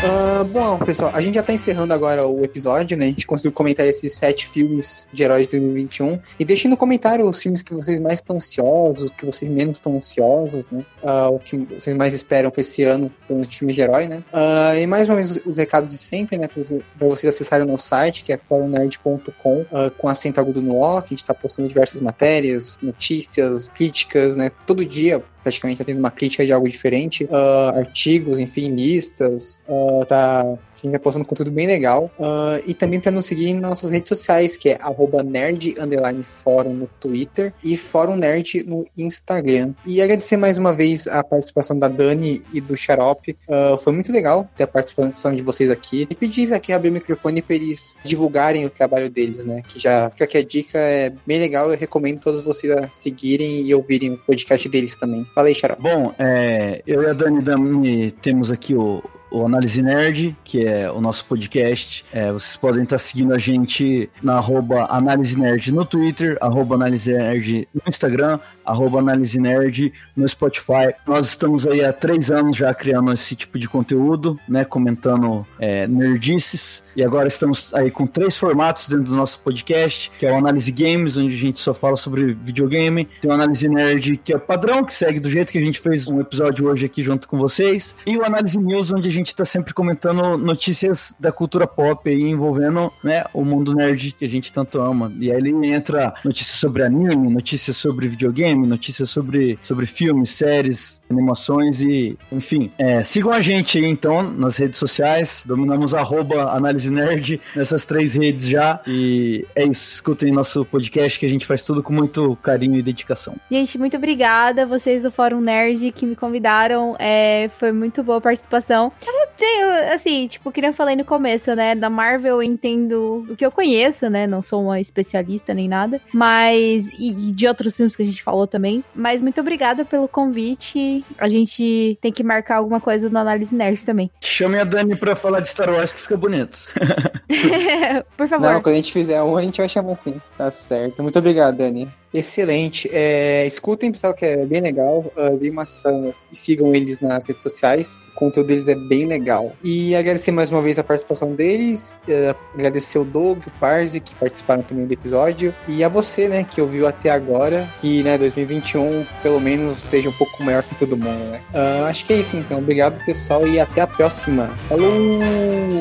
Ah, 0.06 0.33
bom, 0.46 0.78
pessoal, 0.80 1.12
a 1.14 1.22
gente 1.22 1.36
já 1.36 1.44
tá 1.44 1.54
encerrando 1.54 1.94
agora 1.94 2.28
o 2.28 2.44
episódio, 2.44 2.98
né? 2.98 3.06
A 3.06 3.10
gente 3.10 3.28
conseguiu 3.28 3.52
comentar 3.52 3.86
esses 3.86 4.14
sete 4.14 4.48
filmes 4.48 5.08
de 5.12 5.24
heróis 5.24 5.48
de 5.48 5.58
2021. 5.58 6.20
E 6.40 6.46
deixem 6.46 6.70
no 6.70 6.78
comentário 6.78 7.28
os 7.28 7.42
filmes 7.42 7.62
que 7.62 7.74
vocês 7.74 8.00
mais 8.00 8.20
estão 8.20 8.36
ansiosos, 8.36 9.12
que 9.18 9.26
vocês 9.26 9.50
menos 9.50 9.78
estão 9.78 9.96
ansiosos, 9.96 10.70
né? 10.70 10.86
Ah, 11.04 11.30
o 11.30 11.40
que 11.40 11.58
vocês 11.58 11.96
mais 11.96 12.14
esperam 12.14 12.52
pra 12.52 12.62
esse 12.62 12.84
ano 12.84 13.12
dos 13.30 13.56
filmes 13.56 13.76
de 13.76 13.82
herói, 13.82 14.08
né? 14.08 14.24
Ah, 14.32 14.76
e 14.76 14.86
mais 14.88 15.08
uma 15.08 15.16
vez 15.16 15.32
os, 15.32 15.46
os 15.46 15.58
recados 15.58 15.90
de 15.90 15.98
sempre, 15.98 16.38
né? 16.38 16.48
Pra 16.48 17.08
vocês, 17.08 17.34
acessarem 17.34 17.66
o 17.66 17.70
nosso 17.70 17.88
site, 17.88 18.24
que 18.24 18.34
é 18.34 18.38
forumnerd.com, 18.38 19.66
ah, 19.72 19.92
com 19.98 20.08
acento 20.08 20.40
agudo 20.40 20.62
no 20.62 20.82
O, 20.82 21.02
que 21.02 21.14
a 21.14 21.18
gente 21.18 21.26
tá 21.26 21.34
postando 21.34 21.68
diversas 21.68 22.02
matérias, 22.02 22.80
notícias, 22.82 23.68
críticas, 23.70 24.36
né? 24.36 24.52
Todo 24.66 24.86
dia 24.86 25.24
praticamente 25.44 25.80
tá 25.80 25.84
tendo 25.84 26.00
uma 26.00 26.10
crítica 26.10 26.46
de 26.46 26.54
algo 26.54 26.68
diferente, 26.68 27.26
uh, 27.26 27.78
artigos, 27.78 28.40
enfim, 28.40 28.74
listas, 28.74 29.62
uh, 29.68 30.06
tá 30.34 30.58
a 30.84 30.88
gente 30.88 30.94
tá 30.94 31.00
postando 31.00 31.26
conteúdo 31.26 31.52
bem 31.52 31.66
legal. 31.66 32.12
Uh, 32.20 32.62
e 32.68 32.74
também 32.74 33.00
para 33.00 33.12
nos 33.12 33.26
seguir 33.26 33.54
nas 33.54 33.70
nossas 33.70 33.92
redes 33.92 34.10
sociais, 34.10 34.58
que 34.58 34.70
é 34.70 34.78
arroba 34.82 35.24
nerd 35.24 35.76
fórum 36.24 36.74
no 36.74 36.88
Twitter 37.00 37.54
e 37.64 37.78
Fórum 37.78 38.16
Nerd 38.16 38.64
no 38.64 38.86
Instagram. 38.98 39.74
E 39.86 40.02
agradecer 40.02 40.38
mais 40.38 40.58
uma 40.58 40.74
vez 40.74 41.08
a 41.08 41.24
participação 41.24 41.78
da 41.78 41.88
Dani 41.88 42.42
e 42.52 42.60
do 42.60 42.76
Xarope. 42.76 43.38
Uh, 43.48 43.78
foi 43.78 43.94
muito 43.94 44.12
legal 44.12 44.48
ter 44.58 44.64
a 44.64 44.68
participação 44.68 45.34
de 45.34 45.42
vocês 45.42 45.72
aqui. 45.72 46.06
E 46.10 46.16
pedir 46.16 46.54
aqui 46.54 46.74
abrir 46.74 46.90
o 46.90 46.94
microfone 46.94 47.42
para 47.42 47.56
eles 47.56 47.96
divulgarem 48.04 48.66
o 48.66 48.70
trabalho 48.70 49.10
deles, 49.10 49.46
né? 49.46 49.62
Que 49.68 49.80
já 49.80 50.10
fica 50.10 50.26
aqui 50.26 50.38
a 50.38 50.44
dica, 50.44 50.78
é 50.78 51.14
bem 51.26 51.40
legal. 51.40 51.72
Eu 51.72 51.78
recomendo 51.78 52.20
todos 52.20 52.42
vocês 52.42 52.72
a 52.74 52.90
seguirem 52.92 53.62
e 53.62 53.74
ouvirem 53.74 54.14
o 54.14 54.18
podcast 54.18 54.68
deles 54.68 54.98
também. 54.98 55.26
Fala 55.34 55.48
aí, 55.48 55.56
Xarope. 55.56 55.82
Bom, 55.82 56.14
é, 56.20 56.82
eu 56.86 57.04
e 57.04 57.08
a 57.08 57.14
Dani 57.14 57.42
Dami 57.42 58.12
temos 58.22 58.52
aqui 58.52 58.76
o, 58.76 59.02
o 59.34 59.46
Análise 59.48 59.82
Nerd, 59.82 60.38
que 60.44 60.64
é 60.64 60.92
o 60.92 61.02
nosso 61.02 61.26
podcast. 61.26 62.06
É, 62.14 62.32
vocês 62.32 62.56
podem 62.56 62.84
estar 62.84 63.00
seguindo 63.00 63.34
a 63.34 63.40
gente 63.40 64.08
na 64.22 64.36
arroba 64.36 64.86
Análise 64.92 65.38
Nerd 65.38 65.74
no 65.74 65.84
Twitter, 65.84 66.38
arroba 66.40 66.76
Análise 66.76 67.12
Nerd 67.12 67.68
no 67.74 67.82
Instagram, 67.88 68.40
arroba 68.66 69.00
Análise 69.00 69.40
Nerd 69.40 69.94
no 70.16 70.28
Spotify. 70.28 70.94
Nós 71.06 71.28
estamos 71.28 71.66
aí 71.68 71.84
há 71.84 71.92
três 71.92 72.32
anos 72.32 72.58
já 72.58 72.74
criando 72.74 73.12
esse 73.12 73.36
tipo 73.36 73.58
de 73.60 73.68
conteúdo, 73.68 74.40
né? 74.48 74.64
Comentando 74.64 75.46
é, 75.60 75.88
nerdices. 75.88 76.84
E 76.96 77.04
agora 77.04 77.28
estamos 77.28 77.74
aí 77.74 77.90
com 77.90 78.06
três 78.06 78.38
formatos 78.38 78.88
dentro 78.88 79.06
do 79.06 79.16
nosso 79.16 79.40
podcast, 79.40 80.12
que 80.18 80.26
é 80.26 80.32
o 80.32 80.36
Análise 80.36 80.72
Games, 80.72 81.18
onde 81.18 81.34
a 81.34 81.38
gente 81.38 81.58
só 81.58 81.74
fala 81.74 81.98
sobre 81.98 82.34
videogame. 82.34 83.08
Tem 83.22 83.32
o 83.32 83.34
Análise 83.34 83.68
Nerd, 83.68 84.18
que 84.18 84.32
é 84.32 84.36
o 84.36 84.40
padrão, 84.40 84.84
que 84.84 84.94
segue 84.94 85.20
do 85.20 85.30
jeito 85.30 85.52
que 85.52 85.58
a 85.58 85.62
gente 85.62 85.80
fez 85.80 86.08
um 86.08 86.20
episódio 86.20 86.68
hoje 86.68 86.86
aqui 86.86 87.02
junto 87.02 87.28
com 87.28 87.38
vocês. 87.38 87.96
E 88.06 88.16
o 88.16 88.24
Análise 88.24 88.60
News, 88.60 88.92
onde 88.92 89.08
a 89.08 89.12
gente 89.12 89.28
está 89.28 89.44
sempre 89.44 89.74
comentando 89.74 90.38
notícias 90.38 91.16
da 91.20 91.32
cultura 91.32 91.66
pop 91.66 92.08
aí, 92.10 92.22
envolvendo 92.22 92.92
né, 93.04 93.24
o 93.34 93.44
mundo 93.44 93.74
nerd 93.74 94.14
que 94.14 94.26
a 94.26 94.30
gente 94.30 94.52
tanto 94.52 94.80
ama. 94.80 95.12
E 95.20 95.32
aí 95.32 95.38
ele 95.38 95.68
entra 95.68 96.14
notícias 96.24 96.58
sobre 96.58 96.84
anime, 96.84 97.30
notícias 97.30 97.78
sobre 97.78 98.08
videogame, 98.08 98.53
notícias 98.56 99.10
sobre, 99.10 99.58
sobre 99.64 99.86
filmes, 99.86 100.30
séries, 100.30 101.02
animações 101.10 101.82
e, 101.82 102.18
enfim. 102.32 102.72
É, 102.78 103.04
sigam 103.04 103.32
a 103.32 103.42
gente 103.42 103.78
aí 103.78 103.86
então 103.86 104.24
nas 104.24 104.58
redes 104.58 104.80
sociais, 104.80 105.44
dominamos 105.46 105.94
arroba 105.94 106.52
análise 106.52 106.90
nerd 106.90 107.40
nessas 107.56 107.86
três 107.86 108.14
redes 108.14 108.48
já. 108.48 108.82
E 108.88 109.46
é 109.56 109.66
isso, 109.66 109.94
escutem 109.94 110.32
nosso 110.32 110.66
podcast 110.66 111.20
que 111.20 111.26
a 111.26 111.30
gente 111.30 111.46
faz 111.46 111.64
tudo 111.64 111.84
com 111.84 111.94
muito 111.94 112.36
carinho 112.38 112.78
e 112.78 112.82
dedicação. 112.82 113.36
Gente, 113.50 113.78
muito 113.78 113.98
obrigada 113.98 114.66
vocês 114.66 115.04
do 115.04 115.12
Fórum 115.12 115.42
Nerd 115.42 115.92
que 115.92 116.06
me 116.06 116.16
convidaram. 116.16 116.96
É, 117.00 117.50
foi 117.60 117.72
muito 117.72 118.04
boa 118.04 118.18
a 118.18 118.22
participação. 118.22 118.92
Eu 119.06 119.28
tenho, 119.38 119.94
assim, 119.94 120.28
tipo, 120.28 120.52
que 120.52 120.62
nem 120.62 120.70
eu 120.70 120.74
falei 120.74 120.96
no 120.96 121.06
começo, 121.06 121.54
né? 121.56 121.76
Da 121.76 121.90
Marvel 121.90 122.38
eu 122.38 122.44
entendo 122.44 123.26
o 123.30 123.36
que 123.36 123.46
eu 123.46 123.52
conheço, 123.52 124.10
né? 124.10 124.26
Não 124.26 124.42
sou 124.42 124.64
uma 124.64 124.80
especialista 124.80 125.54
nem 125.54 125.68
nada. 125.68 126.02
Mas. 126.14 126.92
E, 127.00 127.10
e 127.12 127.32
de 127.32 127.48
outros 127.48 127.76
filmes 127.76 127.96
que 127.96 128.04
a 128.04 128.06
gente 128.06 128.24
falou 128.24 128.43
também. 128.48 128.84
Mas 128.96 129.22
muito 129.22 129.40
obrigada 129.42 129.86
pelo 129.86 130.08
convite. 130.08 131.04
A 131.18 131.30
gente 131.30 131.98
tem 132.02 132.12
que 132.12 132.24
marcar 132.24 132.58
alguma 132.58 132.80
coisa 132.80 133.10
no 133.10 133.18
Análise 133.18 133.56
Nerd 133.56 133.84
também. 133.86 134.10
Chame 134.22 134.60
a 134.60 134.64
Dani 134.64 134.96
pra 134.96 135.16
falar 135.16 135.40
de 135.40 135.50
Star 135.50 135.70
Wars 135.70 135.94
que 135.94 136.02
fica 136.02 136.18
bonito. 136.18 136.60
Por 138.18 138.28
favor. 138.28 138.52
Não, 138.52 138.62
quando 138.62 138.74
a 138.74 138.78
gente 138.78 138.94
fizer 138.94 139.22
um, 139.22 139.38
a 139.38 139.42
gente 139.42 139.58
vai 139.58 139.70
chamar 139.70 139.94
assim. 139.94 140.22
Tá 140.38 140.50
certo. 140.52 141.02
Muito 141.02 141.18
obrigado, 141.18 141.58
Dani. 141.58 141.92
Excelente. 142.14 142.90
É, 142.92 143.46
escutem, 143.46 143.92
pessoal, 143.92 144.14
que 144.14 144.26
é 144.26 144.46
bem 144.46 144.62
legal. 144.62 145.12
Uh, 145.18 145.38
deem 145.38 145.52
uma 145.52 145.64
e 145.64 146.36
sigam 146.36 146.74
eles 146.76 147.00
nas 147.00 147.28
redes 147.28 147.42
sociais. 147.42 148.00
O 148.16 148.20
conteúdo 148.20 148.48
deles 148.48 148.68
é 148.68 148.76
bem 148.76 149.06
legal. 149.06 149.54
E 149.64 149.96
agradecer 149.96 150.32
mais 150.32 150.52
uma 150.52 150.62
vez 150.62 150.78
a 150.78 150.84
participação 150.84 151.34
deles. 151.34 151.98
Uh, 152.08 152.36
agradecer 152.54 153.00
o 153.00 153.04
Doug, 153.04 153.40
o 153.48 153.52
Parzi, 153.60 154.00
que 154.00 154.14
participaram 154.16 154.62
também 154.62 154.86
do 154.86 154.94
episódio. 154.94 155.54
E 155.68 155.84
a 155.84 155.90
você, 155.90 156.28
né, 156.30 156.44
que 156.44 156.62
ouviu 156.62 156.88
até 156.88 157.10
agora. 157.10 157.68
Que, 157.82 158.04
né, 158.04 158.18
2021, 158.18 159.06
pelo 159.24 159.40
menos, 159.42 159.82
seja 159.82 160.10
um 160.10 160.14
pouco 160.14 160.44
maior 160.44 160.62
que 160.64 160.76
todo 160.76 160.96
mundo, 160.96 161.32
né? 161.32 161.42
Uh, 161.54 161.86
acho 161.86 162.06
que 162.06 162.14
é 162.14 162.18
isso, 162.18 162.38
então. 162.38 162.60
Obrigado, 162.60 163.04
pessoal, 163.06 163.48
e 163.48 163.60
até 163.60 163.82
a 163.82 163.88
próxima. 163.88 164.48
Falou! 164.70 165.20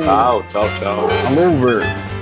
Tchau, 0.03 0.43
tchau, 0.51 0.69
tchau. 0.81 1.09
Alô, 1.27 2.22